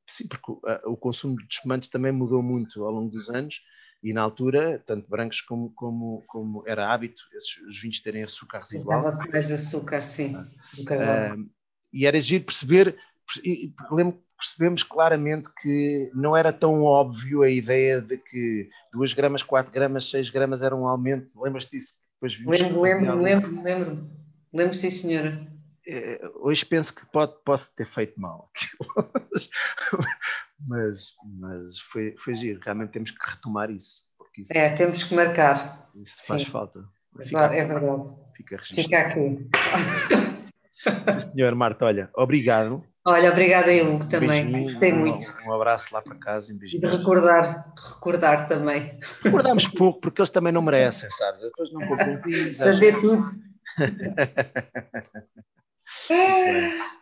sim, 0.07 0.27
porque 0.27 0.51
o, 0.51 0.61
o, 0.93 0.97
consumo 0.97 1.37
de 1.37 1.47
espumantes 1.49 1.89
também 1.89 2.13
mudou 2.13 2.43
muito 2.43 2.85
ao 2.85 2.91
longo 2.91 3.11
dos 3.11 3.31
anos 3.31 3.63
e 4.05 4.13
na 4.13 4.21
altura, 4.21 4.83
tanto 4.87 5.09
brancos 5.09 5.41
como, 5.41 5.71
como, 5.71 6.23
como 6.27 6.63
era 6.67 6.93
hábito, 6.93 7.23
esses, 7.33 7.57
os 7.67 7.81
vinhos 7.81 8.01
terem 8.01 8.23
açúcar 8.23 8.59
residual. 8.59 9.03
mais 9.33 9.51
açúcar, 9.51 10.03
sim. 10.03 10.37
Uh, 10.37 11.51
e 11.91 12.07
era 12.07 12.21
giro 12.21 12.45
perceber, 12.45 12.95
lembro 13.91 14.23
percebemos 14.37 14.83
claramente 14.83 15.49
que 15.63 16.11
não 16.15 16.37
era 16.37 16.53
tão 16.53 16.83
óbvio 16.83 17.43
a 17.43 17.49
ideia 17.49 18.03
de 18.03 18.19
que 18.19 18.69
2 18.93 19.15
gramas, 19.15 19.43
4 19.43 19.73
gramas, 19.73 20.11
6 20.11 20.29
gramas 20.29 20.61
era 20.61 20.77
um 20.77 20.87
aumento. 20.87 21.31
Lembras-te 21.41 21.71
disso? 21.71 21.95
Depois 22.21 22.61
lembro, 22.61 22.83
lembro, 22.83 23.23
lembro, 23.23 23.63
lembro. 23.63 24.11
Lembro, 24.53 24.75
sim, 24.75 24.91
senhora. 24.91 25.51
Eh, 25.87 26.21
hoje 26.37 26.67
penso 26.67 26.95
que 26.95 27.07
pode, 27.07 27.35
posso 27.45 27.75
ter 27.75 27.87
feito 27.87 28.21
mal. 28.21 28.51
Mas, 30.61 31.15
mas 31.39 31.79
foi, 31.79 32.15
foi 32.19 32.37
giro. 32.37 32.61
Realmente 32.63 32.91
temos 32.91 33.11
que 33.11 33.31
retomar 33.31 33.71
isso. 33.71 34.03
Porque 34.17 34.43
isso 34.43 34.57
é, 34.57 34.75
temos 34.75 35.03
que 35.03 35.15
marcar. 35.15 35.91
Isso 35.95 36.25
faz 36.27 36.43
Sim. 36.43 36.51
falta. 36.51 36.85
Fica, 37.23 37.55
é 37.55 37.65
verdade. 37.65 38.03
Fica, 38.37 38.59
fica 38.59 38.99
aqui. 38.99 39.49
Senhor 41.33 41.55
Marta, 41.55 41.85
olha, 41.85 42.11
obrigado. 42.15 42.85
Olha, 43.07 43.31
obrigada 43.31 43.73
eu 43.73 44.09
também. 44.09 44.47
Um 44.47 44.65
Gostei 44.65 44.93
um, 44.93 44.99
muito. 44.99 45.31
Um 45.47 45.53
abraço 45.53 45.95
lá 45.95 46.01
para 46.01 46.15
casa 46.17 46.51
e 46.51 46.55
um 46.55 46.59
beijinho. 46.59 46.85
E 46.85 46.91
de 46.91 46.97
recordar, 46.97 47.73
recordar 47.77 48.49
também. 48.49 48.99
Recordamos 49.23 49.69
pouco, 49.69 50.01
porque 50.01 50.23
eles 50.23 50.31
também 50.31 50.53
não 50.53 50.63
merecem, 50.63 51.11
sabes? 51.11 51.43
Depois 51.43 51.71
não 51.73 51.87
vou 51.87 51.97
Saber 52.55 52.99
tudo. 53.01 53.25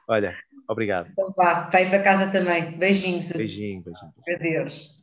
Olha, 0.09 0.37
obrigado. 0.73 1.09
Então 1.13 1.33
vá, 1.37 1.71
vai 1.71 1.89
para 1.89 2.03
casa 2.03 2.31
também. 2.31 2.77
Beijinhos. 2.79 3.31
Beijinho, 3.33 3.83
beijinho. 3.83 4.13
Adeus. 4.37 5.02